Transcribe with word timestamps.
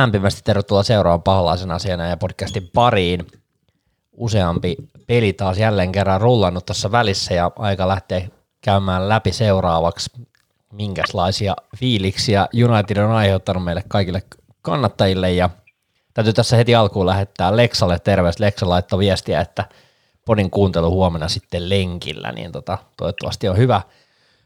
lämpimästi 0.00 0.40
tervetuloa 0.44 0.82
seuraavan 0.82 1.22
paholaisen 1.22 1.70
asiana 1.70 2.06
ja 2.06 2.16
podcastin 2.16 2.70
pariin. 2.74 3.26
Useampi 4.12 4.76
peli 5.06 5.32
taas 5.32 5.58
jälleen 5.58 5.92
kerran 5.92 6.20
rullannut 6.20 6.66
tuossa 6.66 6.92
välissä 6.92 7.34
ja 7.34 7.50
aika 7.58 7.88
lähtee 7.88 8.30
käymään 8.60 9.08
läpi 9.08 9.32
seuraavaksi, 9.32 10.10
minkälaisia 10.72 11.56
fiiliksiä 11.76 12.48
United 12.64 12.96
on 12.96 13.10
aiheuttanut 13.10 13.64
meille 13.64 13.84
kaikille 13.88 14.22
kannattajille 14.62 15.32
ja 15.32 15.50
täytyy 16.14 16.32
tässä 16.32 16.56
heti 16.56 16.74
alkuun 16.74 17.06
lähettää 17.06 17.56
Leksalle 17.56 17.98
terveys. 17.98 18.40
Leksa 18.40 18.68
laittoi 18.68 18.98
viestiä, 18.98 19.40
että 19.40 19.64
podin 20.24 20.50
kuuntelu 20.50 20.90
huomenna 20.90 21.28
sitten 21.28 21.70
lenkillä, 21.70 22.32
niin 22.32 22.52
tota, 22.52 22.78
toivottavasti 22.96 23.48
on 23.48 23.56
hyvä– 23.56 23.82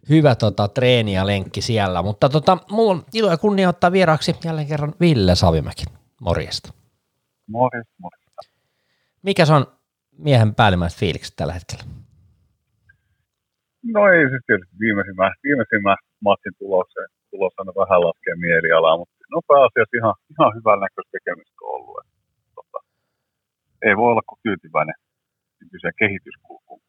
hyvä 0.08 0.34
tota, 0.34 0.68
treeni 0.68 1.14
ja 1.14 1.26
lenkki 1.26 1.60
siellä, 1.60 2.02
mutta 2.02 2.28
tota, 2.28 2.58
mulla 2.70 2.90
on 2.90 3.04
ilo 3.14 3.30
ja 3.30 3.36
kunnia 3.36 3.68
ottaa 3.68 3.92
vieraaksi 3.92 4.36
jälleen 4.44 4.68
kerran 4.68 4.94
Ville 5.00 5.34
Savimäki. 5.34 5.84
Morjesta. 6.20 6.72
Morjesta, 7.46 7.94
morjesta. 7.98 8.42
Mikä 9.22 9.44
se 9.46 9.52
on 9.52 9.66
miehen 10.18 10.54
päällimmäiset 10.54 10.98
fiilikset 10.98 11.36
tällä 11.36 11.52
hetkellä? 11.52 11.84
No 13.94 14.00
ei 14.08 14.28
siis 14.30 14.42
tietysti 14.46 14.76
viimeisimmä, 14.80 15.30
viimeisimmä 15.44 15.96
matsin 16.20 16.52
tulossa, 16.58 17.00
tulossa 17.30 17.62
on 17.62 17.80
vähän 17.82 18.00
laskee 18.06 18.34
mielialaa, 18.46 18.96
mutta 18.96 19.14
no 19.34 19.40
pääasiassa 19.48 19.96
ihan, 20.00 20.14
ihan 20.34 20.54
hyvän 20.56 20.80
näköistä 20.84 21.12
tekemistä 21.16 21.60
on 21.62 21.74
ollut. 21.76 21.96
Että, 22.00 22.16
tota, 22.54 22.78
ei 23.86 23.96
voi 23.96 24.10
olla 24.12 24.22
kuin 24.28 24.40
tyytyväinen 24.42 24.98
nykyiseen 25.60 26.00
kehityskulkuun. 26.02 26.80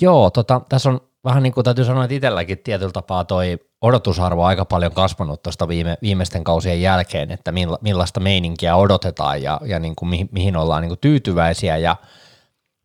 Joo, 0.00 0.30
tota, 0.30 0.60
tässä 0.68 0.90
on 0.90 1.00
vähän 1.24 1.42
niin 1.42 1.52
kuin 1.52 1.64
täytyy 1.64 1.84
sanoa, 1.84 2.04
että 2.04 2.14
itselläkin 2.14 2.58
tietyllä 2.58 2.92
tapaa 2.92 3.24
toi 3.24 3.58
odotusarvo 3.80 4.42
on 4.42 4.48
aika 4.48 4.64
paljon 4.64 4.92
kasvanut 4.92 5.42
tuosta 5.42 5.68
viime, 5.68 5.96
viimeisten 6.02 6.44
kausien 6.44 6.82
jälkeen, 6.82 7.30
että 7.30 7.52
milla, 7.52 7.78
millaista 7.80 8.20
meininkiä 8.20 8.76
odotetaan 8.76 9.42
ja, 9.42 9.60
ja 9.64 9.78
niin 9.78 9.96
kuin 9.96 10.08
mihin, 10.08 10.28
mihin 10.32 10.56
ollaan 10.56 10.82
niin 10.82 10.90
kuin 10.90 11.00
tyytyväisiä 11.00 11.76
ja 11.76 11.96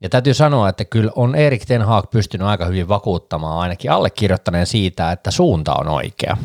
ja 0.02 0.10
täytyy 0.10 0.34
sanoa, 0.34 0.70
että 0.70 0.86
kyllä 0.86 1.12
on 1.16 1.36
Erik 1.36 1.66
Ten 1.66 1.82
Haag 1.82 2.06
pystynyt 2.12 2.48
aika 2.48 2.66
hyvin 2.66 2.88
vakuuttamaan 2.88 3.60
ainakin 3.60 3.92
allekirjoittaneen 3.92 4.66
siitä, 4.66 5.12
että 5.12 5.32
suunta 5.32 5.74
on 5.74 5.88
oikea. 5.88 6.38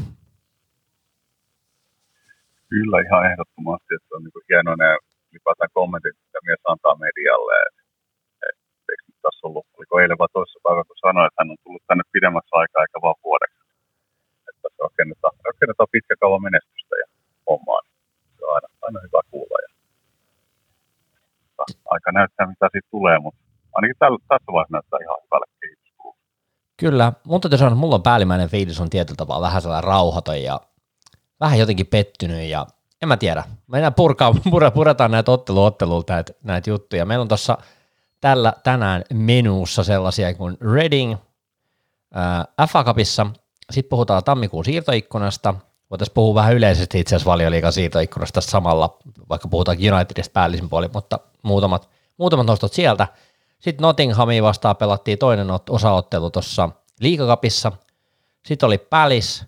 Kyllä 2.68 3.00
ihan 3.06 3.32
ehdottomasti, 3.32 3.94
että 3.94 4.16
on 4.16 4.22
niin 4.22 4.78
ne 4.78 4.98
ylipäätään 5.32 5.70
kommentit, 5.72 6.16
mitä 6.26 6.38
mies 6.46 6.60
antaa 6.64 6.94
medialle. 6.94 7.54
Että 7.68 9.12
tässä 9.22 9.46
ollut, 9.46 9.66
oliko 9.92 10.02
eilen 10.02 10.22
vai 10.22 10.30
toisessa 10.32 10.64
päivä, 10.66 10.82
kun 10.88 11.04
sanoi, 11.06 11.26
että 11.26 11.40
hän 11.40 11.52
on 11.54 11.62
tullut 11.64 11.84
tänne 11.88 12.04
pidemmäksi 12.16 12.52
aikaa 12.60 12.82
eikä 12.84 12.98
vaan 13.04 13.22
vuodeksi. 13.24 13.60
Että 14.48 14.60
tässä 14.62 14.80
rakennetaan, 14.86 15.34
rakennetaan 15.50 15.92
pitkä 15.94 16.14
kauan 16.22 16.42
menestystä 16.48 16.94
ja 17.02 17.06
hommaa. 17.48 17.80
Se 18.36 18.42
on 18.46 18.54
aina, 18.56 18.68
aina 18.86 18.98
hyvä 19.06 19.20
kuulla. 19.30 19.56
Ja, 19.64 19.70
aika 21.94 22.10
näyttää, 22.18 22.46
mitä 22.52 22.66
siitä 22.72 22.88
tulee, 22.96 23.18
mutta 23.24 23.40
ainakin 23.76 23.98
tällä, 23.98 24.18
tässä 24.28 24.50
vaiheessa 24.54 24.76
näyttää 24.76 25.04
ihan 25.04 25.22
hyvälle 25.24 25.48
kehityskuulle. 25.60 26.18
Kyllä, 26.82 27.06
mutta 27.30 27.42
täytyy 27.44 27.58
sanoa, 27.58 27.72
että 27.72 27.82
mulla 27.84 27.98
on 28.00 28.08
päällimmäinen 28.08 28.52
fiilis 28.54 28.80
on 28.80 28.90
tietyllä 28.90 29.20
tavalla 29.20 29.46
vähän 29.46 29.62
sellainen 29.62 29.90
rauhaton 29.92 30.42
ja 30.42 30.56
vähän 31.40 31.58
jotenkin 31.62 31.92
pettynyt 31.94 32.44
ja 32.54 32.66
en 33.02 33.08
mä 33.08 33.16
tiedä. 33.16 33.42
Mennään 33.66 33.94
purkaa, 33.94 34.34
puretaan 34.78 35.10
näitä 35.10 35.30
otteluottelulta 35.32 36.12
näitä 36.42 36.70
juttuja. 36.70 37.06
Meillä 37.06 37.22
on 37.22 37.28
tuossa 37.28 37.58
tällä 38.22 38.52
tänään 38.64 39.04
menuussa 39.12 39.84
sellaisia 39.84 40.34
kuin 40.34 40.58
Reading 40.60 41.12
äh, 42.16 42.68
FA 42.68 42.84
Cupissa, 42.84 43.26
sitten 43.70 43.90
puhutaan 43.90 44.24
tammikuun 44.24 44.64
siirtoikkunasta, 44.64 45.54
voitaisiin 45.90 46.14
puhua 46.14 46.34
vähän 46.34 46.54
yleisesti 46.54 47.00
itse 47.00 47.16
asiassa 47.16 47.30
valioliikan 47.30 47.72
siirtoikkunasta 47.72 48.40
samalla, 48.40 48.98
vaikka 49.28 49.48
puhutaan 49.48 49.78
Unitedista 49.94 50.32
päällisin 50.32 50.68
puoli, 50.68 50.90
mutta 50.94 51.18
muutamat, 51.42 51.88
muutamat 52.16 52.46
nostot 52.46 52.72
sieltä. 52.72 53.08
Sitten 53.58 53.82
Nottinghamia 53.82 54.42
vastaan 54.42 54.76
pelattiin 54.76 55.18
toinen 55.18 55.48
osaottelu 55.70 56.30
tuossa 56.30 56.68
liikakapissa. 57.00 57.72
Sitten 58.46 58.66
oli 58.66 58.78
Palace. 58.78 59.46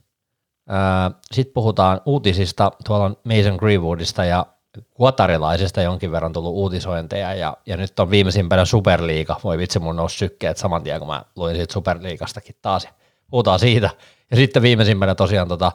Sitten 1.32 1.54
puhutaan 1.54 2.00
uutisista, 2.06 2.72
tuolla 2.86 3.04
on 3.04 3.16
Mason 3.24 3.56
Greenwoodista 3.56 4.24
ja 4.24 4.46
Kuotarilaisesta 4.94 5.82
jonkin 5.82 6.12
verran 6.12 6.32
tullut 6.32 6.52
uutisointeja 6.52 7.34
ja, 7.34 7.56
ja 7.66 7.76
nyt 7.76 8.00
on 8.00 8.10
viimeisimpänä 8.10 8.64
Superliiga. 8.64 9.40
Voi 9.44 9.58
vitsi 9.58 9.78
mun 9.78 9.96
nousi 9.96 10.18
sykkeet 10.18 10.56
saman 10.56 10.82
tien, 10.82 10.98
kun 10.98 11.08
mä 11.08 11.24
luin 11.36 11.56
siitä 11.56 11.72
Superliigastakin 11.72 12.56
taas. 12.62 12.88
Puhutaan 13.30 13.58
siitä. 13.58 13.90
Ja 14.30 14.36
sitten 14.36 14.62
viimeisimpänä 14.62 15.14
tosiaan 15.14 15.48
tota, 15.48 15.72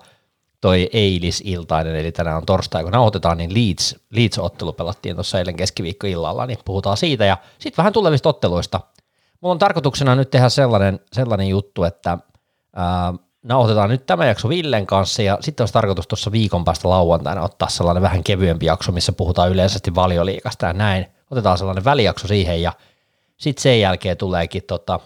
toi 0.61 0.89
eilisiltainen, 0.93 1.95
eli 1.95 2.11
tänään 2.11 2.37
on 2.37 2.45
torstai, 2.45 2.83
kun 2.83 2.91
nauhoitetaan, 2.91 3.37
niin 3.37 3.53
Leeds, 3.53 3.95
Leeds-ottelu 4.09 4.73
pelattiin 4.73 5.15
tuossa 5.15 5.39
eilen 5.39 5.55
keskiviikkoillalla, 5.55 6.45
niin 6.45 6.59
puhutaan 6.65 6.97
siitä. 6.97 7.25
Ja 7.25 7.37
sitten 7.59 7.77
vähän 7.77 7.93
tulevista 7.93 8.29
otteluista. 8.29 8.79
Mulla 9.41 9.53
on 9.53 9.59
tarkoituksena 9.59 10.15
nyt 10.15 10.29
tehdä 10.29 10.49
sellainen, 10.49 10.99
sellainen 11.13 11.47
juttu, 11.47 11.83
että 11.83 12.17
ää, 12.75 13.13
nauhoitetaan 13.43 13.89
nyt 13.89 14.05
tämä 14.05 14.25
jakso 14.25 14.49
Villen 14.49 14.85
kanssa 14.85 15.21
ja 15.21 15.37
sitten 15.41 15.61
olisi 15.61 15.73
tarkoitus 15.73 16.07
tuossa 16.07 16.31
viikon 16.31 16.65
päästä 16.65 16.89
lauantaina 16.89 17.41
ottaa 17.41 17.69
sellainen 17.69 18.03
vähän 18.03 18.23
kevyempi 18.23 18.65
jakso, 18.65 18.91
missä 18.91 19.11
puhutaan 19.11 19.51
yleisesti 19.51 19.95
valioliikasta 19.95 20.65
ja 20.65 20.73
näin. 20.73 21.05
Otetaan 21.31 21.57
sellainen 21.57 21.85
välijakso 21.85 22.27
siihen 22.27 22.61
ja 22.61 22.73
sitten 23.37 23.61
sen 23.61 23.79
jälkeen 23.79 24.17
tuleekin 24.17 24.63
tota 24.63 24.99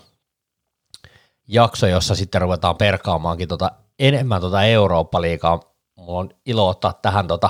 jakso, 1.47 1.87
jossa 1.87 2.15
sitten 2.15 2.41
ruvetaan 2.41 2.77
perkaamaankin 2.77 3.47
tota 3.47 3.71
enemmän 3.99 4.41
tota 4.41 4.63
Eurooppa-liigaa. 4.63 5.59
Mulla 5.95 6.19
on 6.19 6.29
ilo 6.45 6.67
ottaa 6.67 6.93
tähän 6.93 7.27
tota 7.27 7.49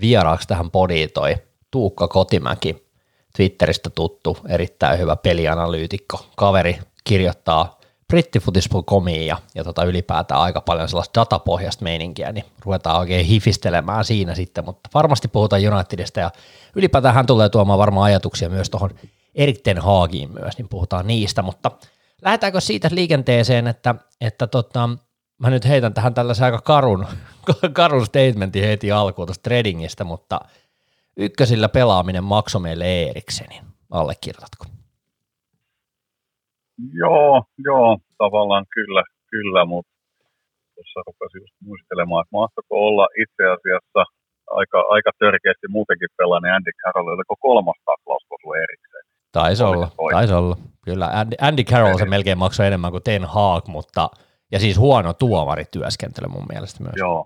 vieraaksi 0.00 0.48
tähän 0.48 0.70
podiin 0.70 1.10
toi 1.14 1.36
Tuukka 1.70 2.08
Kotimäki, 2.08 2.88
Twitteristä 3.36 3.90
tuttu, 3.90 4.38
erittäin 4.48 4.98
hyvä 4.98 5.16
pelianalyytikko. 5.16 6.26
Kaveri 6.36 6.78
kirjoittaa 7.04 7.78
brittifutis.comiin 8.14 9.26
ja, 9.26 9.36
ja 9.54 9.64
tota 9.64 9.84
ylipäätään 9.84 10.40
aika 10.40 10.60
paljon 10.60 10.88
sellaista 10.88 11.20
datapohjasta 11.20 11.84
meininkiä, 11.84 12.32
niin 12.32 12.44
ruvetaan 12.64 12.98
oikein 12.98 13.26
hifistelemään 13.26 14.04
siinä 14.04 14.34
sitten, 14.34 14.64
mutta 14.64 14.90
varmasti 14.94 15.28
puhutaan 15.28 15.74
Unitedista 15.74 16.20
ja 16.20 16.30
ylipäätään 16.76 17.14
hän 17.14 17.26
tulee 17.26 17.48
tuomaan 17.48 17.78
varmaan 17.78 18.04
ajatuksia 18.04 18.48
myös 18.48 18.70
tuohon 18.70 18.90
Erik 19.34 19.60
Ten 19.62 19.78
Haagiin 19.78 20.30
myös, 20.32 20.58
niin 20.58 20.68
puhutaan 20.68 21.06
niistä, 21.06 21.42
mutta 21.42 21.70
lähdetäänkö 22.22 22.60
siitä 22.60 22.88
liikenteeseen, 22.92 23.66
että, 23.66 23.94
että 24.20 24.46
tota, 24.46 24.88
mä 25.38 25.50
nyt 25.50 25.68
heitän 25.68 25.94
tähän 25.94 26.14
tällaisen 26.14 26.44
aika 26.44 26.60
karun, 26.60 27.06
karun 27.72 28.06
statementin 28.06 28.64
heti 28.64 28.92
alkuun 28.92 29.26
tuosta 29.26 29.42
tradingista, 29.42 30.04
mutta 30.04 30.40
ykkösillä 31.16 31.68
pelaaminen 31.68 32.24
maksoi 32.24 32.60
meille 32.60 32.84
Eeriksenin, 32.84 33.62
allekirjoitatko? 33.90 34.66
Joo, 37.02 37.42
joo, 37.58 37.98
tavallaan 38.18 38.66
kyllä, 38.74 39.02
kyllä, 39.30 39.64
mutta 39.64 39.92
tuossa 40.74 41.00
rupesin 41.06 41.40
just 41.40 41.56
muistelemaan, 41.66 42.22
että 42.22 42.36
mahtoiko 42.40 42.74
olla 42.88 43.06
itse 43.22 43.42
asiassa 43.56 44.02
aika, 44.60 44.78
aika 44.88 45.10
törkeästi 45.18 45.66
muutenkin 45.68 46.08
pelaa, 46.16 46.54
Andy 46.56 46.72
Carroll, 46.82 47.08
oliko 47.08 47.36
kolmas 47.40 47.78
taklaus 47.84 48.24
erikseen. 48.66 49.04
Taisi 49.32 49.62
olla, 49.62 49.88
taisi 50.10 50.34
olla. 50.34 50.56
Kyllä, 50.84 51.06
Andy, 51.20 51.36
Andy 51.40 51.64
Carroll 51.64 51.98
se 51.98 52.14
melkein 52.16 52.38
maksoi 52.38 52.66
enemmän 52.66 52.90
kuin 52.94 53.02
Ten 53.02 53.24
Hag, 53.24 53.64
mutta 53.76 54.02
ja 54.52 54.58
siis 54.64 54.76
huono 54.78 55.12
tuomarityöskentely 55.12 56.28
mun 56.28 56.50
mielestä 56.52 56.78
myös. 56.82 56.96
Joo, 57.04 57.20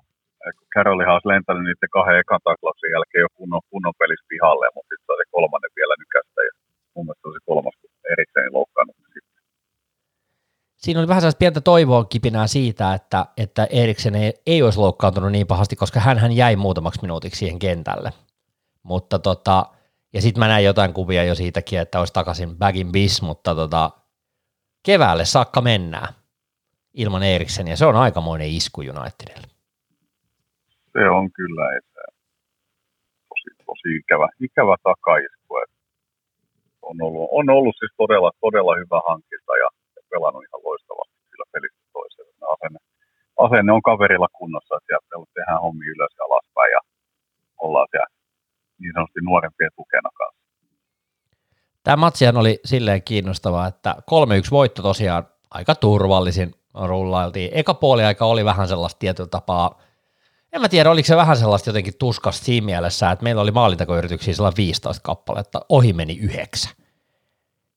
Carrollihan 0.75 1.15
olisi 1.17 1.33
lentänyt 1.33 1.65
niiden 1.65 1.95
kahden 1.97 2.21
ekan 2.23 2.41
taklauksen 2.49 2.95
jälkeen 2.95 3.25
jo 3.27 3.31
kunnon, 3.39 3.63
kunnon 3.71 3.99
pelissä 4.01 4.31
pihalle, 4.33 4.67
mutta 4.75 4.91
sitten 4.91 5.19
se 5.21 5.25
kolmannen 5.35 5.73
vielä 5.79 5.95
nykästä 6.03 6.41
ja 6.49 6.53
mun 6.95 7.05
mielestä 7.07 7.29
se 7.37 7.41
kolmas 7.51 7.77
erikseen 8.15 8.53
loukkaannut 8.59 8.97
siinä 10.79 11.01
oli 11.01 11.09
vähän 11.09 11.21
sellaista 11.21 11.39
pientä 11.39 11.61
toivoa 11.61 12.05
kipinää 12.05 12.47
siitä, 12.47 12.95
että, 12.95 13.27
että 13.37 13.67
Eriksen 13.71 14.15
ei, 14.15 14.33
ei 14.47 14.63
olisi 14.63 14.79
loukkaantunut 14.79 15.33
niin 15.33 15.47
pahasti, 15.47 15.77
koska 15.77 16.01
hän 16.01 16.33
jäi 16.33 16.57
muutamaksi 16.57 17.03
minuutiksi 17.03 17.39
siihen 17.39 17.59
kentälle. 17.59 18.13
Mutta 18.83 19.19
tota, 19.19 19.67
ja 20.13 20.23
sitten 20.23 20.39
mä 20.41 20.49
näin 20.49 20.65
jotain 20.65 20.95
kuvia 20.95 21.25
jo 21.25 21.35
siitäkin, 21.35 21.79
että 21.79 21.99
olisi 21.99 22.13
takaisin 22.13 22.57
back 22.57 22.77
in 22.77 22.93
bis, 22.93 23.23
mutta 23.23 23.55
tota, 23.55 23.91
keväälle 24.83 25.25
saakka 25.25 25.61
mennään 25.61 26.15
ilman 26.95 27.23
Eriksen, 27.23 27.69
ja 27.69 27.77
se 27.77 27.87
on 27.87 27.97
aikamoinen 27.97 28.49
isku 28.49 28.81
Unitedille. 28.81 29.49
Se 30.93 31.11
on 31.11 31.33
kyllä, 31.33 31.77
että 31.79 32.01
tosi, 33.29 33.51
tosi 33.67 33.97
ikävä, 33.97 34.29
ikävä 34.41 34.77
takaisku. 34.83 35.55
On 36.83 36.97
ollut, 37.03 37.29
on 37.33 37.51
ollut 37.51 37.77
siis 37.79 37.93
todella, 37.97 38.31
todella 38.41 38.75
hyvä 38.77 39.01
hankinta, 39.09 39.53
ja 39.63 39.69
pelannut 40.11 40.45
ihan 40.45 40.65
loistavasti 40.69 41.17
kyllä 41.31 41.47
pelistä 41.53 41.83
toiseen. 41.93 42.29
Asenne, 42.55 42.81
asenne 43.39 43.73
on 43.73 43.83
kaverilla 43.83 44.29
kunnossa, 44.39 44.77
että 44.77 44.87
siellä 44.87 45.27
tehdään 45.35 45.61
hommi 45.61 45.87
ylös 45.87 46.13
ja 46.19 46.25
alaspäin 46.25 46.73
ja 46.73 46.81
ollaan 47.59 47.89
siellä 47.91 48.07
niin 48.79 48.93
sanotusti 48.95 49.21
nuorempien 49.23 49.71
tukena 49.77 50.11
kanssa. 50.19 50.39
Tämä 51.85 51.97
matsihan 51.97 52.37
oli 52.37 52.61
silleen 52.65 53.03
kiinnostavaa, 53.03 53.67
että 53.67 53.97
3-1 54.47 54.51
voitto 54.51 54.83
tosiaan 54.83 55.29
aika 55.51 55.75
turvallisin 55.75 56.55
rullailtiin. 56.75 57.51
Eka 57.55 57.75
puoli 57.75 58.05
aika 58.05 58.25
oli 58.27 58.45
vähän 58.45 58.69
sellaista 58.69 58.99
tietyllä 58.99 59.29
tapaa 59.29 59.81
en 60.53 60.61
mä 60.61 60.69
tiedä, 60.69 60.91
oliko 60.91 61.07
se 61.07 61.17
vähän 61.17 61.37
sellaista 61.37 61.71
jotenkin 61.71 61.99
tuskasta 61.99 62.45
siinä 62.45 62.65
mielessä, 62.65 63.11
että 63.11 63.23
meillä 63.23 63.43
oli 63.43 63.51
maalintakoyrityksiä 63.51 64.35
sellainen 64.35 64.57
15 64.57 65.03
kappaletta, 65.03 65.61
ohi 65.69 65.93
meni 65.93 66.19
yhdeksän. 66.19 66.73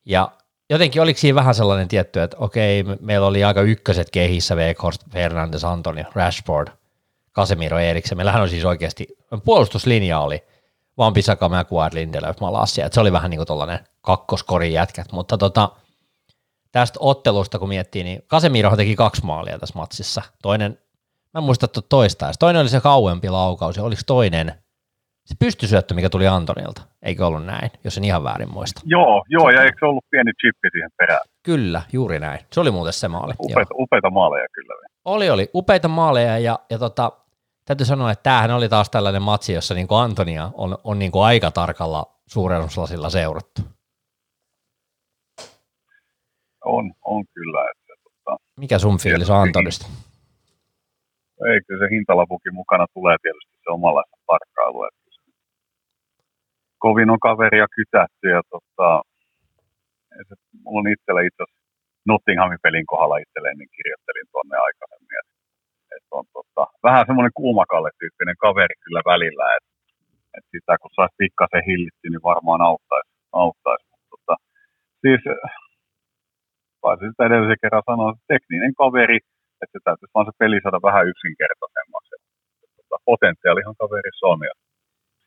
Ja 0.06 0.31
jotenkin 0.71 1.01
oliko 1.01 1.19
siinä 1.19 1.35
vähän 1.35 1.56
sellainen 1.56 1.88
tietty, 1.88 2.21
että 2.21 2.38
okei, 2.39 2.83
meillä 3.00 3.27
oli 3.27 3.44
aika 3.44 3.62
ykköset 3.62 4.09
kehissä, 4.09 4.56
Weghorst, 4.56 5.01
Fernandes, 5.09 5.65
Antoni, 5.65 6.03
Rashford, 6.13 6.68
Casemiro, 7.35 7.79
Eriksen. 7.79 8.18
Meillähän 8.18 8.41
on 8.41 8.50
siis 8.50 8.65
oikeasti, 8.65 9.07
puolustuslinja 9.45 10.19
oli 10.19 10.44
vaan 10.97 11.13
Pisaka, 11.13 11.50
McQuarrie, 11.50 12.01
Lindelöf, 12.01 12.39
Malassia. 12.39 12.89
Se 12.91 13.00
oli 13.00 13.12
vähän 13.12 13.29
niin 13.29 13.38
kuin 13.38 13.47
tuollainen 13.47 13.79
kakkoskorin 14.01 14.73
jätkät, 14.73 15.12
mutta 15.12 15.38
tota, 15.38 15.69
tästä 16.71 17.00
ottelusta 17.01 17.59
kun 17.59 17.69
miettii, 17.69 18.03
niin 18.03 18.23
Casemiro 18.27 18.75
teki 18.75 18.95
kaksi 18.95 19.25
maalia 19.25 19.59
tässä 19.59 19.75
matsissa. 19.75 20.21
Toinen, 20.41 20.79
mä 21.33 21.38
en 21.38 21.44
muista 21.44 21.68
toista, 21.68 22.31
toinen 22.39 22.62
oli 22.62 22.69
se 22.69 22.81
kauempi 22.81 23.29
laukaus, 23.29 23.77
ja 23.77 23.83
oliko 23.83 24.01
toinen 24.06 24.63
se 25.25 25.35
pystysyöttö, 25.39 25.94
mikä 25.94 26.09
tuli 26.09 26.27
Antonilta, 26.27 26.81
eikö 27.01 27.25
ollut 27.27 27.45
näin, 27.45 27.71
jos 27.83 27.97
en 27.97 28.03
ihan 28.03 28.23
väärin 28.23 28.53
muista? 28.53 28.81
Joo, 28.85 29.23
joo 29.29 29.50
ja 29.50 29.63
eikö 29.63 29.77
se 29.79 29.85
ollut 29.85 30.06
pieni 30.09 30.31
chippi 30.33 30.69
siihen 30.71 30.89
perään? 30.97 31.21
Kyllä, 31.44 31.81
juuri 31.94 32.19
näin. 32.19 32.39
Se 32.51 32.59
oli 32.59 32.71
muuten 32.71 32.94
se 32.94 33.07
maali. 33.07 33.33
Upeita, 33.39 33.73
upeita 33.77 34.09
maaleja 34.09 34.47
kyllä. 34.53 34.73
Oli, 35.06 35.29
oli. 35.29 35.50
Upeita 35.53 35.88
maaleja 35.88 36.39
ja, 36.39 36.59
ja 36.69 36.79
tota, 36.79 37.12
täytyy 37.65 37.85
sanoa, 37.85 38.12
että 38.12 38.23
tämähän 38.23 38.51
oli 38.51 38.69
taas 38.69 38.89
tällainen 38.89 39.21
matsi, 39.21 39.53
jossa 39.53 39.73
niin 39.73 39.88
Antonia 39.89 40.51
on, 40.53 40.77
on 40.83 41.00
niin 41.00 41.12
aika 41.23 41.51
tarkalla 41.51 42.06
suurennuslasilla 42.27 43.09
seurattu. 43.09 43.62
On, 46.65 46.94
on 47.06 47.25
kyllä. 47.33 47.62
Että, 47.71 47.94
tota, 48.03 48.38
Mikä 48.57 48.79
sun 48.79 48.97
fiilis 48.97 49.29
on 49.29 49.38
Antonista? 49.38 49.88
Ei, 51.50 51.62
kyllä 51.68 51.85
se 51.85 51.95
hintalapukin 51.95 52.53
mukana 52.53 52.85
tulee 52.94 53.18
tietysti 53.21 53.57
se 53.63 53.71
omanlaista 53.71 54.18
tarkkailu. 54.27 54.83
Että 54.83 55.00
kovin 56.86 57.10
on 57.13 57.22
kaveria 57.28 57.68
kytätty 57.78 58.28
ja 58.36 58.42
tota, 58.54 58.88
se, 60.28 60.33
mulla 60.63 60.80
on 60.83 60.94
itsellä 60.95 61.22
itse 61.30 61.44
Nottinghamin 62.12 62.63
pelin 62.66 62.88
kohdalla 62.92 63.18
itselleen, 63.25 63.57
niin 63.57 63.75
kirjoittelin 63.78 64.28
tuonne 64.31 64.57
aikaisemmin, 64.68 65.18
että, 65.22 65.36
että 65.95 66.12
on 66.19 66.25
tota, 66.38 66.63
vähän 66.88 67.06
semmoinen 67.07 67.38
kuumakalle-tyyppinen 67.39 68.38
kaveri 68.45 68.75
kyllä 68.83 69.01
välillä, 69.13 69.45
että, 69.57 69.72
että 70.36 70.50
sitä 70.56 70.74
kun 70.81 70.92
saisi 70.98 71.19
pikkasen 71.22 71.68
hillitty, 71.69 72.06
niin 72.10 72.28
varmaan 72.31 72.62
auttaisi. 72.69 73.10
auttaisi. 73.44 73.86
Mutta, 73.92 74.07
tota, 74.13 74.36
siis 75.01 75.22
taisin 76.81 77.12
sitä 77.12 77.25
edellisen 77.25 77.62
kerran 77.63 77.88
sanoa, 77.89 78.10
että 78.12 78.25
tekninen 78.33 78.74
kaveri, 78.81 79.19
että 79.62 79.75
se 79.75 79.80
täytyisi 79.88 80.16
vaan 80.16 80.28
se 80.30 80.33
peli 80.42 80.57
saada 80.62 80.80
vähän 80.89 81.07
yksinkertaisemmaksi. 81.12 82.12
Että, 82.18 82.30
että, 82.63 82.78
tota, 82.78 82.98
potentiaalihan 83.10 83.80
kaverissa 83.81 84.25
on 84.33 84.39
ja 84.50 84.56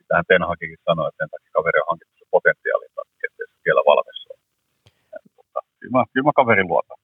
sitähän 0.04 0.24
Ten 0.28 0.48
Hagikin 0.48 0.84
sanoi, 0.84 1.08
että 1.08 1.20
sen 1.22 1.30
takia 1.30 1.56
kaveri 1.58 1.78
on 1.80 1.90
hankittu 1.90 2.14
se 2.18 2.26
potentiaalin 2.36 2.92
takia, 2.98 3.26
että 3.28 3.42
se 3.50 3.54
vielä 3.66 3.82
valmis 3.88 4.20
on. 4.30 4.38
Mutta 5.36 5.58
kyllä 5.80 6.04
kyllä 6.12 6.26
mä 6.28 6.38
kaverin 6.40 6.68
luotan. 6.68 6.98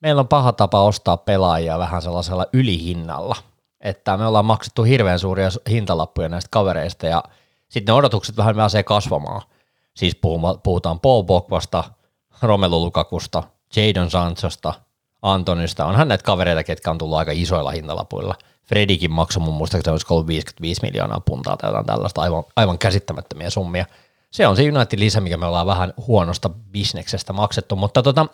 Meillä 0.00 0.20
on 0.20 0.28
paha 0.28 0.52
tapa 0.52 0.80
ostaa 0.90 1.16
pelaajia 1.16 1.78
vähän 1.78 2.02
sellaisella 2.02 2.46
ylihinnalla, 2.52 3.36
että 3.80 4.16
me 4.16 4.26
ollaan 4.26 4.52
maksettu 4.52 4.82
hirveän 4.82 5.18
suuria 5.18 5.48
hintalappuja 5.70 6.28
näistä 6.28 6.48
kavereista 6.52 7.06
ja 7.06 7.22
sitten 7.68 7.92
ne 7.92 7.98
odotukset 7.98 8.36
vähän 8.36 8.56
pääsee 8.56 8.82
kasvamaan. 8.82 9.42
Siis 9.96 10.18
puhutaan 10.62 11.00
Paul 11.00 11.22
Bogbasta, 11.22 11.84
Romelu 12.42 12.84
Lukakusta, 12.84 13.42
Jadon 13.76 14.10
Sanchosta, 14.10 14.72
Antonista. 15.22 15.86
Onhan 15.86 16.08
näitä 16.08 16.24
kavereita, 16.24 16.64
ketkä 16.64 16.90
on 16.90 16.98
tullut 16.98 17.18
aika 17.18 17.32
isoilla 17.34 17.70
hintalapuilla– 17.70 18.34
Fredikin 18.70 19.12
maksoi 19.12 19.42
mun 19.42 19.54
muistaakseni 19.54 19.92
olisiko 19.92 20.14
ollut 20.14 20.26
55 20.26 20.82
miljoonaa 20.82 21.20
puntaa 21.20 21.56
tai 21.56 21.68
jotain 21.68 21.86
tällaista 21.86 22.22
aivan, 22.22 22.44
aivan 22.56 22.78
käsittämättömiä 22.78 23.50
summia. 23.50 23.84
Se 24.30 24.46
on 24.46 24.56
se 24.56 24.62
Unitedin 24.62 25.00
lisä, 25.04 25.20
mikä 25.20 25.36
me 25.36 25.46
ollaan 25.46 25.66
vähän 25.66 25.92
huonosta 26.06 26.50
bisneksestä 26.72 27.32
maksettu, 27.32 27.76
mutta 27.76 28.02
tota, 28.02 28.26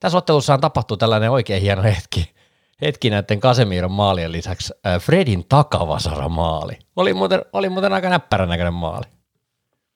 tässä 0.00 0.18
ottelussa 0.18 0.58
tapahtuu 0.58 0.96
tällainen 0.96 1.30
oikein 1.30 1.62
hieno 1.62 1.82
hetki, 1.82 2.34
hetki 2.82 3.10
näiden 3.10 3.40
Kasemiron 3.40 3.92
maalien 3.92 4.32
lisäksi 4.32 4.74
äh, 4.86 5.00
Fredin 5.00 5.44
takavasara 5.48 6.28
maali. 6.28 6.74
Oli 6.96 7.14
muuten, 7.14 7.40
oli 7.52 7.68
muuten 7.68 7.92
aika 7.92 8.08
näppärän 8.08 8.48
näköinen 8.48 8.74
maali. 8.74 9.06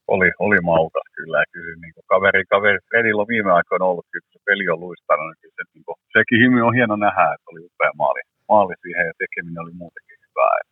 Oli, 0.09 0.31
oli 0.38 0.61
maukas 0.61 1.09
kyllä. 1.17 1.44
kyllä 1.53 1.76
niin 1.81 1.94
kuin 1.94 2.05
kaveri, 2.06 2.44
kaveri 2.44 2.79
Fredillä 2.88 3.23
on 3.23 3.29
viime 3.29 3.53
aikoina 3.53 3.85
ollut, 3.85 4.06
se 4.12 4.38
peli 4.47 4.69
on 4.73 4.81
luistanut, 4.81 5.26
niin 5.26 5.41
kyllä 5.41 5.55
se, 5.56 5.62
niin 5.75 5.85
kuin, 5.85 5.97
sekin 6.17 6.38
himy 6.43 6.62
on 6.62 6.75
hieno 6.75 6.97
nähdä, 6.97 7.35
että 7.35 7.50
oli 7.53 7.61
upea 7.61 7.93
maali 7.94 8.21
maali 8.50 8.75
siihen 8.82 9.06
ja 9.11 9.14
tekeminen 9.23 9.62
oli 9.64 9.75
muutenkin 9.82 10.19
hyvää. 10.26 10.55
Et, 10.61 10.70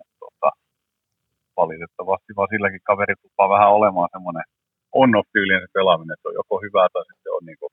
et, 0.00 0.10
tota, 0.22 0.48
valitettavasti 1.60 2.30
vaan 2.36 2.52
silläkin 2.52 2.88
kaveri 2.90 3.14
tupaa 3.22 3.54
vähän 3.54 3.74
olemaan 3.78 4.12
semmoinen 4.14 4.46
on-off-tyylinen 5.00 5.62
se 5.66 5.72
pelaaminen, 5.78 6.14
että 6.14 6.28
on 6.28 6.40
joko 6.40 6.54
hyvää 6.64 6.88
tai 6.92 7.04
sitten 7.10 7.32
on 7.36 7.44
niin 7.48 7.58
kuin, 7.60 7.72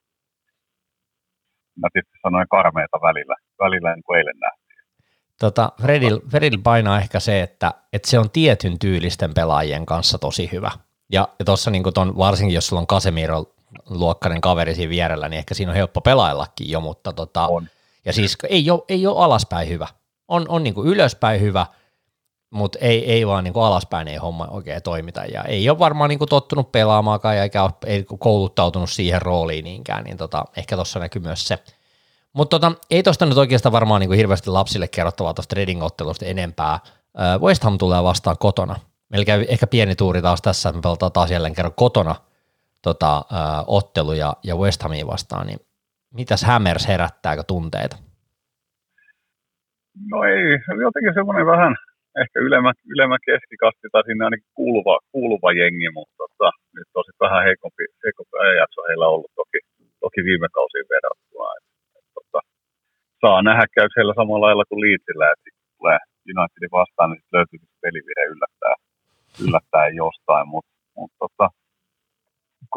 mä 1.82 1.88
tietysti 1.94 2.18
sanoin 2.26 2.48
karmeita 2.56 2.98
välillä, 3.08 3.36
välillä 3.64 3.90
niin 3.94 4.04
kuin 4.06 4.18
eilen 4.18 4.40
nähtiin. 4.46 4.82
Tota, 5.40 5.72
Fredil, 5.82 6.20
Fredil 6.32 6.58
painaa 6.64 6.98
ehkä 7.04 7.20
se, 7.20 7.42
että, 7.42 7.74
että 7.94 8.10
se 8.10 8.20
on 8.20 8.30
tietyn 8.32 8.80
tyylisten 8.80 9.34
pelaajien 9.34 9.86
kanssa 9.86 10.18
tosi 10.18 10.50
hyvä. 10.52 10.72
Ja, 11.12 11.28
ja 11.40 11.46
tuossa 11.46 11.72
niin 11.72 11.84
varsinkin 12.18 12.56
jos 12.56 12.68
sulla 12.68 12.80
on 12.80 12.88
Casemiro 12.88 13.44
luokkainen 13.90 14.42
kaveri 14.42 14.76
siinä 14.76 14.90
vierellä, 14.90 15.30
niin 15.30 15.38
ehkä 15.38 15.54
siinä 15.54 15.72
on 15.72 15.76
helppo 15.76 16.02
pelaillakin 16.02 16.72
jo, 16.72 16.80
mutta 16.82 17.14
tota, 17.14 17.48
on. 17.48 17.68
Ja 18.08 18.14
siis 18.14 18.38
ei 18.50 18.72
ole, 18.72 18.82
ei 18.90 19.08
ole 19.08 19.26
alaspäin 19.26 19.70
hyvä. 19.70 19.88
On, 20.28 20.46
on 20.50 20.64
niin 20.64 20.74
kuin 20.74 20.88
ylöspäin 20.88 21.42
hyvä, 21.42 21.66
mutta 22.50 22.80
ei, 22.82 23.12
ei 23.12 23.28
vaan 23.28 23.44
niin 23.44 23.54
kuin 23.54 23.64
alaspäin 23.64 24.08
ei 24.08 24.16
homma 24.16 24.48
oikein 24.52 24.82
toimita. 24.84 25.26
Ja 25.26 25.44
ei 25.44 25.70
ole 25.70 25.80
varmaan 25.80 26.10
niin 26.10 26.20
kuin 26.20 26.30
tottunut 26.30 26.72
pelaamaankaan 26.72 27.38
eikä 27.38 27.64
ole 27.64 28.06
kouluttautunut 28.20 28.90
siihen 28.90 29.22
rooliin 29.22 29.64
niinkään, 29.64 30.04
niin 30.04 30.18
tota, 30.18 30.46
ehkä 30.58 30.76
tuossa 30.76 31.00
näkyy 31.00 31.22
myös 31.22 31.48
se. 31.48 31.60
Mutta 32.34 32.60
tota, 32.60 32.72
ei 32.92 33.04
tuosta 33.04 33.26
nyt 33.26 33.38
oikeastaan 33.38 33.74
varmaan 33.74 34.00
niin 34.00 34.10
kuin 34.10 34.18
hirveästi 34.18 34.50
lapsille 34.50 34.88
kerrottavaa 34.88 35.34
tuosta 35.34 35.56
Reading-ottelusta 35.56 36.26
enempää. 36.26 36.80
West 37.42 37.64
Ham 37.64 37.78
tulee 37.78 38.04
vastaan 38.04 38.38
kotona. 38.38 38.80
Meillä 39.10 39.46
ehkä 39.48 39.68
pieni 39.68 39.96
tuuri 39.96 40.22
taas 40.22 40.42
tässä, 40.42 40.72
me 40.72 40.82
pelataan 40.82 41.12
taas 41.12 41.32
jälleen 41.32 41.56
kerran 41.56 41.74
kotona 41.76 42.16
tota, 42.82 43.26
ottelu 43.68 44.14
ja, 44.14 44.34
ja 44.44 44.56
West 44.56 44.84
Hamia 44.84 45.08
vastaan, 45.08 45.48
niin 45.48 45.60
Mitäs 46.14 46.44
Hammers 46.44 46.88
herättääkö 46.88 47.44
tunteita? 47.44 47.98
No 50.12 50.18
ei, 50.34 50.44
jotenkin 50.86 51.18
semmoinen 51.18 51.46
vähän 51.54 51.74
ehkä 52.22 52.38
ylemmä, 52.48 52.72
ylemmä 52.94 53.18
keskikasti 53.30 53.88
tai 53.92 54.04
sinne 54.06 54.24
ainakin 54.26 54.56
kuuluva, 54.60 54.96
kuuluva 55.14 55.50
jengi, 55.62 55.90
mutta 55.98 56.16
tota, 56.24 56.48
nyt 56.78 56.90
on 56.98 57.04
sitten 57.06 57.26
vähän 57.28 57.46
heikompi, 57.48 57.84
heikompi 58.04 58.36
ajanjakso 58.44 58.82
heillä 58.90 59.08
ollut 59.16 59.34
toki, 59.42 59.60
toki 60.06 60.22
viime 60.30 60.48
kausiin 60.58 60.88
verrattuna. 60.94 61.48
Et, 61.58 61.66
et, 61.98 62.08
tota, 62.18 62.40
saa 63.22 63.40
nähdä, 63.48 63.66
käy 63.76 63.88
heillä 63.98 64.14
samalla 64.20 64.46
lailla 64.46 64.70
kuin 64.70 64.82
Leedsillä, 64.84 65.26
että 65.34 65.50
tulee 65.78 66.00
Unitedin 66.32 66.76
vastaan, 66.80 67.10
niin 67.12 67.24
löytyy 67.36 67.60
pelivire 67.84 68.24
yllättää, 68.34 68.76
yllättää 69.44 69.88
jostain, 70.04 70.46
mutta 70.54 70.74
mut, 70.98 71.12
tota, 71.24 71.48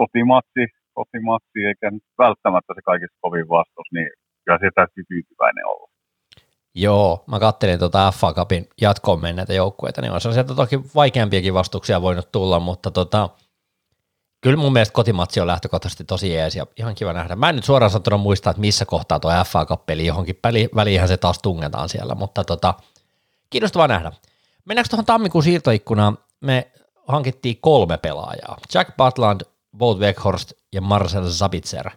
kotimatsi, 0.01 0.63
kotimatsi 0.99 1.59
eikä 1.69 1.91
nyt 1.91 2.07
välttämättä 2.25 2.71
se 2.75 2.83
kaikista 2.91 3.17
kovin 3.25 3.49
vastaus, 3.49 3.89
niin 3.97 4.11
kyllä 4.45 4.59
se 4.59 4.69
täytyy 4.75 5.05
tyytyväinen 5.09 5.67
olla. 5.73 5.90
Joo, 6.75 7.25
mä 7.27 7.41
kattelin 7.41 7.79
tuota 7.79 8.13
FA 8.13 8.33
Cupin 8.33 8.69
jatkoon 8.81 9.21
menneitä 9.21 9.55
joukkueita, 9.55 10.01
niin 10.01 10.13
on 10.13 10.21
sieltä 10.21 10.55
toki 10.55 10.81
vaikeampiakin 10.95 11.55
vastuksia 11.55 12.03
voinut 12.03 12.33
tulla, 12.33 12.61
mutta 12.61 12.91
tota, 12.91 13.29
kyllä 14.41 14.57
mun 14.57 14.73
mielestä 14.73 14.93
kotimatsi 14.93 15.41
on 15.41 15.47
lähtökohtaisesti 15.47 16.05
tosi 16.05 16.35
jees 16.35 16.57
ja 16.57 16.67
ihan 16.77 16.95
kiva 16.95 17.13
nähdä. 17.13 17.37
Mä 17.37 17.49
en 17.49 17.57
nyt 17.57 17.65
suoraan 17.65 17.91
sanottuna 17.91 18.17
muista, 18.17 18.51
että 18.51 18.61
missä 18.61 18.85
kohtaa 18.85 19.21
tuo 19.21 19.31
FA 19.47 19.67
Cup-peli 19.67 20.07
johonkin 20.07 20.39
väliinhän 20.75 21.09
se 21.09 21.17
taas 21.17 21.39
tungetaan 21.39 21.89
siellä, 21.89 22.15
mutta 22.15 22.45
tota, 22.45 22.75
kiinnostavaa 23.51 23.89
nähdä. 23.89 24.13
Mennäänkö 24.65 24.89
tuohon 24.89 25.05
tammikuun 25.05 25.45
siirtoikkunaan? 25.45 26.19
Me 26.41 26.71
hankittiin 27.09 27.59
kolme 27.61 27.99
pelaajaa. 27.99 28.59
Jack 28.75 28.97
Butland, 28.97 29.41
Wout 29.81 29.99
Weghorst 29.99 30.53
ja 30.73 30.81
Marcel 30.81 31.31
Zabitzer. 31.31 31.91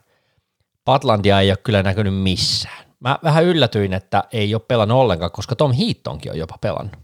Patlandia 0.86 1.40
ei 1.40 1.52
ole 1.52 1.58
kyllä 1.58 1.84
näkynyt 1.84 2.16
missään. 2.16 2.83
Mä 3.06 3.14
vähän 3.28 3.48
yllätyin, 3.52 3.94
että 4.00 4.20
ei 4.40 4.50
ole 4.58 4.70
pelannut 4.72 5.02
ollenkaan, 5.04 5.38
koska 5.38 5.56
Tom 5.56 5.74
Heatonkin 5.80 6.32
on 6.34 6.42
jopa 6.44 6.58
pelannut. 6.66 6.98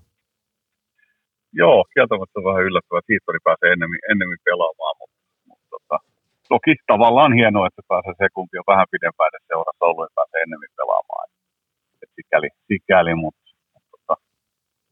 Joo, 1.61 1.79
kieltämättä 1.93 2.37
vähän 2.49 2.65
yllättävää, 2.67 2.99
että 3.01 3.11
Heatoni 3.13 3.41
pääsee 3.47 3.69
ennemmin, 3.75 4.01
ennemmin 4.11 4.41
pelaamaan, 4.49 4.95
mutta, 4.99 5.17
mutta 5.49 5.67
tota, 5.75 5.97
toki 6.53 6.73
tavallaan 6.93 7.33
hienoa, 7.39 7.67
että 7.69 7.83
pääsee 7.91 8.15
sekunti 8.23 8.55
on 8.57 8.71
vähän 8.71 8.91
pidempään 8.93 9.29
edes 9.29 9.45
seurassa 9.51 9.85
ollut 9.87 10.05
ja 10.07 10.17
pääsee 10.19 10.39
ennemmin 10.45 10.73
pelaamaan. 10.79 11.25
Et 12.01 12.11
sikäli, 12.17 12.49
sikäli, 12.69 13.13
mutta, 13.23 13.45
mutta 13.73 13.89
tota, 13.95 14.15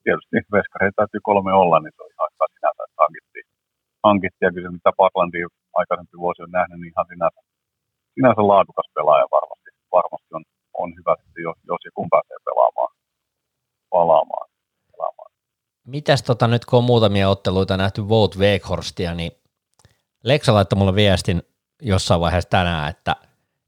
tietysti 0.04 0.36
veskareita 0.58 1.00
täytyy 1.00 1.22
kolme 1.30 1.52
olla, 1.62 1.78
niin 1.80 1.94
se 1.96 2.02
on 2.04 2.14
ihan 2.16 2.30
sinänsä, 2.56 2.82
että 2.86 3.00
hankittiin, 3.04 3.48
hankittiin 4.08 4.48
ja 4.48 4.54
kyllä 4.56 4.78
mitä 4.78 4.92
Patlandia 5.02 5.48
aikaisempi 5.80 6.16
vuosi 6.24 6.40
on 6.46 6.54
nähnyt, 6.58 6.78
niin 6.80 6.92
ihan 6.94 7.10
sinänsä, 7.12 7.40
sinänsä 8.16 8.42
laadukas 8.52 8.90
pelaaja 8.98 9.28
varmasti, 9.38 9.70
varmasti 9.98 10.32
on, 10.38 10.44
on 10.78 10.94
hyvä, 10.98 11.16
jos, 11.44 11.58
jos 11.68 11.80
ja 11.86 11.92
kun 11.96 12.10
pääsee 12.10 12.38
pelaamaan, 12.46 12.96
palaamaan. 13.90 14.48
mitäs 15.88 16.24
tota, 16.24 16.48
nyt 16.48 16.66
kun 16.66 16.78
on 16.78 16.84
muutamia 16.84 17.30
otteluita 17.30 17.78
nähty 17.78 18.10
Vout 18.10 18.38
Weghorsta, 18.38 19.14
niin 19.14 19.32
Leksa 20.24 20.54
laittoi 20.54 20.80
mulle 20.80 20.96
viestin 20.96 21.44
jossain 21.82 22.22
vaiheessa 22.22 22.50
tänään, 22.50 22.90
että 22.90 23.16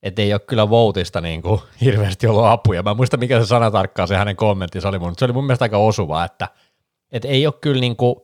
et 0.04 0.20
ei 0.20 0.34
ole 0.34 0.40
kyllä 0.40 0.70
Voutista 0.70 1.22
niin 1.22 1.42
kuin 1.42 1.62
hirveästi 1.82 2.28
ollut 2.28 2.46
apuja. 2.46 2.84
Mä 2.84 2.92
en 2.92 2.98
muista, 2.98 3.18
mikä 3.18 3.40
se 3.40 3.46
sana 3.46 3.72
tarkkaan 3.72 4.08
se 4.08 4.16
hänen 4.16 4.36
kommenttinsa 4.36 4.90
oli, 4.90 5.00
mutta 5.00 5.20
se 5.20 5.26
oli 5.26 5.34
mun 5.34 5.46
mielestä 5.46 5.66
aika 5.66 5.78
osuva, 5.78 6.24
että 6.26 6.48
et 7.12 7.26
ei 7.26 7.48
ole 7.48 7.54
kyllä 7.62 7.80
niin 7.82 7.96
kuin, 7.96 8.16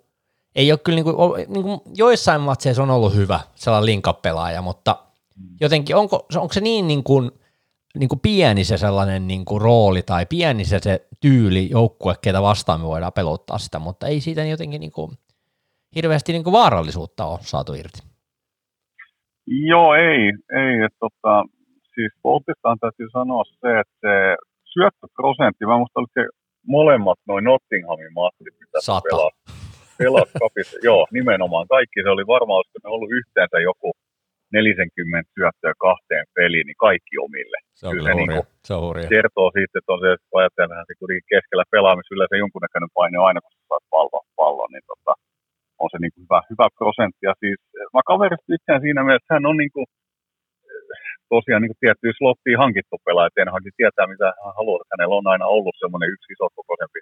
ei 0.56 0.72
ole 0.72 0.80
kyllä 0.80 0.96
niin 0.96 1.06
kuin, 1.06 1.16
niin 1.48 1.64
kuin 1.64 1.82
joissain 1.96 2.42
matseissa 2.42 2.84
on 2.84 2.92
ollut 2.92 3.16
hyvä 3.16 3.40
sellainen 3.56 3.86
linkapelaaja, 3.86 4.62
mutta 4.62 4.98
jotenkin 5.62 5.96
onko, 5.96 6.26
onko 6.36 6.54
se 6.54 6.62
niin, 6.62 6.88
niin 6.88 7.04
kuin, 7.04 7.32
niin 7.96 8.10
kuin 8.10 8.20
pieni 8.20 8.64
se 8.64 8.78
sellainen 8.78 9.28
niin 9.28 9.46
kuin 9.46 9.62
rooli 9.62 10.02
tai 10.02 10.26
pieni 10.26 10.66
se, 10.66 10.80
se 10.80 11.08
tyyli 11.22 11.70
joukkue, 11.70 12.14
ketä 12.22 12.42
vastaan 12.42 12.80
me 12.80 12.88
voidaan 12.88 13.14
pelottaa 13.14 13.58
sitä, 13.58 13.80
mutta 13.80 14.08
ei 14.08 14.22
siitä 14.22 14.46
jotenkin 14.46 14.80
niin 14.80 14.92
kuin, 14.92 15.12
hirveästi 15.96 16.32
niin 16.32 16.44
kuin 16.44 16.54
vaarallisuutta 16.54 17.26
ole 17.26 17.40
saatu 17.42 17.74
irti. 17.74 18.00
Joo, 19.48 19.96
ei, 19.96 20.22
ei. 20.62 20.76
Että, 20.86 20.98
tota, 21.00 21.44
siis 21.96 22.12
Boltistaan 22.24 22.78
täytyy 22.80 23.08
sanoa 23.14 23.44
se, 23.44 23.80
että 23.80 23.96
se 24.02 24.14
syöttöprosentti, 24.74 25.66
mä 25.66 25.78
muistan, 25.78 26.06
että 26.08 26.22
molemmat 26.68 27.20
noin 27.28 27.44
Nottinghamin 27.44 28.14
matsit, 28.14 28.56
mitä 28.60 28.78
Sata. 28.82 29.10
pelas, 29.10 29.34
pelas 29.98 30.30
kapissa. 30.40 30.78
Joo, 30.90 31.08
nimenomaan. 31.12 31.68
Kaikki 31.68 32.00
se 32.04 32.10
oli 32.10 32.28
varmaan, 32.28 32.58
olisiko 32.58 32.80
ne 32.84 32.90
ollut 32.96 33.12
yhteensä 33.20 33.58
joku 33.60 33.92
40 34.60 35.34
syöttöä 35.36 35.74
kahteen 35.88 36.26
peliin, 36.38 36.68
niin 36.68 36.82
kaikki 36.88 37.16
omille. 37.28 37.58
Se 37.80 37.84
on, 37.88 37.94
Kyllä 37.96 38.10
se 38.10 38.16
niinku- 38.20 38.46
se 38.68 38.72
on 38.78 38.84
hurja. 38.88 39.08
kertoo 39.16 39.50
siitä, 39.58 39.74
että 39.80 39.94
on 39.96 40.02
se, 40.04 40.10
että 40.16 40.28
ajatellaan, 40.40 40.82
että 40.84 41.00
kuitenkin 41.02 41.32
keskellä 41.34 41.66
pelaamista 41.76 42.14
yleensä 42.16 42.44
jonkunnäköinen 42.44 42.92
paine 42.98 43.16
on 43.20 43.28
aina, 43.30 43.42
kun 43.44 43.52
sä 43.56 43.62
saat 43.70 43.86
pallon, 43.94 44.26
pallon 44.40 44.72
niin 44.76 44.88
tota, 44.92 45.14
on 45.84 45.90
se 45.92 45.98
niin 46.00 46.14
kuin 46.14 46.24
hyvä, 46.26 46.40
hyvä 46.52 46.68
prosentti. 46.80 47.24
Ja 47.30 47.34
siis 47.42 47.60
mä 47.96 48.02
kaverista 48.12 48.50
tykkään 48.52 48.82
siinä 48.86 49.02
mielessä, 49.04 49.26
että 49.26 49.36
hän 49.36 49.50
on 49.52 49.58
niin 49.62 49.74
kuin, 49.76 49.88
tosiaan 51.36 51.62
niin 51.62 51.72
kuin 51.74 51.82
tiettyä 51.84 52.14
slottia 52.18 52.62
hankittu 52.64 52.96
pelaaja, 53.06 53.28
että 53.30 53.40
Tenhagi 53.40 53.72
tietää, 53.78 54.12
mitä 54.14 54.28
hän 54.44 54.56
haluaa. 54.60 54.80
Että 54.82 54.94
hänellä 54.94 55.16
on 55.20 55.32
aina 55.34 55.46
ollut 55.56 55.76
semmoinen 55.84 56.14
yksi 56.16 56.34
iso 56.34 56.46
kokoisempi 56.58 57.00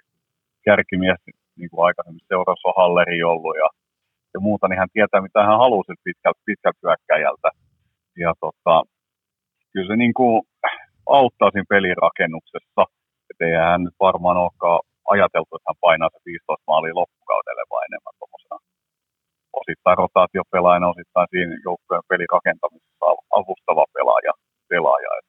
kärkimies, 0.68 1.20
niin 1.58 1.70
kuin 1.70 1.82
aikaisemmin 1.86 2.28
seurassa 2.32 2.68
on 2.70 2.78
Halleri 2.80 3.18
ollut 3.32 3.56
ja, 3.62 3.68
ja 4.34 4.40
muuta, 4.40 4.68
niin 4.68 4.78
hän 4.82 4.94
tietää, 4.96 5.20
mitä 5.26 5.40
hän 5.48 5.62
haluaa 5.64 5.86
siltä 5.86 6.06
pitkältä, 6.08 6.40
pitkältä 6.48 6.78
hyökkäjältä. 6.82 7.48
Ja 8.24 8.30
tota, 8.44 8.74
kyllä 9.72 9.88
se 9.90 9.96
niin 9.96 10.14
kuin 10.18 10.42
auttaa 11.18 11.50
siinä 11.50 11.72
pelirakennuksessa. 11.74 12.82
Että 13.30 13.44
ei 13.46 13.54
hän 13.70 13.84
nyt 13.84 13.96
varmaan 14.08 14.36
olekaan 14.44 14.80
ajateltu, 15.14 15.52
että 15.56 15.70
hän 15.70 15.82
painaa 15.86 16.10
se 16.12 16.20
15 16.26 16.64
maalia 16.70 17.00
loppukaudelle, 17.00 17.64
vaan 17.70 17.86
enemmän 17.88 18.16
tuommoisena 18.18 18.56
osittain 19.60 19.98
rotaatiopelaajana, 20.02 20.92
osittain 20.94 21.28
siinä 21.30 21.54
joukkojen 21.68 22.08
pelirakentamisessa 22.10 23.04
av- 23.10 23.26
avustava 23.40 23.84
pelaaja. 23.96 24.32
pelaaja. 24.72 25.10
Et, 25.18 25.28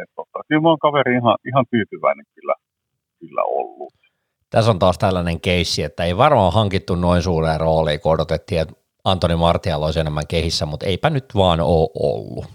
et, 0.00 0.10
tota, 0.18 0.38
kyllä 0.48 0.62
mä 0.62 0.68
oon 0.72 0.86
kaveri 0.86 1.12
ihan, 1.20 1.36
ihan 1.50 1.66
tyytyväinen 1.72 2.26
kyllä, 2.34 2.54
kyllä 3.20 3.42
ollut. 3.60 3.94
Tässä 4.54 4.70
on 4.74 4.82
taas 4.84 4.98
tällainen 4.98 5.40
keissi, 5.48 5.80
että 5.82 6.02
ei 6.04 6.14
varmaan 6.24 6.52
hankittu 6.60 6.94
noin 6.94 7.22
suureen 7.28 7.60
rooliin, 7.66 8.00
kun 8.00 8.12
odotettiin, 8.16 8.60
että 8.62 8.74
Antoni 9.10 9.36
Martial 9.36 9.82
olisi 9.82 10.00
enemmän 10.04 10.30
kehissä, 10.34 10.64
mutta 10.66 10.86
eipä 10.90 11.08
nyt 11.10 11.28
vaan 11.42 11.60
ole 11.74 11.88
ollut. 12.12 12.46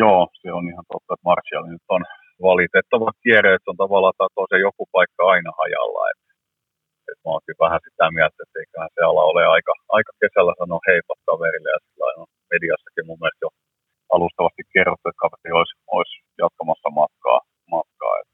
Joo, 0.00 0.20
se 0.40 0.48
on 0.58 0.64
ihan 0.72 0.86
totta, 0.92 1.10
että 1.14 1.28
Martial 1.30 1.64
nyt 1.66 1.86
on 1.96 2.02
valitettava 2.48 3.10
kierre, 3.22 3.50
että 3.54 3.70
on 3.72 3.82
tavallaan 3.84 4.18
tato 4.22 4.40
se 4.50 4.56
joku 4.68 4.82
paikka 4.96 5.22
aina 5.34 5.50
hajalla. 5.60 6.00
Et, 6.12 6.22
et 7.10 7.18
mä 7.22 7.28
oon 7.32 7.60
vähän 7.64 7.80
sitä 7.86 8.04
mieltä, 8.16 8.38
että 8.42 8.58
eiköhän 8.60 8.92
se 8.94 9.00
ala 9.10 9.22
ole 9.32 9.44
aika, 9.56 9.72
aika 9.96 10.12
kesällä 10.22 10.52
sanoa 10.60 10.86
heipat 10.90 11.20
kaverille 11.28 11.70
ja 11.76 11.80
sillä 11.86 12.04
on 12.22 12.28
mediassakin 12.52 13.06
mun 13.08 13.20
jo 13.44 13.48
alustavasti 14.14 14.62
kerrottu, 14.74 15.06
että 15.08 15.22
kaveri 15.24 15.52
olisi, 15.58 15.74
olisi 15.96 16.16
jatkamassa 16.42 16.88
matkaa. 17.00 17.40
matkaa. 17.74 18.14
Et 18.22 18.30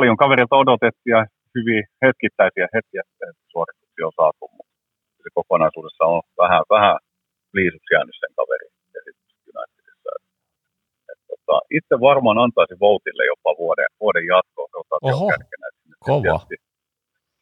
paljon 0.00 0.22
kaverilta 0.24 0.62
odotettiin 0.64 1.14
ja 1.16 1.20
hyviä 1.54 1.82
hetkittäisiä 2.04 2.66
hetkiä 2.76 3.02
suorituksia 3.52 4.08
on 4.10 4.16
saatu, 4.20 4.44
mutta 4.56 4.74
se 5.22 5.28
kokonaisuudessa 5.38 6.04
on 6.14 6.22
vähän, 6.42 6.62
vähän 6.74 6.94
liisuksi 7.58 7.94
jäänyt 7.94 8.16
sen 8.20 8.32
kaverin 8.38 8.72
Unitedissa. 9.50 10.10
Tota, 11.30 11.56
itse 11.78 11.94
varmaan 12.08 12.38
antaisin 12.44 12.82
Voutille 12.86 13.24
jopa 13.32 13.50
vuoden, 13.62 13.88
vuoden 14.00 14.26
jatkoa 14.34 14.66
Oho, 15.02 15.28
kärkenä. 15.32 15.66
Kova. 16.08 16.38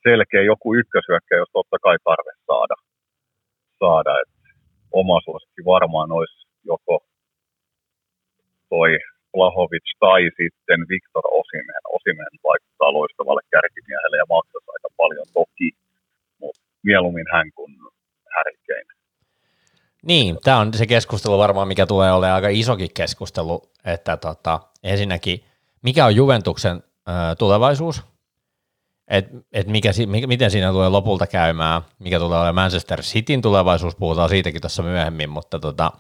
Selkeä 0.07 0.43
joku 0.53 0.69
ykkösyökkä, 0.81 1.35
jos 1.43 1.51
totta 1.53 1.77
kai 1.85 1.97
tarve 2.09 2.33
saada. 2.49 2.77
saada. 3.81 4.13
Et 4.23 4.33
oma 5.01 5.17
suosikki 5.25 5.63
varmaan 5.75 6.11
olisi 6.19 6.39
joko 6.73 6.95
toi 8.73 8.91
Plahovic 9.33 9.89
tai 10.05 10.23
sitten 10.41 10.81
Viktor 10.93 11.25
Osimen. 11.41 11.85
Osimen 11.97 12.33
vaikuttaa 12.49 12.97
loistavalle 12.99 13.45
kärkimiehelle 13.55 14.17
ja 14.23 14.33
maksaisi 14.35 14.71
aika 14.75 14.91
paljon 15.01 15.29
toki, 15.39 15.69
mutta 16.41 16.63
mieluummin 16.99 17.27
hän 17.33 17.53
kuin 17.55 17.77
Härkein. 18.37 18.87
Niin, 20.03 20.39
tämä 20.45 20.59
on 20.59 20.75
se 20.75 20.87
keskustelu 20.87 21.39
varmaan, 21.39 21.69
mikä 21.69 21.87
tulee 21.87 22.13
olemaan 22.13 22.35
aika 22.35 22.49
isokin 22.49 22.91
keskustelu, 22.95 23.73
että 23.85 24.17
tota, 24.17 24.61
ensinnäkin, 24.83 25.45
mikä 25.83 26.07
on 26.07 26.17
Juventuksen 26.17 26.83
ö, 27.09 27.35
tulevaisuus, 27.39 28.03
et, 29.09 29.27
et 29.53 29.67
mikä, 29.67 29.91
mikä, 30.07 30.27
miten 30.27 30.51
siinä 30.51 30.73
tulee 30.73 30.89
lopulta 30.89 31.27
käymään, 31.27 31.83
mikä 31.99 32.19
tulee 32.19 32.39
olemaan 32.39 32.55
Manchester 32.55 33.03
Cityn 33.03 33.43
tulevaisuus, 33.43 33.97
puhutaan 33.97 34.29
siitäkin 34.29 34.61
tuossa 34.61 34.83
myöhemmin, 34.83 35.31
mutta 35.31 35.59
tota, 35.59 35.93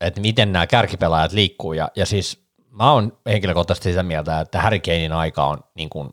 että 0.00 0.20
miten 0.20 0.52
nämä 0.52 0.66
kärkipelaajat 0.66 1.32
liikkuu, 1.32 1.72
ja, 1.72 1.88
ja 1.96 2.06
siis 2.06 2.46
mä 2.70 2.92
oon 2.92 3.18
henkilökohtaisesti 3.26 3.88
sitä 3.88 4.02
mieltä, 4.02 4.40
että 4.40 4.60
Harry 4.60 4.78
Kanein 4.78 5.12
aika 5.12 5.46
on 5.46 5.58
niin 5.74 5.90
kuin, 5.90 6.10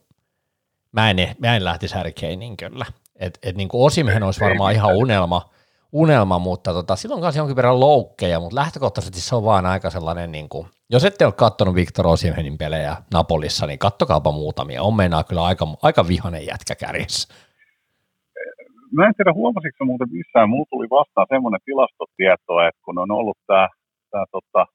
mä 0.91 1.09
en, 1.09 1.35
mä 1.39 1.55
en 1.55 1.63
lähtisi 1.63 1.95
Harry 1.95 2.11
Kanein 2.11 2.57
kyllä, 2.57 2.85
että 3.25 3.39
et 3.43 3.55
niin 3.55 3.69
Osimhen 3.73 4.23
olisi 4.23 4.41
varmaan 4.41 4.73
ihan 4.73 4.95
unelma, 4.95 5.41
unelma, 5.91 6.39
mutta 6.39 6.73
tota, 6.73 6.95
silloin 6.95 7.21
kanssa 7.21 7.39
jonkin 7.39 7.55
verran 7.55 7.79
loukkeja, 7.79 8.39
mutta 8.39 8.55
lähtökohtaisesti 8.55 9.21
se 9.21 9.35
on 9.35 9.45
vaan 9.45 9.65
aika 9.65 9.89
sellainen, 9.89 10.31
niin 10.31 10.49
kuin, 10.49 10.67
jos 10.89 11.05
ette 11.05 11.25
ole 11.25 11.33
katsonut 11.33 11.75
Victor 11.75 12.07
Osimhenin 12.07 12.57
pelejä 12.57 12.95
Napolissa, 13.13 13.67
niin 13.67 13.79
kattokaapa 13.79 14.31
muutamia, 14.31 14.83
on 14.83 14.95
meinaa 14.95 15.23
kyllä 15.23 15.43
aika, 15.45 15.65
aika 15.81 16.07
vihanen 16.07 16.45
jätkä 16.45 16.75
kärjessä. 16.75 17.33
Mä 18.97 19.07
en 19.07 19.15
tiedä, 19.17 19.33
huomasitko 19.33 19.85
muuten 19.85 20.11
missään, 20.11 20.49
mulla 20.49 20.65
tuli 20.69 20.87
vastaan 20.89 21.27
semmoinen 21.29 21.61
tilastotieto, 21.65 22.53
että 22.67 22.81
kun 22.85 22.97
on 23.03 23.11
ollut 23.11 23.37
tämä 23.47 23.67
tää, 24.11 24.25
tota, 24.31 24.65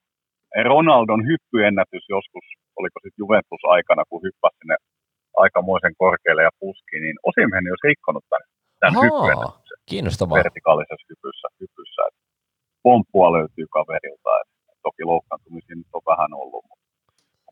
Ronaldon 0.65 1.23
hyppyennätys 1.31 2.05
joskus, 2.09 2.45
oliko 2.79 2.97
sitten 3.01 3.23
Juventus-aikana, 3.23 4.03
kun 4.09 4.23
hyppäsi 4.27 4.57
sinne 4.59 4.77
aikamoisen 5.37 5.95
korkealle 6.03 6.43
ja 6.43 6.59
puski, 6.61 6.97
niin 7.01 7.17
Osimhen 7.29 7.65
olisi 7.73 7.89
rikkonut 7.91 8.25
tämän, 8.31 8.47
tämän 8.81 9.03
hyppyennätyksen 9.05 9.79
kiinnostavaa. 9.87 10.39
vertikaalisessa 10.43 11.09
hypyssä. 11.11 11.49
hypyssä. 11.61 12.03
Et 12.09 12.17
pomppua 12.83 13.33
löytyy 13.33 13.67
kaverilta, 13.77 14.31
et 14.41 14.51
toki 14.83 15.03
loukkaantumisia 15.05 15.77
nyt 15.77 15.93
on 15.99 16.09
vähän 16.13 16.31
ollut, 16.43 16.65
mutta 16.69 16.89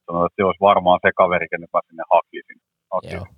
sanoin, 0.06 0.26
että 0.26 0.36
se 0.38 0.44
olisi 0.44 0.66
varmaan 0.70 0.98
se 1.02 1.10
kaveri, 1.16 1.46
kenen 1.48 1.68
mä 1.72 1.80
sinne 1.88 2.04
hakisin. 2.14 2.58
hakisin. 2.92 3.36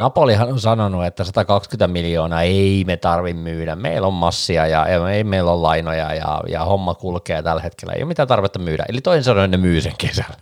Napolihan 0.00 0.48
on 0.48 0.60
sanonut, 0.60 1.04
että 1.04 1.24
120 1.24 1.88
miljoonaa 1.88 2.42
ei 2.42 2.84
me 2.86 2.96
tarvi 2.96 3.34
myydä. 3.34 3.76
Meillä 3.76 4.06
on 4.06 4.14
massia 4.14 4.66
ja 4.66 4.88
ja 4.88 5.10
ei 5.10 5.24
meillä 5.24 5.52
on 5.52 5.62
lainoja 5.62 6.14
ja, 6.14 6.40
ja 6.48 6.64
homma 6.64 6.94
kulkee 6.94 7.42
tällä 7.42 7.62
hetkellä. 7.62 7.92
Ei 7.92 8.02
ole 8.02 8.08
mitään 8.08 8.28
tarvetta 8.28 8.58
myydä. 8.58 8.84
Eli 8.88 9.00
toisin 9.00 9.24
sanoen 9.24 9.50
ne 9.50 9.56
myy 9.56 9.80
sen 9.80 9.92
kesällä. 9.98 10.36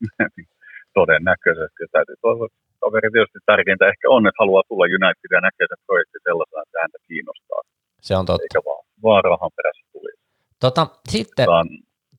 todennäköisesti. 1.00 1.78
Ja 1.84 1.88
täytyy 1.96 2.16
toivoa, 2.26 2.46
että 2.46 2.58
kaveri 2.84 3.08
tietysti 3.12 3.38
tärkeintä 3.52 3.84
ehkä 3.92 4.06
on, 4.14 4.22
että 4.26 4.40
haluaa 4.42 4.62
tulla 4.68 4.84
United 4.98 5.30
ja 5.36 5.40
näkee 5.46 5.66
sen 5.70 5.84
projektin 5.86 6.22
sellaisena, 6.28 6.62
että 6.66 6.78
häntä 6.84 6.98
kiinnostaa, 7.08 7.60
Se 8.06 8.12
on 8.16 8.26
totta. 8.26 8.42
eikä 8.44 8.60
vaan, 8.68 8.82
vaan 9.06 9.24
rahan 9.24 9.50
perässä 9.56 9.84
tuli. 9.92 10.12
Tota, 10.64 10.86
sitten 11.08 11.46
Tämän, 11.46 11.68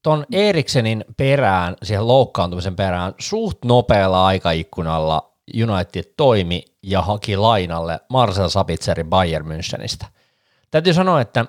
ton 0.03 0.25
Eriksenin 0.31 1.05
perään, 1.17 1.75
siihen 1.83 2.07
loukkaantumisen 2.07 2.75
perään, 2.75 3.13
suht 3.19 3.59
nopealla 3.65 4.25
aikaikkunalla 4.25 5.31
United 5.65 6.03
toimi 6.17 6.63
ja 6.83 7.01
haki 7.01 7.37
lainalle 7.37 7.99
Marcel 8.09 8.47
Sabitzerin 8.49 9.09
Bayern 9.09 9.45
Münchenistä. 9.47 10.05
Täytyy 10.71 10.93
sanoa, 10.93 11.21
että 11.21 11.45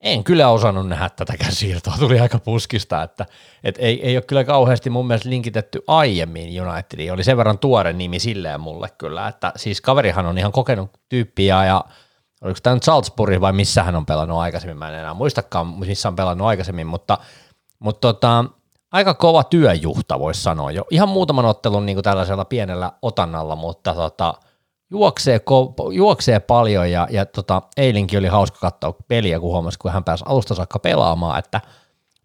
en 0.00 0.24
kyllä 0.24 0.48
osannut 0.48 0.88
nähdä 0.88 1.10
tätäkään 1.10 1.52
siirtoa, 1.52 1.94
tuli 1.98 2.20
aika 2.20 2.38
puskista, 2.38 3.02
että 3.02 3.26
et 3.64 3.74
ei, 3.78 4.06
ei 4.06 4.16
ole 4.16 4.22
kyllä 4.22 4.44
kauheasti 4.44 4.90
mun 4.90 5.06
mielestä 5.06 5.30
linkitetty 5.30 5.82
aiemmin 5.86 6.62
Unitediin, 6.62 7.12
oli 7.12 7.24
sen 7.24 7.36
verran 7.36 7.58
tuore 7.58 7.92
nimi 7.92 8.18
silleen 8.18 8.60
mulle 8.60 8.88
kyllä, 8.98 9.28
että 9.28 9.52
siis 9.56 9.80
kaverihan 9.80 10.26
on 10.26 10.38
ihan 10.38 10.52
kokenut 10.52 10.90
tyyppiä 11.08 11.64
ja 11.64 11.84
oliko 12.42 12.58
tämä 12.62 12.74
nyt 12.74 12.82
Salzburg 12.82 13.40
vai 13.40 13.52
missä 13.52 13.82
hän 13.82 13.96
on 13.96 14.06
pelannut 14.06 14.38
aikaisemmin, 14.38 14.78
mä 14.78 14.88
en 14.88 14.94
enää 14.94 15.14
muistakaan, 15.14 15.66
missä 15.66 16.08
on 16.08 16.16
pelannut 16.16 16.46
aikaisemmin, 16.46 16.86
mutta, 16.86 17.18
mutta 17.78 18.00
tota, 18.12 18.44
aika 18.92 19.14
kova 19.14 19.44
työjuhta, 19.44 20.18
voisi 20.18 20.42
sanoa 20.42 20.70
jo. 20.70 20.84
Ihan 20.90 21.08
muutaman 21.08 21.44
ottelun 21.44 21.86
niin 21.86 21.96
kuin 21.96 22.04
tällaisella 22.04 22.44
pienellä 22.44 22.92
otannalla, 23.02 23.56
mutta 23.56 23.94
tota, 23.94 24.34
juoksee, 24.90 25.40
juoksee 25.92 26.40
paljon 26.40 26.90
ja, 26.90 27.08
ja 27.10 27.26
tota, 27.26 27.62
eilinkin 27.76 28.18
oli 28.18 28.28
hauska 28.28 28.58
katsoa 28.58 28.94
peliä, 29.08 29.40
kun 29.40 29.50
huomasi, 29.50 29.78
kun 29.78 29.92
hän 29.92 30.04
pääsi 30.04 30.24
alusta 30.26 30.54
saakka 30.54 30.78
pelaamaan, 30.78 31.38
että 31.38 31.60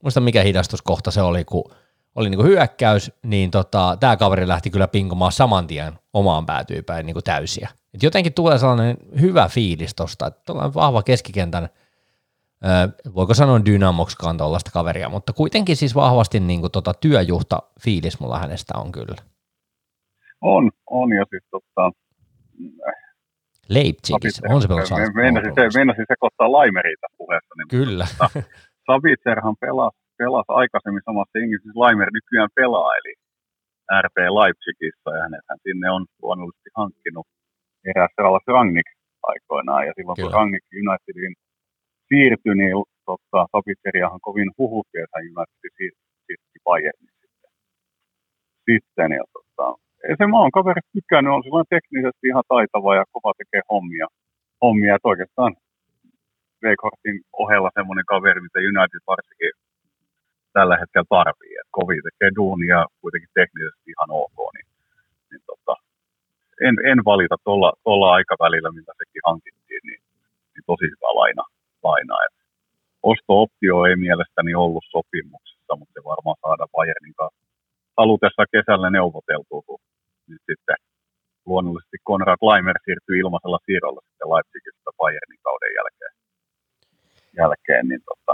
muista 0.04 0.22
mikä 0.22 0.42
hidastuskohta 0.42 1.12
se 1.12 1.22
oli, 1.22 1.44
kun 1.46 1.72
oli 2.16 2.30
niin 2.30 2.38
kuin 2.38 2.48
hyökkäys, 2.48 3.12
niin 3.24 3.52
tota, 3.52 3.98
tämä 4.00 4.18
kaveri 4.18 4.48
lähti 4.48 4.70
kyllä 4.70 4.88
pinkomaan 4.88 5.32
saman 5.32 5.68
tien 5.68 5.94
omaan 6.14 6.46
päätyypäin 6.46 7.06
niin 7.06 7.14
kuin 7.14 7.24
täysiä. 7.24 7.70
Et 7.94 8.04
jotenkin 8.04 8.34
tulee 8.34 8.58
sellainen 8.58 8.98
hyvä 9.22 9.48
fiilis 9.48 9.96
tuosta, 9.96 10.28
että 10.28 10.54
vahva 10.54 11.04
keskikentän, 11.04 11.70
voiko 13.16 13.34
sanoa 13.34 13.66
dynamoksikaan 13.66 14.38
tuollaista 14.38 14.72
kaveria, 14.72 15.10
mutta 15.10 15.34
kuitenkin 15.34 15.76
siis 15.76 15.96
vahvasti 15.96 16.40
niin 16.40 16.62
kuin 16.62 16.72
tota, 16.72 16.94
työjuhta 16.94 17.60
fiilis 17.82 18.20
mulla 18.20 18.40
hänestä 18.40 18.74
on 18.78 18.92
kyllä. 18.92 19.22
On, 20.42 20.72
on 20.90 21.14
ja 21.14 21.26
siis 21.30 21.44
tota, 21.52 21.92
Leipzigissä, 23.70 24.42
on 24.54 24.62
se 24.62 24.68
pelannut 24.68 25.16
Meinasin, 25.24 25.54
se, 25.56 25.64
meinasin 25.80 26.06
sekoittaa 26.14 26.52
Laimeriin 26.58 27.00
tässä 27.02 27.18
puheessa. 27.22 27.54
Niin 27.58 27.68
Kyllä. 27.78 28.06
Tota, 28.18 28.30
Savitserhan 28.88 29.58
pelasi, 29.66 29.98
pelasi 30.22 30.52
aikaisemmin 30.62 31.06
samassa 31.10 31.38
jengissä, 31.40 31.64
siis 31.64 31.82
Laimer 31.84 32.10
nykyään 32.18 32.52
pelaa, 32.60 32.90
eli 33.00 33.14
RP 34.06 34.18
Leipzigissä, 34.40 35.10
ja 35.16 35.22
hänethän 35.26 35.60
sinne 35.66 35.88
on 35.96 36.04
luonnollisesti 36.22 36.70
hankkinut 36.82 37.28
eräs 37.92 38.14
Ralf 38.18 38.46
Rangnick 38.56 38.90
aikoinaan, 39.32 39.84
ja 39.88 39.94
silloin 39.96 40.16
Kyllä. 40.16 40.30
kun 40.30 40.38
Rangnick 40.38 40.66
Unitedin 40.82 41.34
siirtyi, 42.08 42.56
niin 42.62 42.76
tota, 43.10 43.40
Savitseriahan 43.52 44.22
kovin 44.28 44.52
huhutti, 44.58 44.98
että 45.00 45.16
hän 45.16 45.28
United 45.32 45.72
siirtyi 45.78 46.62
Bayernin 46.68 47.16
sitten. 47.22 47.52
sitten 48.68 49.12
ja 49.20 49.26
tota, 49.36 49.68
se 50.20 50.26
maan 50.28 50.52
kaveri 50.58 50.82
tykännyt, 50.94 51.34
on 51.34 51.44
sellainen 51.44 51.74
teknisesti 51.76 52.28
ihan 52.32 52.48
taitava 52.54 52.96
ja 53.00 53.06
kova 53.14 53.32
tekee 53.38 53.62
hommia. 53.72 54.08
hommia 54.64 54.96
että 54.96 55.12
oikeastaan 55.12 55.52
Weghortin 56.64 57.18
ohella 57.44 57.70
semmoinen 57.78 58.06
kaveri, 58.14 58.42
mitä 58.42 58.60
United 58.72 59.02
varsinkin 59.12 59.54
tällä 60.58 60.76
hetkellä 60.82 61.08
tarvii. 61.18 61.56
Että 61.60 61.76
kovin 61.80 62.02
tekee 62.08 62.30
duunia 62.40 62.80
kuitenkin 63.02 63.36
teknisesti 63.40 63.88
ihan 63.94 64.10
ok, 64.24 64.38
niin, 64.56 64.68
niin 65.30 65.44
tota, 65.50 65.74
en, 66.68 66.76
en 66.92 67.00
valita 67.12 67.38
tuolla, 67.46 67.70
tuolla 67.84 68.08
aikavälillä, 68.18 68.70
mitä 68.80 68.92
sekin 69.00 69.28
hankittiin, 69.30 69.84
niin, 69.88 70.02
niin 70.52 70.66
tosi 70.72 70.86
hyvä 70.94 71.10
laina. 71.22 71.44
laina. 71.88 72.16
Et 72.26 72.36
osto-optio 73.12 73.76
ei 73.90 73.96
mielestäni 74.06 74.52
ollut 74.64 74.86
sopimuksessa, 74.96 75.74
mutta 75.80 75.94
se 75.94 76.02
varmaan 76.12 76.38
saada 76.44 76.66
Bayernin 76.76 77.18
kanssa 77.20 77.46
halutessa 77.98 78.44
kesällä 78.54 78.90
neuvoteltua, 78.90 79.62
kun 79.68 79.80
nyt 80.30 80.44
sitten 80.50 80.78
luonnollisesti 81.46 81.98
Konrad 82.10 82.42
Leimer 82.50 82.78
siirtyi 82.86 83.20
ilmaisella 83.24 83.60
siirrolla 83.66 84.02
sitten 84.08 84.32
Leipzigistä 84.34 84.92
Bayernin 85.00 85.42
kauden 85.48 85.72
jälkeen. 85.80 86.14
jälkeen 87.42 87.86
niin 87.90 88.04
tota, 88.10 88.34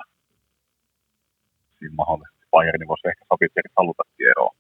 siinä 1.77 1.95
mahdollisesti 2.01 2.45
Bayernin 2.55 2.91
voisi 2.91 3.07
ehkä 3.11 3.23
Sabitzerit 3.29 3.77
haluta 3.79 4.03
eroon, 4.31 4.55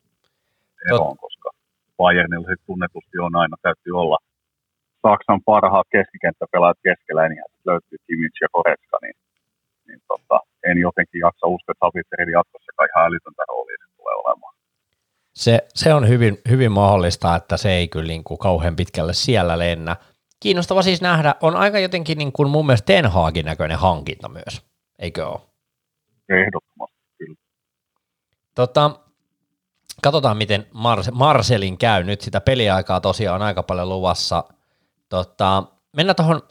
eroon 0.91 1.17
koska 1.25 1.49
Bayernilla 1.97 2.47
sitten 2.49 2.69
tunnetusti 2.69 3.17
on 3.27 3.35
aina, 3.41 3.55
täytyy 3.61 3.93
olla 4.03 4.17
Saksan 5.05 5.41
parhaat 5.49 5.87
keskikenttäpelaajat 5.95 6.79
keskellä, 6.87 7.29
niin 7.29 7.43
löytyy 7.69 7.97
Kimmich 8.07 8.39
ja 8.41 8.49
Koretska, 8.55 8.97
niin, 9.01 9.17
niin 9.87 10.01
tota, 10.11 10.37
en 10.69 10.77
jotenkin 10.87 11.23
jaksa 11.27 11.45
uskoa, 11.53 11.71
että 11.73 11.85
Sabitzerin 11.85 12.35
jatkossakaan 12.37 12.89
ihan 12.89 13.05
älytöntä 13.07 13.43
roolia 13.49 13.81
se 13.81 13.87
tulee 13.97 14.15
olemaan. 14.23 14.53
Se, 15.33 15.67
se 15.75 15.93
on 15.93 16.07
hyvin, 16.07 16.41
hyvin 16.49 16.71
mahdollista, 16.71 17.35
että 17.35 17.57
se 17.57 17.71
ei 17.71 17.87
kyllä 17.87 18.07
niin 18.07 18.23
kuin 18.23 18.37
kauhean 18.37 18.75
pitkälle 18.75 19.13
siellä 19.13 19.59
lennä. 19.59 19.95
Kiinnostava 20.39 20.81
siis 20.81 21.01
nähdä, 21.01 21.35
on 21.41 21.55
aika 21.55 21.79
jotenkin 21.79 22.17
niin 22.17 22.31
kuin 22.31 22.49
mun 22.49 22.65
mielestä 22.65 22.85
Ten 22.85 23.05
Hagin 23.05 23.45
näköinen 23.45 23.77
hankinta 23.77 24.29
myös, 24.29 24.61
eikö 24.99 25.27
ole? 25.27 25.41
Ehdottomasti, 26.29 26.97
kyllä. 27.17 27.35
Tota, 28.55 28.99
katsotaan, 30.03 30.37
miten 30.37 30.67
Mars- 30.73 31.11
Marcelin 31.11 31.77
käy. 31.77 32.03
Nyt 32.03 32.21
sitä 32.21 32.41
peliaikaa 32.41 33.01
tosiaan 33.01 33.41
on 33.41 33.47
aika 33.47 33.63
paljon 33.63 33.89
luvassa. 33.89 34.43
Tota, 35.09 35.63
mennään 35.95 36.15
tuohon 36.15 36.41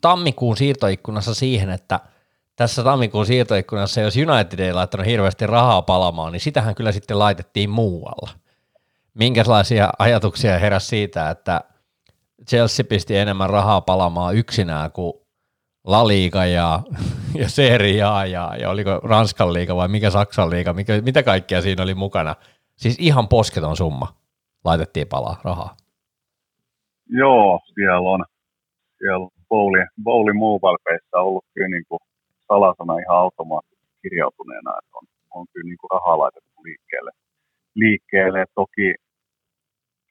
tammikuun 0.00 0.56
siirtoikkunassa 0.56 1.34
siihen, 1.34 1.70
että– 1.70 2.00
tässä 2.56 2.84
tammikuun 2.84 3.26
siirtoikkunassa, 3.26 4.00
jos 4.00 4.16
United 4.16 4.58
ei 4.58 4.72
laittanut 4.72 5.06
hirveästi 5.06 5.46
rahaa 5.46 5.82
palamaan, 5.82 6.32
niin 6.32 6.40
sitähän 6.40 6.74
kyllä 6.74 6.92
sitten 6.92 7.18
laitettiin 7.18 7.70
muualla. 7.70 8.30
Minkälaisia 9.14 9.90
ajatuksia 9.98 10.58
heräsi 10.58 10.86
siitä, 10.86 11.30
että 11.30 11.60
Chelsea 12.48 12.84
pisti 12.88 13.16
enemmän 13.16 13.50
rahaa 13.50 13.80
palamaan 13.80 14.36
yksinään 14.36 14.92
kuin 14.92 15.12
La 15.84 16.08
Liga 16.08 16.46
ja, 16.46 16.80
ja 17.34 17.48
Serie 17.48 18.02
A 18.02 18.26
ja, 18.26 18.56
ja 18.60 18.70
oliko 18.70 19.00
Ranskan 19.02 19.52
liiga 19.52 19.76
vai 19.76 19.88
mikä 19.88 20.10
Saksan 20.10 20.50
liiga, 20.50 20.72
mikä, 20.72 21.00
mitä 21.00 21.22
kaikkea 21.22 21.62
siinä 21.62 21.82
oli 21.82 21.94
mukana. 21.94 22.36
Siis 22.76 22.96
ihan 23.00 23.28
posketon 23.28 23.76
summa 23.76 24.14
laitettiin 24.64 25.08
palaa 25.08 25.40
rahaa. 25.44 25.76
Joo, 27.08 27.60
siellä 27.74 28.10
on, 28.10 28.24
siellä 28.98 29.24
on 29.24 29.30
Bowli, 29.48 29.78
Bowli 30.02 30.32
Mobile 30.32 30.98
ollut 31.12 31.44
kyllä 31.54 31.68
niin 31.68 31.84
kuin 31.88 32.00
salasana 32.52 33.02
ihan 33.02 33.22
automaattisesti 33.24 33.96
kirjautuneena, 34.02 34.70
että 34.78 34.92
on, 34.98 35.06
on 35.36 35.44
kyllä 35.50 35.68
niin 35.68 35.80
kuin 35.80 35.92
rahaa 35.96 36.20
laitettu 36.22 36.56
liikkeelle. 36.68 37.12
liikkeelle. 37.82 38.40
Toki 38.60 38.88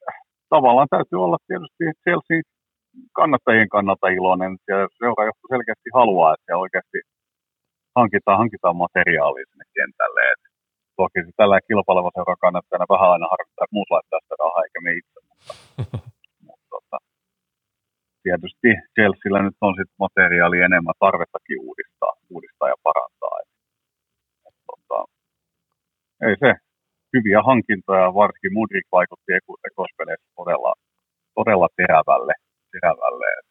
äh, 0.08 0.16
tavallaan 0.54 0.92
täytyy 0.94 1.18
olla 1.24 1.38
tietysti 1.48 1.84
Chelsea 2.04 2.40
kannattajien 3.18 3.70
kannalta 3.76 4.14
iloinen, 4.18 4.52
ja 4.70 4.78
seuraajohto 4.98 5.44
selkeästi 5.54 5.88
haluaa, 5.98 6.34
että 6.34 6.62
oikeasti 6.64 6.98
hankitaan, 7.98 8.38
hankitaan 8.42 8.76
materiaalia 8.84 9.50
sinne 9.50 9.66
kentälle. 9.76 10.20
Et 10.32 10.42
toki 11.00 11.20
tällä 11.40 11.58
kilpaileva 11.68 12.10
seura 12.16 12.36
kannattajana 12.44 12.92
vähän 12.94 13.12
aina 13.14 13.32
harvittaa, 13.32 13.64
että 13.64 13.76
muut 13.76 13.90
laittaa 13.94 14.22
sitä 14.22 14.36
rahaa 14.42 14.64
eikä 14.66 14.80
me 14.84 14.90
itse, 15.00 15.18
mutta, 15.28 15.52
tietysti 18.22 18.68
Chelsealla 18.94 19.42
nyt 19.42 19.58
on 19.60 19.74
sitten 19.78 20.02
materiaali 20.06 20.58
enemmän 20.68 21.00
tarvettakin 21.04 21.58
uudistaa, 21.68 22.12
uudistaa 22.34 22.68
ja 22.72 22.78
parantaa. 22.86 23.34
Et, 23.42 23.50
et, 24.48 24.56
tota, 24.68 24.98
ei 26.26 26.34
se, 26.42 26.50
hyviä 27.14 27.40
hankintoja, 27.50 28.14
varsinkin 28.20 28.54
Mudrik 28.56 28.86
vaikutti 28.92 29.32
ekospeleissä 29.70 30.28
todella, 30.36 30.72
todella 31.38 31.68
terävälle. 31.76 32.34
terävälle. 32.72 33.26
Et, 33.38 33.48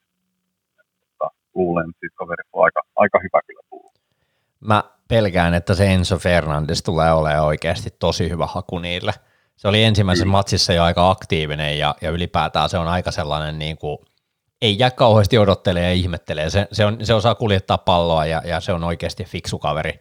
et, 0.80 0.90
tota, 1.00 1.28
luulen, 1.56 1.90
että 1.90 2.00
siitä 2.00 2.20
kaverista 2.22 2.54
on 2.58 2.64
aika, 2.68 2.82
aika 2.96 3.18
hyvä 3.26 3.40
kyllä 3.48 3.64
tullut. 3.70 3.94
Mä 4.60 4.84
pelkään, 5.08 5.54
että 5.54 5.74
se 5.74 5.94
Enzo 5.94 6.18
Fernandes 6.18 6.84
tulee 6.84 7.12
olemaan 7.14 7.46
oikeasti 7.46 7.90
tosi 8.00 8.30
hyvä 8.30 8.46
haku 8.46 8.80
niille. 8.80 9.14
Se 9.56 9.68
oli 9.68 9.84
ensimmäisessä 9.84 10.26
mm. 10.26 10.32
matsissa 10.32 10.74
jo 10.74 10.84
aika 10.84 11.10
aktiivinen 11.10 11.80
ja, 11.80 11.96
ja 12.02 12.10
ylipäätään 12.10 12.70
se 12.70 12.78
on 12.78 12.88
aika 12.88 13.12
sellainen 13.12 13.60
niin 13.60 13.78
kuin– 13.78 13.98
ei 14.62 14.80
jää 14.80 14.92
kauheasti 14.92 15.38
odottelee 15.38 15.84
ja 15.84 15.94
ihmettelee. 15.94 16.50
Se, 16.50 16.68
se, 16.72 16.86
on, 16.86 16.98
se 17.04 17.14
osaa 17.14 17.36
kuljettaa 17.36 17.78
palloa 17.78 18.26
ja, 18.26 18.42
ja 18.46 18.60
se 18.60 18.74
on 18.74 18.84
oikeasti 18.84 19.24
fiksu 19.24 19.60
kaveri. 19.60 20.00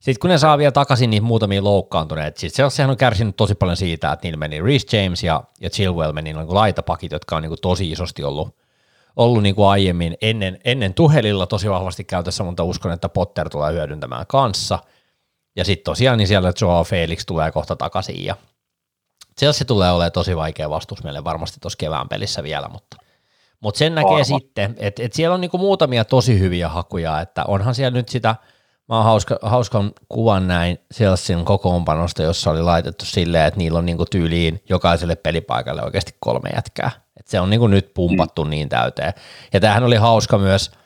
Sitten 0.00 0.20
kun 0.20 0.30
ne 0.30 0.38
saa 0.38 0.58
vielä 0.58 0.72
takaisin 0.72 1.10
niitä 1.10 1.26
muutamia 1.26 1.64
loukkaantuneita, 1.64 2.40
siis 2.40 2.54
se, 2.54 2.70
sehän 2.70 2.90
on 2.90 2.96
kärsinyt 2.96 3.36
tosi 3.36 3.54
paljon 3.54 3.76
siitä, 3.76 4.12
että 4.12 4.26
niillä 4.26 4.38
meni 4.38 4.62
Reece 4.62 5.02
James 5.02 5.24
ja, 5.24 5.44
ja 5.60 5.70
Chilwell 5.70 6.12
meni 6.12 6.32
niin 6.32 6.54
laitapakit, 6.54 7.12
jotka 7.12 7.36
on 7.36 7.42
niin 7.42 7.50
kuin 7.50 7.60
tosi 7.60 7.90
isosti 7.90 8.24
ollut, 8.24 8.56
ollut 9.16 9.42
niin 9.42 9.54
kuin 9.54 9.68
aiemmin 9.68 10.16
ennen, 10.22 10.58
ennen 10.64 10.94
Tuhelilla 10.94 11.46
tosi 11.46 11.70
vahvasti 11.70 12.04
käytössä, 12.04 12.44
mutta 12.44 12.64
uskon, 12.64 12.92
että 12.92 13.08
Potter 13.08 13.48
tulee 13.48 13.72
hyödyntämään 13.72 14.26
kanssa. 14.26 14.78
Ja 15.56 15.64
sitten 15.64 15.84
tosiaan 15.84 16.18
niin 16.18 16.28
siellä 16.28 16.52
Joao 16.60 16.84
Felix 16.84 17.26
tulee 17.26 17.52
kohta 17.52 17.76
takaisin 17.76 18.24
ja 18.24 18.36
Chelsea 19.38 19.64
tulee 19.64 19.90
olemaan 19.90 20.12
tosi 20.12 20.36
vaikea 20.36 20.70
vastus 20.70 21.04
meille 21.04 21.24
varmasti 21.24 21.60
tuossa 21.60 21.76
kevään 21.76 22.08
pelissä 22.08 22.42
vielä, 22.42 22.68
mutta 22.68 22.96
mutta 23.62 23.78
sen 23.78 23.94
näkee 23.94 24.12
Arvo. 24.12 24.24
sitten, 24.24 24.74
että 24.78 25.02
et 25.02 25.12
siellä 25.12 25.34
on 25.34 25.40
niinku 25.40 25.58
muutamia 25.58 26.04
tosi 26.04 26.38
hyviä 26.38 26.68
hakuja, 26.68 27.20
että 27.20 27.44
onhan 27.44 27.74
siellä 27.74 27.98
nyt 27.98 28.08
sitä, 28.08 28.36
mä 28.88 28.96
oon 28.96 29.04
hauska, 29.04 29.38
hauskan 29.42 29.92
kuvan 30.08 30.48
näin 30.48 30.78
Chelsean 30.94 31.44
kokoonpanosta, 31.44 32.22
jossa 32.22 32.50
oli 32.50 32.62
laitettu 32.62 33.04
silleen, 33.04 33.46
että 33.46 33.58
niillä 33.58 33.78
on 33.78 33.86
niinku 33.86 34.04
tyyliin 34.04 34.62
jokaiselle 34.68 35.16
pelipaikalle 35.16 35.82
oikeasti 35.82 36.14
kolme 36.20 36.50
jätkää. 36.54 36.90
Et 37.20 37.26
se 37.26 37.40
on 37.40 37.50
niinku 37.50 37.66
nyt 37.66 37.94
pumpattu 37.94 38.44
mm. 38.44 38.50
niin 38.50 38.68
täyteen. 38.68 39.12
Ja 39.52 39.60
tämähän 39.60 39.84
oli 39.84 39.96
hauska 39.96 40.38
myös– 40.38 40.70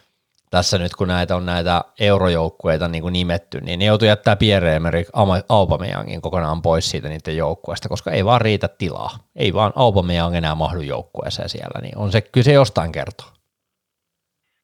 tässä 0.50 0.78
nyt 0.78 0.94
kun 0.94 1.08
näitä 1.08 1.36
on 1.36 1.46
näitä 1.46 1.84
eurojoukkueita 2.00 2.88
niin 2.88 3.02
kuin 3.02 3.12
nimetty, 3.12 3.60
niin 3.60 3.78
ne 3.78 3.84
joutuu 3.84 4.08
jättää 4.08 4.36
Pierre-Emerick 4.36 5.10
Aubameyangin 5.48 6.20
kokonaan 6.20 6.62
pois 6.62 6.90
siitä 6.90 7.08
niiden 7.08 7.36
joukkueesta, 7.36 7.88
koska 7.88 8.10
ei 8.10 8.24
vaan 8.24 8.40
riitä 8.40 8.68
tilaa. 8.68 9.10
Ei 9.36 9.54
vaan 9.54 9.72
Aubameyang 9.76 10.34
enää 10.34 10.54
mahdu 10.54 10.80
joukkueeseen 10.80 11.48
siellä, 11.48 11.80
niin 11.82 11.98
on 11.98 12.12
se 12.12 12.20
kyse 12.20 12.52
jostain 12.52 12.92
kertoa. 12.92 13.30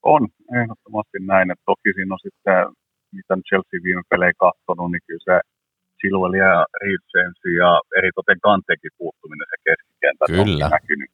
On, 0.03 0.27
ehdottomasti 0.61 1.17
näin. 1.19 1.51
Että 1.51 1.63
toki 1.65 1.89
siinä 1.95 2.13
on 2.15 2.23
sitten, 2.27 2.57
mitä 3.11 3.33
Chelsea 3.47 3.79
viime 3.83 4.03
pelejä 4.09 4.33
katsonut, 4.45 4.91
niin 4.91 5.03
kyllä 5.07 5.25
se 5.29 5.35
Chilwell 5.99 6.33
ja 6.33 6.65
James 7.13 7.41
ja 7.61 7.69
eritoten 7.97 8.39
Kantekin 8.47 8.91
puuttuminen 8.97 9.47
se 9.51 9.57
keskikentä 9.67 10.23
on 10.41 10.69
näkynyt, 10.75 11.11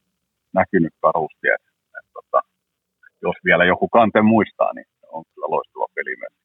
näkynyt 0.60 0.94
karusti. 1.02 1.48
Et, 1.56 1.66
et, 1.98 2.08
tota, 2.18 2.40
jos 3.26 3.38
vielä 3.48 3.66
joku 3.66 3.88
Kante 3.96 4.22
muistaa, 4.22 4.74
niin 4.74 4.90
on 5.16 5.24
kyllä 5.32 5.48
loistava 5.54 5.88
peli 5.96 6.16
myös. 6.22 6.36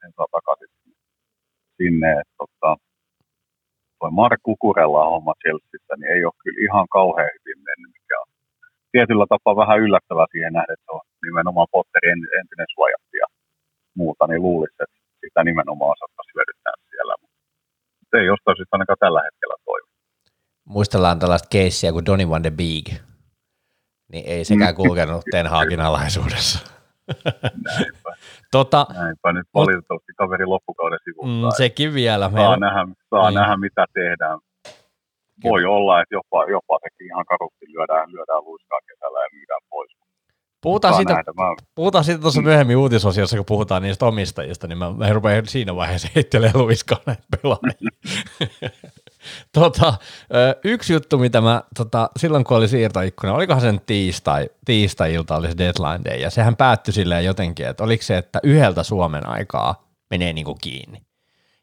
Sen 0.00 0.12
saa 0.16 0.26
takaisin 0.36 0.68
sinne. 1.76 2.10
Et, 2.20 2.30
tota, 2.38 2.70
Mark 4.10 4.40
Kukurella 4.42 5.10
homma 5.12 5.34
Chelseassa, 5.42 5.94
niin 5.96 6.12
ei 6.14 6.24
ole 6.24 6.40
kyllä 6.42 6.62
ihan 6.66 6.86
kauhean 6.96 7.30
hyvin 7.36 7.60
mennyt, 7.68 7.92
mikä 7.98 8.16
on 8.22 8.28
tietyllä 8.94 9.26
tapaa 9.28 9.60
vähän 9.62 9.82
yllättävää 9.84 10.26
siihen 10.32 10.52
nähdä, 10.52 10.72
että 10.76 10.92
on 10.96 11.04
nimenomaan 11.26 11.72
Potterin 11.74 12.20
entinen 12.40 12.70
suojatti 12.74 13.16
ja 13.22 13.28
muuta, 14.00 14.26
niin 14.26 14.42
luulisi, 14.46 14.76
että 14.84 14.98
sitä 15.22 15.40
nimenomaan 15.44 15.94
osattaisi 15.96 16.34
hyödyntää 16.36 16.74
siellä. 16.90 17.14
Mutta 17.20 18.14
ei 18.18 18.26
jostain 18.32 18.56
syystä 18.56 18.74
ainakaan 18.76 19.02
tällä 19.04 19.22
hetkellä 19.26 19.56
toimi. 19.64 19.88
Muistellaan 20.64 21.18
tällaista 21.18 21.52
keissiä 21.56 21.92
kuin 21.92 22.06
Donny 22.06 22.28
van 22.28 22.44
de 22.46 22.50
Beek, 22.60 22.86
niin 24.12 24.24
ei 24.26 24.44
sekään 24.44 24.74
kulkenut 24.74 25.22
Ten 25.30 25.46
Hagin 25.46 25.80
alaisuudessa. 25.80 26.58
Näinpä. 27.64 28.10
tota, 28.50 28.86
Näinpä 28.94 29.32
nyt 29.32 29.46
valitettavasti 29.54 30.12
kaveri 30.16 30.46
loppukauden 30.46 30.98
sivussa. 31.04 31.46
mm, 31.46 31.56
sekin 31.56 31.94
vielä. 31.94 32.24
saa 32.24 32.30
Meillä, 32.34 32.56
nähdä, 32.56 32.86
saa 33.10 33.30
Niin. 33.30 33.34
nähdä, 33.34 33.56
mitä 33.56 33.84
tehdään. 33.94 34.38
Voi 35.44 35.64
olla, 35.64 36.00
että 36.02 36.14
jopa, 36.14 36.44
jopa 36.50 36.78
sekin 36.84 37.06
ihan 37.06 37.24
karusti 37.28 37.66
lyödään, 37.68 38.12
lyödään 38.12 38.44
luiskaa 38.44 38.78
kesällä 38.88 39.18
ja 39.20 39.28
myydään 39.32 39.60
pois. 39.70 39.90
puhutaan 40.62 40.94
siitä, 40.94 41.12
nähdä. 41.12 41.32
Mä, 41.36 41.42
Puhutaan 41.74 42.04
sitten 42.04 42.22
tuossa 42.22 42.42
myöhemmin 42.42 42.76
uutisosiossa, 42.76 43.36
kun 43.36 43.46
puhutaan 43.46 43.82
niistä 43.82 44.06
omistajista, 44.06 44.66
niin 44.66 44.78
mä, 44.78 44.90
mä 44.92 45.12
rupean 45.12 45.46
siinä 45.46 45.76
vaiheessa 45.76 46.08
heittelemään 46.14 46.58
luiskaa 46.64 46.98
näitä 47.06 47.22
pelaajia. 47.42 47.90
tota, 49.58 49.94
yksi 50.64 50.92
juttu, 50.92 51.18
mitä 51.18 51.40
mä 51.40 51.62
tota, 51.76 52.10
silloin 52.16 52.44
kun 52.44 52.56
oli 52.56 52.68
siirtoikkuna, 52.68 53.34
olikohan 53.34 53.60
sen 53.60 53.80
tiistai, 53.86 54.48
tiistai-ilta 54.64 55.36
oli 55.36 55.48
se 55.48 55.58
deadline 55.58 56.04
day, 56.04 56.18
ja 56.18 56.30
sehän 56.30 56.56
päättyi 56.56 56.94
silleen 56.94 57.24
jotenkin, 57.24 57.66
että 57.66 57.84
oliko 57.84 58.02
se, 58.02 58.18
että 58.18 58.40
yhdeltä 58.42 58.82
Suomen 58.82 59.28
aikaa 59.28 59.88
menee 60.10 60.32
niinku 60.32 60.54
kiinni. 60.54 61.02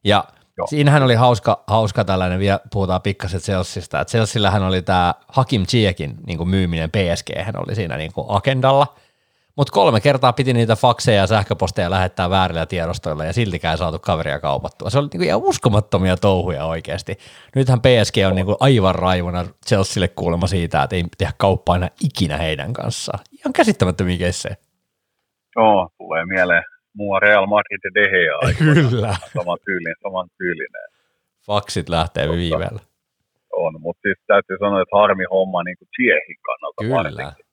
Ja 0.03 0.23
Joo. 0.57 0.67
siinähän 0.67 1.03
oli 1.03 1.15
hauska, 1.15 1.63
hauska 1.67 2.05
tällainen, 2.05 2.39
vielä 2.39 2.59
puhutaan 2.73 3.01
pikkasen 3.01 3.41
Chelseasta, 3.41 4.01
että 4.01 4.11
Chelseallähän 4.11 4.63
oli 4.63 4.81
tämä 4.81 5.13
Hakim 5.27 5.65
Ziyechin 5.65 6.15
niin 6.27 6.49
myyminen 6.49 6.89
PSG, 6.89 7.29
hän 7.43 7.55
oli 7.57 7.75
siinä 7.75 7.97
niin 7.97 8.11
agendalla, 8.27 8.95
mutta 9.59 9.71
kolme 9.71 10.01
kertaa 10.01 10.33
piti 10.33 10.53
niitä 10.53 10.75
fakseja 10.75 11.17
ja 11.17 11.27
sähköposteja 11.27 11.89
lähettää 11.89 12.29
väärillä 12.29 12.65
tiedostoilla 12.65 13.25
ja 13.25 13.33
siltikään 13.33 13.73
ei 13.73 13.77
saatu 13.77 13.99
kaveria 13.99 14.39
kaupattua. 14.39 14.89
Se 14.89 14.99
oli 14.99 15.07
niinku 15.13 15.25
ihan 15.25 15.41
uskomattomia 15.43 16.17
touhuja 16.17 16.65
oikeasti. 16.65 17.17
Nythän 17.55 17.79
PSG 17.79 18.15
on 18.27 18.35
niinku 18.35 18.57
aivan 18.59 18.95
raivona 18.95 19.45
Chelsealle 19.67 20.07
kuulemma 20.07 20.47
siitä, 20.47 20.83
että 20.83 20.95
ei 20.95 21.03
tehdä 21.17 21.33
kauppaa 21.37 21.75
enää 21.75 21.89
ikinä 22.03 22.37
heidän 22.37 22.73
kanssaan. 22.73 23.19
Ihan 23.39 23.53
käsittämättömiä 23.53 24.17
keissejä. 24.17 24.55
joo, 25.55 25.89
tulee 25.97 26.25
mieleen 26.25 26.63
mua 26.93 27.19
Real 27.19 27.45
Madrid 27.45 27.79
ja 27.83 27.91
De 27.93 28.09
Gea. 28.09 28.53
Kyllä. 28.57 29.15
Sama 29.37 29.57
tyylinen, 29.65 29.95
saman 30.03 30.29
tyylinen. 30.37 30.87
Faksit 31.45 31.89
lähtee 31.89 32.23
Totta. 32.23 32.37
viiveellä. 32.37 32.79
on, 33.53 33.81
mutta 33.81 34.01
siis 34.01 34.17
täytyy 34.27 34.57
sanoa, 34.59 34.81
että 34.81 34.97
harmi 34.97 35.23
homma 35.31 35.63
niin 35.63 35.77
kuin 35.77 35.89
kannalta 36.45 36.81
Kyllä. 36.83 36.95
varsinkin. 36.95 37.45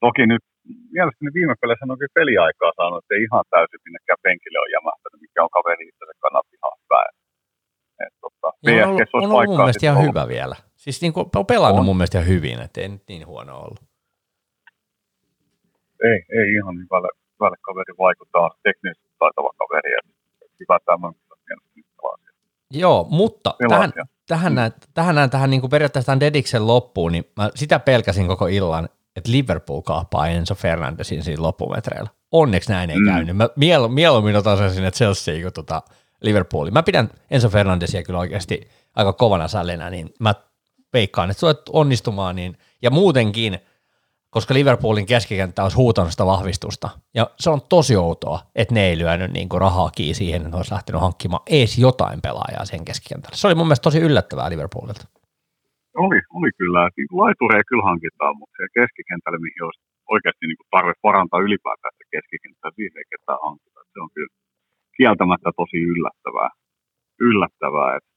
Toki 0.00 0.26
nyt 0.26 0.42
mielestäni 0.96 1.30
viime 1.38 1.54
peleissä 1.60 1.86
on 1.92 2.00
kyllä 2.00 2.18
peliaikaa 2.20 2.72
saanut, 2.78 2.98
että 3.00 3.14
ei 3.14 3.22
ihan 3.26 3.44
täysin 3.54 3.84
minnekään 3.86 4.20
penkille 4.26 4.58
on 4.64 4.74
jämähtänyt, 4.76 5.20
mikä 5.26 5.38
on 5.46 5.54
kaveri 5.58 5.84
itse 5.90 6.04
kannattaa 6.24 6.56
ihan 6.58 6.74
hyvä. 6.82 7.00
Et, 8.04 8.14
tota, 8.24 8.48
on 8.48 8.88
ollut, 8.88 9.08
on 9.14 9.32
ollut 9.32 9.50
mun 9.50 9.64
mielestä 9.64 9.86
ihan 9.86 9.98
ollut. 9.98 10.08
hyvä 10.10 10.24
vielä. 10.36 10.56
Siis 10.82 10.96
niinku, 11.02 11.20
on 11.42 11.46
pelannut 11.54 11.84
On. 11.84 11.88
mun 11.88 11.96
mielestä 11.98 12.18
ihan 12.18 12.32
hyvin, 12.34 12.58
että 12.66 12.80
ei 12.80 12.88
nyt 12.88 13.06
niin 13.08 13.26
huono 13.26 13.52
ollut. 13.66 13.82
Ei, 16.10 16.18
ei 16.38 16.48
ihan 16.58 16.74
hyvälle, 16.82 17.10
hyvälle 17.34 17.58
kaveri 17.68 17.94
vaikuttaa, 18.06 18.50
teknisesti 18.66 19.08
taitava 19.18 19.50
kaveri. 19.60 19.90
Hyvä 20.60 20.78
pelaa 20.86 21.12
Joo, 22.70 23.06
mutta 23.10 23.54
tähän, 23.68 23.92
tähän, 24.28 24.54
näin, 24.54 24.72
tähän, 24.94 25.14
näin, 25.14 25.30
tähän 25.30 25.50
niin 25.50 25.60
kuin 25.60 25.70
periaatteessa 25.70 26.06
tämän 26.06 26.20
Dediksen 26.20 26.66
loppuun, 26.66 27.12
niin 27.12 27.24
mä 27.36 27.50
sitä 27.54 27.78
pelkäsin 27.78 28.26
koko 28.26 28.46
illan, 28.46 28.88
että 29.20 29.32
Liverpool 29.32 29.80
kaappaa 29.80 30.28
Enzo 30.28 30.54
Fernandesin 30.54 31.22
siinä 31.22 31.42
loppumetreillä. 31.42 32.10
Onneksi 32.32 32.70
näin 32.70 32.90
ei 32.90 32.98
mm. 32.98 33.06
Käynyt. 33.06 33.36
Mä 33.36 33.48
miel, 33.56 33.88
mieluummin 33.88 34.36
otan 34.36 34.58
sen 34.58 34.74
sinne 34.74 34.90
Chelsea 34.90 35.42
kuin 35.42 35.52
tota 35.52 35.82
Liverpoolin. 36.20 36.72
Mä 36.72 36.82
pidän 36.82 37.10
Enzo 37.30 37.48
Fernandesia 37.48 38.02
kyllä 38.02 38.18
oikeasti 38.18 38.68
aika 38.96 39.12
kovana 39.12 39.48
sällenä, 39.48 39.90
niin 39.90 40.14
mä 40.20 40.34
veikkaan, 40.92 41.30
että 41.30 41.40
sulet 41.40 41.60
onnistumaan. 41.72 42.36
Niin, 42.36 42.58
ja 42.82 42.90
muutenkin, 42.90 43.58
koska 44.30 44.54
Liverpoolin 44.54 45.06
keskikenttä 45.06 45.62
olisi 45.62 45.76
huutanut 45.76 46.10
sitä 46.10 46.26
vahvistusta. 46.26 46.90
Ja 47.14 47.30
se 47.40 47.50
on 47.50 47.62
tosi 47.68 47.96
outoa, 47.96 48.40
että 48.54 48.74
ne 48.74 48.86
ei 48.86 48.98
lyönyt 48.98 49.32
niin 49.32 49.48
kuin 49.48 49.60
rahaa 49.60 49.90
kiinni 49.90 50.14
siihen, 50.14 50.44
että 50.44 50.56
olisi 50.56 50.72
lähtenyt 50.72 51.00
hankkimaan 51.00 51.42
ees 51.46 51.78
jotain 51.78 52.20
pelaajaa 52.22 52.64
sen 52.64 52.84
keskikentälle. 52.84 53.36
Se 53.36 53.46
oli 53.46 53.54
mun 53.54 53.66
mielestä 53.66 53.82
tosi 53.82 53.98
yllättävää 53.98 54.50
Liverpoolilta. 54.50 55.04
Oli, 55.94 56.20
oli 56.38 56.50
kyllä. 56.60 56.82
Niin 56.96 57.18
laitureja 57.22 57.68
kyllä 57.70 57.88
hankitaan, 57.90 58.34
mutta 58.38 58.54
se 58.56 58.66
keskikentälle, 58.78 59.38
mihin 59.38 59.64
olisi 59.66 59.80
oikeasti 60.14 60.44
niin 60.46 60.70
tarve 60.74 60.92
parantaa 61.06 61.46
ylipäätään 61.46 61.92
sitä 61.94 62.12
keskikenttää, 62.14 62.70
siihen 62.76 62.98
ei 63.00 63.10
ketään 63.12 63.44
hankita. 63.46 63.80
Se 63.92 63.98
on 64.04 64.10
kyllä 64.14 64.34
kieltämättä 64.96 65.50
tosi 65.60 65.78
yllättävää. 65.92 66.50
yllättävää 67.28 67.90
että, 67.98 68.14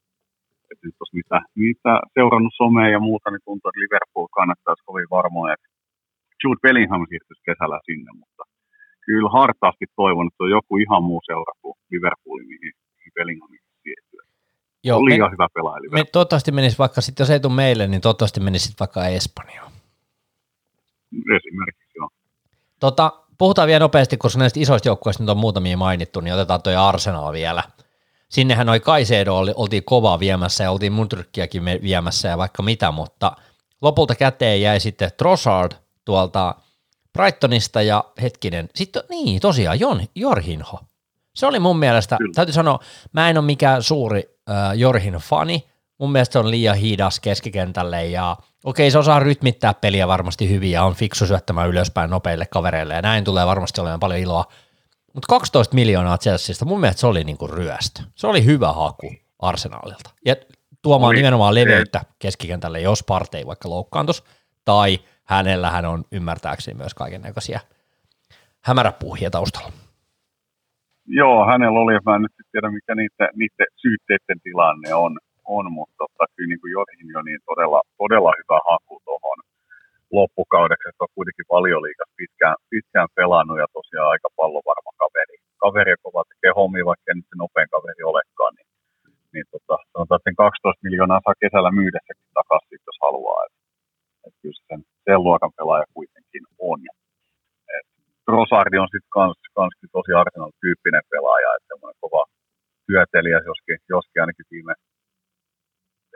että 0.70 0.84
nyt 0.86 0.96
jos 1.00 1.12
mitä, 1.20 1.38
mitä 1.64 1.94
seurannut 2.16 2.54
somea 2.62 2.88
ja 2.96 3.00
muuta, 3.08 3.30
niin 3.30 3.44
tuntuu, 3.48 3.68
että 3.68 3.82
Liverpool 3.84 4.28
kannattaisi 4.38 4.86
kovin 4.88 5.10
varmoin, 5.16 5.52
että 5.54 5.68
Jude 6.40 6.60
Bellingham 6.64 7.02
siirtyisi 7.10 7.46
kesällä 7.48 7.78
sinne, 7.88 8.10
mutta 8.20 8.42
kyllä 9.06 9.30
hartaasti 9.38 9.86
toivon, 10.00 10.26
että 10.26 10.44
on 10.44 10.56
joku 10.58 10.72
ihan 10.84 11.02
muu 11.08 11.22
seura 11.30 11.52
kuin 11.62 11.74
Liverpool, 11.92 12.38
mihin, 12.50 12.74
mihin 12.96 13.12
Bellingham 13.16 13.50
siirtyy. 13.82 14.33
Joo, 14.84 14.98
on 14.98 15.04
me, 15.04 15.10
liian 15.10 15.32
hyvä 15.32 15.48
pelaaja 15.54 15.90
me, 15.90 16.04
toivottavasti 16.04 16.52
menisi 16.52 16.78
vaikka 16.78 17.00
sitten, 17.00 17.24
jos 17.24 17.30
ei 17.30 17.40
tule 17.40 17.54
meille, 17.54 17.86
niin 17.86 18.00
toivottavasti 18.00 18.40
menisi 18.40 18.64
sitten 18.64 18.80
vaikka 18.80 19.06
Espanjaan. 19.06 19.72
Esimerkiksi 21.36 21.92
joo. 21.96 22.08
Tota, 22.80 23.12
puhutaan 23.38 23.68
vielä 23.68 23.78
nopeasti, 23.84 24.16
koska 24.16 24.38
näistä 24.38 24.60
isoista 24.60 24.88
joukkueista 24.88 25.22
nyt 25.22 25.30
on 25.30 25.36
muutamia 25.36 25.76
mainittu, 25.76 26.20
niin 26.20 26.34
otetaan 26.34 26.62
toi 26.62 26.76
Arsenal 26.76 27.32
vielä. 27.32 27.62
Sinnehän 28.28 28.66
noi 28.66 28.80
Kaisedo 28.80 29.36
oli, 29.36 29.52
oltiin 29.56 29.84
kovaa 29.84 30.20
viemässä 30.20 30.64
ja 30.64 30.70
oltiin 30.70 30.92
Mundrykkiäkin 30.92 31.62
me- 31.62 31.80
viemässä 31.82 32.28
ja 32.28 32.38
vaikka 32.38 32.62
mitä, 32.62 32.90
mutta 32.90 33.32
lopulta 33.82 34.14
käteen 34.14 34.60
jäi 34.60 34.80
sitten 34.80 35.10
Trossard 35.16 35.72
tuolta 36.04 36.54
Brightonista 37.12 37.82
ja 37.82 38.04
hetkinen, 38.22 38.68
sitten 38.74 39.02
niin 39.08 39.40
tosiaan 39.40 39.80
Jon, 39.80 40.00
Jorhinho. 40.14 40.80
Se 41.34 41.46
oli 41.46 41.58
mun 41.60 41.78
mielestä, 41.78 42.16
Kyllä. 42.16 42.32
täytyy 42.34 42.52
sanoa, 42.52 42.78
mä 43.12 43.30
en 43.30 43.38
ole 43.38 43.46
mikään 43.46 43.82
suuri 43.82 44.38
äh, 44.50 44.78
Jorhin 44.78 45.14
fani, 45.14 45.64
mun 45.98 46.12
mielestä 46.12 46.32
se 46.32 46.38
on 46.38 46.50
liian 46.50 46.76
hidas 46.76 47.20
keskikentälle 47.20 48.06
ja 48.06 48.36
okei 48.64 48.90
se 48.90 48.98
osaa 48.98 49.20
rytmittää 49.20 49.74
peliä 49.74 50.08
varmasti 50.08 50.48
hyvin 50.48 50.70
ja 50.70 50.84
on 50.84 50.94
fiksu 50.94 51.26
syöttämään 51.26 51.68
ylöspäin 51.68 52.10
nopeille 52.10 52.46
kavereille 52.46 52.94
ja 52.94 53.02
näin 53.02 53.24
tulee 53.24 53.46
varmasti 53.46 53.80
olemaan 53.80 54.00
paljon 54.00 54.20
iloa. 54.20 54.44
Mutta 55.12 55.26
12 55.28 55.74
miljoonaa 55.74 56.18
Chelseasta, 56.18 56.64
mun 56.64 56.80
mielestä 56.80 57.00
se 57.00 57.06
oli 57.06 57.24
niinku 57.24 57.46
ryöstö. 57.46 58.02
Se 58.14 58.26
oli 58.26 58.44
hyvä 58.44 58.72
haku 58.72 59.14
Arsenalilta. 59.38 60.10
Ja 60.26 60.36
tuomaan 60.82 61.08
Oli. 61.10 61.16
nimenomaan 61.16 61.54
leveyttä 61.54 62.04
keskikentälle, 62.18 62.80
jos 62.80 63.02
Partey 63.02 63.46
vaikka 63.46 63.70
loukkaantus, 63.70 64.24
tai 64.64 64.98
hänellähän 65.24 65.84
on 65.84 66.04
ymmärtääkseni 66.12 66.78
myös 66.78 66.94
kaiken 66.94 67.22
näköisiä 67.22 67.60
hämäräpuuhia 68.60 69.30
taustalla. 69.30 69.72
Joo, 71.06 71.46
hänellä 71.50 71.78
oli, 71.80 71.94
mä 72.06 72.16
en 72.16 72.22
nyt 72.22 72.36
tiedä 72.52 72.68
mikä 72.70 72.94
niiden, 72.94 73.30
niiden 73.40 73.70
syytteiden 73.82 74.40
tilanne 74.46 74.94
on, 75.04 75.12
on 75.56 75.64
mutta 75.72 75.94
totta, 75.98 76.24
kyllä 76.34 76.48
niin 76.50 76.60
kuin 76.60 76.74
Jorhin 76.76 77.14
jo 77.16 77.22
niin 77.22 77.42
todella, 77.50 77.80
todella 78.02 78.32
hyvä 78.40 78.58
haku 78.70 78.94
tuohon 79.04 79.38
loppukaudeksi, 80.18 80.88
että 80.88 81.04
on 81.04 81.16
kuitenkin 81.16 81.50
valioliikas 81.54 82.10
pitkään, 82.18 82.56
pitkään 82.72 83.10
pelannut 83.18 83.58
ja 83.62 83.68
tosiaan 83.78 84.12
aika 84.14 84.28
pallovarma 84.38 84.92
kaveri. 85.02 85.36
Kaveri, 85.64 85.90
joka 85.92 86.22
tekee 86.30 86.52
hommia, 86.60 86.88
vaikka 86.90 87.14
nyt 87.14 87.28
se 87.30 87.36
nopein 87.42 87.68
kaveri 87.74 88.02
olekaan, 88.12 88.52
niin, 88.56 88.68
niin 89.34 89.46
tota, 89.54 89.74
sanotaan, 89.92 90.18
että 90.18 90.28
sen 90.28 90.42
12 90.44 90.84
miljoonaa 90.86 91.24
saa 91.24 91.42
kesällä 91.42 91.70
myydessäkin 91.80 92.28
takaisin, 92.38 92.86
jos 92.88 92.98
haluaa. 93.06 93.40
Et, 93.46 93.54
et 94.26 94.34
kyllä 94.40 94.56
se 94.58 94.64
sen, 94.68 94.80
sen 95.06 95.18
luokan 95.26 95.52
pelaaja 95.58 95.86
kuitenkin 95.96 96.44
on. 96.70 96.80
Et 98.24 98.32
Trossardi 98.32 98.76
on 98.84 98.92
sitten 98.94 99.14
kans, 99.18 99.36
kans 99.58 99.74
tosi 99.92 100.12
Arsenal-tyyppinen 100.22 101.04
pelaaja, 101.12 101.54
että 101.56 101.68
semmoinen 101.70 101.98
kova 102.04 102.22
työtelijä, 102.86 103.38
joskin, 103.50 103.76
joskin 103.94 104.22
ainakin 104.22 104.46
viime 104.50 104.74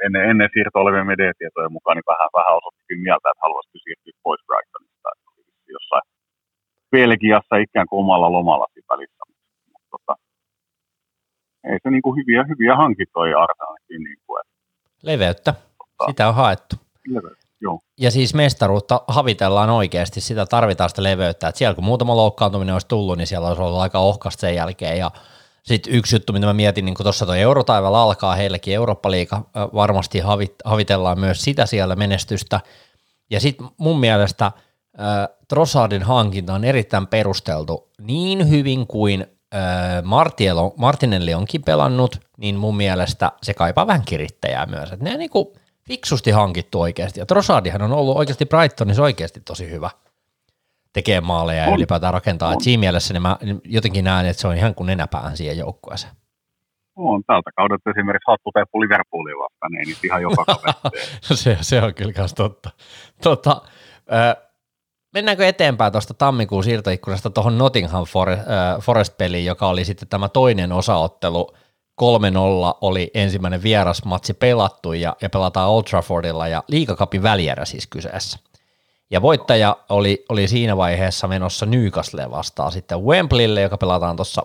ennen, 0.04 0.22
ennen 0.30 0.50
siirtoa 0.52 0.82
olevien 0.82 1.12
mediatietojen 1.12 1.72
mukaan, 1.76 1.96
niin 1.96 2.10
vähän, 2.12 2.30
vähän 2.38 2.56
osoitti 2.58 2.82
kyllä 2.88 3.04
mieltä, 3.06 3.26
että 3.30 3.44
haluaisi 3.46 3.84
siirtyä 3.84 4.22
pois 4.26 4.42
Brightonista. 4.48 5.08
Että 5.12 5.28
oli 5.30 5.42
jossain 5.76 6.06
Belgiassa 6.92 7.56
ikään 7.66 7.88
kuin 7.88 8.00
omalla 8.04 8.28
lomalla 8.36 8.66
siinä 8.72 8.90
välissä. 8.92 9.22
Mutta, 9.28 9.46
mutta, 9.72 9.88
tota, 9.94 10.14
ei 11.70 11.78
se 11.82 11.88
niin 11.90 12.04
kuin 12.04 12.16
hyviä, 12.18 12.42
hyviä 12.50 12.74
hankintoja 12.82 13.42
Arsenalkin. 13.44 14.02
Niin 14.08 14.20
kuin, 14.26 14.36
että, 14.40 14.54
Leveyttä, 15.08 15.52
sitä 16.08 16.28
on 16.28 16.34
haettu. 16.34 16.76
leveyttä, 17.16 17.47
joo. 17.60 17.80
Ja 18.00 18.10
siis 18.10 18.34
mestaruutta 18.34 19.00
havitellaan 19.08 19.70
oikeasti, 19.70 20.20
sitä 20.20 20.46
tarvitaan 20.46 20.90
sitä 20.90 21.02
leveyttä. 21.02 21.48
Että 21.48 21.58
siellä 21.58 21.74
kun 21.74 21.84
muutama 21.84 22.16
loukkaantuminen 22.16 22.72
olisi 22.72 22.88
tullut, 22.88 23.18
niin 23.18 23.26
siellä 23.26 23.48
olisi 23.48 23.62
ollut 23.62 23.80
aika 23.80 23.98
ohkasta 23.98 24.40
sen 24.40 24.54
jälkeen. 24.54 24.98
Ja 24.98 25.10
sitten 25.62 25.94
yksi 25.94 26.16
juttu, 26.16 26.32
mitä 26.32 26.46
mä 26.46 26.52
mietin, 26.52 26.84
niin 26.84 26.94
kun 26.94 27.04
tuossa 27.04 27.26
tuo 27.26 27.34
Eurotaival 27.34 27.94
alkaa, 27.94 28.34
heillekin 28.34 28.74
Eurooppa-liiga 28.74 29.42
varmasti 29.54 30.18
havit, 30.18 30.54
havitellaan 30.64 31.20
myös 31.20 31.42
sitä 31.42 31.66
siellä 31.66 31.96
menestystä. 31.96 32.60
Ja 33.30 33.40
sitten 33.40 33.68
mun 33.76 34.00
mielestä 34.00 34.46
äh, 34.46 34.52
Trossardin 35.48 36.02
hankinta 36.02 36.54
on 36.54 36.64
erittäin 36.64 37.06
perusteltu 37.06 37.90
niin 38.00 38.48
hyvin 38.48 38.86
kuin 38.86 39.26
äh, 39.54 39.60
Martielo, 40.04 40.74
Martinelli 40.76 41.34
onkin 41.34 41.62
pelannut, 41.62 42.20
niin 42.36 42.56
mun 42.56 42.76
mielestä 42.76 43.32
se 43.42 43.54
kaipaa 43.54 43.86
vähän 43.86 44.04
kirittäjää 44.04 44.66
myös. 44.66 44.92
Et 44.92 45.00
ne 45.00 45.12
on 45.12 45.18
niinku 45.18 45.54
fiksusti 45.88 46.30
hankittu 46.30 46.80
oikeasti. 46.80 47.20
Ja 47.20 47.26
Trossardihan 47.26 47.82
on 47.82 47.92
ollut 47.92 48.16
oikeasti 48.16 48.46
Brightonissa 48.46 49.02
oikeasti 49.02 49.40
tosi 49.40 49.70
hyvä 49.70 49.90
tekee 50.92 51.20
maaleja 51.20 51.62
ja 51.62 51.68
On. 51.68 51.74
ylipäätään 51.76 52.14
rakentaa. 52.14 52.52
Et 52.52 52.60
siinä 52.60 52.80
mielessä 52.80 53.14
niin 53.14 53.22
mä 53.22 53.36
jotenkin 53.64 54.04
näen, 54.04 54.26
että 54.26 54.40
se 54.40 54.48
on 54.48 54.56
ihan 54.56 54.74
kuin 54.74 54.86
nenäpäähän 54.86 55.36
siihen 55.36 55.58
joukkueeseen. 55.58 56.12
On 56.96 57.22
tältä 57.26 57.50
kaudelta 57.56 57.90
esimerkiksi 57.90 58.30
hattuteppu 58.30 58.80
Liverpoolia 58.80 59.34
vastaan, 59.34 59.76
ei 59.78 59.84
niitä 59.84 60.00
ihan 60.04 60.22
joka 60.22 60.44
kaveri. 60.54 61.02
se, 61.22 61.58
se 61.60 61.82
on 61.82 61.94
kyllä 61.94 62.12
kans 62.12 62.34
totta. 62.34 62.70
Tota, 63.22 63.62
ö, 64.12 64.48
mennäänkö 65.14 65.46
eteenpäin 65.48 65.92
tuosta 65.92 66.14
tammikuun 66.14 66.64
siirtoikkunasta 66.64 67.30
tuohon 67.30 67.58
Nottingham 67.58 68.04
Forest-peliin, 68.80 69.44
joka 69.44 69.68
oli 69.68 69.84
sitten 69.84 70.08
tämä 70.08 70.28
toinen 70.28 70.72
osaottelu. 70.72 71.56
3-0 72.02 72.78
oli 72.80 73.10
ensimmäinen 73.14 73.62
vierasmatsi 73.62 74.34
pelattu 74.34 74.92
ja, 74.92 75.16
ja 75.22 75.30
pelataan 75.30 75.70
Old 75.70 75.82
Traffordilla 75.82 76.48
ja 76.48 76.62
liikakapin 76.68 77.22
välierä 77.22 77.64
siis 77.64 77.86
kyseessä. 77.86 78.38
Ja 79.10 79.22
voittaja 79.22 79.76
oli, 79.88 80.24
oli 80.28 80.48
siinä 80.48 80.76
vaiheessa 80.76 81.28
menossa 81.28 81.66
Newcastle 81.66 82.30
vastaan 82.30 82.72
sitten 82.72 83.02
Wembleylle, 83.02 83.60
joka 83.60 83.78
pelataan 83.78 84.16
tuossa 84.16 84.42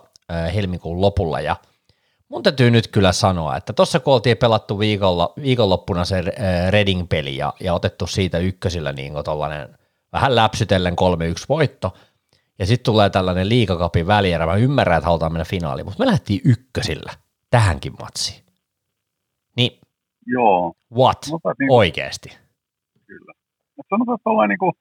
helmikuun 0.55 1.01
lopulla. 1.01 1.41
Ja 1.41 1.55
mun 2.29 2.43
täytyy 2.43 2.71
nyt 2.71 2.87
kyllä 2.87 3.11
sanoa, 3.11 3.57
että 3.57 3.73
tuossa 3.73 3.99
kun 3.99 4.13
oltiin 4.13 4.37
pelattu 4.37 4.79
viikolla, 4.79 5.33
viikonloppuna 5.41 6.05
se 6.05 6.17
äh, 6.17 6.69
Reading-peli 6.69 7.37
ja, 7.37 7.53
ja 7.59 7.73
otettu 7.73 8.07
siitä 8.07 8.37
ykkösillä 8.37 8.93
niin 8.93 9.13
tollainen 9.25 9.77
vähän 10.13 10.35
läpsytellen 10.35 10.93
3-1 10.93 10.95
voitto, 11.49 11.93
ja 12.59 12.65
sitten 12.65 12.85
tulee 12.85 13.09
tällainen 13.09 13.49
liikakapin 13.49 14.07
välierä, 14.07 14.45
mä 14.45 14.55
ymmärrän, 14.55 14.97
että 14.97 15.05
halutaan 15.07 15.33
mennä 15.33 15.45
finaaliin, 15.45 15.85
mutta 15.85 15.99
me 15.99 16.05
lähdettiin 16.05 16.41
ykkösillä 16.45 17.13
tähänkin 17.55 17.95
matsiin. 18.01 18.41
Niin 19.57 19.73
Joo, 20.35 20.73
what 20.99 21.21
mutta 21.31 21.53
niin, 21.59 21.71
oikeasti? 21.81 22.29
kyllä. 23.09 23.33
Mutta 23.75 23.89
sanotaan, 23.93 24.15
että 24.17 24.29
ollaan 24.29 24.49
niin 24.53 24.63
kuin 24.65 24.75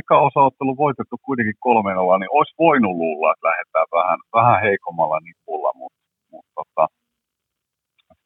eka 0.00 0.16
osaottelu 0.28 0.82
voitettu 0.84 1.16
kuitenkin 1.26 1.62
kolmen 1.68 1.98
olla, 2.02 2.18
niin 2.18 2.34
olisi 2.38 2.54
voinut 2.64 2.94
luulla, 3.02 3.32
että 3.32 3.48
lähdetään 3.48 3.88
vähän, 3.98 4.18
vähän 4.38 4.58
heikommalla 4.66 5.18
nipulla, 5.28 5.70
mutta, 5.80 6.00
mutta 6.32 6.52
tota, 6.58 6.84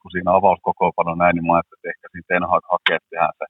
kun 0.00 0.10
siinä 0.14 0.30
avauskokoopano 0.38 1.14
näin, 1.14 1.34
niin 1.34 1.46
mä 1.46 1.52
ajattelin, 1.54 1.78
että 1.80 1.90
ehkä 1.92 2.06
siinä 2.12 2.28
Ten 2.28 2.44
Hag 2.52 2.64
hakee, 2.74 2.96
että 2.98 3.10
tehdään 3.12 3.36
se 3.40 3.46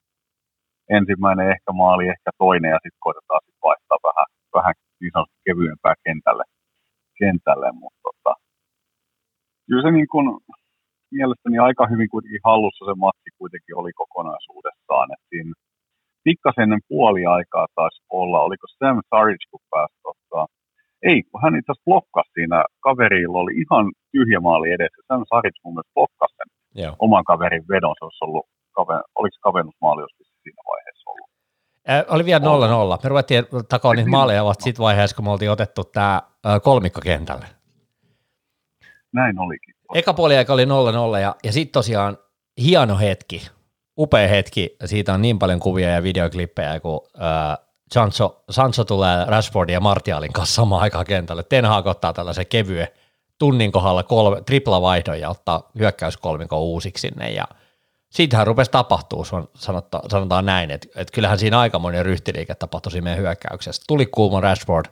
ensimmäinen 0.99 1.47
ehkä 1.55 1.71
maali, 1.83 2.05
ehkä 2.15 2.31
toinen, 2.45 2.71
ja 2.75 2.81
sitten 2.85 3.05
koitetaan 3.07 3.43
sitten 3.45 3.67
vaihtaa 3.69 3.99
vähän, 4.09 4.29
vähän 4.57 4.75
niin 5.01 5.13
sanotusti 5.15 5.47
kevyempää 5.49 5.95
kentälle, 6.05 6.45
kentälle 7.21 7.69
mutta 7.83 8.01
tota, 8.09 8.33
kyllä 9.67 9.83
se 9.87 9.91
niin 9.99 10.09
kuin, 10.13 10.27
mielestäni 11.17 11.57
aika 11.59 11.85
hyvin 11.93 12.09
kuitenkin 12.13 12.41
hallussa 12.51 12.85
se 12.85 12.95
matsi 13.05 13.31
kuitenkin 13.41 13.77
oli 13.81 13.93
kokonaisuudessaan, 14.03 15.09
että 15.15 15.27
siinä 15.31 15.53
pikkasen 16.27 16.63
ennen 16.63 16.83
puoliaikaa 16.89 17.67
taisi 17.75 18.01
olla, 18.21 18.39
oliko 18.49 18.67
Sam 18.79 18.99
Sarich, 19.11 19.45
kun 19.51 19.61
pääsi 19.75 19.95
tota, 20.07 20.41
ei, 21.11 21.19
kun 21.29 21.43
hän 21.43 21.57
itse 21.59 21.71
asiassa 21.73 21.89
blokkasi 21.91 22.31
siinä, 22.35 22.59
kaverilla 22.87 23.39
oli 23.45 23.55
ihan 23.63 23.85
tyhjä 24.13 24.41
maali 24.49 24.69
edessä, 24.77 25.01
Sam 25.09 25.23
Sarich 25.31 25.59
mun 25.65 25.75
mielestä 25.75 25.95
blokkasi 25.97 26.35
sen 26.39 26.49
Joo. 26.83 26.97
oman 27.07 27.25
kaverin 27.31 27.65
vedon, 27.73 27.95
se 27.99 28.05
olisi 28.05 28.25
ollut, 28.27 28.47
kaven, 28.79 29.01
oliko 29.19 29.37
kavennusmaali 29.47 30.01
joskus 30.03 30.27
siinä 30.43 30.63
vaiheessa 30.73 31.11
ollut. 31.11 31.29
Äh, 31.91 32.05
oli 32.15 32.25
vielä 32.25 32.45
0-0. 32.99 33.03
Me 33.03 33.09
ruvettiin 33.09 33.45
takoa 33.69 33.93
niitä 33.95 34.07
Niin. 34.07 34.11
maaleja 34.11 34.45
vasta 34.45 34.63
siinä 34.65 34.79
vaiheessa, 34.79 35.17
kun 35.17 35.25
me 35.25 35.31
oltiin 35.31 35.51
otettu 35.51 35.85
tämä 35.85 36.23
kolmikko 36.63 37.01
kentälle. 37.05 37.47
Näin 39.17 39.39
olikin. 39.39 39.75
Eka 39.95 40.15
puoliaika 40.15 40.53
oli 40.53 40.65
0-0 40.65 40.69
ja, 41.21 41.37
ja 41.45 41.53
sitten 41.53 41.73
tosiaan 41.73 42.19
hieno 42.63 42.99
hetki, 42.99 43.49
upea 43.99 44.29
hetki. 44.29 44.77
Siitä 44.85 45.15
on 45.15 45.23
niin 45.23 45.39
paljon 45.39 45.61
kuvia 45.61 45.89
ja 45.89 46.03
videoklippejä, 46.03 46.81
kun 46.81 47.01
äh, 47.23 47.59
Sancho, 47.93 48.45
Sancho 48.51 48.85
tulee 48.85 49.25
Rashfordin 49.25 49.73
ja 49.73 49.81
Martialin 49.81 50.33
kanssa 50.33 50.55
samaan 50.55 50.83
aikaan 50.83 51.05
kentälle. 51.05 51.43
Ten 51.43 51.65
Hag 51.65 51.87
ottaa 51.87 52.13
tällaisen 52.13 52.47
kevyen 52.47 52.89
tunnin 53.39 53.73
kohdalla 53.73 54.03
kolme, 54.03 54.43
tripla 54.43 54.83
vaihdon 54.83 55.21
ja 55.21 55.31
ottaa 55.31 55.71
hyökkäyskolmikon 55.79 56.61
uusiksi 56.61 57.09
sinne 57.09 57.31
ja 57.31 57.45
siitähän 58.11 58.47
rupesi 58.47 58.71
tapahtuu, 58.71 59.27
sanotta, 59.55 60.01
sanotaan 60.11 60.47
näin, 60.47 60.71
että, 60.71 60.89
että 60.97 61.13
kyllähän 61.15 61.39
siinä 61.39 61.61
aikamoinen 61.61 62.05
ryhtiliike 62.05 62.55
tapahtui 62.55 63.01
meidän 63.01 63.21
hyökkäyksessä. 63.21 63.83
Tuli 63.87 64.07
kuuma 64.07 64.41
Rashford, 64.41 64.87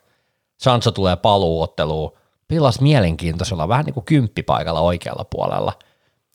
Sancho 0.57 0.91
tulee 0.91 1.17
paluuotteluun, 1.17 2.13
pilas 2.49 2.81
mielenkiintoisella, 2.81 3.69
vähän 3.69 3.85
niin 3.85 3.95
kuin 3.95 4.05
kymppipaikalla 4.07 4.81
oikealla 4.81 5.25
puolella, 5.31 5.73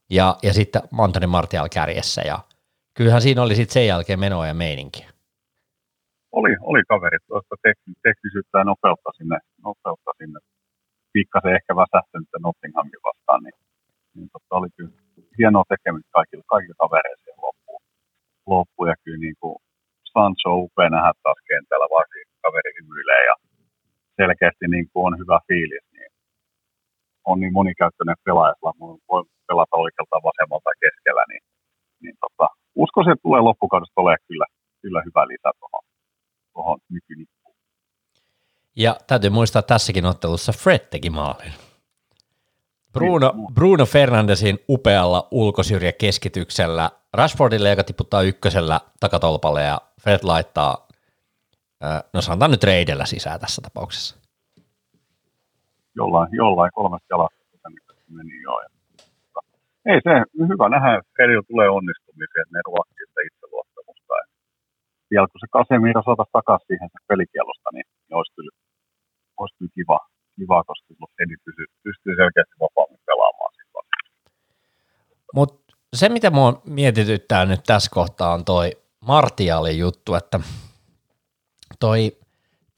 ja, 0.09 0.37
ja 0.43 0.53
sitten 0.53 0.81
Antoni 0.97 1.27
Martial 1.27 1.69
kärjessä, 1.73 2.21
ja 2.21 2.39
kyllähän 2.93 3.21
siinä 3.21 3.41
oli 3.41 3.55
sitten 3.55 3.73
sen 3.73 3.87
jälkeen 3.87 4.19
menoa 4.19 4.47
ja 4.47 4.53
meininki. 4.53 5.07
Oli, 6.31 6.55
oli 6.61 6.81
kaverit 6.87 7.23
tuosta 7.27 7.55
tekni, 7.63 7.93
teknisyyttä 8.03 8.57
ja 8.57 8.63
nopeutta 8.63 9.09
sinne, 9.17 9.37
nopeutta 9.63 10.11
sinne. 10.17 10.39
Pikkasen 11.13 11.55
ehkä 11.55 11.75
väsähtynyt 11.75 12.29
Nottinghamin 12.39 13.03
vastaan, 13.07 13.43
niin, 13.43 13.57
niin 14.15 14.29
totta 14.33 14.55
oli 14.55 14.69
kyllä 14.77 14.91
hienoa 15.37 15.63
tekemistä 15.73 16.09
kaikille, 16.17 16.43
kaikille 16.53 16.75
kavereille 16.83 17.33
loppuun. 17.45 17.81
loppuun. 18.53 18.89
Ja 18.89 18.95
kyllä 19.03 19.21
niin 19.25 19.37
kuin 19.39 19.55
Sancho 20.13 20.51
upea 20.63 20.89
nähdä 20.89 21.11
taas 21.23 21.39
kentällä, 21.49 21.87
varsin 21.97 22.27
kaveri 22.43 22.71
hymyilee 22.79 23.23
ja 23.29 23.35
selkeästi 24.19 24.65
niin 24.67 24.87
kuin 24.91 25.05
on 25.07 25.19
hyvä 25.21 25.39
fiilis, 25.47 25.85
on 27.31 27.39
niin 27.39 27.53
monikäyttöinen 27.53 28.19
pelaaja, 28.25 28.53
sillä 28.55 28.73
voi 29.09 29.23
pelata 29.47 29.75
oikealta, 29.83 30.27
vasemmalta 30.29 30.71
keskellä, 30.83 31.23
niin, 31.31 31.43
niin 32.03 32.15
tota, 32.23 32.47
uskoisin, 32.75 33.13
että 33.13 33.25
tulee 33.27 33.41
loppukaudesta 33.41 34.01
olemaan 34.01 34.25
kyllä, 34.27 34.45
kyllä 34.81 35.01
hyvä 35.05 35.27
lisä 35.27 35.49
tuohon, 35.59 35.83
tuohon 36.53 36.79
nykynippuun. 36.89 37.55
Ja 38.75 38.95
täytyy 39.07 39.29
muistaa 39.29 39.61
tässäkin 39.61 40.05
ottelussa 40.05 40.51
Fred 40.51 40.79
teki 40.79 41.09
maalin. 41.09 41.53
Bruno, 42.93 43.33
Niin. 43.35 43.53
Bruno 43.53 43.85
Fernandesin 43.85 44.59
upealla 44.69 45.27
ulkosyrjäkeskityksellä 45.31 46.91
Rashfordille, 47.13 47.69
joka 47.69 47.83
tiputtaa 47.83 48.21
ykkösellä 48.21 48.81
takatolpalle 48.99 49.63
ja 49.63 49.81
Fred 50.01 50.19
laittaa, 50.23 50.87
no 52.13 52.21
sanotaan 52.21 52.51
nyt 52.51 52.63
reidellä 52.63 53.05
sisään 53.05 53.39
tässä 53.39 53.61
tapauksessa. 53.61 54.18
Jollain, 55.99 56.29
jollain 56.41 56.71
kolmesta 56.77 57.11
jalasta 57.13 57.69
nyt 57.69 57.87
meni 58.17 58.35
jo. 58.47 58.53
Ja, 58.63 58.69
ei 59.91 59.99
se, 60.05 60.13
hyvä 60.51 60.65
nähdä, 60.75 60.91
että 60.99 61.47
tulee 61.51 61.69
onnistumisia, 61.77 62.41
että 62.43 62.55
ne 62.55 62.61
ruokkii 62.69 63.07
sitä 63.09 63.21
itseluottamusta. 63.29 64.13
Ja 64.21 64.25
vielä 65.11 65.27
kun 65.31 65.41
se 65.41 65.53
Casemiro 65.55 66.01
saataisiin 66.03 66.37
takaisin 66.39 66.67
siihen 66.67 66.89
se 66.93 66.99
pelikielosta, 67.09 67.69
niin, 67.75 67.87
niin 68.05 68.15
olisi 68.19 68.33
kyllä, 68.37 68.53
olisi 69.39 69.55
kyllä 69.57 69.73
kiva, 69.77 69.99
kiva 70.35 70.57
koska 70.67 70.87
silloin 70.87 71.13
Fedi 71.17 71.35
pystyy, 71.83 72.13
selkeästi 72.21 72.55
vapaammin 72.65 73.01
pelaamaan. 73.09 73.49
Mutta 75.33 75.75
se, 75.93 76.09
mitä 76.09 76.29
mua 76.29 76.61
mietityttää 76.65 77.45
nyt 77.45 77.63
tässä 77.65 77.91
kohtaa, 77.93 78.33
on 78.33 78.45
toi 78.45 78.71
Martialin 78.99 79.79
juttu, 79.79 80.15
että 80.15 80.39
toi 81.79 82.17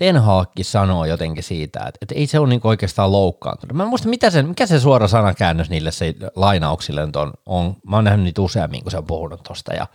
Ten 0.01 0.17
Hagkin 0.17 0.65
sanoo 0.65 1.05
jotenkin 1.05 1.43
siitä, 1.43 1.79
että, 1.79 1.97
että 2.01 2.15
ei 2.15 2.27
se 2.27 2.39
ole 2.39 2.49
niinku 2.49 2.67
oikeastaan 2.67 3.11
loukkaantunut. 3.11 3.77
Mä 3.77 3.83
en 3.83 3.89
muista, 3.89 4.09
mitä 4.09 4.29
se, 4.29 4.41
mikä 4.41 4.65
se 4.65 4.79
suora 4.79 5.07
sanakäännös 5.07 5.69
niille 5.69 5.91
se 5.91 6.15
lainauksille 6.35 7.05
nyt 7.05 7.15
on, 7.15 7.33
on. 7.45 7.75
Mä 7.87 7.95
oon 7.95 8.03
nähnyt 8.03 8.23
niitä 8.23 8.41
useammin, 8.41 8.81
kun 8.81 8.91
se 8.91 8.97
on 8.97 9.05
puhunut 9.05 9.43
tosta, 9.43 9.73
ja 9.73 9.87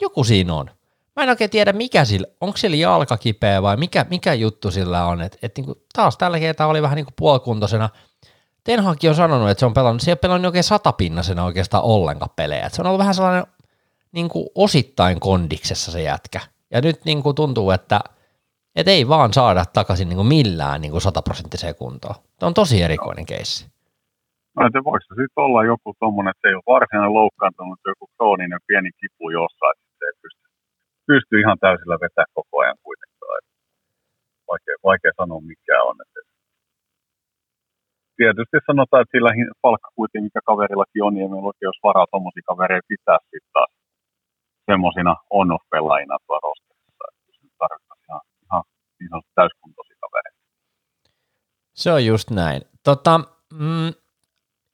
joku 0.00 0.24
siinä 0.24 0.54
on. 0.54 0.70
Mä 1.16 1.22
en 1.22 1.28
oikein 1.28 1.50
tiedä, 1.50 1.72
mikä 1.72 2.04
sillä, 2.04 2.26
onko 2.40 2.56
sillä 2.56 2.76
jalka 2.76 3.16
kipeä 3.16 3.62
vai 3.62 3.76
mikä, 3.76 4.06
mikä 4.10 4.34
juttu 4.34 4.70
sillä 4.70 5.06
on. 5.06 5.22
Et, 5.22 5.38
et 5.42 5.56
niinku, 5.56 5.74
taas 5.92 6.16
tällä 6.16 6.38
kertaa 6.38 6.66
oli 6.66 6.82
vähän 6.82 6.96
niinku 6.96 7.12
puolikuntoisena. 7.16 7.90
Ten 8.64 8.80
Hag 8.80 8.98
on 9.08 9.14
sanonut, 9.14 9.50
että 9.50 9.60
se 9.60 9.66
on 9.66 9.74
pelannut, 9.74 10.02
se 10.02 10.10
ei 10.10 10.12
ole 10.12 10.18
pelannut 10.18 10.48
oikein 10.48 10.64
satapinnasena 10.64 11.44
oikeastaan 11.44 11.84
ollenkaan 11.84 12.30
pelejä. 12.36 12.66
Et 12.66 12.74
se 12.74 12.82
on 12.82 12.86
ollut 12.86 12.98
vähän 12.98 13.14
sellainen 13.14 13.46
niin 14.12 14.28
kuin 14.28 14.46
osittain 14.54 15.20
kondiksessa 15.20 15.92
se 15.92 16.02
jätkä. 16.02 16.40
Ja 16.70 16.80
nyt 16.80 17.04
niin 17.04 17.22
kuin 17.22 17.34
tuntuu, 17.34 17.70
että 17.70 18.00
et 18.78 18.88
ei 18.88 19.08
vaan 19.14 19.32
saada 19.38 19.62
takaisin 19.78 20.08
niin 20.08 20.20
kuin 20.20 20.32
millään 20.36 20.80
niin 20.80 20.92
kuin 20.94 21.06
sataprosenttiseen 21.06 21.78
kuntoon. 21.82 22.16
Tämä 22.38 22.48
on 22.50 22.60
tosi 22.62 22.76
erikoinen 22.86 23.26
keissi. 23.32 23.60
No, 24.54 24.60
että 24.66 24.80
voiko 24.88 25.04
se 25.08 25.14
sitten 25.20 25.44
olla 25.46 25.70
joku 25.72 25.88
tuommoinen, 26.00 26.32
että 26.32 26.48
ei 26.48 26.58
ole 26.58 26.72
varsinainen 26.74 27.18
loukkaantunut, 27.20 27.78
joku 27.92 28.06
krooninen 28.14 28.62
pieni 28.66 28.90
kipu 29.00 29.24
jossain, 29.38 29.76
että 29.78 30.04
ei 30.08 30.16
pysty, 30.22 30.44
pysty 31.10 31.34
ihan 31.42 31.58
täysillä 31.64 31.96
vetää 32.04 32.26
koko 32.38 32.54
ajan 32.62 32.78
kuitenkaan. 32.86 33.34
Että 33.38 33.54
vaikea, 34.50 34.76
vaikea 34.90 35.12
sanoa 35.20 35.40
mikä 35.52 35.76
on. 35.90 35.96
Että 36.04 36.20
tietysti 38.18 38.56
sanotaan, 38.70 39.02
että 39.02 39.14
sillä 39.14 39.30
palkka 39.64 39.90
kuitenkin, 39.98 40.26
mikä 40.28 40.40
kaverillakin 40.50 41.04
on, 41.06 41.14
niin 41.14 41.30
meillä 41.30 41.46
olisi 41.46 41.86
varaa 41.88 42.10
tuommoisia 42.10 42.48
kavereita 42.50 42.90
pitää 42.92 43.18
sitten 43.30 43.52
taas 43.56 43.72
semmoisina 44.70 45.12
on-off-pelaajina 45.38 46.16
tuolla 46.18 46.46
rosterissa. 46.46 47.04
Että 47.10 47.58
tarvittaisiin 47.62 48.06
ihan, 48.08 48.22
ihan 48.46 48.64
niin 49.00 49.08
sanotusti 49.10 49.32
täyskuntoisia 49.34 49.96
kavereita. 50.00 50.38
Se 51.74 51.92
on 51.92 52.06
just 52.06 52.30
näin. 52.30 52.62
Tota, 52.82 53.20
mm, 53.52 53.92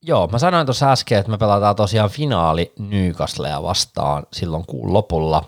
Joo, 0.07 0.27
mä 0.27 0.39
sanoin 0.39 0.67
tuossa 0.67 0.93
äsken, 0.93 1.19
että 1.19 1.31
me 1.31 1.39
pelataan 1.39 1.77
tosiaan 1.77 2.11
finaali 2.11 2.73
Newcastlea 2.79 3.63
vastaan 3.63 4.27
silloin 4.33 4.67
kuun 4.67 4.93
lopulla. 4.93 5.45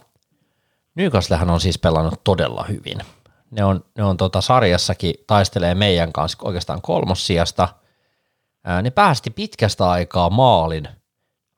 Newcastlehan 0.94 1.50
on 1.50 1.60
siis 1.60 1.78
pelannut 1.78 2.24
todella 2.24 2.64
hyvin. 2.68 2.98
Ne 3.50 3.64
on, 3.64 3.84
ne 3.98 4.04
on 4.04 4.16
tota 4.16 4.40
sarjassakin 4.40 5.14
taistelee 5.26 5.74
meidän 5.74 6.12
kanssa 6.12 6.38
oikeastaan 6.42 6.82
kolmossijasta. 6.82 7.68
Ää, 8.64 8.82
ne 8.82 8.90
päästi 8.90 9.30
pitkästä 9.30 9.90
aikaa 9.90 10.30
maalin 10.30 10.88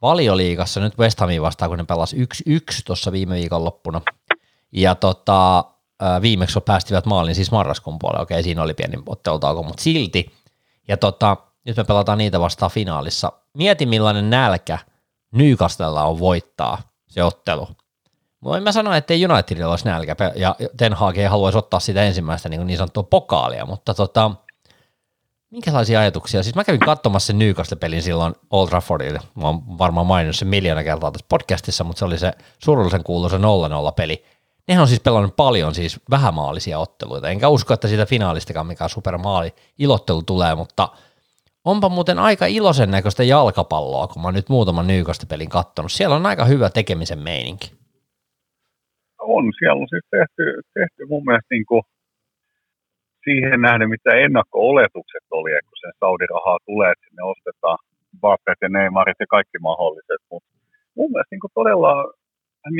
valioliigassa 0.03 0.81
nyt 0.81 0.99
West 0.99 1.21
Hamin 1.21 1.43
vastaan, 1.43 1.69
kun 1.71 1.79
ne 1.79 1.85
pelasi 1.85 2.17
1-1 2.25 2.59
tuossa 2.87 3.13
viime 3.13 3.35
viikon 3.35 3.65
loppuna. 3.65 4.01
Ja 4.73 4.95
tota, 4.95 5.65
viimeksi 6.23 6.61
päästivät 6.61 7.07
maalin 7.07 7.35
siis 7.35 7.51
marraskuun 7.51 7.99
puolella. 7.99 8.23
Okei, 8.23 8.43
siinä 8.43 8.63
oli 8.63 8.75
pieni 8.75 9.03
ottelutauko, 9.07 9.63
mutta 9.63 9.83
silti. 9.83 10.33
Ja 10.89 10.97
tota, 10.97 11.37
nyt 11.65 11.77
me 11.77 11.85
pelataan 11.85 12.19
niitä 12.19 12.41
vastaan 12.41 12.71
finaalissa. 12.71 13.33
Mieti 13.55 13.87
millainen 13.87 14.31
nälkä 14.31 14.79
Newcastella 15.33 16.05
on 16.05 16.19
voittaa 16.19 16.79
se 17.07 17.25
ottelu. 17.25 17.69
Voin 18.45 18.63
mä 18.63 18.73
sanoa, 18.73 18.97
että 18.97 19.15
ei 19.15 19.27
Unitedilla 19.27 19.71
olisi 19.71 19.85
nälkä, 19.85 20.17
ja 20.35 20.57
Ten 20.77 20.95
Hag 20.95 21.19
ei 21.19 21.27
haluaisi 21.27 21.59
ottaa 21.59 21.81
sitä 21.81 22.03
ensimmäistä 22.03 22.49
niin, 22.49 22.67
niin 22.67 22.77
sanottua 22.77 23.03
pokaalia, 23.03 23.67
mutta 23.67 23.95
tota, 23.95 24.31
minkälaisia 25.51 26.01
ajatuksia? 26.01 26.43
Siis 26.43 26.55
mä 26.55 26.65
kävin 26.65 26.81
katsomassa 26.81 27.27
sen 27.27 27.39
Newcastle-pelin 27.39 28.03
silloin 28.03 28.35
Old 28.51 28.69
Traffordille. 28.69 29.21
Mä 29.35 29.47
oon 29.47 29.79
varmaan 29.79 30.07
maininnut 30.07 30.37
sen 30.37 30.49
miljoona 30.49 30.85
kertaa 30.85 31.11
tässä 31.11 31.27
podcastissa, 31.29 31.85
mutta 31.85 31.99
se 31.99 32.05
oli 32.05 32.19
se 32.19 32.33
surullisen 32.65 33.05
kuuluisa 33.05 33.37
0-0-peli. 33.37 34.25
Nehän 34.69 34.83
on 34.83 34.89
siis 34.89 35.01
pelannut 35.01 35.37
paljon 35.37 35.75
siis 35.75 36.01
vähämaalisia 36.11 36.79
otteluita, 36.79 37.29
enkä 37.29 37.49
usko, 37.49 37.75
että 37.75 37.89
siitä 37.89 38.07
finaalistakaan 38.07 38.67
mikään 38.67 38.91
supermaali 38.91 39.55
ilottelu 39.79 40.23
tulee, 40.23 40.55
mutta– 40.55 40.89
onpa 41.73 41.89
muuten 41.89 42.19
aika 42.19 42.47
iloisen 42.47 42.91
näköistä 42.91 43.25
jalkapalloa, 43.25 44.07
kun 44.07 44.23
mä 44.23 44.29
oon 44.29 44.35
nyt 44.35 44.49
muutaman 44.49 44.87
pelin 45.29 45.49
kattonut. 45.49 45.93
Siellä 45.93 46.17
on 46.17 46.27
aika 46.27 46.45
hyvä 46.45 46.71
tekemisen 46.71 47.19
meininki. 47.19 47.69
On, 49.37 49.45
siellä 49.59 49.81
on 49.83 49.89
siis 49.89 50.07
tehty, 50.11 50.45
tehty 50.75 51.01
mun 51.11 51.25
mielestä 51.25 51.55
niin 51.55 51.67
kuin 51.67 51.83
siihen 53.25 53.61
nähden, 53.61 53.89
mitä 53.91 54.11
ennakko-oletukset 54.25 55.27
oli, 55.31 55.53
että 55.53 55.69
kun 55.71 55.81
sen 55.81 55.93
Saudi-rahaa 56.01 56.59
tulee, 56.67 56.93
että 56.93 57.05
sinne 57.09 57.23
ostetaan 57.23 57.79
Bappet 58.21 58.59
ja 58.63 58.69
Neymarit 58.69 59.21
ja 59.21 59.27
kaikki 59.27 59.59
mahdolliset, 59.59 60.23
mutta 60.31 60.51
mun 60.97 61.11
mielestä 61.11 61.33
niin 61.35 61.57
todella 61.61 61.93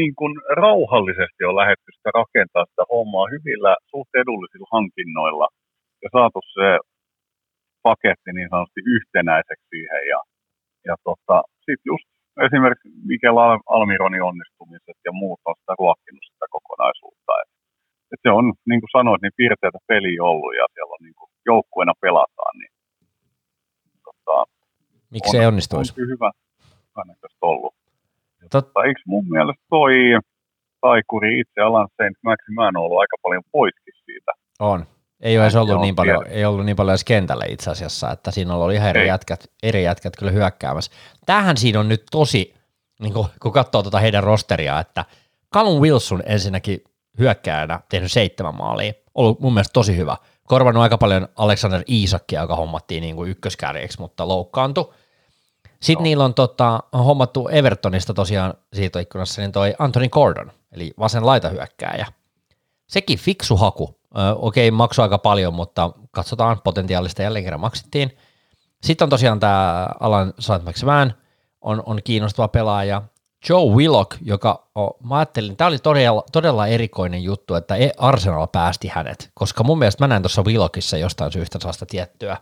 niin 0.01 0.15
kuin 0.19 0.35
rauhallisesti 0.65 1.43
on 1.45 1.57
lähdetty 1.61 1.91
sitä 1.93 2.11
rakentaa 2.21 2.65
sitä 2.71 2.85
hommaa 2.93 3.27
hyvillä, 3.35 3.73
suht 3.93 4.13
edullisilla 4.23 4.69
hankinnoilla 4.77 5.49
ja 6.03 6.09
saatu 6.17 6.41
se 6.57 6.69
paketti 7.89 8.31
niin 8.33 8.51
sanotusti 8.51 8.83
yhtenäiseksi 8.97 9.67
siihen. 9.73 10.03
Ja, 10.13 10.21
ja 10.89 10.95
tota, 11.09 11.37
sitten 11.65 11.89
just 11.93 12.07
esimerkiksi 12.47 12.89
Mikel 13.11 13.37
Almironin 13.77 14.29
onnistumiset 14.31 14.99
ja 15.09 15.13
muut 15.21 15.41
on 15.49 15.57
sitä 15.61 15.73
ruokkinut 15.81 16.25
sitä 16.33 16.47
kokonaisuutta. 16.55 17.33
Et, 17.43 17.51
et 18.13 18.21
se 18.25 18.31
on, 18.39 18.45
niin 18.71 18.81
kuin 18.83 18.95
sanoit, 18.99 19.23
niin 19.23 19.39
piirteitä 19.41 19.81
peli 19.91 20.15
ollut 20.31 20.53
ja 20.61 20.65
siellä 20.75 20.95
on 20.97 21.05
niin 21.07 21.19
kuin 21.19 21.31
joukkueena 21.51 21.95
pelataan. 22.05 22.55
Niin, 22.61 22.73
tota, 24.07 24.37
Miksi 25.15 25.31
se 25.31 25.47
onnistuisi? 25.47 25.93
On 25.93 26.09
hyvä, 26.13 26.31
hyvä 26.97 27.29
ollut. 27.53 27.75
Tot... 28.41 28.51
Tota, 28.51 28.85
eikö 28.87 29.01
mun 29.07 29.25
mielestä 29.29 29.63
toi 29.71 29.93
taikuri 30.81 31.41
itse 31.41 31.61
Alan 31.61 31.89
St. 31.89 32.17
Maximan 32.25 32.77
on 32.77 32.83
ollut 32.83 33.01
aika 33.01 33.17
paljon 33.23 33.43
poiskin 33.53 33.95
siitä. 34.05 34.33
On. 34.61 34.87
Ei 35.21 35.37
ole 35.39 35.45
edes 35.45 35.57
ollut 35.57 35.81
niin, 35.81 35.95
paljon, 35.95 36.27
ei 36.27 36.45
ollut 36.45 36.65
niin 36.65 36.77
paljon 36.77 36.93
edes 36.93 37.05
kentällä 37.05 37.45
itse 37.49 37.71
asiassa, 37.71 38.11
että 38.11 38.31
siinä 38.31 38.55
ollut 38.55 38.73
ihan 38.73 38.89
eri 38.89 39.07
jätkät, 39.07 39.51
eri 39.63 39.83
jätkät 39.83 40.13
kyllä 40.19 40.33
hyökkäämässä. 40.33 40.93
Tähän 41.27 41.57
siinä 41.57 41.81
on 41.81 41.89
nyt 41.89 42.03
tosi, 42.11 42.55
niin 43.01 43.13
kun, 43.13 43.27
kun 43.43 43.53
katsoo 43.53 43.83
tuota 43.83 43.99
heidän 43.99 44.23
rosteria, 44.23 44.81
että 44.81 45.05
Callum 45.55 45.83
Wilson 45.83 46.23
ensinnäkin 46.27 46.85
hyökkääjänä 47.19 47.81
tehnyt 47.89 48.13
seitsemän 48.13 48.55
maalia, 48.55 48.93
ollut 49.15 49.41
mun 49.41 49.55
mielestä 49.55 49.73
tosi 49.73 49.97
hyvä. 49.97 50.17
Korvannut 50.45 50.83
aika 50.83 50.99
paljon 50.99 51.29
Alexander 51.37 51.83
Isakkia, 51.87 52.41
joka 52.41 52.57
hommattiin 52.57 53.01
niin 53.01 53.17
kuin 53.17 53.31
ykköskärjeksi, 53.31 54.01
mutta 54.01 54.29
loukkaantui. 54.29 54.95
Sitten 55.81 56.03
no. 56.03 56.03
niillä 56.03 56.25
on 56.25 56.35
tota, 56.35 56.81
hommattu 56.93 57.49
Evertonista 57.49 58.15
tosiaan 58.15 58.55
siirtoikkunassa, 58.75 59.41
niin 59.43 59.53
toi 59.53 59.75
Anthony 59.79 60.09
Gordon, 60.09 60.53
eli 60.73 60.93
vasen 60.99 61.27
laitahyökkääjä. 61.27 62.07
Sekin 62.89 63.19
fiksu 63.19 63.57
haku, 63.57 64.01
okei, 64.37 64.71
maksoi 64.71 65.03
aika 65.03 65.19
paljon, 65.19 65.55
mutta 65.55 65.91
katsotaan 66.11 66.61
potentiaalista 66.65 67.23
jälleen 67.23 67.45
kerran 67.45 67.61
maksettiin. 67.61 68.17
Sitten 68.83 69.07
on 69.07 69.11
tosiaan 69.11 69.41
tämä 69.41 69.89
Alan 70.01 70.35
Saint 70.39 70.65
on, 71.61 71.83
on 71.87 72.01
kiinnostava 72.05 72.49
pelaaja. 72.49 73.03
Joe 73.49 73.65
Willock, 73.65 74.17
joka 74.21 74.69
on, 74.75 74.91
mä 75.05 75.17
ajattelin, 75.17 75.57
tämä 75.57 75.69
oli 75.69 75.79
todella, 75.79 76.25
todella 76.33 76.67
erikoinen 76.67 77.23
juttu, 77.23 77.55
että 77.55 77.75
Arsenal 77.99 78.47
päästi 78.47 78.89
hänet, 78.89 79.31
koska 79.35 79.65
mun 79.65 79.79
mielestä 79.79 80.05
mä 80.05 80.09
näen 80.09 80.23
tuossa 80.23 80.43
Willockissa 80.43 80.97
jostain 80.97 81.33
syystä 81.33 81.59
sellaista 81.59 81.87
tiettyä 81.87 82.37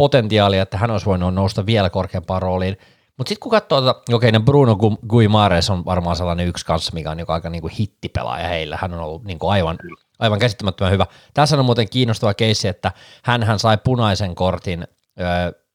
potentiaalia, 0.00 0.62
että 0.62 0.78
hän 0.78 0.90
olisi 0.90 1.06
voinut 1.06 1.34
nousta 1.34 1.66
vielä 1.66 1.90
korkeampaan 1.90 2.42
rooliin. 2.42 2.76
Mutta 3.16 3.28
sitten 3.28 3.42
kun 3.42 3.50
katsoo, 3.50 3.78
että 3.78 4.14
okei, 4.16 4.28
okay, 4.28 4.42
Bruno 4.42 4.76
Guimares 5.08 5.70
on 5.70 5.84
varmaan 5.84 6.16
sellainen 6.16 6.46
yksi 6.46 6.66
kanssa, 6.66 6.92
mikä 6.94 7.10
on 7.10 7.16
niinku 7.16 7.32
aika 7.32 7.50
niinku 7.50 7.70
hittipelaaja 7.78 8.48
heillä. 8.48 8.78
Hän 8.80 8.94
on 8.94 9.00
ollut 9.00 9.24
niinku 9.24 9.48
aivan 9.48 9.78
aivan 10.18 10.38
käsittämättömän 10.38 10.92
hyvä. 10.92 11.06
Tässä 11.34 11.58
on 11.58 11.64
muuten 11.64 11.90
kiinnostava 11.90 12.34
keissi, 12.34 12.68
että 12.68 12.92
hän 13.22 13.58
sai 13.58 13.78
punaisen 13.84 14.34
kortin 14.34 14.86
ö, 15.20 15.24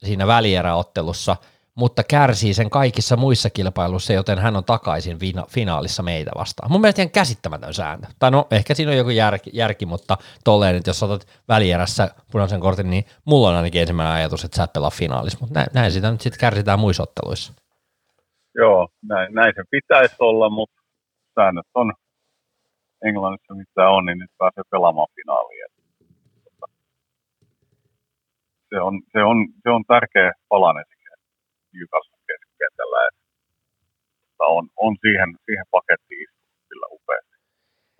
siinä 0.03 0.27
välieräottelussa, 0.27 1.35
mutta 1.75 2.03
kärsii 2.03 2.53
sen 2.53 2.69
kaikissa 2.69 3.15
muissa 3.15 3.49
kilpailuissa, 3.49 4.13
joten 4.13 4.39
hän 4.39 4.55
on 4.55 4.63
takaisin 4.63 5.19
vina- 5.19 5.45
finaalissa 5.49 6.03
meitä 6.03 6.31
vastaan. 6.37 6.71
Mun 6.71 6.81
mielestä 6.81 7.01
ihan 7.01 7.11
käsittämätön 7.11 7.73
sääntö. 7.73 8.07
Tai 8.19 8.31
no, 8.31 8.47
ehkä 8.51 8.73
siinä 8.73 8.91
on 8.91 8.97
joku 8.97 9.09
järki, 9.09 9.49
järki 9.53 9.85
mutta 9.85 10.17
tolleen, 10.43 10.75
että 10.75 10.89
jos 10.89 11.03
otat 11.03 11.27
välierässä 11.47 12.07
punaisen 12.31 12.59
kortin, 12.59 12.89
niin 12.89 13.03
mulla 13.25 13.49
on 13.49 13.55
ainakin 13.55 13.81
ensimmäinen 13.81 14.13
ajatus, 14.13 14.43
että 14.43 14.57
sä 14.57 14.63
et 14.63 14.73
pelaa 14.73 14.89
finaalissa, 14.89 15.39
mutta 15.41 15.59
näin, 15.59 15.67
näin 15.73 15.91
sitä 15.91 16.11
nyt 16.11 16.21
sitten 16.21 16.39
kärsitään 16.39 16.79
muissa 16.79 17.03
otteluissa. 17.03 17.53
Joo, 18.55 18.89
näin, 19.07 19.33
näin 19.33 19.53
se 19.55 19.63
pitäisi 19.71 20.15
olla, 20.19 20.49
mutta 20.49 20.81
säännöt 21.35 21.67
on 21.73 21.93
Englannissa 23.05 23.53
mitä 23.53 23.89
on, 23.89 24.05
niin 24.05 24.19
nyt 24.19 24.31
pääsee 24.37 24.63
pelaamaan 24.71 25.07
finaaliin. 25.15 25.65
Se 28.69 28.81
on, 28.81 29.01
se 29.11 29.23
on, 29.23 29.37
se 29.63 29.69
on 29.69 29.83
tärkeä 29.87 30.31
palanen 30.49 30.85
Newcastle 31.75 32.19
keskikentällä, 32.29 32.99
että 33.07 34.43
on, 34.57 34.63
on 34.85 34.93
siihen, 35.03 35.29
siihen 35.45 35.67
pakettiin 35.77 36.21
istunut 36.23 36.63
kyllä 36.69 36.87
upeasti. 36.97 37.35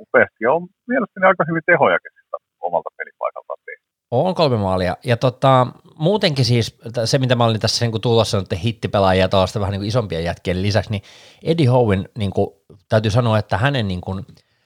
upeasti. 0.04 0.40
Ja 0.46 0.50
on 0.58 0.64
mielestäni 0.92 1.26
aika 1.26 1.44
hyvin 1.50 1.66
tehojakin 1.72 2.12
sitä 2.20 2.38
omalta 2.68 2.90
pelipaikaltaan 2.98 3.60
tehty. 3.66 3.86
On 4.12 4.36
kolme 4.36 4.58
maalia. 4.58 4.94
Ja 5.04 5.18
tota, 5.18 5.68
muutenkin 5.96 6.46
siis 6.46 6.78
se, 7.06 7.18
mitä 7.18 7.36
mä 7.36 7.46
olin 7.46 7.60
tässä 7.60 7.86
niin 7.86 8.02
tulossa 8.02 8.40
nyt 8.40 8.64
hittipelaajia 8.64 9.30
tuollaista 9.30 9.60
vähän 9.60 9.72
niin 9.72 9.80
kuin 9.80 9.88
isompia 9.88 10.20
jätkien 10.20 10.62
lisäksi, 10.62 10.92
niin 10.92 11.04
Eddie 11.44 11.66
Howen, 11.66 12.10
niin 12.18 12.32
kuin, 12.32 12.48
täytyy 12.90 13.12
sanoa, 13.12 13.40
että 13.40 13.58
hänen 13.58 13.88
niin 13.88 14.02
kuin, 14.02 14.26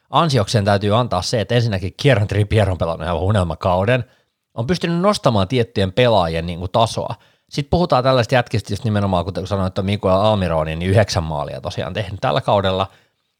ansiokseen 0.09 0.65
täytyy 0.65 0.95
antaa 0.95 1.21
se, 1.21 1.41
että 1.41 1.55
ensinnäkin 1.55 1.93
Kieran 1.97 2.27
Trippier 2.27 2.69
on 2.69 2.77
pelannut 2.77 3.05
ihan 3.05 3.19
unelmakauden, 3.19 4.03
on 4.53 4.67
pystynyt 4.67 5.01
nostamaan 5.01 5.47
tiettyjen 5.47 5.93
pelaajien 5.93 6.45
niin 6.45 6.59
kuin 6.59 6.71
tasoa. 6.71 7.15
Sitten 7.49 7.69
puhutaan 7.69 8.03
tällaista 8.03 8.35
jätkistä, 8.35 8.73
just 8.73 8.83
nimenomaan 8.83 9.25
kuten 9.25 9.47
sanoin, 9.47 9.67
että 9.67 9.81
Mikael 9.81 10.21
Almironi, 10.21 10.75
niin 10.75 10.91
yhdeksän 10.91 11.23
maalia 11.23 11.61
tosiaan 11.61 11.93
tehnyt 11.93 12.21
tällä 12.21 12.41
kaudella. 12.41 12.87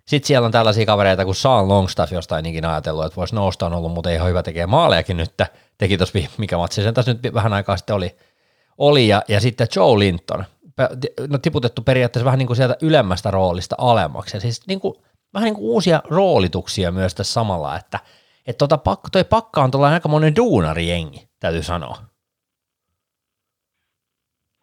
Sitten 0.06 0.28
siellä 0.28 0.46
on 0.46 0.52
tällaisia 0.52 0.86
kavereita 0.86 1.26
kuin 1.26 1.36
Sean 1.36 1.68
Longstaff, 1.68 2.14
josta 2.14 2.40
en 2.40 2.46
ikinä 2.46 2.72
ajatellut, 2.72 3.06
että 3.06 3.16
voisi 3.16 3.36
nousta, 3.36 3.66
on 3.66 3.74
ollut 3.74 3.92
muuten 3.92 4.14
ihan 4.14 4.30
hyvä 4.30 4.44
tekee 4.44 4.66
maalejakin 4.66 5.18
nyt. 5.18 5.32
Teki 5.78 5.98
tuossa, 5.98 6.20
mikä 6.38 6.58
matsi 6.58 6.84
sen 6.84 6.94
tässä 6.94 7.14
nyt 7.14 7.34
vähän 7.34 7.54
aikaa 7.54 7.78
sitten 7.78 7.96
oli. 7.96 8.16
oli 8.78 9.08
ja, 9.08 9.22
ja 9.28 9.40
sitten 9.40 9.68
Joe 9.76 10.00
Linton, 10.00 10.46
no, 11.30 11.38
tiputettu 11.38 11.82
periaatteessa 11.82 12.26
vähän 12.26 12.40
niin 12.40 12.48
kuin 12.48 12.58
sieltä 12.58 12.78
ylemmästä 12.82 13.32
roolista 13.32 13.76
alemmaksi. 13.78 14.38
Ja 14.38 14.42
siis 14.42 14.68
niin 14.68 14.80
kuin 14.80 14.96
vähän 15.34 15.46
niin 15.46 15.56
kuin 15.56 15.66
uusia 15.66 16.02
roolituksia 16.10 16.92
myös 16.92 17.16
tässä 17.16 17.34
samalla, 17.34 17.76
että 17.76 18.00
että 18.48 18.68
tota, 18.68 18.98
toi 19.12 19.24
pakka 19.24 19.64
on 19.64 19.72
tuollainen 19.72 19.94
aika 19.94 20.10
monen 20.10 20.36
duunarijengi, 20.36 21.30
täytyy 21.40 21.64
sanoa. 21.64 21.98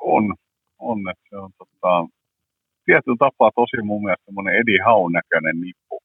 On, 0.01 0.35
on, 0.91 0.99
että 1.13 1.27
se 1.31 1.37
on 1.45 1.51
tota, 1.61 1.93
tietyllä 2.87 3.23
tapaa 3.25 3.59
tosi 3.61 3.79
mun 3.91 4.03
mielestä 4.05 4.27
semmoinen 4.29 4.57
Eddie 4.59 4.81
Haun 4.87 5.13
näköinen 5.19 5.57
nippu. 5.65 5.97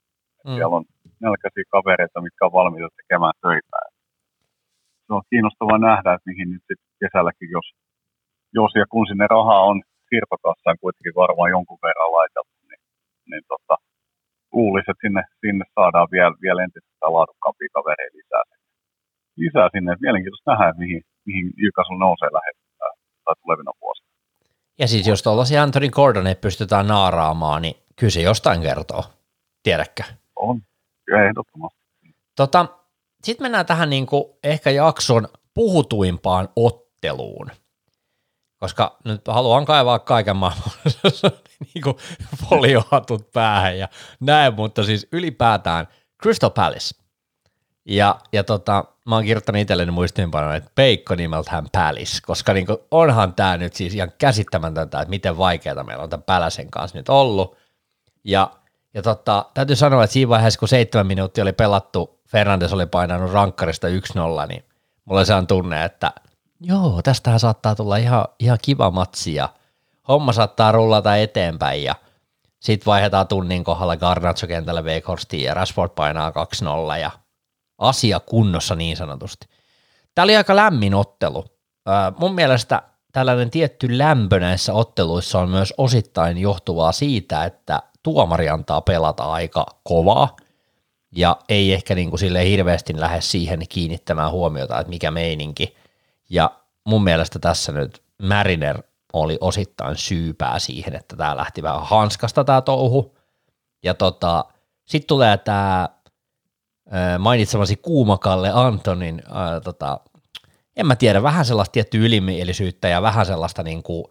Mm. 0.45 0.55
Siellä 0.55 0.75
on 0.79 0.85
nälkäisiä 1.25 1.71
kavereita, 1.75 2.25
mitkä 2.25 2.45
on 2.45 2.57
valmiita 2.59 2.97
tekemään 2.99 3.37
töitä. 3.43 3.77
Se 5.05 5.11
on 5.17 5.29
kiinnostavaa 5.31 5.79
nähdä, 5.89 6.09
että 6.13 6.29
mihin 6.31 6.49
nyt 6.53 6.63
sitten 6.67 6.91
kesälläkin, 7.03 7.49
jos, 7.57 7.67
jos 8.57 8.71
ja 8.81 8.85
kun 8.93 9.05
sinne 9.09 9.25
rahaa 9.35 9.63
on 9.71 9.77
siirtokassaan 10.09 10.77
kuitenkin 10.83 11.19
varmaan 11.23 11.53
jonkun 11.55 11.83
verran 11.87 12.11
laitettu, 12.17 12.55
niin, 12.69 12.83
niin 13.31 13.43
tota, 13.51 13.75
luulisi, 14.55 14.91
että 14.91 15.03
sinne, 15.05 15.23
sinne 15.43 15.65
saadaan 15.75 16.07
vielä, 16.15 16.35
vielä 16.45 16.63
entistä 16.63 17.13
laadukkaampia 17.15 17.75
kavereita 17.77 18.17
lisää, 18.17 18.43
lisää 19.41 19.67
sinne. 19.73 19.91
Mielenkiintoista 20.05 20.51
nähdä, 20.51 20.79
mihin, 20.83 21.01
mihin 21.27 21.45
Jykasun 21.63 21.99
nousee 22.03 22.31
lähettää 22.37 22.91
tai 23.25 23.35
tulevina 23.41 23.73
vuosina. 23.81 24.10
Ja 24.79 24.87
siis 24.87 25.07
jos 25.07 25.23
tuollaisia 25.23 25.63
Anthony 25.63 25.89
Gordoneet 25.89 26.41
pystytään 26.41 26.87
naaraamaan, 26.87 27.61
niin 27.61 27.75
kyllä 27.95 28.11
se 28.11 28.21
jostain 28.21 28.61
kertoo, 28.61 29.03
tiedäkö? 29.63 30.03
On, 30.35 30.61
kyllä 31.05 31.25
ehdottomasti. 31.25 31.81
Tota, 32.35 32.65
Sitten 33.23 33.45
mennään 33.45 33.65
tähän 33.65 33.89
niin 33.89 34.05
kuin 34.05 34.23
ehkä 34.43 34.69
jakson 34.69 35.27
puhutuimpaan 35.53 36.49
otteluun, 36.55 37.51
koska 38.59 38.97
nyt 39.05 39.21
haluan 39.27 39.65
kaivaa 39.65 39.99
kaiken 39.99 40.35
maailman 40.35 40.71
niin 41.73 41.83
kuin 41.83 41.95
foliohatut 42.49 43.31
päähän 43.31 43.77
ja 43.77 43.87
näin, 44.19 44.53
mutta 44.53 44.83
siis 44.83 45.07
ylipäätään 45.11 45.87
Crystal 46.23 46.49
Palace. 46.49 47.00
Ja, 47.85 48.19
ja 48.33 48.43
tota, 48.43 48.85
mä 49.05 49.15
oon 49.15 49.23
kirjoittanut 49.23 49.61
itselleni 49.61 49.91
muistiinpanoja, 49.91 50.55
että 50.55 50.71
Peikko 50.75 51.15
nimeltään 51.15 51.65
Pälis, 51.71 52.21
koska 52.21 52.53
niin 52.53 52.67
onhan 52.91 53.33
tämä 53.33 53.57
nyt 53.57 53.73
siis 53.73 53.95
ihan 53.95 54.11
käsittämätöntä, 54.17 55.01
että 55.01 55.09
miten 55.09 55.37
vaikeaa 55.37 55.83
meillä 55.83 56.03
on 56.03 56.09
tämän 56.09 56.23
Päläsen 56.23 56.71
kanssa 56.71 56.97
nyt 56.97 57.09
ollut. 57.09 57.57
Ja, 58.23 58.51
ja 58.93 59.01
tota, 59.01 59.45
täytyy 59.53 59.75
sanoa, 59.75 60.03
että 60.03 60.13
siinä 60.13 60.29
vaiheessa, 60.29 60.59
kun 60.59 60.67
seitsemän 60.67 61.07
minuuttia 61.07 61.43
oli 61.43 61.53
pelattu, 61.53 62.19
Fernandes 62.27 62.73
oli 62.73 62.85
painanut 62.85 63.31
rankkarista 63.31 63.87
1-0, 63.87 63.91
niin 64.47 64.65
mulla 65.05 65.25
se 65.25 65.33
on 65.33 65.47
tunne, 65.47 65.85
että 65.85 66.11
joo, 66.61 67.01
tästähän 67.03 67.39
saattaa 67.39 67.75
tulla 67.75 67.97
ihan, 67.97 68.25
ihan 68.39 68.57
kiva 68.61 68.91
matsi 68.91 69.33
ja 69.33 69.49
homma 70.07 70.33
saattaa 70.33 70.71
rullata 70.71 71.15
eteenpäin 71.15 71.83
ja 71.83 71.95
sitten 72.59 72.85
vaihdetaan 72.85 73.27
tunnin 73.27 73.63
kohdalla 73.63 73.97
Garnacho 73.97 74.47
kentällä 74.47 74.81
Weghorsti 74.81 75.43
ja 75.43 75.53
Rashford 75.53 75.91
painaa 75.95 76.29
2-0 76.95 76.99
ja 76.99 77.11
asia 77.81 78.19
kunnossa 78.19 78.75
niin 78.75 78.97
sanotusti. 78.97 79.47
Tämä 80.15 80.23
oli 80.23 80.35
aika 80.35 80.55
lämmin 80.55 80.95
ottelu. 80.95 81.45
Mun 82.19 82.35
mielestä 82.35 82.81
tällainen 83.11 83.49
tietty 83.49 83.97
lämpö 83.97 84.39
näissä 84.39 84.73
otteluissa 84.73 85.39
on 85.39 85.49
myös 85.49 85.73
osittain 85.77 86.37
johtuvaa 86.37 86.91
siitä, 86.91 87.45
että 87.45 87.83
tuomari 88.03 88.49
antaa 88.49 88.81
pelata 88.81 89.23
aika 89.23 89.65
kovaa 89.83 90.35
ja 91.15 91.37
ei 91.49 91.73
ehkä 91.73 91.95
niin 91.95 92.09
kuin 92.09 92.19
sille 92.19 92.49
hirveästi 92.49 92.99
lähde 92.99 93.21
siihen 93.21 93.67
kiinnittämään 93.69 94.31
huomiota, 94.31 94.79
että 94.79 94.89
mikä 94.89 95.11
meininki. 95.11 95.75
Ja 96.29 96.51
mun 96.83 97.03
mielestä 97.03 97.39
tässä 97.39 97.71
nyt 97.71 98.01
Mariner 98.23 98.83
oli 99.13 99.37
osittain 99.41 99.95
syypää 99.95 100.59
siihen, 100.59 100.95
että 100.95 101.15
tämä 101.15 101.37
lähti 101.37 101.63
vähän 101.63 101.83
hanskasta 101.83 102.43
tämä 102.43 102.61
touhu. 102.61 103.17
Ja 103.83 103.93
tota, 103.93 104.45
sitten 104.85 105.07
tulee 105.07 105.37
tämä 105.37 105.89
mainitsemasi 107.19 107.75
Kuumakalle 107.75 108.51
Antonin, 108.53 109.21
ää, 109.31 109.59
tota, 109.59 109.99
en 110.75 110.87
mä 110.87 110.95
tiedä, 110.95 111.23
vähän 111.23 111.45
sellaista 111.45 111.71
tiettyä 111.71 112.01
ylimielisyyttä 112.01 112.87
ja 112.87 113.01
vähän 113.01 113.25
sellaista 113.25 113.63
niin 113.63 113.83
kuin, 113.83 114.05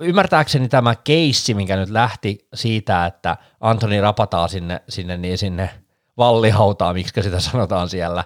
ymmärtääkseni 0.00 0.68
tämä 0.68 0.94
keissi, 0.94 1.54
minkä 1.54 1.76
nyt 1.76 1.90
lähti 1.90 2.48
siitä, 2.54 3.06
että 3.06 3.36
Antoni 3.60 4.00
rapataan 4.00 4.48
sinne, 4.48 4.82
sinne, 4.88 5.16
niin 5.16 5.38
sinne 5.38 5.70
vallihautaa, 6.16 6.92
miksi 6.92 7.22
sitä 7.22 7.40
sanotaan 7.40 7.88
siellä, 7.88 8.24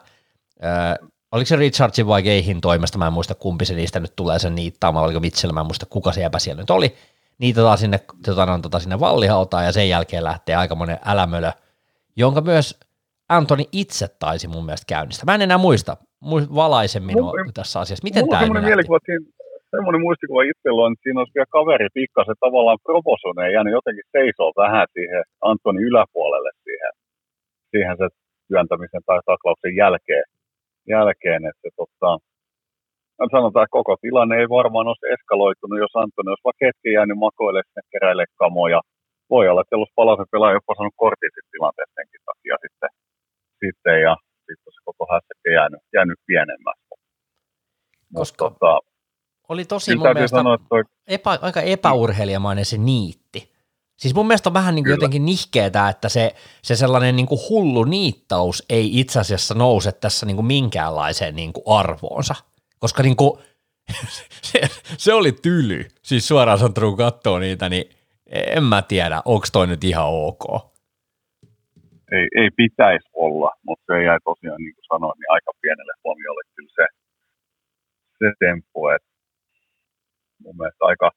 ää, 0.62 0.96
oliko 1.32 1.46
se 1.46 1.56
Richardsin 1.56 2.06
vai 2.06 2.22
Geihin 2.22 2.60
toimesta, 2.60 2.98
mä 2.98 3.06
en 3.06 3.12
muista 3.12 3.34
kumpi 3.34 3.64
se 3.64 3.74
niistä 3.74 4.00
nyt 4.00 4.16
tulee 4.16 4.38
sen 4.38 4.54
niittaamaan, 4.54 5.04
oliko 5.04 5.20
Mitchell, 5.20 5.52
mä 5.52 5.60
en 5.60 5.66
muista 5.66 5.86
kuka 5.86 6.12
se 6.12 6.30
siellä 6.38 6.62
nyt 6.62 6.70
oli, 6.70 6.96
niitä 7.38 7.76
sinne, 7.76 8.00
tota, 8.24 8.58
tota, 8.62 8.80
sinne 8.80 9.00
vallihautaan 9.00 9.64
ja 9.64 9.72
sen 9.72 9.88
jälkeen 9.88 10.24
lähtee 10.24 10.56
aika 10.56 10.74
monen 10.74 10.98
älämölö, 11.04 11.52
jonka 12.16 12.40
myös 12.40 12.80
Antoni 13.28 13.64
itse 13.72 14.06
taisi 14.24 14.48
mun 14.48 14.64
mielestä 14.64 14.90
käynnistä. 14.94 15.26
Mä 15.26 15.34
en 15.34 15.42
enää 15.42 15.58
muista, 15.58 15.96
valaise 16.60 17.00
minua 17.00 17.32
Mun, 17.44 17.54
tässä 17.54 17.80
asiassa. 17.80 18.06
Miten 18.08 18.28
tämä 18.28 18.40
semmoinen 18.40 18.68
mielikuva, 18.70 18.98
siinä, 19.06 19.26
semmoinen 19.74 20.02
muistikuva 20.06 20.42
itsellä 20.42 20.80
on, 20.84 20.92
että 20.92 21.02
siinä 21.02 21.20
olisi 21.20 21.34
vielä 21.36 21.54
kaveri 21.58 21.88
pikkasen 21.98 22.42
tavallaan 22.44 22.84
provosoineen 22.86 23.52
jäänyt 23.54 23.78
jotenkin 23.78 24.12
seisoo 24.16 24.50
vähän 24.62 24.86
siihen 24.96 25.22
Antoni 25.50 25.82
yläpuolelle 25.88 26.50
siihen, 26.64 26.92
siihen 27.72 27.96
se 28.00 28.06
työntämisen 28.48 29.04
tai 29.06 29.20
taklauksen 29.30 29.76
jälkeen, 29.82 30.26
jälkeen 30.94 31.42
että 31.48 31.62
se, 31.62 31.70
tota, 31.80 32.10
sanotaan, 33.34 33.64
että 33.64 33.76
koko 33.78 33.94
tilanne 34.04 34.34
ei 34.40 34.48
varmaan 34.58 34.90
olisi 34.90 35.10
eskaloitunut, 35.14 35.82
jos 35.84 35.94
Antoni 36.02 36.28
olisi 36.30 36.46
vaikka 36.48 36.66
hetki 36.66 36.88
jäänyt 36.96 37.18
makoille 37.26 37.62
sinne 37.64 37.82
keräille 37.92 38.24
kamoja. 38.42 38.80
Voi 39.32 39.48
olla, 39.48 39.60
että 39.62 39.76
jos 39.76 39.92
palasen 40.00 40.32
pelaaja 40.32 40.58
jopa 40.58 40.74
saanut 40.74 41.00
kortin 41.02 41.30
tilanteessa 41.54 41.96
senkin 41.98 42.22
takia 42.28 42.56
sitten 42.64 42.90
sitten 43.60 44.02
ja 44.02 44.16
sitten 44.38 44.72
se 44.72 44.80
koko 44.84 45.06
hässäkkä 45.12 45.50
jäänyt, 45.50 45.80
jäänyt 45.94 46.18
pienemmästä. 46.26 46.94
Koska 48.14 48.50
tota, 48.50 48.80
oli 49.48 49.64
tosi 49.64 49.96
mun 49.96 50.12
mielestä 50.14 50.36
sanoa, 50.36 50.58
toi... 50.68 50.84
epä, 51.06 51.38
aika 51.42 51.60
epäurheilijamainen 51.60 52.64
se 52.64 52.78
niitti. 52.78 53.52
Siis 53.96 54.14
mun 54.14 54.26
mielestä 54.26 54.48
on 54.48 54.54
vähän 54.54 54.74
niin 54.74 54.84
kuin 54.84 54.90
jotenkin 54.90 55.24
nihkeetä, 55.24 55.88
että 55.88 56.08
se, 56.08 56.34
se 56.62 56.76
sellainen 56.76 57.16
niin 57.16 57.26
kuin 57.26 57.40
hullu 57.48 57.84
niittaus 57.84 58.64
ei 58.68 59.00
itse 59.00 59.20
asiassa 59.20 59.54
nouse 59.54 59.92
tässä 59.92 60.26
niin 60.26 60.36
kuin 60.36 60.46
minkäänlaiseen 60.46 61.36
niin 61.36 61.52
kuin 61.52 61.64
arvoonsa. 61.66 62.34
Koska 62.78 63.02
niin 63.02 63.16
kuin, 63.16 63.40
se, 64.42 64.60
se, 64.98 65.14
oli 65.14 65.32
tyly. 65.32 65.88
Siis 66.02 66.28
suoraan 66.28 66.58
sanottuna 66.58 66.86
kun 66.86 66.96
katsoo 66.96 67.38
niitä, 67.38 67.68
niin 67.68 67.90
en 68.26 68.64
mä 68.64 68.82
tiedä, 68.82 69.22
onko 69.24 69.46
toi 69.52 69.66
nyt 69.66 69.84
ihan 69.84 70.06
ok 70.06 70.77
ei, 72.16 72.26
ei 72.40 72.50
pitäisi 72.60 73.08
olla, 73.26 73.50
mutta 73.66 73.84
se 73.86 74.04
jäi 74.08 74.18
tosiaan, 74.30 74.60
niin 74.64 74.74
kuin 74.76 74.90
sanoin, 74.92 75.16
niin 75.18 75.34
aika 75.36 75.52
pienelle 75.62 75.94
huomiolle 76.04 76.42
kyllä 76.54 76.74
se, 76.78 76.86
se 78.18 78.28
temppu, 78.44 78.80
että 78.94 79.08
mun 80.42 80.56
mielestä 80.58 80.84
aika 80.90 81.08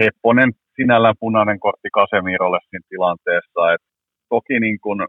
hepponen 0.00 0.50
sinällään 0.76 1.22
punainen 1.24 1.60
kortti 1.60 1.88
Kasemirolle 1.98 2.60
siinä 2.62 2.88
tilanteessa, 2.88 3.60
että 3.74 3.88
toki 4.34 4.56
niin 4.60 4.78
kuin 4.84 5.00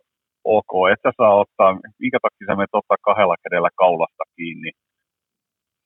ok, 0.43 0.71
että 0.93 1.09
saa 1.17 1.35
ottaa, 1.43 1.71
minkä 2.03 2.19
takia 2.21 2.45
sä 2.47 2.55
menet 2.55 2.79
ottaa 2.79 3.05
kahdella 3.09 3.43
kädellä 3.43 3.69
kaulasta 3.83 4.23
kiinni, 4.35 4.71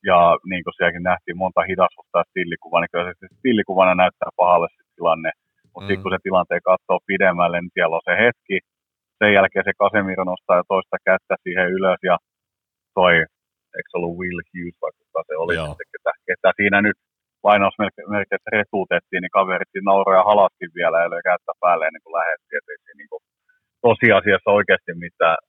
ja 0.10 0.20
niin 0.52 0.64
kuin 0.64 0.74
sielläkin 0.76 1.10
nähtiin 1.12 1.38
monta 1.44 1.62
hidasusta 1.72 2.20
ja 2.20 2.30
stillikuva, 2.30 2.80
niin 2.80 2.92
kyllä 2.92 3.14
se 3.20 3.28
stillikuvana 3.40 3.94
näyttää 3.96 4.32
pahalle 4.42 4.68
se 4.72 4.84
tilanne, 4.96 5.32
mutta 5.74 5.86
mm. 5.86 5.88
sitten 5.88 6.04
kun 6.04 6.16
se 6.16 6.28
tilanteen 6.28 6.68
katsoo 6.70 7.00
pidemmälle, 7.10 7.58
niin 7.62 7.76
siellä 7.76 7.96
on 8.00 8.08
se 8.10 8.16
hetki, 8.26 8.58
sen 9.20 9.34
jälkeen 9.38 9.66
se 9.66 9.74
Casemiro 9.82 10.24
nostaa 10.24 10.60
jo 10.60 10.66
toista 10.74 10.98
kättä 11.08 11.36
siihen 11.44 11.68
ylös 11.78 12.02
ja 12.12 12.16
toi, 12.98 13.14
eikö 13.76 13.88
se 13.90 13.98
ollut 13.98 14.18
Will 14.20 14.42
Hughes 14.52 14.78
vai 14.82 14.92
kuka 15.00 15.22
se 15.28 15.36
oli, 15.44 15.56
sitten, 15.56 15.88
ketä, 15.94 16.12
ketä, 16.30 16.50
siinä 16.60 16.80
nyt 16.88 16.98
lainausmerkeissä 17.48 18.50
retuutettiin, 18.58 19.22
niin 19.22 19.38
kaverit 19.40 19.72
siinä 19.72 19.90
nauroja 19.92 20.24
halaskin 20.32 20.72
vielä 20.80 20.98
ja 21.04 21.10
löi 21.12 21.24
kättä 21.30 21.54
päälle 21.64 21.84
ennen 21.86 22.04
kuin 22.04 22.18
lähdettiin. 22.20 22.58
Että 22.58 22.72
ei 22.74 22.98
niin 23.02 23.12
kuin, 23.12 23.24
tosiasiassa 23.88 24.50
oikeasti 24.58 24.92
mitään 25.06 25.40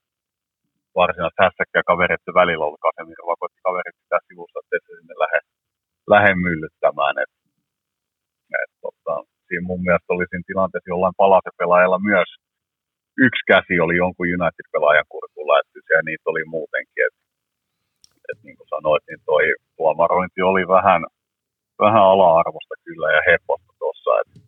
varsinaista 1.01 1.45
hässäkkää 1.47 1.89
kavereiden 1.91 2.39
välillä 2.41 2.65
ollut 2.67 2.85
Casemiro, 2.87 3.23
vaan 3.27 3.41
koitti 3.43 3.67
kaverit 3.69 3.97
pitää 4.03 4.23
sivussa, 4.29 4.59
että 4.61 4.71
se 4.87 4.93
sinne 4.99 5.15
lähde, 5.25 5.41
lähde 6.13 6.33
myllyttämään. 6.47 7.15
Et, 7.23 7.33
et, 8.63 8.73
tota, 8.85 9.15
siinä 9.47 9.69
mun 9.71 9.83
mielestä 9.87 10.13
oli 10.15 10.27
siinä 10.29 10.49
tilanteessa 10.51 10.93
jollain 10.93 11.21
palasepelaajalla 11.23 12.01
myös 12.13 12.31
yksi 13.27 13.43
käsi 13.47 13.81
oli 13.81 13.97
jonkun 13.97 14.27
United-pelaajan 14.39 15.09
kurkulla, 15.09 15.61
että 15.61 15.79
siellä 15.87 16.07
niitä 16.07 16.27
oli 16.33 16.45
muutenkin. 16.45 17.03
Että, 17.07 17.23
että 18.31 18.45
niin 18.47 18.57
kuin 18.57 18.69
sanoit, 18.69 19.03
niin 19.09 19.21
toi 19.25 19.45
tuomarointi 19.77 20.43
oli 20.43 20.69
vähän, 20.69 21.03
vähän 21.79 22.03
ala-arvosta 22.13 22.75
kyllä 22.85 23.09
ja 23.17 23.21
hepposta 23.29 23.73
tuossa, 23.79 24.11
että 24.21 24.39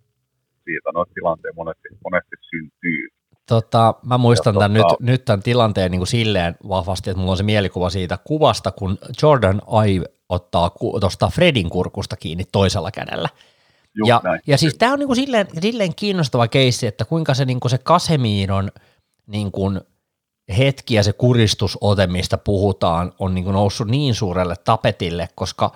siitä 0.65 0.89
noita 0.95 1.13
tilanteet 1.15 1.55
monesti, 1.55 1.89
monesti 2.05 2.37
syntyy. 2.51 3.09
Tota, 3.49 3.95
mä 4.07 4.19
muistan 4.19 4.55
tämän 4.55 4.75
tota, 4.75 4.97
nyt, 5.01 5.11
nyt 5.11 5.25
tämän 5.25 5.43
tilanteen 5.43 5.91
niin 5.91 6.01
kuin 6.01 6.15
silleen 6.19 6.57
vahvasti, 6.69 7.11
että 7.11 7.19
mulla 7.19 7.33
on 7.33 7.37
se 7.37 7.43
mielikuva 7.43 7.91
siitä 7.91 8.19
kuvasta, 8.25 8.73
kun 8.73 8.99
Jordan 9.23 9.63
Ive 9.89 10.07
ottaa 10.29 10.71
tuosta 11.01 11.29
Fredin 11.35 11.71
kurkusta 11.71 12.17
kiinni 12.17 12.45
toisella 12.53 12.91
kädellä 12.91 13.29
ja, 14.07 14.21
ja 14.47 14.59
siis 14.59 14.75
tämä 14.75 14.93
on 14.93 14.99
niinku 14.99 15.15
silleen, 15.15 15.47
silleen 15.61 15.95
kiinnostava 15.95 16.49
keissi, 16.49 16.87
että 16.87 17.05
kuinka 17.05 17.35
se, 17.35 17.45
niinku 17.45 17.69
se 17.69 17.79
Kasemiinon 17.79 18.71
niinku 19.27 19.73
hetki 20.59 20.95
ja 20.95 21.03
se 21.03 21.13
kuristusote, 21.13 22.07
mistä 22.07 22.39
puhutaan, 22.39 23.13
on 23.19 23.35
niinku 23.35 23.53
noussut 23.53 23.89
niin 23.89 24.15
suurelle 24.15 24.55
tapetille, 24.65 25.29
koska 25.35 25.73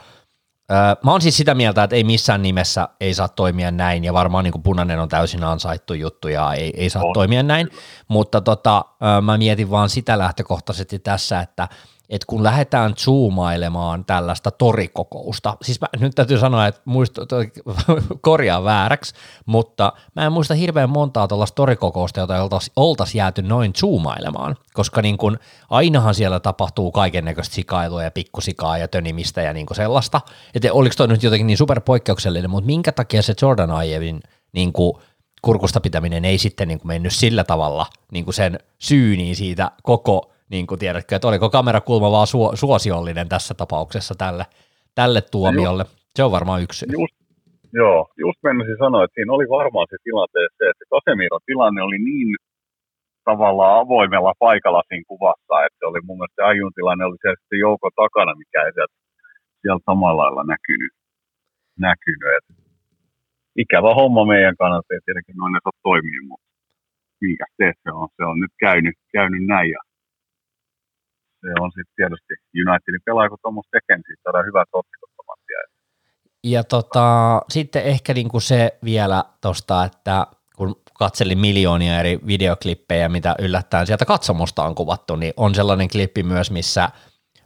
Mä 1.05 1.11
oon 1.11 1.21
siis 1.21 1.37
sitä 1.37 1.55
mieltä, 1.55 1.83
että 1.83 1.97
ei 1.97 2.05
missään 2.05 2.43
nimessä 2.43 2.89
ei 3.01 3.15
saa 3.15 3.29
toimia 3.29 3.71
näin, 3.71 4.05
ja 4.05 4.13
varmaan 4.13 4.45
niin 4.45 4.53
kuin 4.53 4.63
punainen 4.63 5.01
on 5.01 5.09
täysin 5.09 5.45
ansaittu 5.45 5.95
juttu, 5.95 6.29
ja 6.29 6.53
ei, 6.53 6.73
ei 6.77 6.91
saa 6.91 7.05
on. 7.05 7.13
toimia 7.15 7.43
näin, 7.43 7.69
mutta 8.09 8.41
tota, 8.41 8.85
mä 9.23 9.39
mietin 9.39 9.71
vaan 9.71 9.89
sitä 9.89 10.19
lähtökohtaisesti 10.19 10.99
tässä, 10.99 11.41
että 11.41 11.69
että 12.11 12.27
kun 12.27 12.43
lähdetään 12.43 12.95
zoomailemaan 12.97 14.05
tällaista 14.05 14.51
torikokousta, 14.51 15.57
siis 15.63 15.81
mä, 15.81 15.87
nyt 15.99 16.15
täytyy 16.15 16.39
sanoa, 16.39 16.67
että 16.67 16.81
muista, 16.85 17.23
korjaa 18.21 18.65
vääräksi, 18.65 19.15
mutta 19.47 19.93
mä 20.17 20.27
en 20.27 20.33
muista 20.33 20.55
hirveän 20.55 20.91
montaa 20.91 21.29
tuollaista 21.29 21.55
torikokousta, 21.55 22.21
jota 22.21 22.43
oltaisiin 22.43 22.73
oltais 22.77 23.15
jääty 23.15 23.43
noin 23.43 23.73
zoomailemaan, 23.77 24.57
koska 24.75 25.03
niin 25.03 25.19
kun, 25.19 25.39
ainahan 25.71 26.15
siellä 26.15 26.41
tapahtuu 26.41 26.93
kaiken 26.93 27.25
näköistä 27.25 27.55
sikailua 27.55 28.03
ja 28.03 28.11
pikkusikaa 28.11 28.79
ja 28.79 28.89
tönimistä 28.89 29.43
ja 29.43 29.53
niin 29.53 29.67
sellaista, 29.73 30.21
että 30.55 30.73
oliko 30.73 30.95
toi 30.97 31.09
nyt 31.09 31.23
jotenkin 31.23 31.47
niin 31.47 31.59
superpoikkeuksellinen, 31.59 32.51
mutta 32.51 32.67
minkä 32.67 32.93
takia 32.93 33.23
se 33.23 33.35
Jordan 33.43 33.71
Aievin 33.71 34.21
niin 34.53 34.73
kurkusta 35.43 35.81
pitäminen 35.81 36.25
ei 36.25 36.39
sitten 36.39 36.69
niin 36.69 36.81
mennyt 36.85 37.13
sillä 37.13 37.45
tavalla 37.45 37.87
niin 38.13 38.35
sen 38.35 38.59
syyniin 38.79 39.37
siitä 39.37 39.71
koko 39.83 40.31
niin 40.51 40.67
kuin 40.67 40.79
tiedätkö, 40.81 41.17
että 41.17 41.29
oliko 41.29 41.51
kamerakulma 41.51 42.11
vaan 42.11 42.27
suo, 42.27 42.57
suosiollinen 42.57 43.29
tässä 43.29 43.55
tapauksessa 43.55 44.15
tälle, 44.15 44.45
tälle 44.95 45.21
tuomiolle. 45.21 45.85
Se 46.15 46.23
on 46.25 46.33
varmaan 46.33 46.63
yksi 46.63 46.87
Just, 46.99 47.17
joo, 47.73 47.99
just 48.25 48.39
menisin 48.43 48.79
sanoa, 48.85 49.05
että 49.05 49.15
siinä 49.15 49.33
oli 49.33 49.49
varmaan 49.59 49.87
se 49.91 49.97
tilanteessa 50.05 50.59
se, 50.59 50.67
että 50.71 50.85
Casemiron 50.93 51.47
tilanne 51.47 51.83
oli 51.83 51.99
niin 51.99 52.37
tavallaan 53.25 53.81
avoimella 53.85 54.33
paikalla 54.39 54.83
siinä 54.89 55.11
kuvassa, 55.13 55.55
että 55.67 55.83
oli 55.91 56.01
mun 56.07 56.19
mielestä 56.19 56.47
Ajun 56.51 56.73
tilanne 56.79 57.05
oli 57.05 57.19
se 57.23 57.31
sitten 57.41 57.63
Jouko 57.67 57.89
takana, 58.03 58.33
mikä 58.43 58.59
ei 58.65 58.73
sieltä, 58.77 58.97
sieltä 59.63 59.85
samalla 59.91 60.23
lailla 60.23 60.45
näkynyt. 60.55 60.93
näkynyt. 61.89 62.33
Että 62.39 62.55
ikävä 63.63 63.91
homma 64.01 64.25
meidän 64.33 64.57
kannalta, 64.61 64.95
ei 64.95 65.01
tietenkin 65.05 65.37
noin 65.41 65.55
ole 65.69 65.83
toiminut, 65.89 66.27
mutta 66.31 66.49
minkä 67.23 67.47
teet, 67.57 67.77
se 67.85 67.91
on, 67.99 68.09
se 68.17 68.23
on 68.31 68.41
nyt 68.43 68.55
käynyt, 68.65 68.97
käynyt 69.17 69.45
näin 69.55 69.71
ja 69.77 69.81
se 71.41 71.49
on 71.65 71.71
sitten 71.77 71.97
tietysti 71.97 72.35
Unitedin 72.63 73.07
pelaaja, 73.07 73.31
kun 73.31 73.39
tuommoista 73.43 73.75
tekee, 73.77 73.97
niin 73.97 74.09
siitä 74.09 74.23
saadaan 74.25 74.47
hyvät 74.51 74.69
otsikot 74.73 75.11
ja 76.45 76.65
tota, 76.65 77.43
sitten 77.49 77.83
ehkä 77.83 78.15
niinku 78.15 78.41
se 78.41 78.79
vielä 78.85 79.25
tuosta, 79.41 79.85
että 79.85 80.27
kun 80.57 80.77
katselin 80.99 81.39
miljoonia 81.39 82.01
eri 82.01 82.19
videoklippejä, 82.27 83.09
mitä 83.09 83.35
yllättäen 83.39 83.87
sieltä 83.87 84.05
katsomusta 84.05 84.65
on 84.65 84.75
kuvattu, 84.75 85.17
niin 85.17 85.33
on 85.37 85.55
sellainen 85.55 85.89
klippi 85.89 86.23
myös, 86.23 86.51
missä 86.51 86.89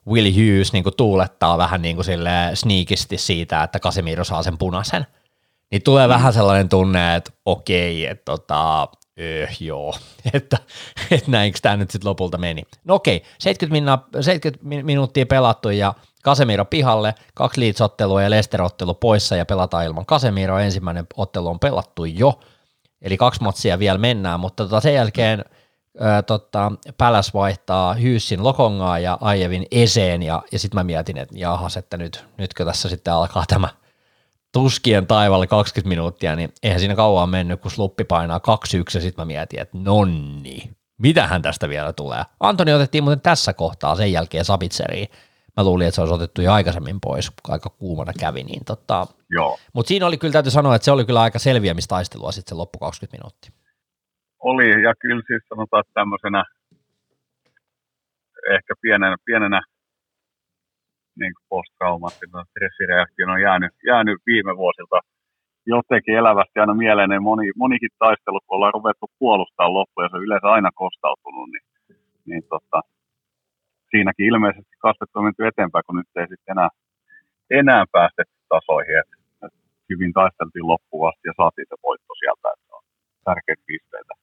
Will 0.08 0.32
Hughes 0.32 0.72
niinku 0.72 0.90
tuulettaa 0.90 1.58
vähän 1.58 1.82
niin 1.82 1.96
kuin 1.96 2.06
sneakisti 2.54 3.18
siitä, 3.18 3.62
että 3.62 3.78
Casemiro 3.78 4.24
saa 4.24 4.42
sen 4.42 4.58
punaisen. 4.58 5.06
Niin 5.70 5.82
tulee 5.82 6.06
mm. 6.06 6.10
vähän 6.10 6.32
sellainen 6.32 6.68
tunne, 6.68 7.16
että 7.16 7.30
okei, 7.44 8.06
että 8.06 8.24
tota, 8.24 8.88
Öö, 9.20 9.46
joo, 9.60 9.94
että, 10.34 10.58
että 11.10 11.30
näinkö 11.30 11.58
tämä 11.62 11.76
nyt 11.76 11.90
sitten 11.90 12.08
lopulta 12.08 12.38
meni. 12.38 12.62
No 12.84 12.94
okei, 12.94 13.22
70, 13.38 13.72
minna, 13.72 14.22
70 14.22 14.86
minuuttia 14.86 15.26
pelattu 15.26 15.70
ja 15.70 15.94
Kasemiro 16.22 16.64
pihalle, 16.64 17.14
kaksi 17.34 17.60
liitsottelua 17.60 18.22
ja 18.22 18.30
Lester-ottelu 18.30 18.94
poissa 18.94 19.36
ja 19.36 19.46
pelataan 19.46 19.84
ilman 19.84 20.06
Kasemiro. 20.06 20.58
Ensimmäinen 20.58 21.06
ottelu 21.16 21.48
on 21.48 21.58
pelattu 21.58 22.04
jo, 22.04 22.40
eli 23.02 23.16
kaksi 23.16 23.42
matsia 23.42 23.78
vielä 23.78 23.98
mennään, 23.98 24.40
mutta 24.40 24.64
tota 24.64 24.80
sen 24.80 24.94
jälkeen 24.94 25.44
ää, 26.00 26.22
tota, 26.22 26.72
Päläs 26.98 27.34
vaihtaa 27.34 27.94
Hyyssin 27.94 28.44
Lokongaa 28.44 28.98
ja 28.98 29.18
Aievin 29.20 29.66
Eseen 29.70 30.22
ja, 30.22 30.42
ja 30.52 30.58
sitten 30.58 30.78
mä 30.78 30.84
mietin, 30.84 31.18
että 31.18 31.38
jahas, 31.38 31.76
että 31.76 31.96
nyt, 31.96 32.24
nytkö 32.38 32.64
tässä 32.64 32.88
sitten 32.88 33.14
alkaa 33.14 33.44
tämä– 33.48 33.68
tuskien 34.54 35.06
taivalle 35.06 35.46
20 35.46 35.88
minuuttia, 35.88 36.36
niin 36.36 36.50
eihän 36.62 36.80
siinä 36.80 36.94
kauan 36.94 37.28
mennyt, 37.28 37.60
kun 37.60 37.70
sluppi 37.70 38.04
painaa 38.04 38.38
2-1 38.38 38.40
ja 38.94 39.00
sitten 39.00 39.22
mä 39.22 39.24
mietin, 39.24 39.60
että 39.60 39.78
nonni, 39.78 40.70
mitähän 40.98 41.42
tästä 41.42 41.68
vielä 41.68 41.92
tulee. 41.92 42.22
Antoni 42.40 42.72
otettiin 42.72 43.04
muuten 43.04 43.20
tässä 43.20 43.52
kohtaa 43.52 43.96
sen 43.96 44.12
jälkeen 44.12 44.44
Sabitseriin. 44.44 45.08
Mä 45.56 45.64
luulin, 45.64 45.86
että 45.86 45.94
se 45.94 46.00
olisi 46.00 46.14
otettu 46.14 46.42
jo 46.42 46.52
aikaisemmin 46.52 47.00
pois, 47.00 47.30
kun 47.30 47.52
aika 47.52 47.70
kuumana 47.70 48.12
kävi. 48.20 48.42
Niin 48.42 48.64
tota. 48.64 49.06
Mutta 49.72 49.88
siinä 49.88 50.06
oli 50.06 50.18
kyllä, 50.18 50.32
täytyy 50.32 50.50
sanoa, 50.50 50.74
että 50.74 50.84
se 50.84 50.90
oli 50.90 51.04
kyllä 51.04 51.20
aika 51.20 51.38
selviämistaistelua 51.38 52.32
sitten 52.32 52.48
se 52.48 52.54
loppu 52.54 52.78
20 52.78 53.18
minuuttia. 53.18 53.50
Oli, 54.38 54.82
ja 54.82 54.94
kyllä 54.98 55.22
siis 55.26 55.42
sanotaan, 55.48 55.80
että 55.80 55.92
tämmöisenä 55.94 56.44
ehkä 58.50 58.74
pienenä, 58.80 59.16
pienenä 59.24 59.62
niin 61.20 61.34
posttraumaattinen 61.48 62.46
stressireaktio 62.50 63.26
on 63.34 63.42
jäänyt, 63.42 63.74
jäänyt 63.90 64.18
viime 64.26 64.56
vuosilta 64.56 64.98
jotenkin 65.66 66.18
elävästi 66.22 66.56
aina 66.60 66.74
mieleen. 66.74 67.10
Ne 67.10 67.18
moni, 67.18 67.46
monikin 67.56 67.90
taistelut, 67.98 68.44
kun 68.46 68.56
ollaan 68.56 68.76
ruvettu 68.78 69.06
puolustaa 69.18 69.74
loppuun 69.74 70.04
ja 70.04 70.08
se 70.08 70.16
on 70.16 70.24
yleensä 70.26 70.48
aina 70.48 70.70
kostautunut, 70.82 71.48
niin, 71.52 71.64
niin 72.28 72.42
tota, 72.52 72.80
siinäkin 73.90 74.26
ilmeisesti 74.26 74.74
kasvettu 74.86 75.18
on 75.18 75.24
menty 75.24 75.46
eteenpäin, 75.46 75.84
kun 75.86 75.96
nyt 75.96 76.16
ei 76.16 76.28
sitten 76.28 76.52
enää, 76.54 76.70
enää 77.60 77.84
päästetty 77.92 78.36
tasoihin. 78.48 78.98
Et, 79.02 79.10
et 79.44 79.54
hyvin 79.90 80.12
taisteltiin 80.18 80.68
loppuun 80.72 81.08
asti 81.08 81.24
ja 81.30 81.34
saatiin 81.36 81.66
se 81.68 81.76
voitto 81.86 82.12
sieltä, 82.20 82.48
että 82.54 82.70
on 82.76 82.84
tärkeitä 83.28 83.62
pisteitä. 83.66 84.14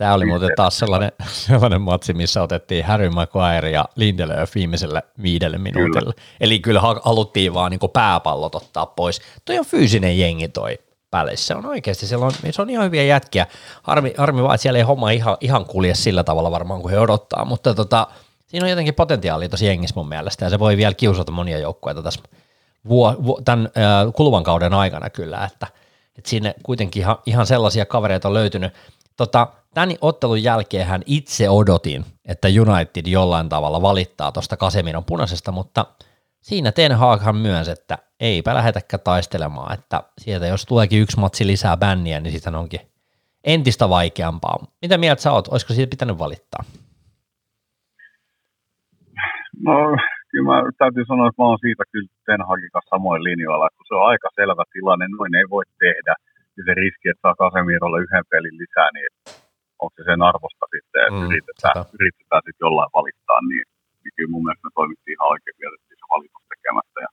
Tämä 0.00 0.14
oli 0.14 0.26
muuten 0.26 0.50
taas 0.56 0.78
sellainen, 0.78 1.12
sellainen 1.46 1.80
matsi, 1.80 2.12
missä 2.12 2.42
otettiin 2.42 2.84
Harry 2.84 3.10
Maguire 3.10 3.70
ja 3.70 3.84
Lindelöf 3.96 4.54
viimeiselle 4.54 5.02
viidelle 5.22 5.58
minuutille. 5.58 6.12
Kyllä. 6.12 6.26
Eli 6.40 6.58
kyllä 6.58 6.80
haluttiin 6.80 7.54
vaan 7.54 7.70
niin 7.70 7.90
pääpallot 7.92 8.54
ottaa 8.54 8.86
pois. 8.86 9.20
Toi 9.44 9.58
on 9.58 9.66
fyysinen 9.66 10.18
jengi 10.18 10.48
toi 10.48 10.78
Päleissä. 11.10 11.46
Se 11.46 11.54
on 11.54 11.66
oikeasti, 11.66 12.06
siellä 12.06 12.26
on, 12.26 12.32
se 12.50 12.62
on 12.62 12.70
ihan 12.70 12.84
hyviä 12.84 13.02
jätkiä. 13.02 13.46
Harmi, 13.82 14.14
harmi 14.18 14.42
vaan, 14.42 14.54
että 14.54 14.62
siellä 14.62 14.78
ei 14.78 14.82
homma 14.82 15.10
ihan, 15.10 15.36
ihan 15.40 15.64
kulje 15.64 15.94
sillä 15.94 16.24
tavalla 16.24 16.50
varmaan 16.50 16.82
kuin 16.82 16.92
he 16.92 16.98
odottaa, 16.98 17.44
mutta 17.44 17.74
tota, 17.74 18.06
siinä 18.46 18.64
on 18.64 18.70
jotenkin 18.70 18.94
potentiaalia 18.94 19.48
tosi 19.48 19.66
jengissä 19.66 19.94
mun 19.96 20.08
mielestä, 20.08 20.44
ja 20.44 20.50
se 20.50 20.58
voi 20.58 20.76
vielä 20.76 20.94
kiusata 20.94 21.32
monia 21.32 21.58
joukkueita 21.58 22.02
tässä 22.02 22.20
vuo, 22.88 23.16
vuo, 23.24 23.40
tämän 23.44 23.66
äh, 23.66 24.12
kuluvan 24.14 24.44
kauden 24.44 24.74
aikana 24.74 25.10
kyllä, 25.10 25.44
että, 25.52 25.66
että 26.18 26.30
sinne 26.30 26.54
kuitenkin 26.62 27.02
ihan, 27.02 27.16
ihan 27.26 27.46
sellaisia 27.46 27.86
kavereita 27.86 28.28
on 28.28 28.34
löytynyt. 28.34 28.72
Tota, 29.20 29.46
tämän 29.74 29.96
ottelun 30.00 30.42
jälkeen 30.42 30.86
hän 30.86 31.02
itse 31.06 31.50
odotin, 31.50 32.04
että 32.28 32.48
United 32.48 33.06
jollain 33.06 33.48
tavalla 33.48 33.82
valittaa 33.82 34.32
tuosta 34.32 34.56
Kaseminon 34.56 35.04
punaisesta, 35.04 35.52
mutta 35.52 35.86
siinä 36.40 36.72
Ten 36.72 36.92
Haghan 36.92 37.36
myös, 37.36 37.68
että 37.68 37.98
eipä 38.20 38.54
lähetäkään 38.54 39.00
taistelemaan, 39.04 39.74
että 39.74 40.02
sieltä 40.18 40.46
jos 40.46 40.66
tuleekin 40.66 41.02
yksi 41.02 41.20
matsi 41.20 41.46
lisää 41.46 41.76
bänniä, 41.76 42.20
niin 42.20 42.32
sitten 42.32 42.54
onkin 42.54 42.80
entistä 43.44 43.88
vaikeampaa. 43.88 44.58
Mitä 44.82 44.98
mieltä 44.98 45.22
sä 45.22 45.32
oot? 45.32 45.48
Olisiko 45.48 45.72
siitä 45.72 45.90
pitänyt 45.90 46.18
valittaa? 46.18 46.64
No 49.66 49.74
kyllä 50.30 50.46
mä 50.50 50.62
täytyy 50.78 51.04
sanoa, 51.08 51.28
että 51.28 51.42
mä 51.42 51.46
oon 51.46 51.58
siitä 51.60 51.84
kyllä 51.92 52.08
Ten 52.26 52.46
Hagin 52.48 52.70
kanssa 52.72 52.96
samoin 52.96 53.24
linjoilla, 53.24 53.68
kun 53.76 53.86
se 53.88 53.94
on 53.94 54.06
aika 54.06 54.28
selvä 54.34 54.64
tilanne, 54.72 55.06
noin 55.08 55.34
ei 55.34 55.44
voi 55.50 55.64
tehdä. 55.78 56.14
Ja 56.60 56.64
se 56.66 56.74
riski, 56.82 57.06
että 57.08 57.24
saa 57.24 57.40
Kasemirolle 57.42 57.98
yhden 58.04 58.26
pelin 58.32 58.56
lisää, 58.62 58.88
niin 58.96 59.10
onko 59.82 59.94
se 59.96 60.02
sen 60.10 60.22
arvosta 60.30 60.66
sitten, 60.74 61.02
että 61.06 61.20
mm, 61.20 61.28
yritetään, 61.28 61.76
yritetään 61.98 62.42
sitten 62.44 62.64
jollain 62.66 62.96
valittaa, 62.98 63.40
niin, 63.50 63.66
niin 64.00 64.12
kyllä 64.16 64.32
mun 64.32 64.44
mielestä 64.44 64.66
me 64.66 64.72
toimittiin 64.80 65.16
ihan 65.16 65.32
oikein, 65.34 65.64
jätettiin 65.66 65.98
se 66.00 66.06
valitus 66.14 66.44
tekemättä 66.52 66.98
ja 67.06 67.10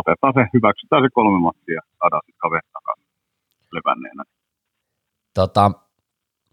otetaan 0.00 0.34
se, 0.36 0.42
hyväksytään 0.56 1.02
se 1.04 1.10
kolme 1.18 1.40
matsia 1.48 1.78
ja 1.78 1.84
saadaan 1.98 2.24
sitten 2.26 2.42
kaverit 2.44 2.70
takaisin 2.76 3.08
levänneenä. 3.76 4.22
Tota, 5.38 5.64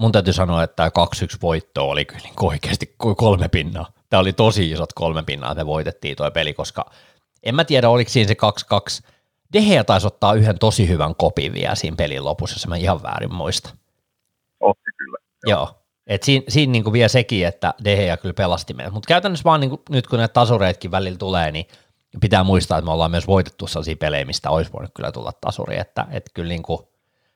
mun 0.02 0.12
täytyy 0.12 0.34
sanoa, 0.34 0.64
että 0.64 0.76
tämä 0.76 1.06
2-1 1.36 1.38
voitto 1.48 1.80
oli 1.92 2.06
kyllä 2.06 2.24
niin 2.24 2.50
oikeasti 2.52 2.88
kolme 3.24 3.48
pinnaa. 3.58 3.88
Tämä 4.10 4.22
oli 4.22 4.34
tosi 4.34 4.72
isot 4.72 4.94
kolme 4.94 5.24
pinnaa, 5.24 5.52
että 5.52 5.64
me 5.64 5.68
voitettiin 5.76 6.16
tuo 6.18 6.32
peli, 6.32 6.54
koska 6.54 6.86
en 7.44 7.56
mä 7.56 7.64
tiedä, 7.64 7.90
oliko 7.90 8.10
siinä 8.10 8.28
se 8.28 8.36
2-2. 9.04 9.15
Deheä 9.56 9.84
taisi 9.84 10.08
ottaa 10.08 10.34
yhden 10.34 10.60
tosi 10.60 10.88
hyvän 10.88 11.16
kopin 11.16 11.54
vielä 11.54 11.76
siinä 11.76 11.96
pelin 11.96 12.26
lopussa, 12.26 12.56
jos 12.56 12.68
mä 12.68 12.76
ihan 12.76 13.04
väärin 13.04 13.34
muista. 13.34 13.70
Otti 14.60 14.92
kyllä. 14.98 15.18
Joo. 15.46 15.82
Et 16.08 16.24
siinä, 16.24 16.46
siinä 16.48 16.72
niinku 16.72 16.94
vielä 16.94 17.08
sekin, 17.08 17.48
että 17.48 17.74
Deheä 17.84 18.18
kyllä 18.18 18.34
pelasti 18.34 18.74
meidät. 18.74 18.94
Mutta 18.94 19.08
käytännössä 19.08 19.44
vaan 19.44 19.60
niinku, 19.60 19.82
nyt 19.90 20.08
kun 20.08 20.20
ne 20.20 20.28
tasureetkin 20.28 20.92
välillä 20.92 21.18
tulee, 21.18 21.52
niin 21.52 21.68
pitää 22.22 22.44
muistaa, 22.44 22.78
että 22.78 22.86
me 22.86 22.92
ollaan 22.92 23.12
myös 23.12 23.28
voitettu 23.28 23.68
sellaisia 23.68 23.96
pelejä, 23.96 24.26
mistä 24.26 24.50
olisi 24.50 24.74
voinut 24.74 24.92
kyllä 24.94 25.12
tulla 25.12 25.32
tasuri. 25.42 25.80
Että, 25.80 26.08
että 26.12 26.32
kyllä 26.34 26.50
niinku 26.50 26.92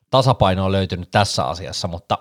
tasapaino 0.09 0.65
on 0.65 0.71
löytynyt 0.71 1.11
tässä 1.11 1.45
asiassa, 1.45 1.87
mutta 1.87 2.17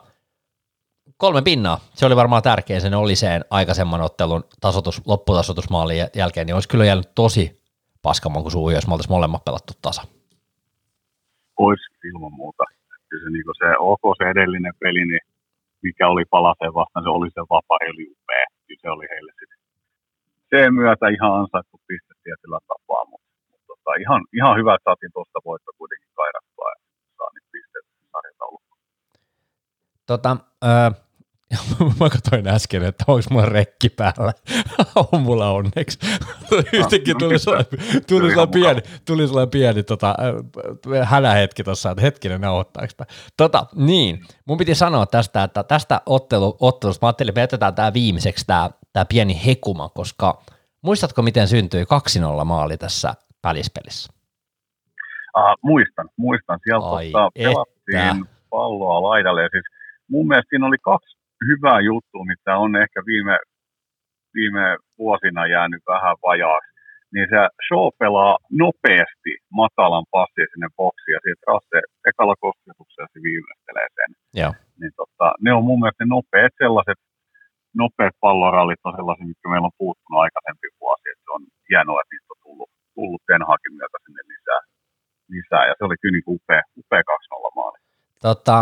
kolme 1.17 1.43
pinnaa, 1.43 1.81
se 1.95 2.07
oli 2.07 2.17
varmaan 2.17 2.43
tärkeä, 2.43 2.81
sen 2.81 2.95
oli 2.95 3.17
sen 3.17 3.45
aikaisemman 3.51 4.01
ottelun 4.01 4.45
tasotus, 4.61 5.03
lopputasotusmaalin 5.07 6.07
jälkeen, 6.17 6.47
niin 6.47 6.55
olisi 6.55 6.69
kyllä 6.69 6.85
jäänyt 6.85 7.15
tosi 7.15 7.58
paskamon 8.09 8.43
kuin 8.45 8.55
suu, 8.57 8.71
jos 8.71 8.87
me 8.87 8.93
oltaisiin 8.95 9.17
molemmat 9.17 9.45
pelattu 9.45 9.73
tasa. 9.83 10.03
Olisi 11.67 11.87
ilman 12.11 12.35
muuta. 12.41 12.65
Kyllä 13.09 13.23
se, 13.25 13.31
niin 13.35 13.59
se, 13.63 13.69
ok 13.93 14.05
se 14.19 14.25
edellinen 14.35 14.75
peli, 14.83 15.03
niin 15.11 15.25
mikä 15.87 16.05
oli 16.13 16.25
palaseen 16.35 16.75
vastaan, 16.81 17.05
se 17.05 17.11
oli 17.19 17.29
se 17.37 17.43
vapaa, 17.55 17.89
oli 17.93 18.07
upea. 18.15 18.47
Kyllä 18.67 18.83
se 18.83 18.91
oli 18.97 19.07
heille 19.13 19.33
sitten 19.39 19.59
sen 20.51 20.75
myötä 20.81 21.07
ihan 21.17 21.33
ansaittu 21.41 21.77
piste 21.89 22.15
tietyllä 22.25 22.59
tapaa, 22.71 23.05
mutta, 23.11 23.31
mutta 23.51 23.67
tota, 23.71 23.91
ihan, 24.05 24.21
ihan 24.39 24.55
hyvä, 24.59 24.75
että 24.75 24.87
saatiin 24.89 25.13
tuosta 25.17 25.39
voitto 25.49 25.71
kuitenkin 25.81 26.13
kairattua 26.21 26.69
ja 26.73 26.79
saa 27.19 27.31
nyt 27.35 27.47
pisteet 27.53 27.87
sarjataulukkoon. 28.13 28.81
Tota, 30.11 30.31
öö, 30.69 30.91
mä 32.01 32.11
katsoin 32.11 32.49
äsken, 32.49 32.83
että 32.83 33.05
onko 33.07 33.25
mulla 33.31 33.47
rekki 33.47 33.89
päällä. 33.89 34.33
on 35.13 35.23
mulla 35.23 35.51
onneksi. 35.51 35.99
Yhtäkkiä 36.73 37.15
tuli 37.19 37.39
sellainen, 37.39 37.67
tuli 38.09 38.29
sellainen 38.29 38.53
pieni, 38.53 38.81
tuli 39.05 39.27
sellainen 39.27 39.51
pieni 39.51 39.83
tota, 39.83 40.15
hälähetki 41.05 41.65
tuossa, 41.65 41.91
että 41.91 42.03
hetkinen 42.03 42.41
nauhoittaako 42.41 43.05
Tota, 43.37 43.67
niin, 43.75 44.25
mun 44.47 44.59
piti 44.59 44.75
sanoa 44.75 45.07
tästä, 45.07 45.43
että 45.43 45.63
tästä 45.63 46.01
ottelu, 46.07 46.57
ottelusta, 46.61 47.07
mä 47.07 47.09
ajattelin, 47.09 47.31
että 47.31 47.39
me 47.39 47.43
jätetään 47.43 47.75
tämä 47.75 47.93
viimeiseksi, 47.93 48.47
tämä, 48.47 48.71
tämä 48.93 49.05
pieni 49.05 49.41
hekuma, 49.47 49.89
koska 49.89 50.43
muistatko, 50.83 51.23
miten 51.23 51.49
syntyi 51.49 51.85
2-0 52.41 52.45
maali 52.45 52.77
tässä 52.77 53.15
välispelissä? 53.45 54.13
Uh, 55.37 55.43
muistan, 55.63 56.09
muistan. 56.17 56.59
Sieltä 56.65 56.87
tota, 56.87 57.31
pelattiin 57.35 58.29
palloa 58.51 59.03
laidalle 59.03 59.43
ja 59.43 59.49
siis 59.53 59.65
mun 60.11 60.29
mielestä 60.29 60.49
siinä 60.51 60.67
oli 60.67 60.79
kaksi 60.79 61.18
hyvää 61.49 61.81
juttua, 61.81 62.25
mitä 62.33 62.53
on 62.65 62.73
ehkä 62.83 63.01
viime, 63.11 63.37
viime 64.35 64.67
vuosina 64.99 65.47
jäänyt 65.47 65.83
vähän 65.87 66.17
vajaaksi. 66.27 66.71
Niin 67.15 67.29
se 67.33 67.41
Shaw 67.67 67.89
pelaa 68.03 68.35
nopeasti 68.63 69.33
matalan 69.61 70.07
passin 70.15 70.49
sinne 70.53 70.69
boksiin 70.81 71.15
ja 71.17 71.21
siitä 71.25 71.43
Rasse 71.51 71.79
ekalla 72.11 72.37
kosketuksella 72.45 73.09
se 73.13 73.21
viimeistelee 73.29 73.89
sen. 73.97 74.11
Joo. 74.41 74.53
Niin 74.81 74.95
tota, 75.01 75.27
ne 75.45 75.51
on 75.57 75.65
mun 75.69 75.81
mielestä 75.81 76.05
nopeat 76.17 76.53
sellaiset, 76.63 76.99
nopeat 77.83 78.15
pallorallit 78.25 78.83
on 78.89 78.97
sellaisia, 78.99 79.31
mitkä 79.31 79.47
meillä 79.49 79.71
on 79.71 79.81
puuttunut 79.83 80.23
aikaisempi 80.25 80.69
vuosi. 80.81 81.07
Et 81.13 81.21
se 81.25 81.31
on 81.37 81.43
hienoa, 81.69 82.01
että 82.01 82.13
niitä 82.15 82.33
on 82.35 82.41
tullut, 82.47 82.71
tullut 82.97 83.23
Ten 83.29 83.43
Hagin 83.51 83.75
myötä 83.79 83.99
sinne 84.05 84.23
lisää. 84.33 84.63
lisää. 85.35 85.65
Ja 85.69 85.75
se 85.77 85.83
oli 85.87 85.97
kyllä 86.01 86.17
niin 86.17 86.33
upea, 86.35 86.63
upea 86.81 87.03
2-0 87.03 87.59
maali. 87.59 87.79
Tota, 88.29 88.57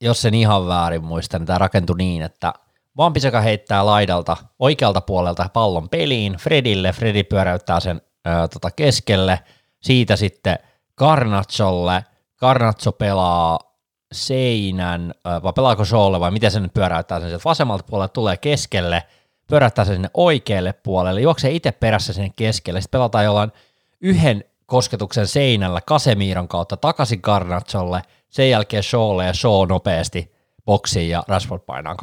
jos 0.00 0.22
sen 0.22 0.34
ihan 0.34 0.68
väärin 0.68 1.04
muistan, 1.04 1.40
niin 1.40 1.46
tämä 1.46 1.58
rakentui 1.58 1.96
niin, 1.96 2.22
että 2.22 2.52
Vampiseka 2.96 3.40
heittää 3.40 3.86
laidalta 3.86 4.36
oikealta 4.58 5.00
puolelta 5.00 5.50
pallon 5.52 5.88
peliin 5.88 6.32
Fredille, 6.32 6.92
Fredi 6.92 7.24
pyöräyttää 7.24 7.80
sen 7.80 8.00
ää, 8.24 8.48
tota 8.48 8.70
keskelle, 8.70 9.40
siitä 9.80 10.16
sitten 10.16 10.58
Garnacholle, 10.96 12.04
Garnacho 12.36 12.92
pelaa 12.92 13.58
seinän, 14.12 15.14
ää, 15.24 15.42
vai 15.42 15.52
pelaako 15.52 15.84
Shawlle 15.84 16.20
vai 16.20 16.30
miten 16.30 16.50
se 16.50 16.60
nyt 16.60 16.74
pyöräyttää 16.74 17.20
sen 17.20 17.28
sieltä 17.28 17.44
vasemmalta 17.44 17.84
puolelta, 17.90 18.12
tulee 18.12 18.36
keskelle, 18.36 19.02
pyöräyttää 19.46 19.84
sen 19.84 19.94
sinne 19.94 20.10
oikealle 20.14 20.72
puolelle, 20.72 21.20
juoksee 21.20 21.50
itse 21.50 21.72
perässä 21.72 22.12
sinne 22.12 22.32
keskelle, 22.36 22.80
sitten 22.80 22.98
pelataan 22.98 23.24
jollain 23.24 23.52
yhden 24.00 24.44
kosketuksen 24.66 25.26
seinällä 25.26 25.80
Kasemiiron 25.80 26.48
kautta 26.48 26.76
takaisin 26.76 27.20
Garnacholle– 27.22 28.02
sen 28.36 28.50
jälkeen 28.50 28.82
Shawlle 28.82 29.26
ja 29.26 29.32
Shaw 29.32 29.68
nopeasti 29.68 30.32
boksiin 30.64 31.08
ja 31.08 31.24
Rashford 31.28 31.62
painaa 31.66 31.96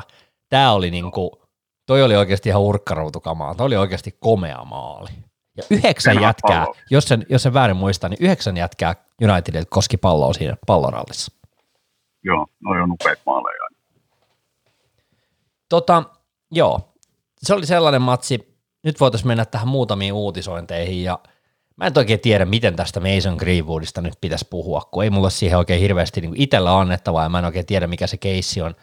2-0. 0.00 0.02
Tämä 0.48 0.72
oli 0.72 0.90
niinku, 0.90 1.42
toi 1.86 2.02
oli 2.02 2.16
oikeasti 2.16 2.48
ihan 2.48 2.62
urkkaruutukamaa, 2.62 3.54
toi 3.54 3.66
oli 3.66 3.76
oikeasti 3.76 4.16
komea 4.20 4.64
maali. 4.64 5.10
Ja 5.56 5.62
yhdeksän 5.70 6.16
Enää 6.16 6.28
jätkää, 6.28 6.66
jos 6.90 7.04
sen, 7.04 7.26
jos 7.28 7.42
sen 7.42 7.54
väärin 7.54 7.76
muistaa, 7.76 8.10
niin 8.10 8.18
yhdeksän 8.20 8.56
jätkää 8.56 8.94
Unitedilta 9.22 9.68
koski 9.70 9.96
palloa 9.96 10.32
siinä 10.32 10.56
pallorallissa. 10.66 11.32
Joo, 12.24 12.46
no 12.60 12.82
on 12.82 12.92
upeat 12.92 13.18
maaleja. 13.26 13.68
Tota, 15.68 16.02
joo, 16.50 16.80
se 17.38 17.54
oli 17.54 17.66
sellainen 17.66 18.02
matsi, 18.02 18.58
nyt 18.84 19.00
voitaisiin 19.00 19.28
mennä 19.28 19.44
tähän 19.44 19.68
muutamiin 19.68 20.12
uutisointeihin 20.12 21.04
ja– 21.04 21.18
Mä 21.78 21.86
en 21.86 21.92
oikein 21.96 22.20
tiedä, 22.20 22.44
miten 22.44 22.76
tästä 22.76 23.00
Mason 23.00 23.36
Greenwoodista 23.36 24.00
nyt 24.00 24.14
pitäisi 24.20 24.46
puhua, 24.50 24.80
kun 24.80 25.04
ei 25.04 25.10
mulla 25.10 25.30
siihen 25.30 25.58
oikein 25.58 25.80
hirveästi 25.80 26.20
niin 26.20 26.42
itsellä 26.42 26.78
annettavaa, 26.78 27.22
ja 27.22 27.28
mä 27.28 27.38
en 27.38 27.44
oikein 27.44 27.66
tiedä, 27.66 27.86
mikä 27.86 28.06
se 28.06 28.16
keissi 28.16 28.62
on. 28.62 28.74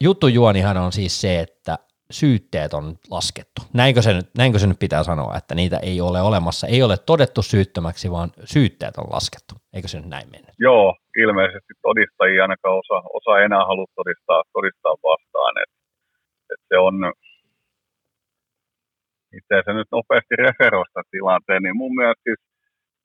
juttu 0.00 0.28
juonihan 0.28 0.76
on 0.76 0.92
siis 0.92 1.20
se, 1.20 1.40
että 1.40 1.78
syytteet 2.10 2.74
on 2.74 2.94
laskettu. 3.10 3.62
Näinkö 3.72 4.02
se, 4.02 4.12
nyt, 4.12 4.26
näinkö 4.38 4.58
se 4.58 4.66
nyt 4.66 4.78
pitää 4.78 5.02
sanoa, 5.04 5.36
että 5.36 5.54
niitä 5.54 5.78
ei 5.78 6.00
ole 6.00 6.22
olemassa, 6.22 6.66
ei 6.66 6.82
ole 6.82 6.96
todettu 6.96 7.42
syyttömäksi, 7.42 8.10
vaan 8.10 8.30
syytteet 8.44 8.96
on 8.96 9.06
laskettu. 9.10 9.54
Eikö 9.72 9.88
se 9.88 10.00
nyt 10.00 10.08
näin 10.08 10.30
mennä? 10.30 10.52
Joo, 10.58 10.96
ilmeisesti 11.16 11.72
todistajia 11.82 12.42
ainakaan 12.42 12.78
osa, 12.78 13.08
osa 13.12 13.44
enää 13.44 13.64
halua 13.66 13.86
todistaa, 13.94 14.42
todistaa 14.52 14.94
vastaan. 15.02 15.54
että 15.62 15.76
et 16.54 16.60
se 16.68 16.78
on 16.78 16.94
itse 19.38 19.52
asiassa 19.54 19.72
nyt 19.72 19.90
nopeasti 19.92 20.34
referoista 20.46 21.00
tilanteen, 21.10 21.62
niin 21.62 21.76
mun 21.82 21.94
mielestä 21.98 22.22
siis, 22.26 22.40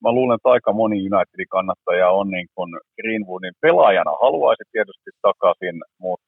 mä 0.04 0.12
luulen, 0.12 0.36
että 0.36 0.50
aika 0.50 0.72
moni 0.74 0.98
Unitedin 1.10 1.54
kannattaja 1.56 2.10
on 2.20 2.28
niin 2.36 2.48
kuin 2.56 2.70
Greenwoodin 2.98 3.56
pelaajana, 3.62 4.22
haluaisi 4.26 4.64
tietysti 4.72 5.12
takaisin, 5.22 5.78
mutta 6.04 6.28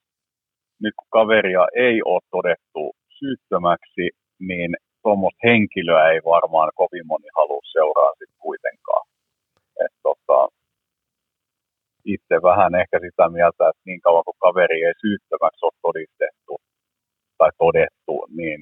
nyt 0.83 0.93
kun 0.97 1.07
kaveria 1.17 1.65
ei 1.75 1.97
ole 2.11 2.21
todettu 2.31 2.81
syyttömäksi, 3.19 4.05
niin 4.49 4.71
tuommoista 5.03 5.47
henkilöä 5.47 6.11
ei 6.11 6.21
varmaan 6.35 6.71
kovin 6.75 7.07
moni 7.07 7.29
halua 7.37 7.63
seuraa 7.73 8.11
sitten 8.19 8.41
kuitenkaan. 8.47 9.05
Et 9.85 9.93
tota, 10.03 10.39
itse 12.05 12.35
vähän 12.49 12.75
ehkä 12.81 12.97
sitä 13.05 13.29
mieltä, 13.29 13.69
että 13.69 13.81
niin 13.85 14.01
kauan 14.01 14.23
kuin 14.23 14.41
kaveri 14.45 14.83
ei 14.83 14.93
syyttömäksi 15.01 15.65
ole 15.65 15.81
todistettu 15.81 16.53
tai 17.37 17.49
todettu, 17.57 18.13
niin 18.39 18.61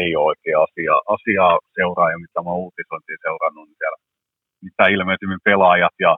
ei 0.00 0.16
ole 0.16 0.28
oikein 0.32 0.58
asia, 0.66 0.94
asiaa 1.16 1.54
seuraa 1.76 2.10
ja 2.14 2.18
mitä 2.24 2.38
mä 2.46 2.52
uutisointiin 2.64 3.20
seurannut, 3.26 3.66
niin 3.68 3.78
siellä 3.80 3.98
mitä 4.66 4.84
ilmeisimmin 4.94 5.44
pelaajat 5.48 5.96
ja 6.06 6.12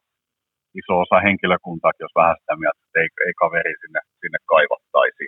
iso 0.81 0.95
osa 1.05 1.20
henkilökuntaa, 1.27 2.01
jos 2.01 2.14
vähän 2.20 2.37
sitä 2.41 2.57
mieltä, 2.61 2.81
että 2.87 3.01
ei, 3.01 3.09
ei 3.27 3.35
kaveri 3.43 3.75
sinne, 3.81 4.01
sinne 4.20 4.39
kaivattaisi. 4.53 5.27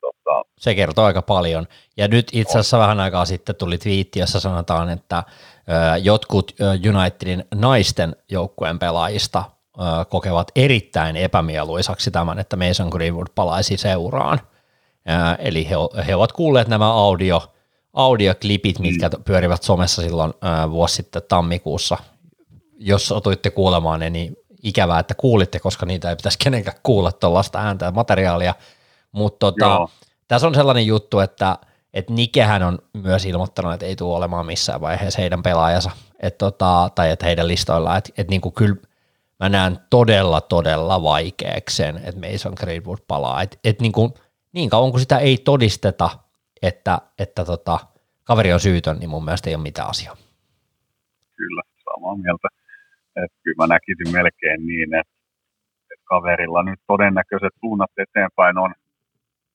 tota... 0.00 0.34
Se 0.58 0.74
kertoo 0.74 1.04
aika 1.04 1.22
paljon. 1.22 1.66
Ja 1.96 2.08
nyt 2.08 2.28
itse 2.32 2.58
asiassa 2.58 2.76
on. 2.76 2.80
vähän 2.80 3.00
aikaa 3.00 3.24
sitten 3.24 3.56
tuli 3.56 3.78
twiitti, 3.78 4.20
jossa 4.20 4.40
sanotaan, 4.40 4.90
että 4.90 5.18
ö, 5.18 5.22
jotkut 6.02 6.52
Unitedin 6.88 7.44
naisten 7.54 8.16
joukkueen 8.30 8.78
pelaajista 8.78 9.44
ö, 9.44 9.80
kokevat 10.04 10.50
erittäin 10.56 11.16
epämieluisaksi 11.16 12.10
tämän, 12.10 12.38
että 12.38 12.56
Mason 12.56 12.88
Greenwood 12.88 13.28
palaisi 13.34 13.76
seuraan. 13.76 14.38
Ää, 15.06 15.34
eli 15.34 15.68
he, 15.68 15.74
he 16.06 16.14
ovat 16.14 16.32
kuulleet 16.32 16.68
nämä 16.68 16.92
audio, 16.92 17.52
audioklipit, 17.92 18.78
mm. 18.78 18.82
mitkä 18.82 19.10
pyörivät 19.24 19.62
somessa 19.62 20.02
silloin 20.02 20.34
ää, 20.42 20.70
vuosi 20.70 20.94
sitten 20.94 21.22
tammikuussa. 21.28 21.96
Jos 22.78 23.12
otuitte 23.12 23.50
kuulemaan 23.50 24.00
ne, 24.00 24.10
niin 24.10 24.36
ikävää, 24.62 24.98
että 24.98 25.14
kuulitte, 25.14 25.58
koska 25.58 25.86
niitä 25.86 26.10
ei 26.10 26.16
pitäisi 26.16 26.38
kenenkään 26.44 26.76
kuulla 26.82 27.12
tuollaista 27.12 27.58
ääntä 27.58 27.84
ja 27.84 27.90
materiaalia. 27.90 28.54
Mutta 29.12 29.52
tota, 29.52 29.88
tässä 30.28 30.46
on 30.46 30.54
sellainen 30.54 30.86
juttu, 30.86 31.18
että 31.18 31.58
et 31.94 32.10
Nikehän 32.10 32.62
on 32.62 32.78
myös 32.92 33.24
ilmoittanut, 33.24 33.72
että 33.72 33.86
ei 33.86 33.96
tule 33.96 34.16
olemaan 34.16 34.46
missään 34.46 34.80
vaiheessa 34.80 35.20
heidän 35.20 35.42
pelaajansa, 35.42 35.90
et 36.20 36.38
tota, 36.38 36.90
tai 36.94 37.10
että 37.10 37.26
heidän 37.26 37.48
listoillaan, 37.48 37.98
että 37.98 38.10
et 38.18 38.28
niinku 38.28 38.50
kyllä 38.50 38.76
mä 39.40 39.48
näen 39.48 39.78
todella, 39.90 40.40
todella 40.40 41.02
vaikeaksi 41.02 41.76
sen, 41.76 42.00
että 42.04 42.30
Mason 42.30 42.52
Greenwood 42.56 42.98
palaa, 43.08 43.42
että 43.42 43.56
et 43.64 43.80
niinku, 43.80 44.14
niin 44.52 44.70
kauan 44.70 44.90
kuin 44.90 45.00
sitä 45.00 45.18
ei 45.18 45.36
todisteta, 45.38 46.10
että, 46.62 46.98
että 47.18 47.44
tota, 47.44 47.78
kaveri 48.24 48.52
on 48.52 48.60
syytön, 48.60 48.98
niin 48.98 49.10
mun 49.10 49.24
mielestä 49.24 49.50
ei 49.50 49.54
ole 49.54 49.62
mitään 49.62 49.88
asiaa. 49.88 50.16
Kyllä, 51.36 51.62
samaa 51.84 52.16
mieltä. 52.16 52.48
Että 53.16 53.38
kyllä 53.42 53.56
mä 53.56 53.66
näkisin 53.66 54.12
melkein 54.12 54.66
niin, 54.66 54.94
että, 54.94 55.14
että 55.92 56.04
kaverilla 56.04 56.62
nyt 56.62 56.80
todennäköiset 56.86 57.54
suunnat 57.60 57.90
eteenpäin 57.96 58.58
on 58.58 58.74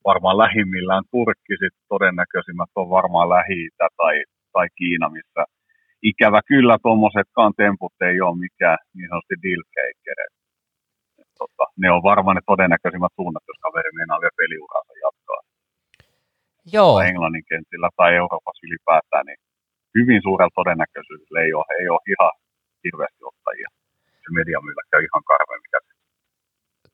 varmaan 0.05 0.37
lähimmillään 0.37 1.03
Turkki, 1.11 1.53
sitten 1.53 1.85
todennäköisimmät 1.89 2.69
on 2.75 2.89
varmaan 2.89 3.29
lähi 3.29 3.69
tai, 3.97 4.23
tai 4.53 4.67
Kiina, 4.77 5.09
missä 5.09 5.43
ikävä 6.01 6.41
kyllä 6.47 6.77
tuommoisetkaan 6.81 7.53
temput 7.57 7.93
ei 8.01 8.21
ole 8.21 8.37
mikään 8.37 8.77
niin 8.93 9.09
sanotusti 9.09 9.35
deal 9.43 9.63
tota, 11.41 11.63
ne 11.81 11.87
on 11.95 12.03
varmaan 12.11 12.35
ne 12.37 12.43
todennäköisimmät 12.51 13.13
suunnat, 13.15 13.43
jos 13.47 13.59
kaveri 13.65 13.91
meinaa 13.97 14.21
vielä 14.21 14.39
peliuransa 14.41 14.93
jatkaa. 15.05 15.41
Joo. 16.75 16.93
Tai 16.97 17.09
Englannin 17.09 17.45
kentillä 17.51 17.89
tai 17.97 18.15
Euroopassa 18.21 18.65
ylipäätään, 18.67 19.25
niin 19.25 19.39
hyvin 19.97 20.21
suurella 20.25 20.57
todennäköisyydellä 20.59 21.39
ei 21.45 21.53
ole, 21.59 21.65
ei 21.79 21.87
ole 21.93 22.07
ihan 22.13 22.33
hirveästi 22.83 23.21
ottajia. 23.31 23.69
Se 24.23 24.29
mediamyllä 24.39 24.81
käy 24.91 25.01
ihan 25.03 25.23
karmeen, 25.31 25.61
mikä 25.65 25.79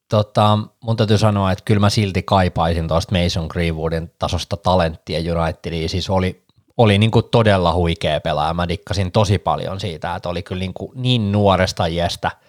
Tota, 0.10 0.58
mun 0.84 0.98
täytyy 0.98 1.18
sanoa, 1.18 1.52
että 1.52 1.64
kyllä 1.66 1.80
mä 1.80 1.90
silti 1.90 2.24
kaipaisin 2.24 2.88
tuosta 2.88 3.16
Mason 3.16 3.48
Greenwoodin 3.52 4.12
tasosta 4.20 4.58
talenttia 4.58 5.20
Unitediin. 5.34 5.90
Siis 5.90 6.10
oli, 6.10 6.44
oli 6.78 6.98
niin 6.98 7.12
kuin 7.12 7.26
todella 7.32 7.74
huikea 7.74 8.22
pelaaja. 8.22 8.54
Mä 8.54 8.68
dikkasin 8.68 9.12
tosi 9.12 9.40
paljon 9.40 9.80
siitä, 9.80 10.16
että 10.16 10.30
oli 10.30 10.44
kyllä 10.44 10.60
niin, 10.60 10.74
kuin 10.74 10.92
niin 10.96 11.32
nuoresta 11.32 11.86
iästä– 11.86 12.32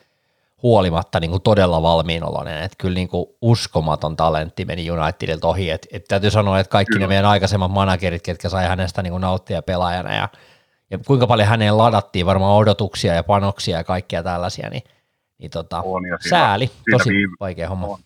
huolimatta 0.62 1.20
niin 1.20 1.30
kuin 1.30 1.42
todella 1.42 1.82
valmiinoloinen, 1.82 2.62
että 2.62 2.76
kyllä 2.80 2.94
niin 2.94 3.08
kuin 3.08 3.26
uskomaton 3.42 4.16
talentti 4.16 4.64
meni 4.64 4.90
Unitedilta 4.90 5.48
ohi, 5.48 5.70
että 5.70 5.88
et 5.92 6.04
täytyy 6.08 6.30
sanoa, 6.30 6.58
että 6.58 6.70
kaikki 6.70 6.92
kyllä. 6.92 7.04
ne 7.04 7.08
meidän 7.08 7.24
aikaisemmat 7.26 7.70
managerit, 7.72 8.22
ketkä 8.22 8.48
sai 8.48 8.66
hänestä 8.68 9.02
niin 9.02 9.10
kuin 9.10 9.20
nauttia 9.20 9.62
pelaajana 9.62 10.14
ja, 10.14 10.28
ja 10.90 10.98
kuinka 11.06 11.26
paljon 11.26 11.48
häneen 11.48 11.78
ladattiin 11.78 12.26
varmaan 12.26 12.56
odotuksia 12.56 13.14
ja 13.14 13.22
panoksia 13.22 13.76
ja 13.76 13.84
kaikkea 13.84 14.22
tällaisia, 14.22 14.70
niin, 14.70 14.82
niin 15.38 15.50
tota, 15.50 15.82
On, 15.84 16.06
ja 16.06 16.16
siinä- 16.20 16.38
sääli, 16.38 16.66
siinä 16.66 16.98
tosi 16.98 17.10
viime- 17.10 17.36
vaikea 17.40 17.68
homma. 17.68 17.86
on. 17.86 17.98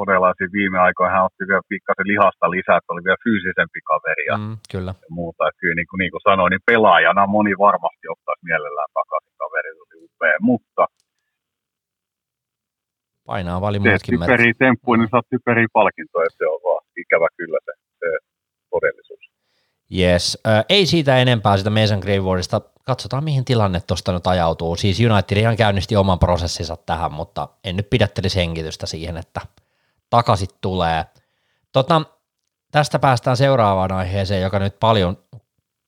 todella 0.00 0.32
siinä 0.38 0.52
viime 0.60 0.78
aikoina 0.86 1.14
hän 1.14 1.24
otti 1.28 1.44
vielä 1.48 1.68
pikkasen 1.72 2.08
lihasta 2.12 2.50
lisää, 2.56 2.76
että 2.78 2.92
oli 2.94 3.04
vielä 3.06 3.24
fyysisempi 3.26 3.80
kaveri 3.90 4.24
ja 4.30 4.36
Mm, 4.38 4.56
kyllä. 4.72 4.92
muuta. 5.18 5.48
Että 5.48 5.60
kyllä 5.60 5.74
niin 5.80 5.90
kuin, 5.90 5.98
niin 6.02 6.12
kuin 6.14 6.26
sanoin, 6.30 6.50
niin 6.50 6.66
pelaajana 6.70 7.26
moni 7.36 7.52
varmasti 7.66 8.04
ottaisi 8.14 8.44
mielellään 8.50 8.90
takaisin 8.98 9.34
kaveri, 9.42 9.70
oli 9.82 9.96
upea. 10.06 10.36
Mutta 10.50 10.82
Painaa 13.26 13.60
vali 13.60 13.78
muutkin 13.78 14.18
merkit. 14.18 14.34
typeriä 14.34 14.52
temppuja, 14.58 14.98
niin 14.98 15.08
saat 15.10 15.26
typeriä 15.30 15.66
palkintoja. 15.72 16.30
Se 16.38 16.46
on 16.46 16.60
vaan 16.64 16.84
ikävä 16.96 17.26
kyllä 17.36 17.58
se, 17.64 17.72
se 17.98 18.06
todellisuus. 18.70 19.30
Yes. 19.98 20.38
Ö, 20.46 20.64
ei 20.68 20.86
siitä 20.86 21.16
enempää 21.16 21.56
sitä 21.56 21.70
Mason 21.70 21.98
Greenwoodista. 21.98 22.60
Katsotaan, 22.84 23.24
mihin 23.24 23.44
tilanne 23.44 23.80
tuosta 23.80 24.12
nyt 24.12 24.26
ajautuu. 24.26 24.76
Siis 24.76 25.00
United 25.00 25.36
ihan 25.36 25.56
käynnisti 25.56 25.96
oman 25.96 26.18
prosessinsa 26.18 26.76
tähän, 26.76 27.12
mutta 27.12 27.48
en 27.64 27.76
nyt 27.76 27.90
pidättelisi 27.90 28.38
hengitystä 28.38 28.86
siihen, 28.86 29.16
että 29.16 29.40
takaisin 30.10 30.48
tulee. 30.60 31.04
Tota, 31.72 32.02
tästä 32.72 32.98
päästään 32.98 33.36
seuraavaan 33.36 33.92
aiheeseen, 33.92 34.42
joka 34.42 34.58
nyt 34.58 34.80
paljon 34.80 35.18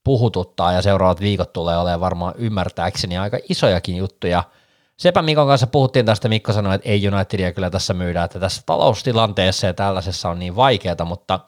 puhututtaa 0.04 0.72
ja 0.72 0.82
seuraavat 0.82 1.20
viikot 1.20 1.52
tulee 1.52 1.78
olemaan 1.78 2.00
varmaan 2.00 2.34
ymmärtääkseni 2.38 3.18
aika 3.18 3.38
isojakin 3.48 3.96
juttuja. 3.96 4.44
Sepä 4.98 5.22
Mikon 5.22 5.46
kanssa 5.46 5.66
puhuttiin 5.66 6.06
tästä, 6.06 6.28
Mikko 6.28 6.52
sanoi, 6.52 6.74
että 6.74 6.88
ei 6.88 7.08
Unitedia 7.08 7.52
kyllä 7.52 7.70
tässä 7.70 7.94
myydä, 7.94 8.24
että 8.24 8.40
tässä 8.40 8.62
taloustilanteessa 8.66 9.66
ja 9.66 9.74
tällaisessa 9.74 10.28
on 10.28 10.38
niin 10.38 10.56
vaikeaa, 10.56 11.04
mutta 11.04 11.40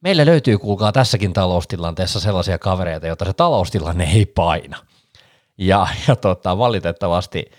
meille 0.00 0.26
löytyy 0.26 0.58
kuulkaa 0.58 0.92
tässäkin 0.92 1.32
taloustilanteessa 1.32 2.20
sellaisia 2.20 2.58
kavereita, 2.58 3.06
joita 3.06 3.24
se 3.24 3.32
taloustilanne 3.32 4.04
ei 4.04 4.26
paina. 4.26 4.78
Ja, 5.58 5.86
ja 6.08 6.16
tota, 6.16 6.58
valitettavasti 6.58 7.50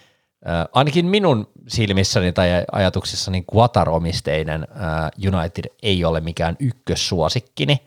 äh, 0.47 0.65
ainakin 0.73 1.05
minun 1.05 1.51
silmissäni 1.67 2.33
tai 2.33 2.49
ajatuksissani 2.71 3.45
Qatar-omisteinen 3.51 4.67
äh, 4.71 5.35
United 5.35 5.65
ei 5.83 6.05
ole 6.05 6.21
mikään 6.21 6.55
ykkössuosikkini. 6.59 7.77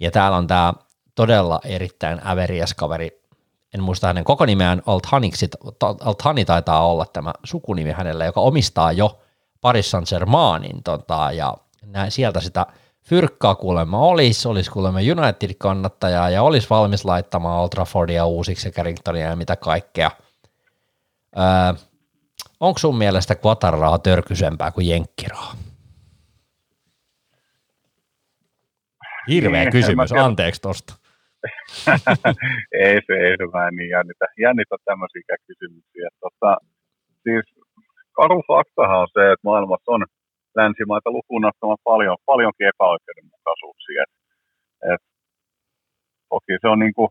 Ja 0.00 0.10
täällä 0.10 0.36
on 0.36 0.46
tämä 0.46 0.74
todella 1.14 1.60
erittäin 1.64 2.20
äveriäs 2.26 2.74
kaveri, 2.74 3.19
en 3.74 3.82
muista 3.82 4.06
hänen 4.06 4.24
koko 4.24 4.46
nimeään, 4.46 4.82
Althaniksi, 4.86 5.50
Althani 6.04 6.44
taitaa 6.44 6.86
olla 6.86 7.06
tämä 7.12 7.32
sukunimi 7.44 7.92
hänellä, 7.92 8.24
joka 8.24 8.40
omistaa 8.40 8.92
jo 8.92 9.20
Paris 9.60 9.90
Saint-Germainin, 9.90 10.82
tota, 10.84 11.32
ja 11.32 11.56
nä, 11.86 12.10
sieltä 12.10 12.40
sitä 12.40 12.66
fyrkkaa 13.02 13.54
kuulemma 13.54 13.98
olisi, 13.98 14.48
olisi 14.48 14.70
kuulemma 14.70 14.98
United-kannattajaa 14.98 16.30
ja 16.30 16.42
olisi 16.42 16.70
valmis 16.70 17.04
laittamaan 17.04 17.60
Old 17.60 17.68
Traffordia 17.68 18.26
uusiksi 18.26 18.68
ja 18.68 18.72
Carringtonia 18.72 19.26
ja 19.26 19.36
mitä 19.36 19.56
kaikkea. 19.56 20.10
Öö, 21.38 21.74
onko 22.60 22.78
sun 22.78 22.98
mielestä 22.98 23.34
Qatar-raha 23.34 23.98
törkysempää 23.98 24.70
kuin 24.70 24.88
Jenkkiraha? 24.88 25.54
Hirveä 29.28 29.60
Niin, 29.60 29.72
kysymys, 29.72 30.12
anteeksi 30.12 30.60
tosta. 30.60 30.99
ei 32.84 32.96
se, 33.06 33.14
ei 33.26 33.34
se 33.38 33.44
mä 33.52 33.68
en 33.68 33.74
niin 33.76 33.90
jännitä, 33.96 34.26
jännitä 34.46 34.76
tämmöisiä 34.84 35.36
kysymyksiä. 35.46 36.08
Tota, 36.20 36.50
siis 37.22 37.44
karu 38.12 38.42
faktahan 38.48 39.00
on 39.04 39.08
se, 39.16 39.22
että 39.32 39.48
maailmassa 39.50 39.92
on 39.92 40.04
länsimaita 40.56 41.10
lukuun 41.10 41.44
ottamatta 41.44 41.90
paljon, 41.92 42.16
paljonkin 42.26 42.70
epäoikeudenmukaisuuksia. 42.72 44.02
Et, 44.02 44.12
et, 44.92 45.02
toki 46.32 46.54
se 46.62 46.68
on 46.68 46.78
niin 46.84 46.94
kuin, 46.98 47.10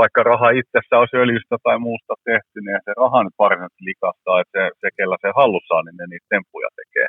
vaikka 0.00 0.22
raha 0.22 0.50
itsessä 0.50 0.98
olisi 0.98 1.16
öljystä 1.16 1.56
tai 1.62 1.78
muusta 1.78 2.14
tehty, 2.30 2.56
niin 2.60 2.78
se 2.84 2.92
raha 3.02 3.24
nyt 3.24 3.36
varsinaisesti 3.38 3.84
likastaa, 3.90 4.40
että 4.40 4.58
se, 4.58 4.64
se 4.80 4.88
kellä 4.98 5.16
se 5.20 5.30
hallussaan, 5.40 5.84
niin 5.84 5.96
ne 5.98 6.06
niitä 6.06 6.26
temppuja 6.34 6.68
tekee. 6.80 7.08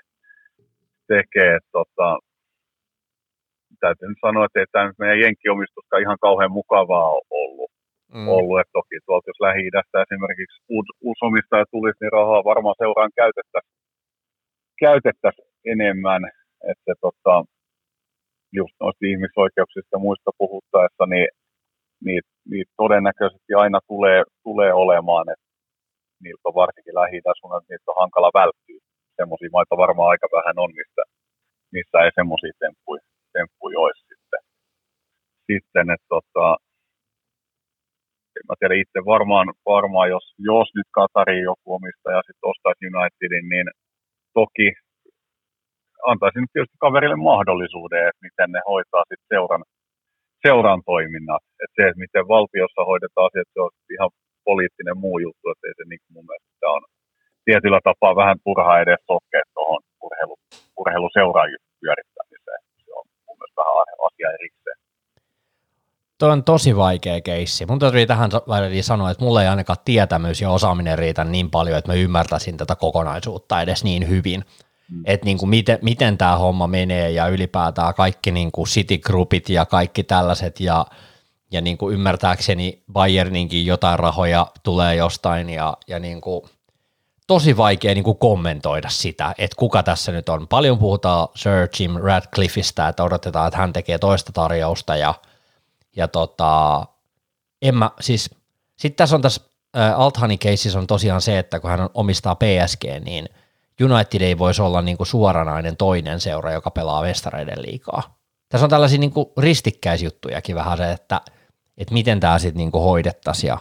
tekee 1.14 1.56
tota, 1.78 2.08
täytyy 3.84 4.08
nyt 4.10 4.26
sanoa, 4.28 4.46
että 4.46 4.60
ei 4.60 4.70
tämä 4.72 4.88
nyt 4.88 5.02
meidän 5.04 5.24
jenkkiomistuskaan 5.26 6.04
ihan 6.06 6.24
kauhean 6.26 6.58
mukavaa 6.60 7.10
ole 7.16 7.28
ollut. 7.44 7.72
Mm. 8.14 8.28
ollut. 8.38 8.60
Et 8.60 8.72
toki 8.78 8.98
tuolta 9.06 9.30
jos 9.30 9.44
Lähi-idästä 9.46 9.96
esimerkiksi 10.06 10.58
uusi, 10.76 10.92
uusi 11.08 11.22
omistaja 11.28 11.66
tulisi, 11.74 12.00
niin 12.02 12.16
rahaa 12.20 12.50
varmaan 12.52 12.80
seuraan 12.84 13.12
käytettäisiin 13.22 13.74
käytettäisi 14.86 15.42
enemmän. 15.74 16.24
Että 16.72 16.94
tota, 17.06 17.36
just 18.60 18.76
noista 18.80 19.04
ihmisoikeuksista 19.12 19.94
ja 19.96 20.06
muista 20.06 20.32
puhuttaessa, 20.42 21.04
niin 21.14 21.28
niitä, 22.08 22.30
niitä 22.52 22.72
todennäköisesti 22.84 23.52
aina 23.64 23.80
tulee, 23.92 24.20
tulee 24.44 24.72
olemaan, 24.84 25.26
että 25.34 25.48
niiltä 26.24 26.46
on 26.50 26.60
varsinkin 26.62 26.96
lähi 27.02 27.18
että 27.18 27.70
niitä 27.70 27.92
on 27.92 28.02
hankala 28.04 28.32
välttyä. 28.40 28.80
Semmoisia 29.20 29.56
maita 29.56 29.78
varmaan 29.84 30.10
aika 30.14 30.28
vähän 30.38 30.56
on, 30.64 30.72
missä, 30.80 31.04
missä 31.76 31.98
ei 32.04 32.12
semmoisia 32.20 32.54
temppuja, 32.60 33.02
temppuja 33.36 33.80
olisi 33.80 34.04
sitten. 34.12 34.42
Sitten, 35.50 35.86
että 35.94 36.10
tota, 36.16 36.46
en 38.38 38.46
mä 38.50 38.56
tiedä 38.60 38.76
itse 38.84 39.00
varmaan, 39.14 39.48
varmaan 39.76 40.10
jos, 40.16 40.26
jos 40.50 40.68
nyt 40.78 40.90
Katari 40.98 41.38
joku 41.50 41.68
omistaja 41.78 42.22
sitten 42.28 42.50
ostaisi 42.52 42.90
Unitedin, 42.90 43.48
niin 43.54 43.68
toki 44.40 44.68
antaisin 46.12 46.42
nyt 46.42 46.54
tietysti 46.54 46.84
kaverille 46.86 47.20
mahdollisuuden, 47.32 48.08
että 48.08 48.26
miten 48.28 48.50
ne 48.52 48.62
hoitaa 48.72 49.04
sitten 49.10 49.30
seuran, 49.34 49.64
seuran 50.46 50.82
toiminnat. 50.92 51.44
Että 51.62 51.76
se, 51.76 51.84
että 51.88 52.04
miten 52.06 52.26
valtiossa 52.36 52.82
hoidetaan 52.90 53.28
asiat, 53.28 53.50
se 53.54 53.60
on 53.66 53.72
ihan 53.96 54.12
poliittinen 54.50 54.98
muu 55.04 55.18
juttu, 55.26 55.46
että 55.50 55.66
ei 55.68 55.76
se 55.78 55.84
niin 55.90 56.14
mun 56.16 56.26
mielestä 56.30 56.66
on 56.78 56.84
tietyllä 57.48 57.80
tapaa 57.90 58.16
vähän 58.22 58.38
turhaa 58.46 58.82
edes 58.84 59.02
sokkea 59.12 59.44
tuohon 59.54 59.82
urheilu, 60.06 60.36
urheiluseuran 60.82 61.50
pyörittämiseen. 61.82 62.62
Se 62.86 62.92
on 63.00 63.06
mun 63.26 63.36
mielestä 63.38 63.43
vähän 63.58 63.96
asia 64.06 64.30
erikseen. 64.30 64.78
Toi 66.18 66.32
on 66.32 66.44
tosi 66.44 66.76
vaikea 66.76 67.22
keissi. 67.22 67.66
Mun 67.66 67.80
täytyy 67.80 68.06
tähän 68.06 68.32
väliin 68.32 68.84
sanoa, 68.84 69.12
että 69.12 69.24
mulla 69.24 69.42
ei 69.42 69.48
ainakaan 69.48 69.80
tietämys 69.86 70.42
ja 70.42 70.50
osaaminen 70.50 70.98
riitä 70.98 71.24
niin 71.24 71.52
paljon, 71.52 71.78
että 71.78 71.92
mä 71.92 71.96
ymmärtäisin 71.96 72.58
tätä 72.58 72.76
kokonaisuutta 72.76 73.62
edes 73.62 73.84
niin 73.84 74.10
hyvin. 74.10 74.46
Mm. 74.92 75.04
Että 75.06 75.26
niin 75.26 75.38
kuin 75.38 75.50
miten, 75.50 75.80
miten 75.82 76.18
tämä 76.18 76.38
homma 76.38 76.68
menee 76.68 77.12
ja 77.12 77.28
ylipäätään 77.28 77.94
kaikki 77.94 78.32
niin 78.32 78.52
kuin 78.52 78.68
City-grupit 78.68 79.50
ja 79.50 79.66
kaikki 79.66 80.04
tällaiset 80.04 80.60
ja, 80.60 80.86
ja 81.52 81.62
niin 81.62 81.78
kuin 81.78 81.94
ymmärtääkseni 81.94 82.84
Bayerninkin 82.92 83.66
jotain 83.66 84.00
rahoja 84.00 84.48
tulee 84.64 84.96
jostain 84.96 85.50
ja, 85.50 85.78
ja 85.88 86.00
niin 86.00 86.22
kuin 86.22 86.42
tosi 87.28 87.58
vaikea 87.58 87.94
niin 87.94 88.04
kuin 88.04 88.18
kommentoida 88.18 88.90
sitä, 88.90 89.36
että 89.38 89.56
kuka 89.56 89.84
tässä 89.84 90.12
nyt 90.12 90.30
on. 90.30 90.48
Paljon 90.48 90.78
puhutaan 90.78 91.28
Sir 91.36 91.68
Jim 91.80 91.96
Radcliffeista, 91.96 92.88
että 92.88 93.04
odotetaan, 93.04 93.48
että 93.48 93.58
hän 93.60 93.74
tekee 93.74 93.98
toista 93.98 94.32
tarjousta 94.32 94.96
ja, 94.96 95.14
ja 95.96 96.08
tota, 96.08 96.86
en 97.62 97.76
mä, 97.76 97.92
siis, 98.02 98.30
sitten 98.78 98.98
tässä 98.98 99.16
on 99.16 99.22
tässä 99.22 99.42
äh, 99.78 100.00
Althanin 100.00 100.40
keisissä 100.40 100.80
on 100.80 100.88
tosiaan 100.88 101.22
se, 101.22 101.40
että 101.40 101.60
kun 101.60 101.70
hän 101.70 101.90
omistaa 101.94 102.36
PSG, 102.36 102.84
niin 103.06 103.30
United 103.82 104.22
ei 104.22 104.38
voisi 104.38 104.62
olla 104.62 104.82
niin 104.82 104.98
kuin 104.98 105.08
suoranainen 105.08 105.78
toinen 105.78 106.20
seura, 106.20 106.52
joka 106.52 106.72
pelaa 106.72 107.02
Vestareiden 107.02 107.62
liikaa. 107.62 108.18
Tässä 108.50 108.66
on 108.66 108.70
tällaisia 108.70 109.00
niin 109.00 109.12
kuin 109.12 109.26
ristikkäisjuttujakin 109.38 110.56
vähän 110.56 110.78
se, 110.78 110.92
että, 110.92 111.22
että 111.78 111.94
miten 111.94 112.20
tämä 112.20 112.40
sitten 112.40 112.58
niin 112.58 112.84
hoidettaisiin 112.84 113.48
ja 113.48 113.58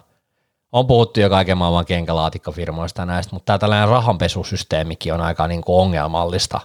on 0.72 0.86
puhuttu 0.86 1.20
jo 1.20 1.30
kaiken 1.30 1.58
maailman 1.58 1.86
kenkälaatikkofirmoista 1.86 3.06
näistä, 3.06 3.36
mutta 3.36 3.46
tämä 3.46 3.58
tällainen 3.58 3.88
rahanpesusysteemikin 3.88 5.14
on 5.14 5.20
aika 5.20 5.48
niin 5.48 5.62
kuin 5.62 5.82
ongelmallista 5.82 6.60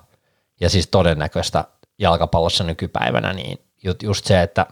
ja 0.60 0.70
siis 0.70 0.88
todennäköistä 0.88 1.66
jalkapallossa 2.00 2.64
nykypäivänä, 2.64 3.34
niin 3.34 3.58
just 4.04 4.26
se, 4.26 4.42
että 4.42 4.66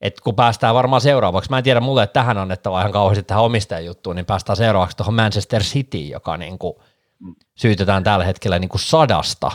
et 0.00 0.20
kun 0.20 0.34
päästään 0.34 0.74
varmaan 0.74 1.00
seuraavaksi, 1.00 1.50
mä 1.50 1.58
en 1.58 1.64
tiedä 1.64 1.80
mulle, 1.80 2.02
että 2.02 2.20
tähän 2.20 2.38
annettava 2.38 2.80
ihan 2.80 2.92
kauheasti 2.92 3.22
tähän 3.22 3.44
omistajan 3.44 3.84
juttuun, 3.84 4.16
niin 4.16 4.26
päästään 4.26 4.56
seuraavaksi 4.56 4.96
tuohon 4.96 5.14
Manchester 5.14 5.62
City, 5.62 5.98
joka 5.98 6.36
niin 6.36 6.58
kuin 6.58 6.74
syytetään 7.54 8.04
tällä 8.04 8.24
hetkellä 8.24 8.58
niin 8.58 8.68
kuin 8.68 8.80
sadasta 8.80 9.50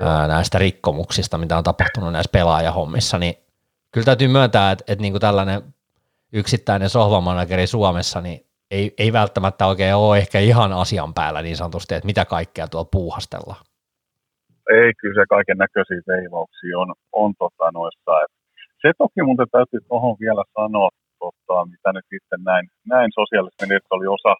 ää, 0.00 0.28
näistä 0.28 0.58
rikkomuksista, 0.58 1.38
mitä 1.38 1.58
on 1.58 1.64
tapahtunut 1.64 2.12
näissä 2.12 2.30
pelaajahommissa, 2.32 3.18
niin 3.18 3.34
kyllä 3.90 4.04
täytyy 4.04 4.28
myöntää, 4.28 4.70
että, 4.70 4.84
että 4.88 5.02
niin 5.02 5.12
kuin 5.12 5.20
tällainen 5.20 5.74
yksittäinen 6.32 6.88
sohvamanageri 6.88 7.66
Suomessa, 7.66 8.20
niin 8.20 8.40
ei, 8.70 8.94
ei 8.98 9.12
välttämättä 9.12 9.66
oikein 9.66 9.94
ole 9.94 10.18
ehkä 10.18 10.38
ihan 10.38 10.72
asian 10.72 11.14
päällä 11.14 11.42
niin 11.42 11.56
sanotusti, 11.56 11.94
että 11.94 12.06
mitä 12.06 12.24
kaikkea 12.24 12.68
tuolla 12.68 12.88
puuhastellaan. 12.92 13.64
Ei, 14.78 14.92
kyllä 15.00 15.22
se 15.22 15.26
kaiken 15.28 15.58
näköisiä 15.58 16.00
veivauksia 16.08 16.78
on, 16.78 16.94
on 17.12 17.32
tota 17.38 17.70
noissa. 17.78 18.12
Et 18.22 18.32
se 18.82 18.88
toki 18.98 19.20
muuten 19.22 19.50
täytyy 19.52 19.80
tuohon 19.88 20.16
vielä 20.20 20.44
sanoa, 20.58 20.88
tota, 21.22 21.56
mitä 21.72 21.88
nyt 21.92 22.06
sitten 22.14 22.40
näin, 22.50 22.64
näin 22.94 23.10
sosiaalisesti 23.20 23.66
mediassa 23.66 23.94
oli 23.96 24.06
osa, 24.16 24.32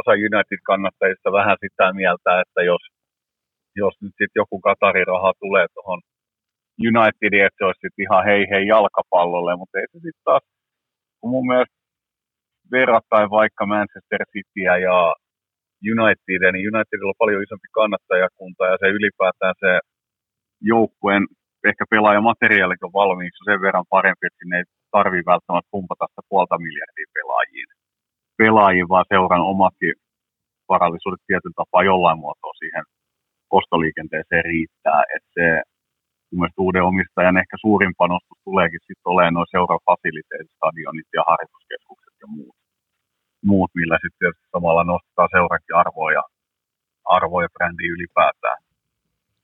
osa 0.00 0.12
United-kannattajista 0.28 1.28
vähän 1.38 1.56
sitä 1.64 1.86
mieltä, 2.00 2.30
että 2.42 2.60
jos, 2.70 2.82
jos 3.82 3.94
nyt 4.02 4.14
sitten 4.18 4.40
joku 4.42 4.56
Qatarin-raha 4.66 5.32
tulee 5.42 5.66
tuohon 5.74 6.00
Unitediin, 6.88 7.46
että 7.46 7.58
se 7.58 7.64
olisi 7.64 7.82
sitten 7.84 8.04
ihan 8.04 8.24
hei 8.28 8.42
hei 8.52 8.64
jalkapallolle, 8.74 9.52
mutta 9.56 9.78
ei 9.78 9.86
se 9.92 9.98
sitten 10.06 10.26
taas 10.28 10.44
kun 11.20 11.30
mun 11.30 11.46
mielestä 11.46 11.76
verrattain 12.76 13.30
vaikka 13.30 13.66
Manchester 13.66 14.20
Cityä 14.32 14.76
ja 14.88 14.96
Unitedia, 15.92 16.52
niin 16.52 16.68
Unitedilla 16.72 17.14
on 17.14 17.22
paljon 17.24 17.42
isompi 17.42 17.68
kannattajakunta 17.78 18.62
ja 18.70 18.76
se 18.80 18.86
ylipäätään 18.98 19.54
se 19.64 19.70
joukkueen 20.72 21.22
ehkä 21.70 21.84
pelaajamateriaalikin 21.90 22.88
on 22.88 22.98
valmiiksi 23.02 23.44
sen 23.48 23.60
verran 23.66 23.90
parempi, 23.94 24.26
että 24.26 24.40
sinne 24.40 24.56
ei 24.58 24.66
tarvitse 24.96 25.30
välttämättä 25.32 25.72
pumpata 25.74 26.06
sitä 26.10 26.22
puolta 26.28 26.56
miljardia 26.66 27.14
pelaajiin. 27.16 27.70
Pelaajiin, 28.38 28.88
vaan 28.92 29.10
seuran 29.12 29.44
omatkin 29.54 29.94
varallisuudet 30.68 31.22
tietyn 31.26 31.56
tapaa 31.60 31.88
jollain 31.90 32.18
muotoa 32.24 32.54
siihen 32.62 32.84
ostoliikenteeseen 33.58 34.44
riittää. 34.44 35.02
Että 35.16 35.30
se 35.36 35.46
mielestä 36.38 36.64
uuden 36.66 36.88
omistajan 36.90 37.40
ehkä 37.42 37.56
suurin 37.64 37.94
panostus 38.02 38.38
tuleekin 38.48 38.82
sitten 38.86 39.10
olemaan 39.12 39.36
noin 39.36 39.52
seuran 39.54 39.86
fasiliteetit, 39.88 40.56
stadionit 40.56 41.10
ja 41.18 41.22
harjoituskeskukset 41.30 42.16
ja 42.22 42.28
muut, 42.36 42.56
muut 43.50 43.70
millä 43.80 43.96
sitten 44.04 44.32
samalla 44.54 44.84
nostetaan 44.92 45.34
seurankin 45.36 45.78
arvoja, 45.82 46.22
arvoja 47.16 47.48
brändi 47.54 47.86
ylipäätään. 47.94 48.60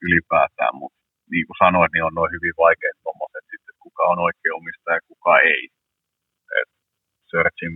ylipäätään. 0.07 0.75
Mutta 0.81 0.99
niin 1.33 1.47
kuin 1.47 1.61
sanoit, 1.65 1.93
niin 1.93 2.09
on 2.09 2.17
noin 2.19 2.35
hyvin 2.37 2.57
vaikeat 2.65 2.99
tuommoiset 3.03 3.45
sitten, 3.53 3.75
kuka 3.85 4.03
on 4.13 4.19
oikea 4.27 4.59
omistaja 4.61 4.97
ja 4.99 5.09
kuka 5.11 5.33
ei. 5.53 5.63
Et 6.59 6.71
Sir 7.31 7.47
Jim 7.59 7.75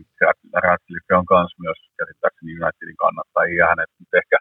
Ratcliffe 0.64 1.12
on 1.20 1.26
myös 1.30 1.52
myös 1.64 1.78
käsittääkseni 1.98 2.52
Unitedin 2.58 3.02
kannattajia 3.04 3.70
hänet 3.72 3.90
nyt 4.00 4.12
ehkä 4.20 4.36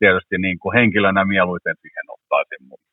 tietysti 0.00 0.36
niin 0.46 0.58
kuin 0.62 0.76
henkilönä 0.78 1.22
mieluiten 1.34 1.76
siihen 1.82 2.06
ottaisin, 2.14 2.62
mutta 2.70 2.89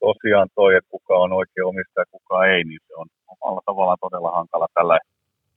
tosiaan 0.00 0.48
toi, 0.54 0.74
että 0.76 0.90
kuka 0.90 1.14
on 1.14 1.32
oikea 1.32 1.66
omistaja 1.66 2.02
ja 2.02 2.12
kuka 2.16 2.46
ei, 2.46 2.64
niin 2.64 2.80
se 2.86 2.94
on 2.96 3.06
omalla 3.34 3.60
tavallaan 3.66 3.98
todella 4.00 4.30
hankala 4.30 4.66
tällä 4.74 4.98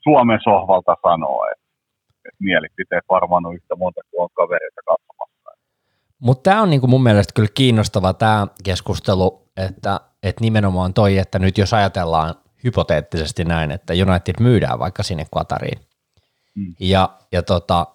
Suomen 0.03 0.39
sohvalta 0.43 0.95
sanoa, 1.01 1.45
että, 1.51 1.65
että 2.25 2.43
mielipiteet 2.43 3.03
varmaan 3.09 3.45
on 3.45 3.55
yhtä 3.55 3.75
monta 3.75 4.01
kuin 4.11 4.23
on 4.23 4.29
kavereita 4.33 4.81
katsomassa. 4.85 5.51
Mutta 6.19 6.49
tämä 6.49 6.61
on 6.61 6.69
niinku 6.69 6.87
mun 6.87 7.03
mielestä 7.03 7.33
kyllä 7.35 7.49
kiinnostava 7.53 8.13
tämä 8.13 8.47
keskustelu, 8.63 9.49
että, 9.57 9.99
että 10.23 10.41
nimenomaan 10.41 10.93
toi, 10.93 11.17
että 11.17 11.39
nyt 11.39 11.57
jos 11.57 11.73
ajatellaan 11.73 12.35
hypoteettisesti 12.63 13.43
näin, 13.45 13.71
että 13.71 13.93
United 13.93 14.35
myydään 14.39 14.79
vaikka 14.79 15.03
sinne 15.03 15.25
Qatariin, 15.35 15.79
mm. 16.55 16.75
ja, 16.79 17.09
ja 17.31 17.43
tota, 17.43 17.87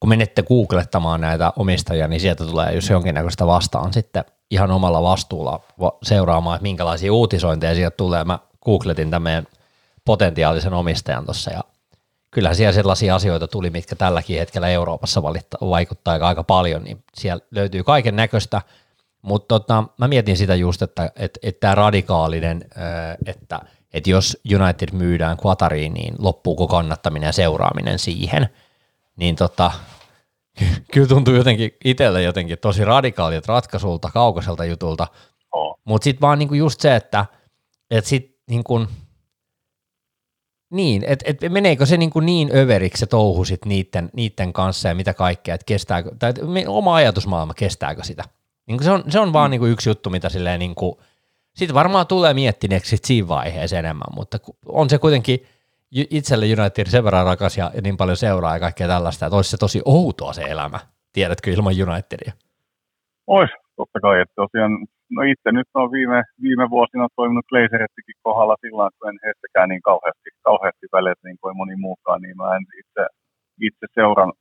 kun 0.00 0.08
menette 0.08 0.42
googlettamaan 0.42 1.20
näitä 1.20 1.52
omistajia, 1.56 2.08
niin 2.08 2.20
sieltä 2.20 2.44
tulee 2.44 2.74
jos 2.74 2.90
jonkinnäköistä 2.90 3.46
vastaan 3.46 3.92
sitten 3.92 4.24
ihan 4.50 4.70
omalla 4.70 5.02
vastuulla 5.02 5.60
seuraamaan, 6.02 6.56
että 6.56 6.62
minkälaisia 6.62 7.12
uutisointeja 7.12 7.74
sieltä 7.74 7.96
tulee. 7.96 8.24
Mä 8.24 8.38
googletin 8.64 9.10
tämän 9.10 9.46
potentiaalisen 10.04 10.74
omistajan 10.74 11.24
tuossa 11.24 11.50
ja 11.50 11.60
kyllähän 12.30 12.56
siellä 12.56 12.72
sellaisia 12.72 13.14
asioita 13.14 13.48
tuli, 13.48 13.70
mitkä 13.70 13.96
tälläkin 13.96 14.38
hetkellä 14.38 14.68
Euroopassa 14.68 15.22
vaikuttaa 15.60 16.18
aika 16.20 16.44
paljon, 16.44 16.84
niin 16.84 17.04
siellä 17.14 17.44
löytyy 17.50 17.82
kaiken 17.82 18.16
näköistä, 18.16 18.62
mutta 19.22 19.58
tota, 19.58 19.84
mä 19.98 20.08
mietin 20.08 20.36
sitä 20.36 20.54
just, 20.54 20.82
että 20.82 21.10
tämä 21.60 21.74
radikaalinen, 21.74 22.64
että 23.26 23.60
että 23.92 24.10
jos 24.10 24.38
United 24.60 24.88
myydään 24.92 25.36
Qatariin, 25.36 25.94
niin 25.94 26.14
loppuuko 26.18 26.66
kannattaminen 26.66 27.26
ja 27.26 27.32
seuraaminen 27.32 27.98
siihen, 27.98 28.48
niin 29.16 29.36
tota, 29.36 29.70
kyllä 30.92 31.08
tuntuu 31.08 31.34
jotenkin 31.34 31.70
itselle 31.84 32.22
jotenkin 32.22 32.58
tosi 32.58 32.84
radikaalilta 32.84 33.52
ratkaisulta, 33.52 34.10
kaukaiselta 34.10 34.64
jutulta, 34.64 35.06
oh. 35.52 35.80
mutta 35.84 36.04
sitten 36.04 36.20
vaan 36.20 36.38
niinku 36.38 36.54
just 36.54 36.80
se, 36.80 36.96
että 36.96 37.26
et 37.90 38.04
sit 38.04 38.36
niinku, 38.50 38.86
niin, 40.70 41.04
että 41.06 41.24
et 41.28 41.52
meneekö 41.52 41.86
se 41.86 41.96
niin, 41.96 42.10
kuin 42.10 42.26
niin 42.26 42.50
överiksi 42.56 43.00
se 43.00 43.06
touhu 43.06 43.44
sit 43.44 43.64
niiden, 43.64 44.10
niiden 44.12 44.52
kanssa 44.52 44.88
ja 44.88 44.94
mitä 44.94 45.14
kaikkea, 45.14 45.54
että 45.54 45.64
kestääkö, 45.64 46.10
tai 46.18 46.32
oma 46.66 46.94
ajatusmaailma 46.94 47.54
kestääkö 47.54 48.04
sitä. 48.04 48.24
Niin 48.66 48.78
kuin 48.78 48.84
se, 48.84 48.90
on, 48.90 49.04
se 49.08 49.20
on 49.20 49.32
vaan 49.32 49.48
mm. 49.48 49.50
niin 49.50 49.60
kuin 49.60 49.72
yksi 49.72 49.90
juttu, 49.90 50.10
mitä 50.10 50.28
silleen 50.28 50.58
niin 50.58 50.74
kuin, 50.74 50.94
sitten 51.54 51.74
varmaan 51.74 52.06
tulee 52.06 52.34
miettineeksi 52.34 52.90
sit 52.90 53.04
siinä 53.04 53.28
vaiheessa 53.28 53.78
enemmän, 53.78 54.14
mutta 54.16 54.38
on 54.66 54.90
se 54.90 54.98
kuitenkin 54.98 55.46
itselle 55.90 56.46
United 56.46 56.86
sen 56.86 57.04
verran 57.04 57.26
rakas 57.26 57.58
ja 57.58 57.70
niin 57.82 57.96
paljon 57.96 58.16
seuraa 58.16 58.56
ja 58.56 58.60
kaikkea 58.60 58.88
tällaista, 58.88 59.26
että 59.26 59.36
olisi 59.36 59.50
se 59.50 59.56
tosi 59.56 59.82
outoa 59.84 60.32
se 60.32 60.42
elämä, 60.42 60.78
tiedätkö, 61.12 61.50
ilman 61.50 61.74
Unitedia. 61.88 62.32
Ois, 63.26 63.50
totta 63.76 64.00
kai, 64.00 64.20
että 64.20 64.34
tosiaan 64.34 64.72
No 65.16 65.20
itse 65.32 65.48
nyt 65.52 65.70
on 65.74 65.88
viime, 65.96 66.18
viime 66.46 66.64
vuosina 66.74 67.06
toiminut 67.16 67.46
Glazerettikin 67.50 68.18
kohdalla 68.26 68.56
sillä 68.60 68.90
kun 68.96 69.08
en 69.10 69.18
heistäkään 69.24 69.68
niin 69.68 69.84
kauheasti, 69.90 70.28
kauheasti 70.48 70.86
väleet 70.96 71.20
niin 71.24 71.38
kuin 71.40 71.56
moni 71.60 71.76
muukaan, 71.86 72.20
niin 72.22 72.36
mä 72.36 72.56
en 72.56 72.64
itse, 72.82 73.02
itse 73.68 73.86
seuran, 73.96 74.32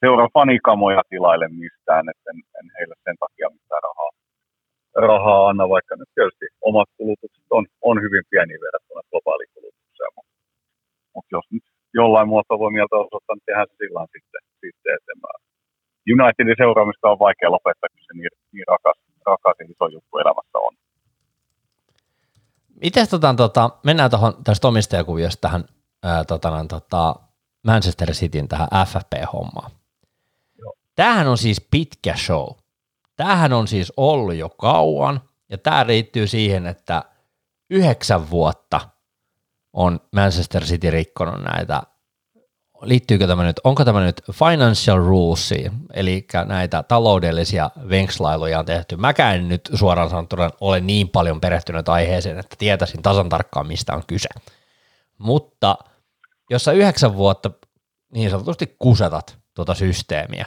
seuran 0.00 0.34
fanikamoja 0.34 1.02
tilaille 1.10 1.48
mistään, 1.48 2.04
että 2.12 2.26
en, 2.30 2.38
en 2.58 2.66
heille 2.76 2.96
sen 3.04 3.16
takia 3.24 3.54
mitään 3.56 3.82
rahaa, 3.88 4.10
rahaa 5.08 5.48
anna, 5.48 5.64
vaikka 5.74 5.94
nyt 5.96 6.10
tietysti 6.14 6.46
omat 6.70 6.88
kulutukset 6.96 7.48
on, 7.58 7.64
on 7.90 7.96
hyvin 8.04 8.24
pieni 8.30 8.54
verrattuna 8.64 9.02
globaalikulutukseen, 9.10 10.12
mutta, 10.16 10.31
mutta 11.14 11.36
jos 11.36 11.46
nyt 11.50 11.64
jollain 11.94 12.28
muotoa 12.28 12.62
voi 12.62 12.72
mieltä 12.72 12.96
osoittaa, 12.96 13.34
niin 13.34 13.46
tehdään 13.46 13.66
se 13.70 13.74
sillä 13.80 14.00
sitten, 14.14 14.42
sitten 14.62 14.94
eteenpäin. 14.96 15.40
Unitedin 16.14 16.60
seuraamista 16.62 17.10
on 17.12 17.24
vaikea 17.26 17.54
lopettaa, 17.56 17.88
kun 17.92 18.04
se 18.06 18.12
niin, 18.14 18.34
niin 18.52 18.66
rakas, 18.72 18.98
rakas 19.26 19.56
ja 19.58 19.66
iso 19.72 19.86
juttu 19.96 20.18
elämässä 20.18 20.58
on. 20.66 20.74
Miten 22.82 23.06
tota, 23.10 23.34
tota, 23.34 23.70
mennään 23.84 24.10
tuohon 24.10 24.34
tästä 24.44 24.68
omistajakuviosta 24.68 25.40
tähän 25.40 25.64
ää, 26.02 26.24
tota, 26.24 26.64
tota, 26.68 27.14
Manchester 27.66 28.10
Cityn 28.10 28.48
tähän 28.48 28.68
FFP-hommaan. 28.86 29.70
Joo. 30.58 30.74
Tämähän 30.94 31.28
on 31.28 31.38
siis 31.38 31.68
pitkä 31.70 32.14
show. 32.16 32.48
Tämähän 33.16 33.52
on 33.52 33.68
siis 33.68 33.92
ollut 33.96 34.34
jo 34.34 34.48
kauan, 34.48 35.20
ja 35.50 35.58
tämä 35.58 35.84
riittyy 35.84 36.26
siihen, 36.26 36.66
että 36.66 37.02
yhdeksän 37.70 38.30
vuotta 38.30 38.80
on 39.72 40.00
Manchester 40.12 40.64
City 40.64 40.90
rikkonut 40.90 41.40
näitä 41.40 41.82
liittyykö 42.82 43.26
tämä 43.26 43.44
nyt, 43.44 43.60
onko 43.64 43.84
tämä 43.84 44.04
nyt 44.04 44.22
financial 44.32 44.98
rules, 44.98 45.54
eli 45.94 46.26
näitä 46.46 46.82
taloudellisia 46.82 47.70
venkslailuja 47.88 48.58
on 48.58 48.64
tehty. 48.64 48.96
Mäkään 48.96 49.36
en 49.36 49.48
nyt 49.48 49.70
suoraan 49.74 50.10
sanottuna 50.10 50.50
ole 50.60 50.80
niin 50.80 51.08
paljon 51.08 51.40
perehtynyt 51.40 51.88
aiheeseen, 51.88 52.38
että 52.38 52.56
tietäisin 52.58 53.02
tasan 53.02 53.28
tarkkaan, 53.28 53.66
mistä 53.66 53.94
on 53.94 54.02
kyse. 54.06 54.28
Mutta 55.18 55.76
jos 56.50 56.64
sä 56.64 56.72
yhdeksän 56.72 57.16
vuotta 57.16 57.50
niin 58.14 58.30
sanotusti 58.30 58.76
kusetat 58.78 59.38
tuota 59.54 59.74
systeemiä, 59.74 60.46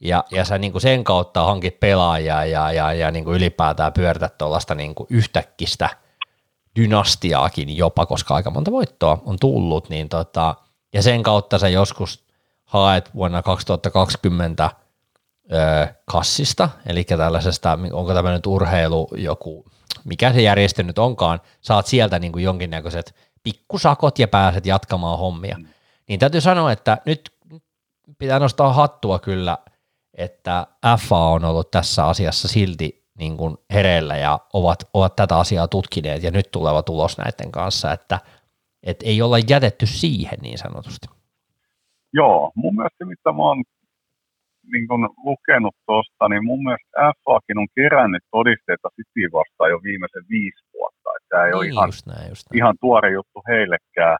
ja, 0.00 0.24
ja 0.30 0.44
sä 0.44 0.58
niin 0.58 0.72
kuin 0.72 0.82
sen 0.82 1.04
kautta 1.04 1.44
hankit 1.44 1.80
pelaajia 1.80 2.44
ja, 2.44 2.72
ja, 2.72 2.92
ja 2.92 3.10
niin 3.10 3.24
kuin 3.24 3.36
ylipäätään 3.36 3.92
pyörität 3.92 4.38
tuollaista 4.38 4.74
niin 4.74 4.94
yhtäkkistä 5.10 5.90
dynastiaakin 6.76 7.76
jopa, 7.76 8.06
koska 8.06 8.34
aika 8.34 8.50
monta 8.50 8.70
voittoa 8.70 9.22
on 9.24 9.36
tullut, 9.40 9.88
niin 9.88 10.08
tota, 10.08 10.54
ja 10.94 11.02
sen 11.02 11.22
kautta 11.22 11.58
sä 11.58 11.68
joskus 11.68 12.24
haet 12.64 13.14
vuonna 13.14 13.42
2020 13.42 14.70
öö, 15.52 15.86
kassista, 16.04 16.68
eli 16.86 17.04
tällaisesta, 17.04 17.78
onko 17.92 18.14
tämä 18.14 18.32
nyt 18.32 18.46
urheilu 18.46 19.08
joku, 19.16 19.64
mikä 20.04 20.32
se 20.32 20.42
järjestö 20.42 20.82
nyt 20.82 20.98
onkaan, 20.98 21.40
saat 21.60 21.86
sieltä 21.86 22.18
niin 22.18 22.32
kuin 22.32 22.44
jonkinnäköiset 22.44 23.14
pikkusakot 23.42 24.18
ja 24.18 24.28
pääset 24.28 24.66
jatkamaan 24.66 25.18
hommia. 25.18 25.56
Mm. 25.58 25.66
Niin 26.08 26.20
täytyy 26.20 26.40
sanoa, 26.40 26.72
että 26.72 26.98
nyt 27.06 27.32
pitää 28.18 28.38
nostaa 28.38 28.72
hattua 28.72 29.18
kyllä, 29.18 29.58
että 30.14 30.66
FA 31.08 31.28
on 31.28 31.44
ollut 31.44 31.70
tässä 31.70 32.06
asiassa 32.06 32.48
silti 32.48 33.01
niin 33.22 33.36
kuin 33.36 33.56
hereillä 33.74 34.16
ja 34.16 34.38
ovat, 34.52 34.78
ovat 34.94 35.16
tätä 35.16 35.36
asiaa 35.36 35.68
tutkineet 35.68 36.22
ja 36.22 36.30
nyt 36.30 36.50
tuleva 36.50 36.82
tulos 36.82 37.18
näiden 37.18 37.52
kanssa, 37.52 37.92
että– 37.92 38.18
että 38.90 39.06
ei 39.06 39.22
olla 39.22 39.38
jätetty 39.52 39.86
siihen 39.86 40.38
niin 40.42 40.58
sanotusti. 40.58 41.06
Joo, 42.12 42.52
mun 42.54 42.74
mielestä 42.76 43.04
mitä 43.04 43.32
mä 43.32 43.42
oon 43.48 43.62
niin 44.72 44.88
kun 44.88 45.02
lukenut 45.28 45.76
tuosta, 45.86 46.28
niin 46.28 46.44
mun 46.50 46.62
mielestä 46.64 47.12
FAkin 47.24 47.58
on 47.62 47.68
kerännyt 47.74 48.24
todisteita 48.30 48.88
City 48.96 49.32
vastaan 49.38 49.70
jo 49.70 49.78
viimeisen 49.88 50.24
viisi 50.34 50.62
vuotta. 50.74 51.08
Että 51.16 51.28
tämä 51.28 51.44
ei 51.44 51.50
niin, 51.50 51.56
ole 51.58 51.66
ihan, 51.66 51.88
just 51.88 52.06
näin, 52.06 52.28
just 52.32 52.44
näin. 52.46 52.58
ihan 52.58 52.74
tuore 52.80 53.10
juttu 53.18 53.38
heillekään. 53.52 54.18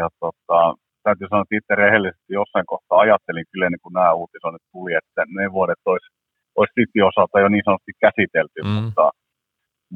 Ja 0.00 0.06
tota, 0.20 0.58
täytyy 1.06 1.26
sanoa, 1.28 1.44
että 1.44 1.58
itse 1.60 1.74
rehellisesti 1.84 2.32
jossain 2.40 2.66
kohtaa 2.72 2.98
ajattelin 3.04 3.46
kyllä, 3.50 3.68
niin 3.70 3.82
kun 3.82 3.92
nämä 3.92 4.18
uutisoinnit 4.20 4.66
tuli, 4.72 4.92
että 5.00 5.20
ne 5.36 5.52
vuodet 5.56 5.82
olisi, 5.92 6.08
olisi 6.60 6.76
City 6.78 7.00
osalta 7.10 7.42
jo 7.44 7.48
niin 7.48 7.64
sanotusti 7.66 7.94
käsitelty, 8.04 8.60
mm. 8.62 8.74
mutta, 8.76 9.04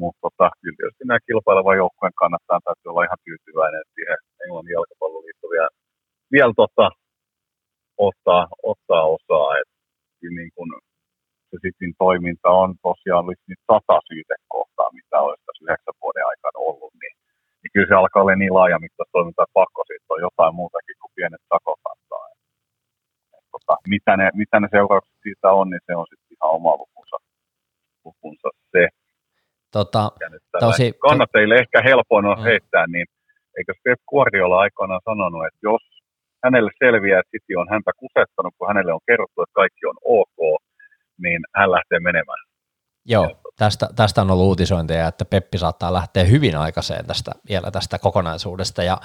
mutta 0.01 0.19
tota, 0.25 0.45
kyllä 0.61 0.77
tietysti 0.77 1.03
nämä 1.07 1.25
kilpailevan 1.27 1.79
joukkueen 1.83 2.19
kannattaa 2.21 2.59
täytyy 2.65 2.89
olla 2.91 3.07
ihan 3.07 3.23
tyytyväinen, 3.27 3.81
että 3.81 3.95
siihen 3.97 4.19
Englannin 4.43 4.75
jalkapalloliitto 4.77 5.47
vielä, 5.55 5.71
vielä 6.33 6.53
tota, 6.63 6.85
ottaa, 8.07 8.43
ottaa 8.71 9.03
osaa. 9.15 9.49
Et, 9.59 9.69
niin 10.37 10.51
kun, 10.55 10.69
se 11.49 11.57
sitten 11.65 11.93
toiminta 12.03 12.49
on 12.63 12.69
tosiaan 12.87 13.25
nyt 13.29 13.41
niin 13.47 13.65
sata 13.69 13.97
syytekohtaa, 14.09 14.95
mitä 14.99 15.17
olisi 15.25 15.43
tässä 15.45 15.63
yhdeksän 15.65 16.01
vuoden 16.01 16.25
aikana 16.31 16.57
ollut, 16.69 16.93
niin, 17.01 17.15
niin 17.59 17.71
kyllä 17.73 17.89
se 17.89 17.95
alkaa 17.95 18.21
olla 18.21 18.35
niin 18.41 18.57
laajamittaista 18.57 19.15
toiminta 19.15 19.43
että 19.43 19.59
pakko 19.61 19.81
siitä 19.87 20.13
on 20.15 20.25
jotain 20.27 20.53
muutakin 20.59 20.97
kuin 21.01 21.15
pienet 21.17 21.43
sakot 21.51 21.81
antaa. 21.91 22.25
Et, 22.33 23.45
tota, 23.53 23.73
mitä 23.93 24.13
ne, 24.19 24.25
mitä 24.41 24.55
ne 24.59 24.67
seuraukset 24.77 25.19
siitä 25.25 25.47
on, 25.59 25.67
niin 25.69 25.83
se 25.87 25.93
on 26.01 26.07
sitten 26.09 26.24
Tota, 29.77 30.11
tosi, 30.59 30.93
kannattajille 31.07 31.55
ehkä 31.55 31.81
helpoin 31.81 32.25
on 32.25 32.37
mm. 32.37 32.43
heittää, 32.43 32.85
niin 32.87 33.05
eikö 33.57 33.73
Pep 33.83 33.99
Guardiola 34.09 34.59
aikoinaan 34.59 35.01
sanonut, 35.05 35.45
että 35.47 35.59
jos 35.63 35.83
hänelle 36.43 36.71
selviää, 36.83 37.19
että 37.19 37.31
City 37.31 37.55
on 37.55 37.67
häntä 37.69 37.91
kusettanut, 37.97 38.53
kun 38.57 38.67
hänelle 38.67 38.93
on 38.93 39.07
kerrottu, 39.07 39.41
että 39.41 39.53
kaikki 39.53 39.85
on 39.85 39.97
ok, 40.03 40.61
niin 41.23 41.41
hän 41.55 41.71
lähtee 41.71 41.99
menemään. 41.99 42.43
Joo, 43.05 43.41
tästä, 43.57 43.89
tästä 43.95 44.21
on 44.21 44.31
ollut 44.31 44.45
uutisointeja, 44.45 45.07
että 45.07 45.25
Peppi 45.25 45.57
saattaa 45.57 45.93
lähteä 45.93 46.23
hyvin 46.23 46.57
aikaiseen 46.57 47.05
tästä, 47.05 47.31
vielä 47.49 47.71
tästä 47.71 47.99
kokonaisuudesta, 47.99 48.83
ja 48.83 48.97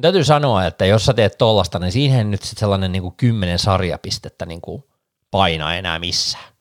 täytyy 0.00 0.24
sanoa, 0.24 0.66
että 0.66 0.86
jos 0.86 1.06
sä 1.06 1.14
teet 1.14 1.38
tollasta, 1.38 1.78
niin 1.78 1.92
siihen 1.92 2.30
nyt 2.30 2.42
sit 2.42 2.58
sellainen 2.58 2.92
niin 2.92 3.02
kuin 3.02 3.16
kymmenen 3.16 3.58
sarjapistettä 3.58 4.46
niin 4.46 4.60
kuin 4.60 4.84
painaa 5.30 5.74
enää 5.74 5.98
missään. 5.98 6.55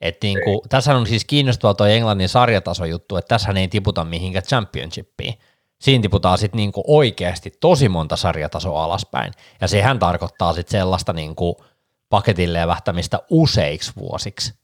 Et 0.00 0.16
niin 0.22 0.38
kuin, 0.44 0.60
tässä 0.68 0.96
on 0.96 1.06
siis 1.06 1.24
kiinnostava 1.24 1.74
tuo 1.74 1.86
Englannin 1.86 2.28
sarjatasojuttu, 2.28 3.16
että 3.16 3.28
tässä 3.28 3.52
ei 3.56 3.68
tiputa 3.68 4.04
mihinkään 4.04 4.44
championshipiin. 4.44 5.34
Siinä 5.80 6.02
tiputaan 6.02 6.38
sitten 6.38 6.56
niinku 6.56 6.84
oikeasti 6.86 7.52
tosi 7.60 7.88
monta 7.88 8.16
sarjatasoa 8.16 8.84
alaspäin. 8.84 9.32
Ja 9.60 9.68
sehän 9.68 9.98
tarkoittaa 9.98 10.52
sitten 10.52 10.80
sellaista 10.80 11.12
niinku 11.12 11.64
paketille 12.10 12.60
levähtämistä 12.60 13.18
useiksi 13.30 13.92
vuosiksi. 13.96 14.60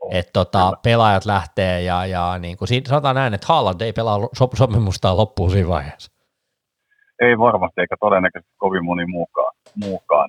Oh, 0.00 0.14
että 0.14 0.32
tota, 0.32 0.72
pelaajat 0.82 1.24
lähtee 1.24 1.82
ja, 1.82 2.06
ja 2.06 2.38
niin 2.38 2.56
kuin, 2.56 2.68
sanotaan 2.88 3.14
näin, 3.14 3.34
että 3.34 3.46
Haaland 3.46 3.80
ei 3.80 3.92
pelaa 3.92 4.18
sop- 4.18 4.56
sopimustaan 4.56 5.16
loppuun 5.16 5.50
siinä 5.50 5.68
vaiheessa. 5.68 6.12
Ei 7.20 7.38
varmasti, 7.38 7.80
eikä 7.80 7.96
todennäköisesti 8.00 8.54
kovin 8.56 8.84
moni 8.84 9.06
muukaan. 9.06 9.54
muukaan. 9.74 10.28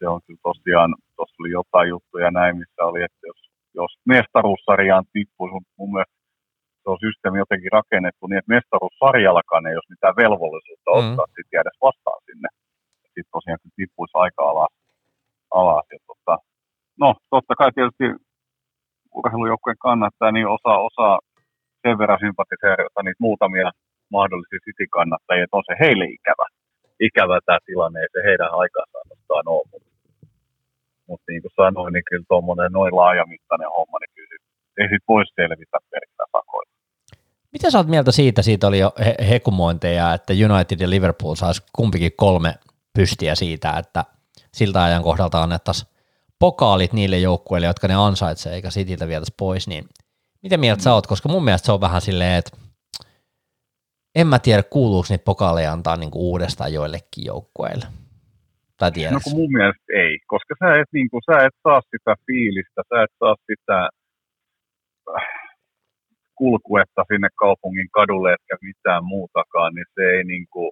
Se 0.00 0.08
on 0.08 0.20
kyllä 0.26 0.40
tosiaan, 0.42 0.90
tuossa 1.16 1.40
oli 1.40 1.50
jotain 1.50 1.88
juttuja 1.88 2.30
näin, 2.30 2.56
missä 2.56 2.80
oli, 2.90 3.02
että 3.02 3.22
jos, 3.30 3.40
jos 3.74 3.92
mestaruussarjaan 4.12 5.04
tippuu, 5.12 5.46
mun 5.78 5.92
mielestä 5.92 6.20
se 6.82 6.86
on 6.92 6.98
systeemi 7.06 7.38
jotenkin 7.44 7.72
rakennettu 7.78 8.26
niin, 8.26 8.38
että 8.38 8.54
mestaruussarjallakaan 8.56 9.66
ei 9.66 9.76
ole 9.80 9.92
mitään 9.94 10.20
velvollisuutta 10.22 10.90
mm. 10.90 10.98
ottaa 10.98 11.26
sitten 11.26 11.56
jäädä 11.56 11.72
vastaan 11.86 12.20
sinne. 12.26 12.48
Sitten 13.02 13.34
tosiaan 13.36 13.60
kun 13.62 13.76
tippuisi 13.76 14.14
aika 14.24 14.42
alas. 14.50 14.72
alas 15.60 15.86
ja 15.94 15.98
tota, 16.10 16.34
no, 17.02 17.08
totta 17.34 17.54
kai 17.60 17.70
tietysti 17.72 18.06
urheilujoukkojen 19.18 19.84
kannattaa, 19.88 20.32
niin 20.32 20.48
osa, 20.56 20.72
osa 20.88 21.08
sen 21.82 21.98
verran 21.98 22.24
sympatiseerata 22.24 23.02
niitä 23.02 23.24
muutamia 23.26 23.70
mahdollisia 24.16 24.64
City-kannattajia, 24.66 25.44
että 25.44 25.56
on 25.56 25.68
se 25.70 25.74
heille 25.84 26.04
ikävä. 26.04 26.46
Ikävä 27.08 27.38
tämä 27.46 27.58
tilanne, 27.66 28.00
ei 28.00 28.12
se 28.12 28.20
heidän 28.28 28.50
aikaansaannostaan 28.62 29.46
ole. 29.54 29.68
Mutta, 29.72 29.89
mutta 31.10 31.26
niin 31.28 31.42
kuin 31.42 31.58
sanoin, 31.62 31.92
niin 31.92 32.06
kyllä 32.10 32.24
tuommoinen 32.28 32.72
noin 32.72 32.96
laajamittainen 32.96 33.70
homma, 33.76 33.96
niin 33.98 34.14
kyllä 34.14 34.36
ei 34.78 34.88
sit 34.88 35.04
voisi 35.08 35.32
selvitä 35.36 35.78
pelkkä 35.90 36.24
sakoilla. 36.32 36.72
Mitä 37.52 37.70
sä 37.70 37.78
oot 37.78 37.86
mieltä 37.94 38.12
siitä, 38.12 38.42
siitä 38.42 38.66
oli 38.66 38.78
jo 38.78 38.92
he- 39.04 39.28
hekumointeja, 39.30 40.14
että 40.14 40.32
United 40.32 40.80
ja 40.80 40.90
Liverpool 40.90 41.34
saisi 41.34 41.62
kumpikin 41.72 42.12
kolme 42.16 42.54
pystiä 42.98 43.34
siitä, 43.34 43.78
että 43.78 44.04
siltä 44.54 44.84
ajan 44.84 45.02
kohdalta 45.02 45.42
annettaisiin 45.42 45.90
pokaalit 46.38 46.92
niille 46.92 47.18
joukkueille, 47.18 47.66
jotka 47.66 47.88
ne 47.88 47.94
ansaitsee, 47.94 48.54
eikä 48.54 48.68
Cityltä 48.68 49.08
vietäisi 49.08 49.34
pois, 49.38 49.68
niin 49.68 49.84
miten 50.42 50.60
mieltä 50.60 50.82
sä 50.82 50.94
oot, 50.94 51.06
koska 51.06 51.28
mun 51.28 51.44
mielestä 51.44 51.66
se 51.66 51.72
on 51.72 51.80
vähän 51.80 52.00
silleen, 52.00 52.38
että 52.38 52.56
en 54.14 54.26
mä 54.26 54.38
tiedä, 54.38 54.62
kuuluuko 54.62 55.06
niitä 55.10 55.24
pokaaleja 55.24 55.72
antaa 55.72 55.96
niinku 55.96 56.30
uudestaan 56.30 56.72
joillekin 56.72 57.24
joukkueille. 57.24 57.86
Tai 58.76 58.90
No 59.10 59.20
kun 59.24 59.32
mun 59.32 59.52
mielestä 59.52 59.82
ei, 59.94 60.18
koska 60.32 60.54
sä 60.60 60.68
et, 60.80 60.90
niinku, 60.92 61.18
sä 61.28 61.36
et 61.46 61.56
saa 61.64 61.80
sitä 61.90 62.12
fiilistä, 62.26 62.80
sä 62.90 62.96
et 63.04 63.14
saa 63.20 63.36
sitä 63.48 63.78
kulkuetta 66.40 67.02
sinne 67.10 67.28
kaupungin 67.42 67.90
kadulle, 67.98 68.28
etkä 68.32 68.56
mitään 68.68 69.04
muutakaan, 69.12 69.70
niin 69.74 69.88
se 69.94 70.02
ei 70.16 70.24
niin 70.32 70.46
kuin, 70.52 70.70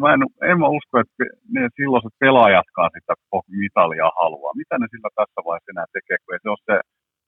mä 0.00 0.08
en, 0.14 0.20
en 0.50 0.58
mä 0.62 0.68
usko, 0.78 0.94
että 1.00 1.24
ne 1.54 1.62
silloiset 1.78 2.14
pelaajatkaan 2.22 2.90
sitä 2.96 3.14
mitalia 3.62 4.08
haluaa. 4.20 4.58
Mitä 4.62 4.74
ne 4.78 4.86
sillä 4.90 5.10
tässä 5.18 5.40
vaiheessa 5.46 5.72
enää 5.72 5.88
tekee, 5.96 6.16
kun 6.20 6.34
ei 6.34 6.42
se 6.42 6.48
ole 6.54 6.66
se 6.68 6.76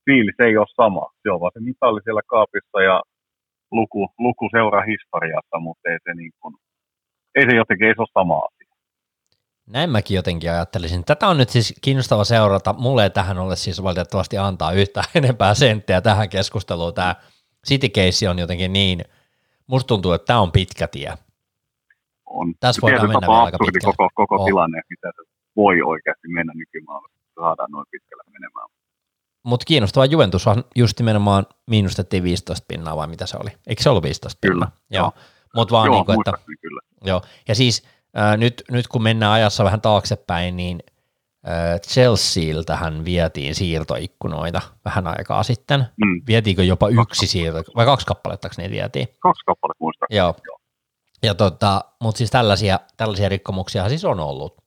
fiilis 0.06 0.38
ei 0.46 0.56
ole 0.62 0.76
sama. 0.80 1.04
Se 1.22 1.28
on 1.34 1.40
vaan 1.40 1.54
se 1.54 1.60
mitali 1.70 2.00
siellä 2.04 2.24
kaapissa 2.34 2.78
ja 2.90 2.96
luku, 3.78 4.02
luku 4.26 4.44
seuraa 4.54 4.90
historiassa, 4.92 5.56
mutta 5.66 5.84
ei 5.90 5.98
se, 6.04 6.12
niin 6.20 6.32
kuin, 6.40 6.54
ei 7.36 7.44
se 7.48 7.56
jotenkin 7.56 7.88
ei 7.88 7.94
se 7.96 8.02
ole 8.06 8.18
sama 8.20 8.38
asia. 8.48 8.61
Näin 9.72 9.90
mäkin 9.90 10.14
jotenkin 10.14 10.50
ajattelisin. 10.50 11.04
Tätä 11.04 11.28
on 11.28 11.38
nyt 11.38 11.48
siis 11.48 11.74
kiinnostava 11.80 12.24
seurata. 12.24 12.72
Mulle 12.72 13.02
ei 13.02 13.10
tähän 13.10 13.38
ole 13.38 13.56
siis 13.56 13.82
valitettavasti 13.82 14.38
antaa 14.38 14.72
yhtään 14.72 15.06
enempää 15.24 15.54
senttejä 15.54 16.00
tähän 16.00 16.28
keskusteluun. 16.28 16.94
Tämä 16.94 17.14
City 17.66 17.88
Case 17.88 18.28
on 18.28 18.38
jotenkin 18.38 18.72
niin, 18.72 19.04
musta 19.66 19.88
tuntuu, 19.88 20.12
että 20.12 20.26
tämä 20.26 20.40
on 20.40 20.52
pitkä 20.52 20.86
tie. 20.86 21.14
On. 22.26 22.54
Tässä 22.60 22.82
voidaan 22.82 23.08
mennä 23.08 23.26
vielä 23.28 23.42
aika 23.42 23.58
pitkälle. 23.58 23.94
Koko, 23.96 24.10
koko 24.14 24.42
oh. 24.42 24.46
tilanne, 24.46 24.80
mitä 24.90 25.12
se 25.16 25.30
voi 25.56 25.82
oikeasti 25.82 26.28
mennä 26.28 26.52
nykymaailmassa, 26.56 27.18
saadaan 27.34 27.70
noin 27.70 27.86
pitkälle 27.90 28.22
menemään. 28.32 28.68
Mutta 29.42 29.64
kiinnostava 29.64 30.04
Juventus 30.04 30.46
on 30.46 30.64
just 30.76 30.98
nimenomaan 30.98 31.46
miinustettiin 31.66 32.22
15 32.22 32.64
pinnaa 32.68 32.96
vai 32.96 33.06
mitä 33.06 33.26
se 33.26 33.36
oli? 33.40 33.50
Eikö 33.66 33.82
se 33.82 33.90
ollut 33.90 34.04
15 34.04 34.38
pinnaa? 34.40 34.70
Kyllä. 34.70 35.00
Joo. 35.00 35.12
Mut 35.54 35.72
vaan 35.72 35.86
joo, 35.86 35.94
niin 35.94 36.06
kuin, 36.06 36.18
että, 36.20 36.32
kyllä. 36.60 36.80
Joo. 37.04 37.22
Ja 37.48 37.54
siis 37.54 37.82
Ää, 38.14 38.36
nyt, 38.36 38.62
nyt 38.70 38.88
kun 38.88 39.02
mennään 39.02 39.32
ajassa 39.32 39.64
vähän 39.64 39.80
taaksepäin, 39.80 40.56
niin 40.56 40.82
Chelsealtähän 41.88 43.04
vietiin 43.04 43.54
siirtoikkunoita 43.54 44.60
vähän 44.84 45.06
aikaa 45.06 45.42
sitten. 45.42 45.80
Mm. 45.80 46.22
Vietiinkö 46.26 46.64
jopa 46.64 46.86
kaksi 46.86 47.00
yksi 47.00 47.26
siirto, 47.26 47.62
vai 47.76 47.84
kaksi 47.84 48.06
kappaletta 48.06 48.48
ne 48.58 48.70
vietiin? 48.70 49.08
Kaksi 49.18 49.44
kappaletta 49.46 49.84
muistaakseni. 49.84 50.18
Joo. 50.18 50.34
Joo. 50.46 50.58
Ja 51.22 51.34
tota, 51.34 51.84
mutta 52.02 52.18
siis 52.18 52.30
tällaisia, 52.30 52.80
tällaisia 52.96 53.28
rikkomuksia 53.28 53.88
siis 53.88 54.04
on 54.04 54.20
ollut. 54.20 54.62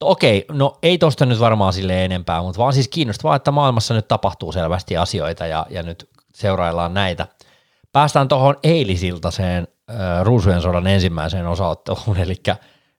Okei, 0.00 0.44
no 0.50 0.78
ei 0.82 0.98
tosta 0.98 1.26
nyt 1.26 1.40
varmaan 1.40 1.72
sille 1.72 2.04
enempää, 2.04 2.42
mutta 2.42 2.58
vaan 2.58 2.72
siis 2.72 2.88
kiinnostavaa, 2.88 3.36
että 3.36 3.50
maailmassa 3.50 3.94
nyt 3.94 4.08
tapahtuu 4.08 4.52
selvästi 4.52 4.96
asioita 4.96 5.46
ja, 5.46 5.66
ja 5.70 5.82
nyt 5.82 6.10
seuraillaan 6.34 6.94
näitä. 6.94 7.26
Päästään 7.92 8.28
tuohon 8.28 8.56
eilisiltaseen 8.62 9.68
äh, 9.90 9.96
Ruusujen 10.22 10.62
sodan 10.62 10.86
ensimmäiseen 10.86 11.46
osaotteluun, 11.46 12.16
eli 12.24 12.34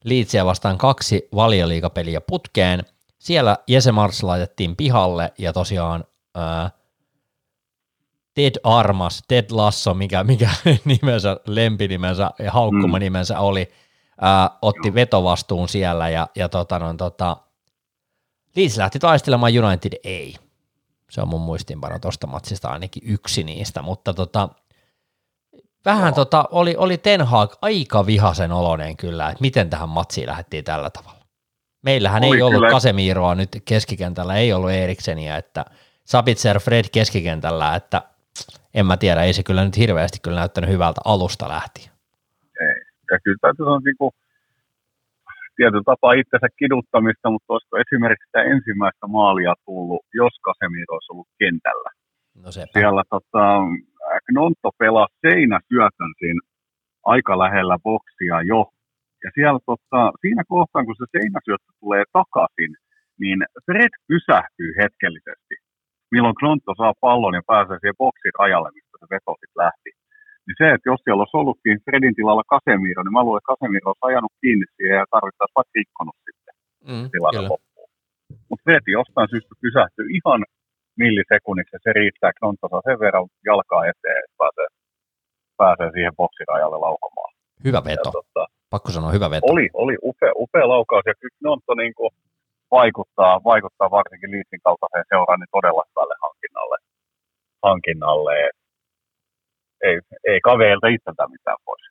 Liitsiä 0.04 0.46
vastaan 0.46 0.78
kaksi 0.78 1.28
valioliikapeliä 1.36 2.22
putkeen. 2.22 2.84
Siellä 3.20 3.58
Jese 3.68 3.92
Mars 3.92 4.24
laitettiin 4.24 4.76
pihalle 4.76 5.34
ja 5.38 5.54
tosiaan 5.54 6.04
ää, 6.36 6.72
Ted 8.34 8.56
Armas, 8.64 9.24
Ted 9.28 9.46
Lasso, 9.52 9.94
mikä, 9.94 10.24
mikä 10.24 10.50
nimensä, 10.86 11.38
lempinimensä 11.48 12.32
ja 12.40 12.52
haukkuma 12.52 12.98
mm. 12.98 13.00
nimensä 13.00 13.40
oli, 13.40 13.72
ää, 14.22 14.50
otti 14.62 14.94
vetovastuun 14.94 15.70
siellä 15.70 16.10
ja, 16.10 16.28
ja 16.36 16.50
tota, 16.50 16.80
no, 16.80 16.94
tota, 16.94 17.38
Leeds 18.56 18.78
lähti 18.78 19.00
taistelemaan, 19.00 19.66
United 19.66 19.94
ei. 20.04 20.36
Se 21.10 21.22
on 21.22 21.28
mun 21.28 21.42
muistinpano 21.42 22.00
tuosta 22.00 22.28
matsista 22.28 22.70
ainakin 22.70 23.04
yksi 23.06 23.44
niistä, 23.44 23.82
mutta 23.82 24.14
tota, 24.14 24.50
Vähän 25.92 26.14
tota, 26.14 26.46
oli, 26.52 26.76
oli 26.78 26.98
Ten 26.98 27.22
Hag 27.22 27.54
aika 27.62 28.06
vihasen 28.06 28.52
oloinen 28.52 28.98
kyllä, 28.98 29.30
että 29.30 29.42
miten 29.42 29.70
tähän 29.70 29.90
matsiin 29.90 30.28
lähdettiin 30.28 30.64
tällä 30.64 30.90
tavalla. 30.90 31.24
Meillähän 31.84 32.24
oli 32.24 32.36
ei 32.36 32.42
ollut 32.42 32.62
kyllä. 32.62 32.72
Kasemiroa 32.72 33.36
nyt 33.36 33.50
keskikentällä, 33.66 34.36
ei 34.36 34.54
ollut 34.54 34.72
Erikseniä, 34.72 35.38
että 35.38 35.66
Sabitzer 36.04 36.60
Fred 36.60 36.86
keskikentällä, 36.94 37.76
että 37.76 38.02
en 38.74 38.86
mä 38.86 38.98
tiedä, 38.98 39.24
ei 39.24 39.34
se 39.34 39.44
kyllä 39.44 39.66
nyt 39.66 39.78
hirveästi 39.78 40.20
kyllä 40.24 40.40
näyttänyt 40.40 40.70
hyvältä 40.70 41.02
alusta 41.06 41.50
lähtien. 41.50 41.92
Ei, 42.62 42.82
ja 43.12 43.20
kyllä 43.24 43.38
täytyy 43.42 43.66
sanoa 43.66 43.80
niin 43.86 43.98
kuin, 43.98 44.12
tietyllä 45.56 45.84
tapaa 45.86 46.14
itsensä 46.14 46.48
kiduttamista, 46.60 47.30
mutta 47.30 47.54
olisiko 47.54 47.78
esimerkiksi 47.78 48.26
sitä 48.26 48.42
ensimmäistä 48.54 49.08
maalia 49.08 49.54
tullut, 49.66 50.02
jos 50.14 50.34
Kasemiro 50.48 50.94
olisi 50.94 51.12
ollut 51.12 51.28
kentällä. 51.40 51.90
No 52.44 52.52
sepä. 52.52 52.80
Siellä 52.80 53.04
tota, 53.10 53.44
Knonto 54.28 54.70
pelasi 54.82 55.16
seinäsyötön 55.26 56.14
siinä 56.20 56.42
aika 57.14 57.34
lähellä 57.44 57.78
boksia 57.88 58.38
jo. 58.52 58.62
Ja 59.24 59.30
siellä 59.36 59.60
tota, 59.70 60.02
siinä 60.22 60.44
kohtaa, 60.54 60.86
kun 60.86 60.96
se 60.98 61.06
seinäsyöttö 61.16 61.72
tulee 61.80 62.04
takaisin, 62.18 62.72
niin 63.22 63.40
Fred 63.66 63.94
pysähtyy 64.10 64.72
hetkellisesti, 64.82 65.56
milloin 66.14 66.40
Knonto 66.40 66.72
saa 66.78 66.94
pallon 67.04 67.38
ja 67.40 67.44
pääsee 67.52 67.78
siihen 67.80 68.02
boksin 68.04 68.38
rajalle, 68.40 68.70
mistä 68.76 68.96
se 69.00 69.08
veto 69.14 69.32
sitten 69.42 69.62
lähti. 69.64 69.92
Niin 70.46 70.60
se, 70.62 70.68
että 70.76 70.90
jos 70.92 71.02
siellä 71.04 71.22
olisi 71.24 71.38
ollutkin 71.42 71.78
Fredin 71.86 72.16
tilalla 72.18 72.50
Casemiro, 72.52 73.02
niin 73.04 73.16
mä 73.18 73.24
luulen, 73.24 73.40
että 73.42 73.52
Casemiro 73.52 73.88
olisi 73.90 74.08
ajanut 74.10 74.34
kiinni 74.42 74.66
siihen 74.76 74.98
ja 75.02 75.12
tarvittaisiin 75.16 75.58
vaikka 75.58 75.76
rikkonut 75.80 76.18
sitten 76.28 76.54
mm, 76.90 77.06
tilanne 77.14 77.42
loppuun. 77.52 77.90
Mutta 78.50 78.64
Fred 78.66 78.86
jostain 79.00 79.30
syystä 79.34 79.54
pysähtyy 79.64 80.06
ihan 80.20 80.42
millisekunniksi 81.04 81.76
ja 81.76 81.80
se 81.84 81.92
riittää, 82.00 82.30
että 82.30 82.40
Knonto 82.40 82.68
saa 82.70 82.88
sen 82.88 83.00
verran 83.00 83.28
jalkaa 83.46 83.86
eteen, 83.92 84.22
että 84.26 84.38
pääsee, 84.42 84.68
pääsee 85.62 85.90
siihen 85.92 86.16
boksirajalle 86.16 86.78
laukomaan. 86.86 87.32
Hyvä 87.64 87.82
veto. 87.90 88.10
Ja, 88.10 88.12
tota, 88.12 88.44
Pakko 88.70 88.92
sanoa, 88.92 89.12
hyvä 89.12 89.30
veto. 89.30 89.48
Oli, 89.54 89.70
oli 89.74 89.96
upea, 90.04 90.32
upea 90.36 90.68
laukaus 90.68 91.06
ja 91.06 91.14
kyllä 91.20 91.38
Knonto 91.40 91.74
niin 91.74 91.94
kuin 92.00 92.12
vaikuttaa, 92.72 93.42
vaikuttaa 93.44 93.92
varsinkin 93.92 94.32
Liitsin 94.32 94.62
kaltaiseen 94.64 95.06
seuraan 95.10 95.40
niin 95.40 95.56
todella 95.58 95.84
hyvälle 95.90 96.16
hankinnalle. 96.26 96.78
hankinnalle. 97.64 98.34
Ei, 99.84 100.00
ei 100.28 100.40
kaveilta 100.42 100.88
itseltä 100.88 101.28
mitään 101.28 101.58
pois. 101.66 101.82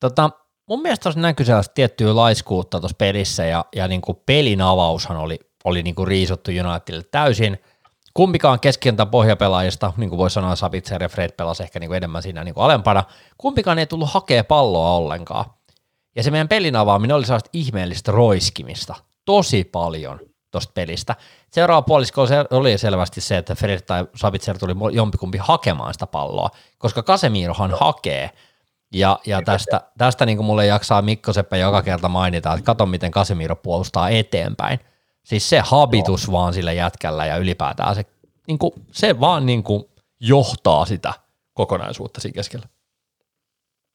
Tota, 0.00 0.30
mun 0.68 0.82
mielestä 0.82 1.02
tuossa 1.02 1.20
näkyy 1.20 1.46
sellaista 1.46 1.74
tiettyä 1.74 2.16
laiskuutta 2.16 2.80
tuossa 2.80 2.96
pelissä 2.98 3.44
ja, 3.44 3.64
ja 3.76 3.88
niin 3.88 4.00
kuin 4.00 4.18
pelin 4.26 4.60
avaushan 4.60 5.16
oli, 5.16 5.38
oli 5.64 5.82
niin 5.82 5.94
kuin 5.94 6.08
riisuttu 6.08 6.50
Unitedille 6.50 7.04
täysin. 7.10 7.58
Kumpikaan 8.18 8.60
keskentän 8.60 9.08
pohjapelaajista, 9.08 9.92
niin 9.96 10.10
kuin 10.10 10.18
voi 10.18 10.30
sanoa, 10.30 10.56
Sabitzer 10.56 11.02
ja 11.02 11.08
Fred 11.08 11.32
pelasi 11.32 11.62
ehkä 11.62 11.80
niin 11.80 11.88
kuin 11.88 11.96
enemmän 11.96 12.22
siinä 12.22 12.44
niin 12.44 12.54
kuin 12.54 12.64
alempana, 12.64 13.04
kumpikaan 13.36 13.78
ei 13.78 13.86
tullut 13.86 14.10
hakea 14.10 14.44
palloa 14.44 14.92
ollenkaan. 14.92 15.44
Ja 16.16 16.22
se 16.22 16.30
meidän 16.30 16.48
pelin 16.48 16.76
avaaminen 16.76 17.16
oli 17.16 17.24
sellaista 17.24 17.50
ihmeellistä 17.52 18.12
roiskimista, 18.12 18.94
tosi 19.24 19.64
paljon 19.64 20.20
tuosta 20.50 20.72
pelistä. 20.74 21.16
Seuraava 21.50 21.82
puolisko 21.82 22.26
oli 22.50 22.78
selvästi 22.78 23.20
se, 23.20 23.36
että 23.36 23.54
Fred 23.54 23.80
tai 23.80 24.06
Sabitzer 24.16 24.58
tuli 24.58 24.74
jompikumpi 24.92 25.38
hakemaan 25.38 25.92
sitä 25.92 26.06
palloa, 26.06 26.50
koska 26.78 27.02
Kasemirohan 27.02 27.74
hakee, 27.80 28.30
ja, 28.92 29.18
ja 29.26 29.42
tästä, 29.42 29.80
tästä 29.98 30.26
niin 30.26 30.38
kuin 30.38 30.46
mulle 30.46 30.66
jaksaa 30.66 31.02
Mikko 31.02 31.32
Seppä 31.32 31.56
joka 31.56 31.82
kerta 31.82 32.08
mainita, 32.08 32.52
että 32.52 32.64
kato 32.64 32.86
miten 32.86 33.10
Kasemiro 33.10 33.56
puolustaa 33.56 34.08
eteenpäin. 34.08 34.80
Siis 35.28 35.50
se 35.50 35.58
habitus 35.72 36.28
no. 36.28 36.32
vaan 36.32 36.52
sillä 36.52 36.72
jätkällä 36.72 37.26
ja 37.26 37.36
ylipäätään 37.36 37.94
se, 37.94 38.02
niin 38.48 38.58
kuin, 38.58 38.72
se 39.00 39.20
vaan 39.20 39.46
niin 39.46 39.62
kuin 39.62 39.82
johtaa 40.20 40.84
sitä 40.84 41.12
kokonaisuutta 41.54 42.20
siinä 42.20 42.38
keskellä. 42.38 42.66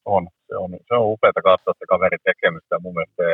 On, 0.05 0.27
se 0.47 0.55
on, 0.63 0.71
se 0.87 0.93
on 0.99 1.11
upeaa 1.13 1.47
katsoa 1.49 1.73
se 1.79 1.85
kaveri 1.93 2.17
tekemistä. 2.29 2.79
Mun 2.79 2.93
mielestä 2.93 3.23
se, 3.23 3.29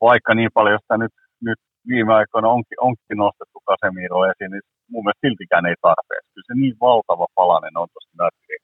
vaikka 0.00 0.34
niin 0.34 0.50
paljon 0.58 0.78
sitä 0.82 0.96
nyt, 1.04 1.14
nyt 1.48 1.60
viime 1.88 2.12
aikoina 2.14 2.48
onkin, 2.56 2.78
onkin 2.88 3.18
nostettu 3.24 3.58
Kasemiro 3.70 4.18
esiin, 4.30 4.50
niin 4.52 4.64
mun 4.92 5.04
mielestä 5.04 5.24
siltikään 5.26 5.66
ei 5.66 5.78
tarpeeksi. 5.88 6.30
Kyllä 6.32 6.48
se 6.48 6.54
niin 6.62 6.76
valtava 6.86 7.26
palanen 7.38 7.76
on 7.82 7.88
tuossa 7.92 8.10
Unitedin, 8.16 8.62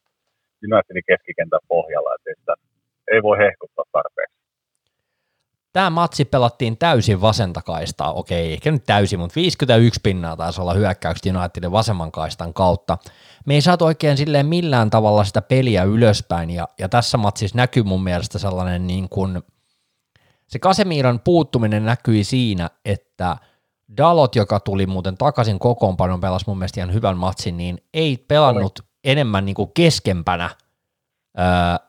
Unitedin 0.66 1.08
keskikentän 1.10 1.64
pohjalla, 1.72 2.10
että 2.14 2.30
sitä 2.40 2.54
ei 3.12 3.20
voi 3.26 3.36
hehkuttaa 3.44 3.92
tarpeeksi. 3.96 4.41
Tämä 5.72 5.90
matsi 5.90 6.24
pelattiin 6.24 6.78
täysin 6.78 7.20
vasenta 7.20 7.62
kaistaa, 7.62 8.12
okei, 8.12 8.52
ehkä 8.52 8.70
nyt 8.70 8.84
täysin, 8.84 9.18
mutta 9.18 9.34
51 9.34 10.00
pinnaa 10.02 10.36
taisi 10.36 10.60
olla 10.60 10.74
hyökkäykset 10.74 11.34
Unitedin 11.36 11.72
vasemman 11.72 12.12
kaistan 12.12 12.54
kautta. 12.54 12.98
Me 13.46 13.54
ei 13.54 13.60
saatu 13.60 13.84
oikein 13.84 14.16
silleen 14.16 14.46
millään 14.46 14.90
tavalla 14.90 15.24
sitä 15.24 15.42
peliä 15.42 15.84
ylöspäin, 15.84 16.50
ja, 16.50 16.68
ja 16.78 16.88
tässä 16.88 17.18
matsissa 17.18 17.56
näkyy 17.56 17.82
mun 17.82 18.04
mielestä 18.04 18.38
sellainen 18.38 18.86
niin 18.86 19.08
kuin, 19.08 19.42
se 20.48 20.58
Kasemiran 20.58 21.20
puuttuminen 21.20 21.84
näkyi 21.84 22.24
siinä, 22.24 22.70
että 22.84 23.36
Dalot, 23.96 24.36
joka 24.36 24.60
tuli 24.60 24.86
muuten 24.86 25.16
takaisin 25.16 25.58
kokoonpanon, 25.58 26.20
pelasi 26.20 26.44
mun 26.48 26.58
mielestä 26.58 26.80
ihan 26.80 26.94
hyvän 26.94 27.16
matsin, 27.16 27.56
niin 27.56 27.78
ei 27.94 28.16
pelannut 28.28 28.78
Oli. 28.78 28.88
enemmän 29.04 29.44
niin 29.44 29.54
kuin 29.54 29.70
keskempänä 29.74 30.50
öö, 31.38 31.44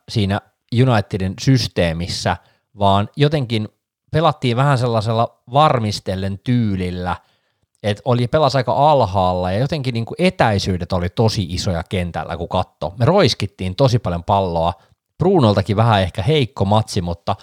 siinä 0.10 0.42
Unitedin 0.74 1.34
systeemissä– 1.40 2.38
vaan 2.80 3.10
jotenkin 3.16 3.68
pelattiin 4.12 4.58
vähän 4.58 4.78
sellaisella 4.78 5.42
varmistellen 5.54 6.40
tyylillä, 6.40 7.16
että 7.84 8.02
oli 8.06 8.28
pelas 8.28 8.56
aika 8.56 8.92
alhaalla 8.92 9.52
ja 9.52 9.60
jotenkin 9.60 9.94
niin 9.94 10.06
kuin 10.06 10.16
etäisyydet 10.20 10.94
oli 10.94 11.10
tosi 11.10 11.44
isoja 11.44 11.84
kentällä, 11.90 12.38
kun 12.38 12.50
katto. 12.50 12.94
Me 13.00 13.06
roiskittiin 13.06 13.76
tosi 13.76 14.00
paljon 14.00 14.24
palloa, 14.24 14.74
Brunoltakin 15.18 15.76
vähän 15.76 16.02
ehkä 16.02 16.22
heikko 16.22 16.66
matsi, 16.66 17.02
mutta 17.02 17.36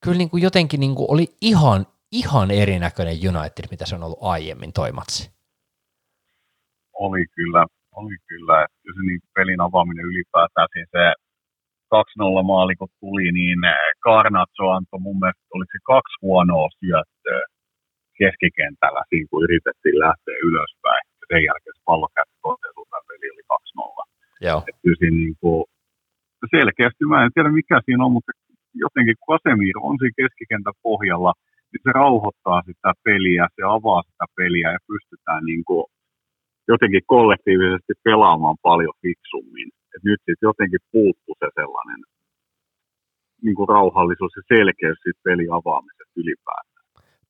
kyllä 0.00 0.18
niin 0.18 0.30
kuin 0.30 0.42
jotenkin 0.42 0.80
niin 0.80 0.94
kuin 0.94 1.10
oli 1.10 1.26
ihan, 1.40 1.86
ihan 2.12 2.50
erinäköinen 2.50 3.16
United, 3.28 3.64
mitä 3.70 3.86
se 3.86 3.94
on 3.94 4.02
ollut 4.02 4.18
aiemmin 4.20 4.72
toi 4.72 4.92
matsi. 4.92 5.30
Oli 6.92 7.26
kyllä, 7.26 7.66
oli 7.92 8.16
kyllä. 8.26 8.62
Että 8.64 8.92
se 8.96 9.02
niin 9.06 9.20
pelin 9.34 9.60
avaaminen 9.60 10.04
ylipäätään, 10.04 10.68
se 10.92 11.25
2-0 11.94 12.50
maali 12.52 12.74
kun 12.80 12.96
tuli, 13.00 13.28
niin 13.38 13.60
Karnatso 14.06 14.64
antoi 14.76 15.00
mun 15.06 15.18
mielestä, 15.20 15.52
oliko 15.54 15.72
se 15.72 15.80
kaksi 15.92 16.16
huonoa 16.22 16.68
syöttöä 16.80 17.42
keskikentällä 18.20 19.02
siinä, 19.08 19.28
kun 19.30 19.44
yritettiin 19.46 19.98
lähteä 20.06 20.36
ylöspäin. 20.48 21.04
Ja 21.20 21.24
sen 21.30 21.42
jälkeen 21.48 21.76
se 21.76 21.82
pallo 21.90 22.08
käsi 22.16 22.34
toteutuu, 22.42 22.86
peli 23.10 23.26
oli 23.34 23.44
2-0. 23.44 24.04
Joo. 24.46 24.60
Että 24.68 24.82
siinä 25.00 25.18
niin 25.24 25.36
kuin, 25.40 25.60
selkeästi, 26.56 27.02
mä 27.04 27.24
en 27.24 27.34
tiedä 27.34 27.50
mikä 27.60 27.76
siinä 27.84 28.04
on, 28.06 28.12
mutta 28.16 28.32
jotenkin 28.84 29.16
kun 29.20 29.34
Asemir 29.36 29.76
on 29.88 29.96
siinä 29.98 30.20
keskikentän 30.22 30.82
pohjalla, 30.88 31.32
niin 31.70 31.82
se 31.84 31.90
rauhoittaa 32.00 32.60
sitä 32.68 32.90
peliä, 33.06 33.44
se 33.56 33.62
avaa 33.76 34.02
sitä 34.08 34.26
peliä 34.38 34.68
ja 34.76 34.80
pystytään 34.90 35.42
niin 35.50 35.64
kuin 35.68 35.84
jotenkin 36.72 37.04
kollektiivisesti 37.14 37.92
pelaamaan 38.08 38.58
paljon 38.68 38.96
fiksummin. 39.02 39.68
Et 39.96 40.04
nyt 40.04 40.20
sitten 40.20 40.48
jotenkin 40.50 40.80
puuttuu 40.92 41.34
se 41.38 41.48
sellainen 41.54 42.00
niin 43.42 43.56
kuin 43.56 43.68
rauhallisuus 43.68 44.32
ja 44.36 44.42
selkeys 44.56 44.98
siitä 45.02 45.20
pelin 45.24 45.52
avaamisesta 45.52 46.16
ylipäätään. 46.16 46.76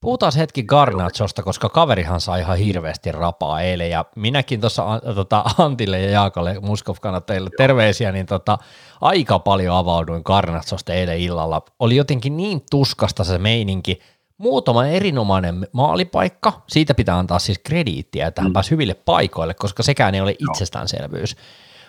Puhutaan 0.01 0.33
hetki 0.39 0.63
Garnachosta, 0.63 1.43
koska 1.43 1.69
kaverihan 1.69 2.21
sai 2.21 2.41
ihan 2.41 2.59
hirveästi 2.59 3.13
rapaa 3.13 3.61
eilen, 3.61 3.91
ja 3.91 4.05
minäkin 4.17 4.61
tuossa 4.61 5.01
tota, 5.15 5.45
Antille 5.59 6.01
ja 6.01 6.11
Jaakalle 6.11 6.61
Muskov 6.61 6.97
kannattajille 7.01 7.51
terveisiä, 7.57 8.13
niin 8.13 8.27
tota, 8.27 8.59
aika 9.01 9.39
paljon 9.39 9.77
avauduin 9.77 10.23
Garnachosta 10.25 10.93
eilen 10.93 11.19
illalla. 11.19 11.63
Oli 11.79 11.97
jotenkin 11.97 12.37
niin 12.37 12.61
tuskasta 12.71 13.25
se 13.25 13.39
meininki, 13.39 13.99
muutama 14.39 14.87
erinomainen 14.87 15.67
maalipaikka, 15.73 16.53
siitä 16.67 16.95
pitää 16.95 17.19
antaa 17.19 17.39
siis 17.39 17.59
krediittiä, 17.59 18.27
että 18.27 18.43
hän 18.43 18.51
mm. 18.51 18.53
pääsi 18.53 18.71
hyville 18.71 18.95
paikoille, 18.95 19.55
koska 19.55 19.83
sekään 19.83 20.15
ei 20.15 20.21
ole 20.21 20.37
itsestäänselvyys. 20.39 21.37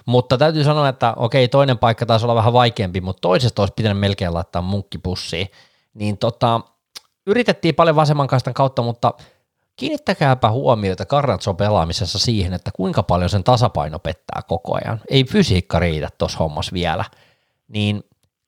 Mutta 0.07 0.37
täytyy 0.37 0.63
sanoa, 0.63 0.89
että 0.89 1.13
okei, 1.15 1.47
toinen 1.47 1.77
paikka 1.77 2.05
taisi 2.05 2.25
olla 2.25 2.35
vähän 2.35 2.53
vaikeampi, 2.53 3.01
mutta 3.01 3.21
toisesta 3.21 3.61
olisi 3.61 3.73
pitänyt 3.73 3.99
melkein 3.99 4.33
laittaa 4.33 4.61
munkkipussiin. 4.61 5.47
Niin 5.93 6.17
tota, 6.17 6.61
yritettiin 7.25 7.75
paljon 7.75 7.95
vasemman 7.95 8.27
kaistan 8.27 8.53
kautta, 8.53 8.81
mutta 8.81 9.13
kiinnittäkääpä 9.75 10.51
huomiota 10.51 11.05
Karnatson 11.05 11.57
pelaamisessa 11.57 12.19
siihen, 12.19 12.53
että 12.53 12.71
kuinka 12.75 13.03
paljon 13.03 13.29
sen 13.29 13.43
tasapaino 13.43 13.99
pettää 13.99 14.41
koko 14.47 14.77
ajan. 14.83 15.01
Ei 15.09 15.23
fysiikka 15.23 15.79
riitä 15.79 16.09
tuossa 16.17 16.37
hommassa 16.37 16.73
vielä. 16.73 17.05
Niin 17.67 18.03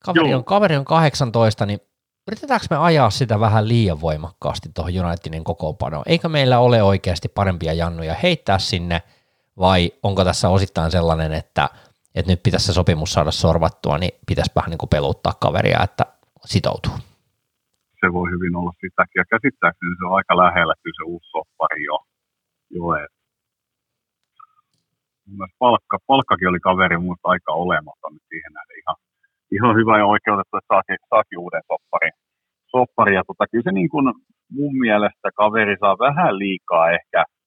kaveri 0.05 0.33
on, 0.33 0.43
kaveri 0.43 0.77
on 0.77 0.85
18, 0.85 1.65
niin 1.65 1.79
yritetäänkö 2.27 2.65
me 2.69 2.77
ajaa 2.77 3.09
sitä 3.09 3.39
vähän 3.39 3.67
liian 3.67 4.01
voimakkaasti 4.01 4.69
tuohon 4.73 5.05
Unitedin 5.05 5.43
kokoonpanoon? 5.43 6.03
Eikö 6.05 6.29
meillä 6.29 6.59
ole 6.59 6.83
oikeasti 6.83 7.27
parempia 7.27 7.73
jannuja 7.73 8.15
heittää 8.23 8.59
sinne– 8.59 9.01
vai 9.59 9.91
onko 10.03 10.23
tässä 10.23 10.49
osittain 10.49 10.91
sellainen, 10.91 11.33
että, 11.33 11.69
että 12.15 12.31
nyt 12.31 12.43
pitäisi 12.43 12.65
se 12.65 12.73
sopimus 12.73 13.13
saada 13.13 13.31
sorvattua, 13.31 13.97
niin 13.97 14.13
pitäisi 14.27 14.51
vähän 14.55 14.69
niin 14.69 14.83
kuin 14.83 14.89
peluttaa 14.89 15.33
kaveria, 15.41 15.79
että 15.83 16.05
sitoutuu? 16.45 16.95
Se 18.01 18.07
voi 18.13 18.27
hyvin 18.31 18.55
olla 18.55 18.73
sitäkin, 18.81 19.19
ja 19.21 19.25
käsittääkseni 19.33 19.95
se 19.99 20.05
on 20.05 20.15
aika 20.19 20.37
lähellä 20.37 20.73
kyllä 20.81 20.97
se 20.99 21.03
uusi 21.11 21.29
soppari 21.33 21.83
jo. 21.83 21.97
jo 22.75 22.83
palkka, 25.59 25.97
palkkakin 26.07 26.49
oli 26.51 26.59
kaveri 26.59 26.97
minusta 26.97 27.29
aika 27.33 27.51
olematon 27.51 28.13
nyt 28.13 28.25
siihen 28.29 28.53
nähden 28.53 28.77
ihan, 28.81 28.97
ihan 29.57 29.75
hyvä 29.79 29.97
ja 29.97 30.05
oikeutettu, 30.05 30.57
että 30.57 30.73
saakin, 30.73 30.97
saakin 31.09 31.39
uuden 31.39 31.63
sopparin. 31.71 32.15
soppari. 32.73 33.15
Ja 33.15 33.23
tota, 33.27 33.45
kyllä 33.51 33.67
se 33.67 33.71
niin 33.71 33.89
kuin 33.89 34.05
mun 34.57 34.75
mielestä 34.85 35.27
kaveri 35.41 35.75
saa 35.79 35.95
vähän 36.07 36.39
liikaa 36.39 36.91
ehkä– 36.91 37.25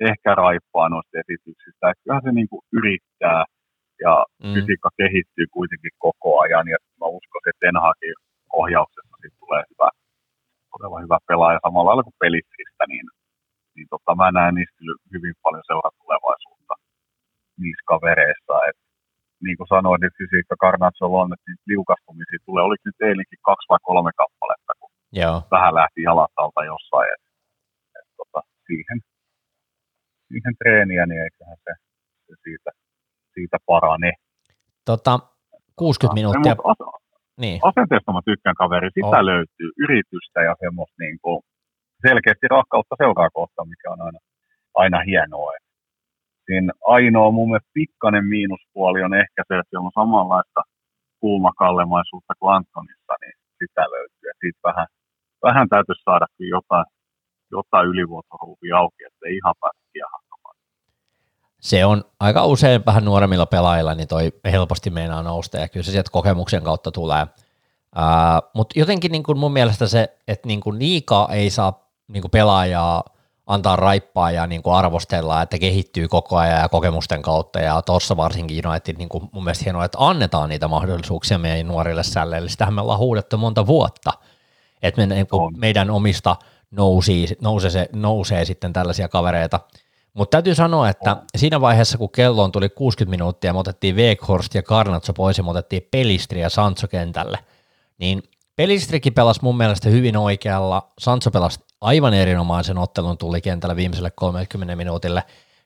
ehkä 0.00 0.30
raippaa 0.34 0.88
noista 0.88 1.14
esityksistä. 1.22 1.84
Että 1.90 2.02
kyllähän 2.02 2.26
se 2.26 2.32
niin 2.32 2.50
kuin 2.52 2.62
yrittää 2.78 3.44
ja 4.04 4.14
mm. 4.44 4.54
fysiikka 4.54 4.90
kehittyy 5.00 5.46
kuitenkin 5.56 5.94
koko 6.06 6.30
ajan 6.44 6.66
ja 6.74 6.78
mä 7.00 7.06
uskon, 7.18 7.42
että 7.46 7.62
Ten 7.62 7.76
Hagin 7.84 8.18
ohjauksessa 8.60 9.16
sit 9.22 9.34
tulee 9.42 9.62
hyvä, 9.70 9.88
todella 10.72 10.98
hyvä 11.04 11.18
pelaaja 11.28 11.64
samalla 11.64 11.88
lailla 11.88 12.08
kuin 12.08 12.22
pelitsistä, 12.24 12.84
niin, 12.92 13.06
niin 13.76 13.88
tota, 13.92 14.10
mä 14.20 14.28
näen 14.38 14.54
niistä 14.58 14.78
hyvin 15.14 15.34
paljon 15.44 15.64
seuraa 15.66 15.98
tulevaisuutta 16.00 16.74
niissä 17.62 17.84
kavereissa. 17.92 18.54
Et, 18.68 18.78
niin 19.46 19.56
kuin 19.58 19.72
sanoin, 19.74 20.00
niin 20.00 20.18
fysiikka 20.18 20.56
Karnatsolla 20.64 21.22
on, 21.22 21.32
että 21.34 21.50
liukastumisia 21.72 22.46
tulee. 22.46 22.62
Oliko 22.68 22.84
nyt 22.84 23.00
eilenkin 23.08 23.46
kaksi 23.48 23.66
vai 23.70 23.80
kolme 23.88 24.12
kappaletta, 24.20 24.72
kun 24.80 24.90
Joo. 25.20 25.36
vähän 25.56 25.74
lähti 25.78 26.00
jalat 26.08 26.34
alta 26.42 26.62
jossain. 26.72 27.08
Et, 27.14 27.24
et, 27.98 28.08
tota, 28.20 28.40
siihen 28.66 28.98
siihen 30.28 30.54
treeniä, 30.58 31.06
niin 31.06 31.22
eiköhän 31.22 31.56
se, 31.64 31.72
se 32.26 32.34
siitä, 32.44 32.70
siitä 33.34 33.56
parane. 33.66 34.12
Tota, 34.84 35.18
60 35.76 36.14
minuuttia. 36.20 36.56
As, 36.72 36.78
niin. 37.42 37.58
Asenteesta 37.70 38.12
mä 38.12 38.22
tykkään 38.30 38.60
kaveri, 38.62 38.88
sitä 38.94 39.18
oh. 39.20 39.28
löytyy 39.30 39.70
yritystä 39.84 40.40
ja 40.48 40.54
semmoista 40.64 40.96
niin 41.04 41.18
kuin 41.22 41.38
selkeästi 42.06 42.46
rakkautta 42.56 42.94
seuraa 43.02 43.30
kohtaan, 43.38 43.68
mikä 43.68 43.88
on 43.94 44.00
aina, 44.06 44.20
aina 44.82 44.98
hienoa. 45.08 45.52
Siinä 46.46 46.72
ainoa 46.96 47.30
mun 47.36 47.48
mielestä 47.48 47.76
pikkainen 47.80 48.24
miinuspuoli 48.34 49.00
on 49.02 49.14
ehkä 49.22 49.40
se, 49.48 49.54
että 49.58 49.70
siellä 49.70 49.88
on 49.90 50.00
samanlaista 50.02 50.60
kulmakallemaisuutta 51.20 52.34
kuin 52.38 52.54
Antonissa, 52.56 53.14
niin 53.22 53.36
sitä 53.60 53.84
löytyy. 53.94 54.24
Ja 54.30 54.34
siitä 54.40 54.60
vähän, 54.68 54.86
vähän 55.46 55.68
täytyisi 55.74 56.02
saada 56.08 56.26
jotain, 56.56 56.86
jotain 57.56 57.86
ylivuotoruuvia 57.92 58.78
auki, 58.82 59.02
ettei 59.04 59.32
ihan 59.40 59.54
pääse 60.00 60.24
kiehahtamaan. 60.28 60.56
Se 61.60 61.84
on 61.84 62.04
aika 62.20 62.46
usein 62.46 62.86
vähän 62.86 63.04
nuoremmilla 63.04 63.46
pelaajilla, 63.46 63.94
niin 63.94 64.08
toi 64.08 64.32
helposti 64.44 64.90
meinaa 64.90 65.22
nousta, 65.22 65.58
ja 65.58 65.68
kyllä 65.68 65.84
se 65.84 65.90
sieltä 65.90 66.10
kokemuksen 66.10 66.62
kautta 66.62 66.90
tulee. 66.90 67.22
Uh, 67.22 68.50
Mutta 68.54 68.78
jotenkin 68.78 69.12
niin 69.12 69.22
kun 69.22 69.38
mun 69.38 69.52
mielestä 69.52 69.86
se, 69.86 70.16
että 70.28 70.48
niin 70.48 70.60
kun 70.60 70.78
liikaa 70.78 71.28
ei 71.32 71.50
saa 71.50 71.88
niin 72.08 72.22
kun 72.22 72.30
pelaajaa– 72.30 73.04
antaa 73.48 73.76
raippaa 73.76 74.30
ja 74.30 74.46
niin 74.46 74.62
kuin 74.62 74.74
arvostella, 74.74 75.42
että 75.42 75.58
kehittyy 75.58 76.08
koko 76.08 76.36
ajan 76.36 76.60
ja 76.60 76.68
kokemusten 76.68 77.22
kautta, 77.22 77.60
ja 77.60 77.82
tuossa 77.82 78.16
varsinkin 78.16 78.68
United 78.68 78.96
niin 78.96 79.08
kuin 79.08 79.28
mun 79.32 79.44
mielestä 79.44 79.64
hienoa, 79.64 79.84
että 79.84 79.98
annetaan 80.00 80.48
niitä 80.48 80.68
mahdollisuuksia 80.68 81.38
meidän 81.38 81.68
nuorille 81.68 82.02
sälleille, 82.02 82.48
sitähän 82.48 82.74
me 82.74 82.80
ollaan 82.80 82.98
huudettu 82.98 83.36
monta 83.36 83.66
vuotta, 83.66 84.12
että 84.82 85.06
me, 85.06 85.14
niin 85.14 85.26
meidän 85.56 85.90
omista 85.90 86.36
nousee, 86.70 87.26
nousee, 87.42 87.70
se, 87.70 87.88
nousee 87.92 88.44
sitten 88.44 88.72
tällaisia 88.72 89.08
kavereita, 89.08 89.60
mutta 90.18 90.34
täytyy 90.34 90.54
sanoa, 90.54 90.88
että 90.88 91.16
siinä 91.36 91.60
vaiheessa, 91.60 91.98
kun 91.98 92.10
kelloon 92.10 92.52
tuli 92.52 92.68
60 92.68 93.10
minuuttia, 93.10 93.52
me 93.52 93.58
otettiin 93.58 93.96
Weghorst 93.96 94.54
ja 94.54 94.62
Karnatso 94.62 95.12
pois 95.12 95.38
ja 95.38 95.44
me 95.44 95.50
otettiin 95.50 95.88
Pelistri 95.90 96.40
ja 96.40 96.48
Sancho 96.48 96.88
kentälle, 96.88 97.38
niin 97.98 98.22
Pelistrikin 98.56 99.14
pelasi 99.14 99.40
mun 99.42 99.56
mielestä 99.56 99.88
hyvin 99.88 100.16
oikealla, 100.16 100.92
Sancho 100.98 101.30
pelasi 101.30 101.60
aivan 101.80 102.14
erinomaisen 102.14 102.78
ottelun 102.78 103.18
tuli 103.18 103.40
kentällä 103.40 103.76
viimeiselle 103.76 104.10
30 104.10 104.76
minuutille, 104.76 105.22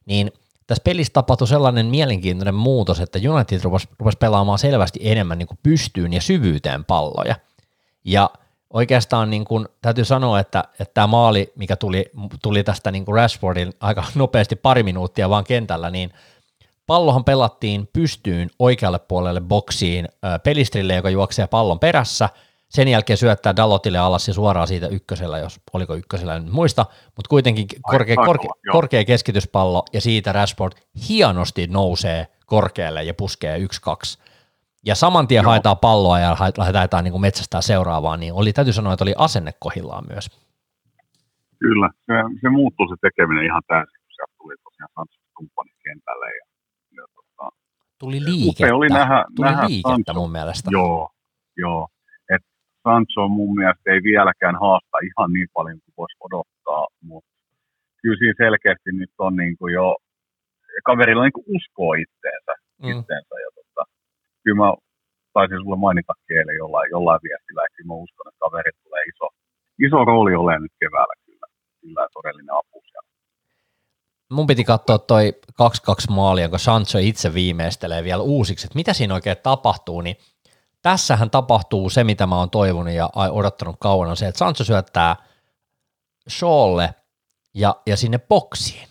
niin 0.07 0.33
tässä 0.66 0.83
pelissä 0.85 1.12
tapahtui 1.12 1.49
sellainen 1.49 1.87
mielenkiintoinen 1.87 2.55
muutos, 2.55 3.01
että 3.01 3.19
United 3.19 3.61
rupesi, 3.62 3.89
rupesi 3.99 4.19
pelaamaan 4.19 4.59
selvästi 4.59 5.01
enemmän 5.03 5.39
niin 5.39 5.47
kuin 5.47 5.59
pystyyn 5.62 6.12
ja 6.12 6.20
syvyyteen 6.20 6.85
palloja. 6.85 7.35
Ja 8.05 8.31
oikeastaan 8.73 9.31
niin 9.31 9.44
kuin, 9.44 9.69
täytyy 9.82 10.05
sanoa, 10.05 10.40
että, 10.40 10.65
että 10.81 10.94
tämä 10.94 11.07
maali, 11.07 11.53
mikä 11.57 11.77
tuli, 11.77 12.05
tuli 12.43 12.65
tästä 12.65 12.90
niin 12.90 13.05
kuin 13.05 13.15
Rashfordin 13.15 13.73
aika 13.81 14.05
nopeasti 14.15 14.57
pari 14.57 14.82
minuuttia 14.82 15.31
vaan 15.31 15.44
kentällä, 15.44 15.90
niin 15.90 16.12
pallohan 16.86 17.24
pelattiin 17.24 17.89
pystyyn 17.93 18.51
oikealle 18.59 18.99
puolelle 18.99 19.40
boksiin 19.40 20.09
pelistrille, 20.44 20.94
joka 20.94 21.11
juoksee 21.11 21.47
pallon 21.47 21.78
perässä– 21.78 22.28
sen 22.73 22.89
jälkeen 22.89 23.16
syöttää 23.16 23.57
Dalotille 23.57 23.99
alas 23.99 24.28
ja 24.28 24.35
suoraan 24.35 24.69
siitä 24.69 24.86
ykkösellä, 24.86 25.39
jos 25.39 25.61
oliko 25.73 25.94
ykkösellä, 25.94 26.36
en 26.36 26.53
muista, 26.53 26.86
mutta 27.16 27.28
kuitenkin 27.28 27.66
korkea, 27.82 28.16
korkea, 28.16 28.51
korkea 28.73 29.05
keskityspallo 29.05 29.85
ja 29.93 30.01
siitä 30.01 30.32
Rashford 30.32 30.73
hienosti 31.09 31.66
nousee 31.66 32.27
korkealle 32.47 33.03
ja 33.03 33.15
puskee 33.15 33.59
1-2. 33.59 33.62
Ja 34.87 34.95
saman 34.95 35.29
tien 35.29 35.43
joo. 35.43 35.51
haetaan 35.51 35.79
palloa 35.79 36.19
ja 36.19 36.37
lähdetään 36.59 37.05
niin 37.05 37.21
metsästää 37.21 37.61
seuraavaan, 37.61 38.21
niin 38.21 38.33
oli, 38.33 38.53
täytyy 38.53 38.73
sanoa, 38.73 38.93
että 38.93 39.05
oli 39.05 39.15
asenne 39.19 39.53
kohillaan 39.59 40.05
myös. 40.09 40.27
Kyllä, 41.59 41.91
se, 42.07 42.13
se 42.41 42.49
muuttui 42.49 42.89
se 42.89 42.97
tekeminen 43.01 43.45
ihan 43.45 43.63
täysin, 43.67 44.01
kun 44.03 44.13
sieltä 44.15 44.33
tuli 44.39 44.55
tosiaan 44.65 44.91
Sanchez 44.95 45.23
kumppanit 45.37 45.79
kentälle. 45.85 46.27
Ja, 46.27 46.45
ja 46.97 47.05
tota, 47.15 47.57
tuli 47.99 48.25
liikettä, 48.25 48.75
oli 48.75 48.89
nähdä, 48.89 49.25
tuli 49.37 49.47
nähdä 49.47 49.67
liikettä 49.69 49.91
Sanchez. 49.91 50.17
mun 50.17 50.33
mielestä. 50.33 50.71
Joo, 50.73 51.11
joo. 51.57 51.89
Sancho 52.85 53.29
mun 53.29 53.55
mielestä 53.59 53.87
ei 53.93 54.01
vieläkään 54.11 54.57
haasta 54.65 54.97
ihan 55.09 55.33
niin 55.33 55.49
paljon 55.57 55.79
kuin 55.85 55.95
voisi 55.99 56.17
odottaa, 56.27 56.87
mutta 57.09 57.31
kyllä 58.03 58.19
siinä 58.19 58.45
selkeästi 58.45 58.91
nyt 58.93 59.15
on 59.19 59.37
niin 59.37 59.57
kuin 59.59 59.75
jo, 59.75 59.97
kaverilla 60.85 61.23
niin 61.25 61.39
kuin 61.39 61.49
uskoo 61.57 61.93
itteensä, 62.05 62.53
mm. 62.83 62.89
itteensä 62.91 63.35
ja 63.45 63.61
kyllä 64.43 64.60
mä 64.62 64.69
taisin 65.32 65.59
sulle 65.62 65.77
mainita 65.77 66.12
eilen 66.31 66.56
jollain, 66.62 66.90
jollain 66.90 67.20
viestillä, 67.23 67.62
että 67.64 67.89
mä 67.89 67.94
uskon, 67.94 68.28
että 68.28 68.39
kaveri 68.44 68.70
tulee 68.82 69.02
iso, 69.12 69.27
iso 69.86 70.05
rooli 70.05 70.35
olemaan 70.35 70.62
nyt 70.62 70.77
keväällä 70.81 71.14
kyllä, 71.27 71.47
kyllä 71.81 72.09
todellinen 72.12 72.55
apu 72.55 72.82
siellä. 72.90 73.09
Mun 74.31 74.47
piti 74.47 74.64
katsoa 74.64 74.98
toi 74.98 75.40
2-2 75.62 75.64
maali, 76.10 76.43
jonka 76.43 76.59
Sancho 76.59 76.98
itse 76.98 77.35
viimeistelee 77.35 78.05
vielä 78.05 78.23
uusiksi, 78.23 78.66
että 78.66 78.77
mitä 78.77 78.93
siinä 78.93 79.14
oikein 79.14 79.36
tapahtuu, 79.43 80.01
niin 80.01 80.16
tässähän 80.82 81.31
tapahtuu 81.31 81.90
se, 81.90 82.05
mitä 82.05 82.27
mä 82.27 82.39
oon 82.39 82.51
toivonut 82.51 82.93
ja 82.93 83.10
odottanut 83.31 83.77
kauan, 83.81 84.09
on 84.09 84.16
se, 84.16 84.27
että 84.27 84.39
Sancho 84.39 84.64
syöttää 84.64 85.16
Shawlle 86.28 86.94
ja, 87.55 87.77
ja 87.86 87.97
sinne 87.97 88.19
boksiin. 88.19 88.89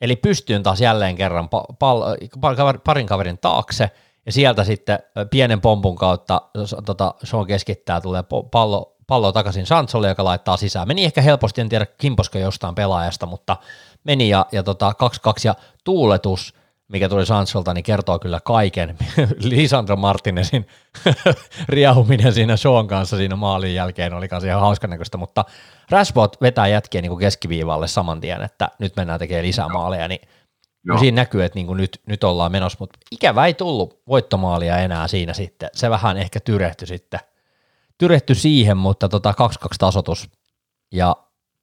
Eli 0.00 0.16
pystyyn 0.16 0.62
taas 0.62 0.80
jälleen 0.80 1.16
kerran 1.16 1.48
pal, 1.48 1.64
pal, 1.78 2.74
parin 2.84 3.06
kaverin 3.06 3.38
taakse, 3.38 3.90
ja 4.26 4.32
sieltä 4.32 4.64
sitten 4.64 4.98
pienen 5.30 5.60
pompun 5.60 5.96
kautta 5.96 6.42
tota, 6.86 7.14
Sean 7.24 7.46
keskittää, 7.46 8.00
tulee 8.00 8.24
pallo, 8.50 8.96
pallo 9.06 9.32
takaisin 9.32 9.66
Sancholle, 9.66 10.08
joka 10.08 10.24
laittaa 10.24 10.56
sisään. 10.56 10.88
Meni 10.88 11.04
ehkä 11.04 11.22
helposti, 11.22 11.60
en 11.60 11.68
tiedä 11.68 11.86
kimposko 11.86 12.38
jostain 12.38 12.74
pelaajasta, 12.74 13.26
mutta 13.26 13.56
meni 14.04 14.28
ja, 14.28 14.46
ja 14.52 14.62
tota, 14.62 14.92
2-2 15.28 15.32
ja 15.44 15.54
tuuletus– 15.84 16.54
mikä 16.88 17.08
tuli 17.08 17.26
Sancholta, 17.26 17.74
niin 17.74 17.84
kertoo 17.84 18.18
kyllä 18.18 18.40
kaiken. 18.44 18.96
Lisandro 19.50 19.96
Martinezin 19.96 20.66
riahuminen 21.68 22.32
siinä 22.32 22.56
Sean 22.56 22.86
kanssa 22.86 23.16
siinä 23.16 23.36
maalin 23.36 23.74
jälkeen 23.74 24.14
oli 24.14 24.28
kanssa 24.28 24.48
ihan 24.48 24.60
hauskan 24.60 24.90
näköistä, 24.90 25.18
mutta 25.18 25.44
Rashford 25.90 26.30
vetää 26.40 26.66
jätkiä 26.66 27.02
niin 27.02 27.18
keskiviivalle 27.18 27.88
saman 27.88 28.20
tien, 28.20 28.42
että 28.42 28.68
nyt 28.78 28.96
mennään 28.96 29.18
tekemään 29.18 29.46
lisää 29.46 29.68
maaleja, 29.68 30.08
niin 30.08 30.28
Joo. 30.84 30.98
siinä 30.98 31.14
näkyy, 31.14 31.44
että 31.44 31.58
niin 31.58 31.66
kuin 31.66 31.76
nyt, 31.76 32.00
nyt 32.06 32.24
ollaan 32.24 32.52
menossa, 32.52 32.76
mutta 32.80 32.98
ikävä 33.10 33.46
ei 33.46 33.54
tullut 33.54 34.02
voittomaalia 34.08 34.78
enää 34.78 35.08
siinä 35.08 35.32
sitten. 35.32 35.68
Se 35.72 35.90
vähän 35.90 36.16
ehkä 36.16 36.40
tyrehtyi 36.40 36.86
sitten, 36.86 37.20
tyrehtyi 37.98 38.36
siihen, 38.36 38.76
mutta 38.76 39.08
tota 39.08 39.30
2-2 39.30 39.34
tasotus 39.78 40.30
ja 40.92 41.16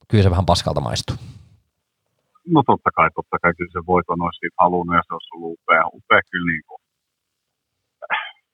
kyllä 0.07 0.23
se 0.23 0.30
vähän 0.30 0.45
paskalta 0.45 0.81
maistuu. 0.81 1.15
No 2.48 2.64
totta 2.65 2.89
kai, 2.95 3.10
totta 3.15 3.38
kai 3.41 3.53
kyllä 3.57 3.72
se 3.72 3.85
voiton 3.88 4.22
olisi 4.22 4.39
siitä 4.39 4.56
halunnut 4.60 4.95
ja 4.95 5.02
se 5.07 5.14
olisi 5.14 5.30
ollut 5.35 5.53
upea, 5.53 5.84
upea 5.93 6.22
kyllä 6.31 6.52
niin 6.52 6.64
kuin, 6.68 6.81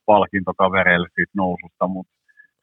palkinto 0.05 0.53
kavereille 0.57 1.07
siitä 1.15 1.35
noususta, 1.35 1.87
mutta 1.87 2.13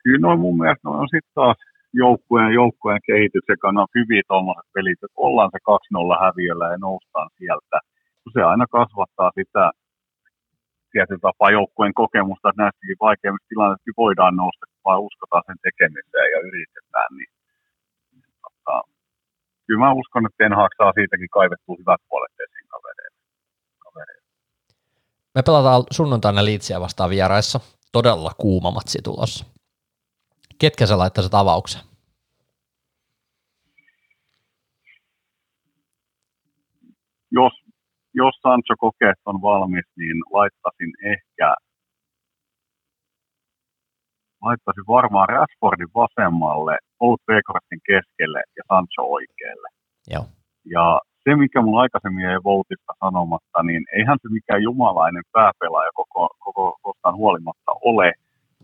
kyllä 0.02 0.22
noin 0.26 0.40
mun 0.40 0.58
mielestä 0.58 0.84
noin 0.84 1.00
on 1.00 1.08
sitten 1.14 1.34
taas 1.34 1.56
joukkueen, 1.92 2.52
joukkueen 2.60 3.00
kehitys 3.06 3.46
ja 3.48 3.56
kannat 3.64 3.90
hyviä 3.94 4.22
tuommoiset 4.28 4.72
pelit, 4.74 5.00
että 5.04 5.22
ollaan 5.26 5.50
se 5.52 5.58
2-0 6.18 6.24
häviöllä 6.24 6.66
ja 6.72 6.78
noustaan 6.86 7.30
sieltä. 7.38 7.78
Se 8.32 8.42
aina 8.42 8.66
kasvattaa 8.66 9.30
sitä 9.38 9.64
tietyllä 10.92 11.24
tapaa 11.28 11.56
joukkueen 11.58 11.94
kokemusta, 12.02 12.48
että 12.48 12.62
näistäkin 12.62 13.04
vaikeimmista 13.08 13.50
tilanteista 13.52 14.00
voidaan 14.04 14.36
nousta, 14.36 14.66
kun 14.66 14.80
vaan 14.84 15.06
uskotaan 15.08 15.44
sen 15.46 15.58
tekemiseen 15.66 16.28
ja 16.34 16.38
yritetään, 16.48 17.10
niin 17.16 17.32
tota, 18.42 18.76
kyllä 19.66 19.80
mä 19.84 19.92
uskon, 20.00 20.26
että 20.26 20.38
Ten 20.38 20.56
Hag 20.58 20.72
saa 20.78 20.92
siitäkin 20.96 21.30
kaivettua 21.38 21.76
hyvät 21.78 22.02
puolet 22.08 22.34
esiin 22.44 22.68
kavereille. 22.74 23.18
kavereille. 23.84 24.28
Me 25.34 25.42
pelataan 25.46 25.82
sunnuntaina 25.90 26.44
Liitsiä 26.44 26.80
vastaan 26.80 27.10
vieraissa. 27.10 27.60
Todella 27.92 28.32
kuuma 28.38 28.70
matsi 28.70 28.98
tulossa. 29.02 29.44
Ketkä 30.58 30.86
sä 30.86 30.98
laittaisit 30.98 31.34
avauksen? 31.34 31.82
Jos, 37.30 37.63
jos 38.14 38.34
Sancho 38.42 38.74
kokeet 38.78 39.20
on 39.26 39.42
valmis, 39.42 39.86
niin 39.96 40.18
laittaisin 40.30 40.92
ehkä 41.12 41.54
laittaisin 44.46 44.86
varmaan 44.96 45.28
Rashfordin 45.28 45.92
vasemmalle, 45.94 46.74
Old 47.00 47.20
Weghortin 47.28 47.82
keskelle 47.90 48.42
ja 48.56 48.62
Sancho 48.68 49.02
oikealle. 49.16 49.68
Joo. 50.12 50.26
Ja 50.74 51.00
se, 51.24 51.30
mikä 51.36 51.62
mulla 51.62 51.80
aikaisemmin 51.80 52.28
ei 52.28 52.44
Voltista 52.44 52.92
sanomatta, 53.04 53.62
niin 53.62 53.82
eihän 53.96 54.18
se 54.22 54.28
mikään 54.38 54.62
jumalainen 54.62 55.26
pääpelaaja 55.32 55.90
koko, 56.00 56.22
koko 56.44 56.78
kostaan 56.82 57.16
huolimatta 57.20 57.72
ole, 57.90 58.12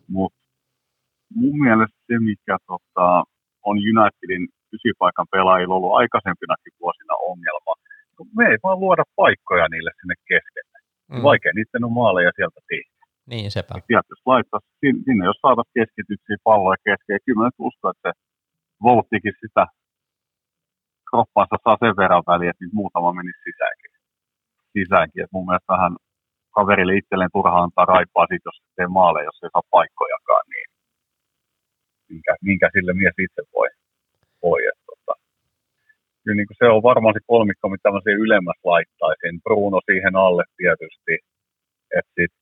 mutta 0.08 0.40
mun 1.34 1.56
mielestä 1.64 1.98
se, 2.06 2.14
mikä 2.18 2.56
tota, 2.66 3.06
on 3.68 3.76
Unitedin 3.90 4.44
ysipaikan 4.76 5.26
pelaajilla 5.34 5.74
ollut 5.74 5.96
aikaisempinakin 6.00 6.74
vuosina 6.80 7.14
ongelma, 7.30 7.72
me 8.36 8.44
ei 8.50 8.58
vaan 8.64 8.80
luoda 8.80 9.04
paikkoja 9.16 9.66
niille 9.68 9.90
sinne 10.00 10.14
keskelle. 10.30 10.78
Mm. 11.12 11.22
Vaikea 11.22 11.52
niiden 11.54 11.84
on 11.88 11.92
maaleja 12.00 12.32
sieltä 12.36 12.60
tehdä. 12.68 13.00
Niin, 13.30 13.50
sepä. 13.50 13.74
Ja 13.94 14.00
jos 14.10 14.22
laittaa 14.26 14.60
sinne, 15.06 15.22
jos 15.30 15.40
saatat 15.44 15.68
keskityksiä 15.78 16.36
palloja 16.48 16.84
keskeen, 16.88 17.20
kyllä 17.24 17.38
mä 17.38 17.46
nyt 17.46 17.66
uskon, 17.68 17.92
että 17.96 18.10
Volttikin 18.82 19.36
sitä 19.42 19.64
kroppansa 21.08 21.56
saa 21.64 21.76
sen 21.82 21.94
verran 22.02 22.28
väliä, 22.30 22.50
että 22.50 22.78
muutama 22.80 23.16
menisi 23.18 23.40
sisäänkin. 23.48 23.92
sisäänkin. 24.76 25.22
Et 25.24 25.32
mun 25.32 25.46
mielestä 25.46 25.72
vähän 25.76 25.92
kaverille 26.56 26.94
itselleen 26.96 27.34
turhaan 27.36 27.64
antaa 27.64 27.92
raipaa 27.94 28.26
siitä, 28.26 28.46
jos 28.48 28.58
se 28.76 28.86
maaleja, 28.98 29.28
jos 29.28 29.42
ei 29.42 29.52
saa 29.52 29.70
paikkojakaan, 29.76 30.44
niin 30.52 30.68
minkä, 32.08 32.32
minkä 32.48 32.66
sille 32.74 32.92
mies 33.00 33.16
itse 33.26 33.42
voi. 33.54 33.68
voi 34.42 34.60
tota. 34.64 34.79
Kyllä 36.30 36.42
niin 36.42 36.58
se 36.58 36.66
on 36.76 36.82
varmaan 36.82 37.14
se 37.14 37.20
kolmikko, 37.26 37.68
mitä 37.68 37.90
mä 37.90 38.00
siihen 38.04 38.20
ylemmäs 38.20 38.60
laittaisin. 38.64 39.42
Bruno 39.42 39.80
siihen 39.90 40.16
alle 40.16 40.44
tietysti. 40.56 41.14
Että 41.98 42.12
sit 42.16 42.32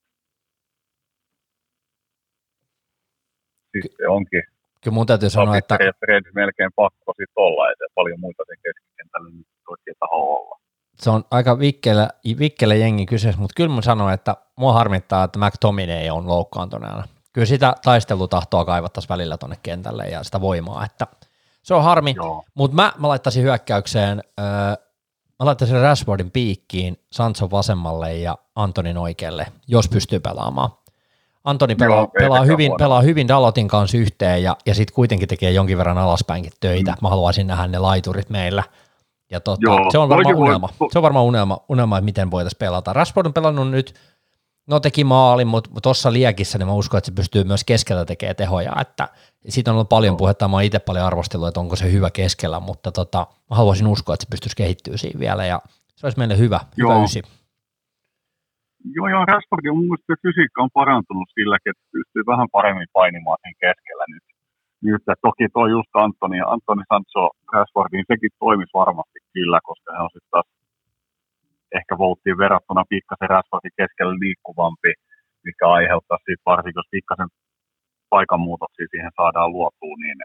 Siis 3.72 3.96
se 3.96 4.08
onkin. 4.08 4.42
Kyllä 4.82 4.94
mun 4.94 5.06
täytyy 5.06 5.30
sanoa, 5.30 5.56
että... 5.56 5.78
Fred 6.00 6.24
melkein 6.34 6.70
pakko 6.76 7.12
sit 7.16 7.30
olla, 7.36 7.70
että 7.72 7.84
paljon 7.94 8.20
muita 8.20 8.42
sen 8.46 8.56
keskikentällä 8.62 9.30
nyt 9.30 9.46
oikein 9.68 9.96
taho 10.00 10.16
olla. 10.16 10.60
Se 10.94 11.10
on 11.10 11.24
aika 11.30 11.58
vikkelä, 11.58 12.08
vikkelä 12.38 12.74
jengi 12.74 13.06
kyseessä, 13.06 13.40
mutta 13.40 13.54
kyllä 13.56 13.70
mun 13.70 13.82
sanon, 13.82 14.12
että 14.12 14.36
mua 14.56 14.72
harmittaa, 14.72 15.24
että 15.24 15.38
McTominay 15.38 16.08
on 16.10 16.28
loukkaantuneena. 16.28 17.04
Kyllä 17.32 17.46
sitä 17.46 17.74
taistelutahtoa 17.84 18.64
kaivattaisiin 18.64 19.08
välillä 19.08 19.36
tuonne 19.36 19.56
kentälle 19.62 20.04
ja 20.04 20.22
sitä 20.22 20.40
voimaa, 20.40 20.84
että 20.84 21.06
se 21.68 21.74
on 21.74 21.82
harmi, 21.84 22.14
mutta 22.54 22.74
mä, 22.74 22.92
mä 22.98 23.08
laittaisin 23.08 23.42
hyökkäykseen, 23.42 24.22
öö, 24.40 24.46
mä 25.38 25.46
laittaisin 25.46 25.80
Rashfordin 25.80 26.30
piikkiin, 26.30 26.96
Sancho 27.12 27.50
vasemmalle 27.50 28.16
ja 28.16 28.38
Antonin 28.54 28.98
oikealle, 28.98 29.46
jos 29.66 29.88
pystyy 29.88 30.20
pelaamaan. 30.20 30.70
Antoni 31.44 31.74
pelaa, 31.74 31.98
Joo, 31.98 32.06
pelaa, 32.18 32.44
hyvin, 32.44 32.72
pelaa 32.78 33.00
hyvin 33.00 33.28
Dalotin 33.28 33.68
kanssa 33.68 33.98
yhteen 33.98 34.42
ja, 34.42 34.56
ja 34.66 34.74
sitten 34.74 34.94
kuitenkin 34.94 35.28
tekee 35.28 35.50
jonkin 35.50 35.78
verran 35.78 35.98
alaspäinkin 35.98 36.52
töitä. 36.60 36.90
Mm. 36.90 36.96
Mä 37.02 37.08
haluaisin 37.08 37.46
nähdä 37.46 37.66
ne 37.66 37.78
laiturit 37.78 38.30
meillä. 38.30 38.62
Ja 39.30 39.40
tota, 39.40 39.60
Joo, 39.62 39.90
se 39.90 39.98
on 39.98 40.08
varmaan 40.08 40.36
unelma. 40.36 40.68
Voi... 40.80 40.88
Se 40.92 40.98
on 40.98 41.02
varmaan 41.02 41.24
unelma, 41.24 41.58
unelma, 41.68 41.98
että 41.98 42.04
miten 42.04 42.30
voitaisiin 42.30 42.58
pelata. 42.58 42.92
Rashford 42.92 43.26
on 43.26 43.32
pelannut 43.32 43.70
nyt, 43.70 43.94
no 44.70 44.80
teki 44.80 45.04
maalin, 45.04 45.48
mutta 45.48 45.70
tuossa 45.82 46.12
liekissä 46.12 46.58
niin 46.58 46.66
mä 46.66 46.72
uskon, 46.72 46.98
että 46.98 47.10
se 47.10 47.14
pystyy 47.20 47.44
myös 47.44 47.64
keskellä 47.64 48.04
tekemään 48.04 48.36
tehoja. 48.36 48.72
Että 48.80 49.08
siitä 49.48 49.70
on 49.70 49.74
ollut 49.74 49.88
paljon 49.88 50.16
puhetta, 50.16 50.48
mä 50.48 50.56
oon 50.56 50.68
itse 50.68 50.78
paljon 50.78 51.06
arvostellut, 51.06 51.48
että 51.48 51.60
onko 51.60 51.76
se 51.76 51.92
hyvä 51.92 52.10
keskellä, 52.10 52.60
mutta 52.60 52.92
tota, 52.92 53.26
mä 53.50 53.56
haluaisin 53.56 53.86
uskoa, 53.86 54.14
että 54.14 54.24
se 54.26 54.30
pystyisi 54.30 54.56
kehittyä 54.56 54.96
siinä 54.96 55.20
vielä 55.20 55.46
ja 55.46 55.58
se 55.96 56.06
olisi 56.06 56.18
meille 56.18 56.38
hyvä, 56.38 56.60
Joo. 56.76 56.90
hyvä 56.90 57.04
ysi. 57.04 57.22
Joo, 58.96 59.08
joo, 59.14 59.24
Rashfordin 59.32 59.76
mun 59.76 59.88
mielestä 59.88 60.22
fysiikka 60.22 60.62
on 60.62 60.76
parantunut 60.80 61.28
silläkin, 61.38 61.70
että 61.72 61.84
pystyy 61.96 62.22
vähän 62.32 62.48
paremmin 62.56 62.90
painimaan 62.98 63.38
sen 63.44 63.54
keskellä 63.64 64.04
nyt. 64.12 64.24
nyt 64.88 65.02
että 65.10 65.26
toki 65.28 65.46
tuo 65.54 65.66
just 65.76 65.92
Antoni, 66.04 66.38
Antoni 66.54 66.84
Sancho 66.90 67.22
Rashfordin, 67.52 68.04
sekin 68.12 68.32
toimisi 68.44 68.74
varmasti 68.82 69.18
kyllä, 69.34 69.58
koska 69.68 69.88
hän 69.92 70.06
on 70.06 70.14
sitten 70.14 70.32
taas 70.34 70.48
ehkä 71.78 71.94
volttiin 71.98 72.38
verrattuna 72.44 72.90
pikkasen 72.92 73.30
Rashfordin 73.32 73.78
keskellä 73.80 74.14
liikkuvampi, 74.24 74.92
mikä 75.46 75.64
aiheuttaa 75.78 76.18
siitä 76.24 76.48
varsinkin, 76.50 76.80
jos 76.80 76.94
pikkasen 76.96 77.30
paikanmuutoksia 78.14 78.86
siihen 78.90 79.12
saadaan 79.20 79.52
luotua, 79.56 79.96
niin 80.02 80.18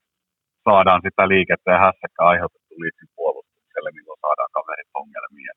saadaan 0.68 1.02
sitä 1.06 1.24
liikettä 1.34 1.70
ja 1.72 1.84
hässäkkä 1.86 2.22
aiheutettu 2.32 2.74
liitsin 2.84 3.10
puolustukselle, 3.16 3.90
milloin 3.98 4.24
saadaan 4.26 4.52
kaverit 4.58 4.92
ongelmiin. 5.02 5.56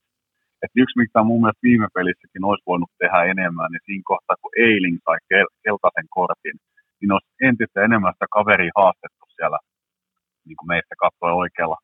Et 0.62 0.72
yksi, 0.82 0.98
mitä 1.02 1.20
mun 1.28 1.40
mielestä 1.40 1.66
viime 1.68 1.88
pelissäkin 1.96 2.44
olisi 2.50 2.68
voinut 2.70 2.90
tehdä 3.02 3.20
enemmän, 3.32 3.70
niin 3.70 3.86
siinä 3.86 4.10
kohtaa, 4.12 4.36
kun 4.42 4.56
Eiling 4.64 4.98
sai 5.04 5.18
kel- 5.30 5.54
keltaisen 5.64 6.08
kortin, 6.16 6.56
niin 6.98 7.12
olisi 7.14 7.30
entistä 7.48 7.78
enemmän 7.86 8.14
sitä 8.14 8.26
kaveria 8.38 8.78
haastettu 8.80 9.24
siellä, 9.36 9.58
niin 10.46 10.56
kuin 10.58 10.68
meistä 10.72 10.94
katsoi 11.02 11.32
oikealla, 11.42 11.78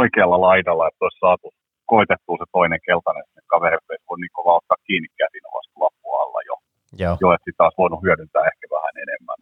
oikealla 0.00 0.38
laidalla, 0.48 0.88
että 0.88 1.04
olisi 1.04 1.22
saatu 1.24 1.48
koitettua 1.92 2.36
se 2.40 2.46
toinen 2.56 2.82
keltainen 2.88 3.24
sinne 3.26 3.42
kaverille, 3.52 3.94
voi 4.08 4.18
niin 4.20 4.36
kovaa 4.38 4.60
ottaa 4.60 4.84
kiinni 4.86 5.08
käsin 5.20 5.44
vasta 5.56 5.76
lappu 5.84 6.08
alla 6.22 6.40
jo. 6.50 6.56
Joo. 7.02 7.16
jo 7.22 7.28
että 7.34 7.48
sitä 7.48 7.64
olisi 7.64 7.80
voinut 7.82 8.04
hyödyntää 8.06 8.44
ehkä 8.50 8.66
vähän 8.76 8.94
enemmän. 9.04 9.40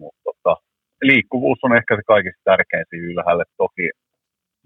Mutta 0.00 0.20
tota, 0.28 0.52
liikkuvuus 1.08 1.58
on 1.62 1.76
ehkä 1.78 1.92
se 1.96 2.02
kaikista 2.12 2.48
tärkein 2.50 2.86
siinä 2.88 3.08
ylhäälle. 3.10 3.44
Toki 3.64 3.86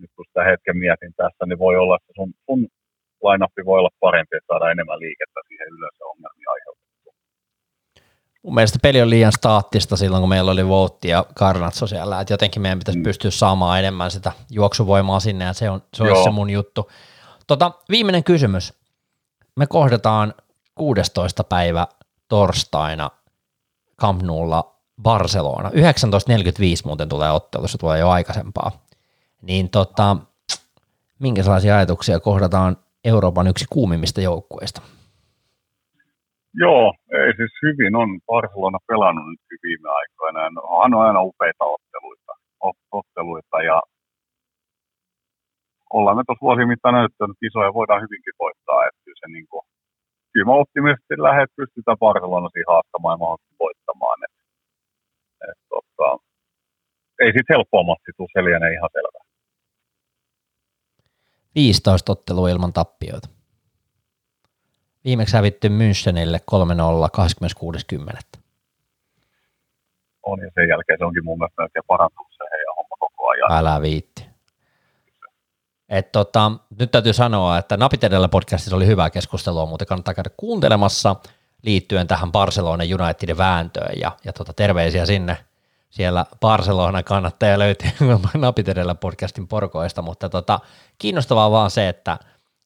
nyt 0.00 0.10
kun 0.16 0.24
sitä 0.28 0.42
hetken 0.50 0.76
mietin 0.84 1.14
tässä, 1.20 1.42
niin 1.46 1.58
voi 1.66 1.76
olla, 1.82 1.96
että 1.96 2.12
sun, 2.18 2.30
sun 2.46 2.60
line 3.26 3.64
voi 3.70 3.78
olla 3.80 4.00
parempi, 4.06 4.36
että 4.36 4.50
saadaan 4.50 4.74
enemmän 4.76 5.02
liikettä 5.04 5.40
siihen 5.48 5.68
ylös 5.76 5.96
aiheutettua. 6.02 6.41
Mun 8.42 8.54
mielestä 8.54 8.78
peli 8.82 9.02
on 9.02 9.10
liian 9.10 9.32
staattista 9.32 9.96
silloin, 9.96 10.20
kun 10.20 10.28
meillä 10.28 10.50
oli 10.50 10.68
Voutti 10.68 11.08
ja 11.08 11.26
Karnatso 11.34 11.86
siellä, 11.86 12.20
että 12.20 12.32
jotenkin 12.32 12.62
meidän 12.62 12.78
pitäisi 12.78 12.98
mm. 12.98 13.02
pystyä 13.02 13.30
saamaan 13.30 13.78
enemmän 13.78 14.10
sitä 14.10 14.32
juoksuvoimaa 14.50 15.20
sinne, 15.20 15.44
ja 15.44 15.52
se 15.52 15.70
on 15.70 15.82
se, 15.94 16.02
on 16.02 16.24
se 16.24 16.30
mun 16.30 16.50
juttu. 16.50 16.90
Tota, 17.46 17.72
viimeinen 17.90 18.24
kysymys. 18.24 18.74
Me 19.56 19.66
kohdataan 19.66 20.34
16. 20.74 21.44
päivä 21.44 21.86
torstaina 22.28 23.10
Camp 24.00 24.22
Noulla 24.22 24.74
Barcelona. 25.02 25.68
19.45 25.68 25.74
muuten 26.84 27.08
tulee 27.08 27.30
ottelu, 27.30 27.68
se 27.68 27.78
tulee 27.78 27.98
jo 27.98 28.10
aikaisempaa. 28.10 28.72
Niin 29.42 29.70
tota, 29.70 30.16
minkälaisia 31.18 31.76
ajatuksia 31.76 32.20
kohdataan 32.20 32.76
Euroopan 33.04 33.46
yksi 33.46 33.64
kuumimmista 33.70 34.20
joukkueista. 34.20 34.82
Joo, 36.54 36.94
ei 37.20 37.32
siis 37.36 37.52
hyvin 37.62 37.96
on 37.96 38.20
Barcelona 38.26 38.78
pelannut 38.86 39.26
nyt 39.30 39.40
viime 39.62 39.88
aikoina. 40.00 40.40
On 40.62 40.94
aina 40.94 41.22
upeita 41.22 41.64
otteluita, 41.64 42.32
otteluita 43.00 43.62
ja 43.62 43.82
ollaan 45.96 46.16
me 46.16 46.22
tuossa 46.26 46.46
vuosien 46.46 46.68
mittaan 46.72 46.94
näyttänyt, 46.94 47.34
että 47.34 47.46
isoja 47.48 47.78
voidaan 47.78 48.04
hyvinkin 48.04 48.36
voittaa. 48.44 48.86
Että 48.86 49.10
se 49.20 49.26
niin 49.36 49.46
kuin, 49.50 49.64
kyllä 50.32 50.46
mä 50.46 50.60
optimisesti 50.62 51.14
lähden, 51.26 51.44
että 51.44 51.60
pystytään 51.62 52.02
Barcelona 52.04 52.48
siihen 52.50 52.72
haastamaan 52.74 53.14
ja 53.14 53.22
mahdollisesti 53.22 53.60
voittamaan. 53.64 54.18
Et, 54.26 54.36
et, 55.50 55.60
tota, 55.72 56.08
ei 57.22 57.30
sitten 57.36 57.54
helppoa 57.54 57.88
matsi 57.90 58.10
se 58.32 58.40
ihan 58.78 58.92
selvä. 58.96 59.20
15 61.54 62.12
ottelua 62.12 62.48
ilman 62.48 62.72
tappioita. 62.72 63.28
Viimeksi 65.04 65.36
hävitty 65.36 65.68
Münchenille 65.68 66.38
3-0 66.38 66.44
26.10. 68.14 68.40
On 70.22 70.40
ja 70.40 70.50
sen 70.54 70.68
jälkeen 70.68 70.98
se 70.98 71.04
onkin 71.04 71.24
mun 71.24 71.38
mielestä 71.38 71.62
melkein 71.62 71.84
parantunut 71.86 72.32
se 72.32 72.44
heidän 72.52 72.74
homma 72.76 72.96
koko 72.98 73.28
ajan. 73.28 73.52
Älä 73.52 73.80
viitti. 73.80 74.26
Et 75.88 76.12
tota, 76.12 76.52
nyt 76.78 76.90
täytyy 76.90 77.12
sanoa, 77.12 77.58
että 77.58 77.76
Napit 77.76 78.04
edellä 78.04 78.28
podcastissa 78.28 78.76
oli 78.76 78.86
hyvää 78.86 79.10
keskustelua, 79.10 79.66
mutta 79.66 79.86
kannattaa 79.86 80.14
käydä 80.14 80.30
kuuntelemassa 80.36 81.16
liittyen 81.62 82.06
tähän 82.06 82.32
Barcelona 82.32 82.84
Unitedin 82.84 83.38
vääntöön 83.38 83.92
ja, 84.00 84.12
ja 84.24 84.32
tota, 84.32 84.52
terveisiä 84.52 85.06
sinne– 85.06 85.36
siellä 85.92 86.26
Barcelona 86.40 87.02
kannattaja 87.02 87.58
löytyy 87.58 87.90
napit 88.34 88.68
edellä 88.68 88.94
podcastin 88.94 89.48
porkoista, 89.48 90.02
mutta 90.02 90.28
tota, 90.28 90.60
kiinnostavaa 90.98 91.50
vaan 91.50 91.70
se, 91.70 91.88
että 91.88 92.18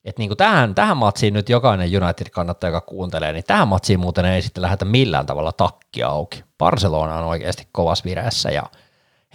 et 0.09 0.17
niinku 0.17 0.35
tähän, 0.35 0.75
tähän 0.75 0.97
matsiin 0.97 1.33
nyt 1.33 1.49
jokainen 1.49 2.03
United-kannattaja, 2.03 2.69
joka 2.69 2.81
kuuntelee, 2.81 3.33
niin 3.33 3.43
tähän 3.47 3.67
matsiin 3.67 3.99
muuten 3.99 4.25
ei 4.25 4.41
sitten 4.41 4.61
lähdetä 4.61 4.85
millään 4.85 5.25
tavalla 5.25 5.51
takki 5.51 6.03
auki. 6.03 6.43
Barcelona 6.57 7.17
on 7.17 7.23
oikeasti 7.23 7.67
kovas 7.71 8.05
vireessä 8.05 8.51
ja 8.51 8.63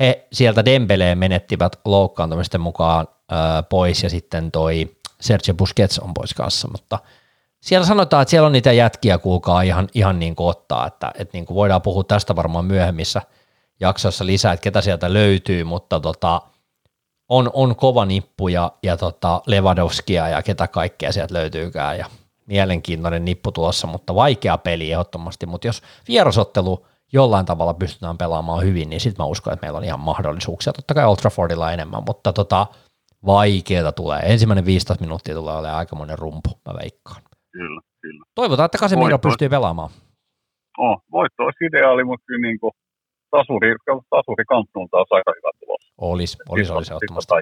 he 0.00 0.26
sieltä 0.32 0.64
Dembeleen 0.64 1.18
menettivät 1.18 1.80
loukkaantumisten 1.84 2.60
mukaan 2.60 3.08
ö, 3.32 3.34
pois 3.62 4.02
ja 4.02 4.10
sitten 4.10 4.50
toi 4.50 4.96
Sergio 5.20 5.54
Busquets 5.54 5.98
on 5.98 6.14
pois 6.14 6.34
kanssa, 6.34 6.68
mutta 6.68 6.98
siellä 7.60 7.86
sanotaan, 7.86 8.22
että 8.22 8.30
siellä 8.30 8.46
on 8.46 8.52
niitä 8.52 8.72
jätkiä, 8.72 9.18
kuulkaa 9.18 9.62
ihan, 9.62 9.88
ihan 9.94 10.18
niin 10.18 10.36
kuin 10.36 10.48
ottaa, 10.48 10.86
että, 10.86 11.12
että 11.18 11.36
niin 11.36 11.46
kuin 11.46 11.54
voidaan 11.54 11.82
puhua 11.82 12.04
tästä 12.04 12.36
varmaan 12.36 12.64
myöhemmissä– 12.64 13.22
jaksossa 13.82 14.26
lisää, 14.26 14.52
että 14.52 14.64
ketä 14.64 14.80
sieltä 14.80 15.12
löytyy, 15.12 15.64
mutta 15.64 16.00
tota, 16.00 16.42
on, 17.32 17.50
on 17.52 17.76
kova 17.76 18.04
nippu 18.04 18.48
ja, 18.48 18.72
ja 18.82 18.96
tota 18.96 19.42
Lewandowskia 19.46 20.28
ja 20.28 20.42
ketä 20.42 20.68
kaikkea 20.68 21.12
sieltä 21.12 21.34
löytyykään 21.34 21.98
ja 21.98 22.06
mielenkiintoinen 22.46 23.24
nippu 23.24 23.52
tuossa, 23.52 23.86
mutta 23.86 24.14
vaikea 24.14 24.58
peli 24.58 24.92
ehdottomasti, 24.92 25.46
mutta 25.46 25.66
jos 25.66 25.82
vierasottelu 26.08 26.86
jollain 27.12 27.46
tavalla 27.46 27.74
pystytään 27.74 28.18
pelaamaan 28.18 28.64
hyvin, 28.64 28.90
niin 28.90 29.00
sitten 29.00 29.24
mä 29.24 29.28
uskon, 29.28 29.52
että 29.52 29.66
meillä 29.66 29.76
on 29.76 29.84
ihan 29.84 30.00
mahdollisuuksia. 30.00 30.72
Totta 30.72 30.94
kai 30.94 31.04
Old 31.04 31.16
Traffordilla 31.16 31.72
enemmän, 31.72 32.02
mutta 32.06 32.32
tota, 32.32 32.66
vaikeeta 33.26 33.92
tulee. 33.92 34.20
Ensimmäinen 34.24 34.66
15 34.66 35.04
minuuttia 35.04 35.34
tulee 35.34 35.54
olemaan 35.54 35.78
aikamoinen 35.78 36.18
rumpu, 36.18 36.50
mä 36.68 36.74
veikkaan. 36.82 37.22
Kyllä, 37.52 37.80
kyllä. 38.00 38.24
Toivotaan, 38.34 38.64
että 38.64 38.78
Casemiro 38.78 39.18
pystyy 39.18 39.48
pelaamaan. 39.48 39.90
Oh, 40.78 40.96
voitto 41.12 41.42
olisi 41.42 41.64
ideaali, 41.64 42.04
mutta 42.04 42.24
kyllä 42.26 42.46
niin 42.46 42.60
kuin 42.60 42.72
tasuri, 43.30 43.74
tasuri 44.10 44.44
kampnuun 44.44 44.88
taas 44.90 45.08
aika 45.10 45.32
hyvä 45.36 45.50
Olisi, 46.02 46.36
olisi, 46.48 46.72
olisi 46.72 46.92
ottamassa. 46.94 47.34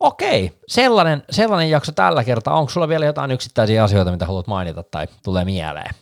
Okei, 0.00 0.52
sellainen, 0.68 1.22
sellainen 1.30 1.70
jakso 1.70 1.92
tällä 1.92 2.24
kertaa. 2.24 2.54
Onko 2.58 2.70
sulla 2.70 2.88
vielä 2.88 3.06
jotain 3.06 3.30
yksittäisiä 3.30 3.84
asioita, 3.84 4.10
mitä 4.10 4.26
haluat 4.26 4.46
mainita 4.46 4.82
tai 4.82 5.06
tulee 5.24 5.44
mieleen? 5.44 5.94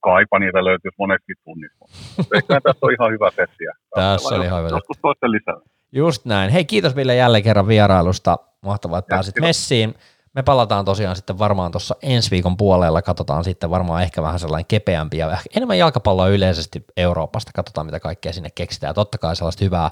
Kaipa 0.00 0.38
niitä 0.38 0.64
löytyisi 0.64 0.94
monesti 0.98 1.32
tunnissa. 1.44 1.84
Tässä 2.62 2.86
on 2.86 2.92
ihan 2.92 3.12
hyvä 3.12 3.30
sessiä. 3.30 3.72
Tässä 3.94 4.34
oli 4.34 4.44
ihan 4.44 4.58
hyvä. 4.58 4.68
Joskus 4.68 4.98
toisten 5.02 5.30
lisää. 5.30 5.54
Just 5.92 6.24
näin. 6.24 6.50
Hei, 6.50 6.64
kiitos 6.64 6.96
Ville 6.96 7.14
jälleen 7.14 7.42
kerran 7.44 7.68
vierailusta. 7.68 8.38
Mahtavaa, 8.60 8.98
että 8.98 9.14
pääsit 9.14 9.34
messiin. 9.40 9.94
Me 10.34 10.42
palataan 10.42 10.84
tosiaan 10.84 11.16
sitten 11.16 11.38
varmaan 11.38 11.72
tuossa 11.72 11.96
ensi 12.02 12.30
viikon 12.30 12.56
puolella, 12.56 13.02
katsotaan 13.02 13.44
sitten 13.44 13.70
varmaan 13.70 14.02
ehkä 14.02 14.22
vähän 14.22 14.38
sellainen 14.38 14.66
kepeämpi 14.66 15.18
ja 15.18 15.38
enemmän 15.56 15.78
jalkapalloa 15.78 16.28
yleisesti 16.28 16.84
Euroopasta, 16.96 17.50
katsotaan 17.54 17.86
mitä 17.86 18.00
kaikkea 18.00 18.32
sinne 18.32 18.50
keksitään. 18.54 18.94
Totta 18.94 19.18
kai 19.18 19.36
sellaista 19.36 19.64
hyvää 19.64 19.90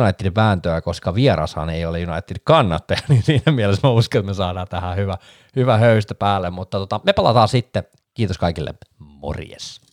Unitedin 0.00 0.34
vääntöä, 0.34 0.80
koska 0.80 1.14
vierashan 1.14 1.70
ei 1.70 1.86
ole 1.86 2.06
United 2.06 2.36
kannattaja, 2.44 3.00
niin 3.08 3.22
siinä 3.22 3.52
mielessä 3.52 3.88
mä 3.88 3.92
uskon, 3.92 4.18
että 4.18 4.30
me 4.30 4.34
saadaan 4.34 4.68
tähän 4.68 4.96
hyvä, 4.96 5.18
hyvä 5.56 5.78
höystä 5.78 6.14
päälle, 6.14 6.50
mutta 6.50 6.78
tota, 6.78 7.00
me 7.04 7.12
palataan 7.12 7.48
sitten. 7.48 7.84
Kiitos 8.14 8.38
kaikille, 8.38 8.74
morjes. 8.98 9.83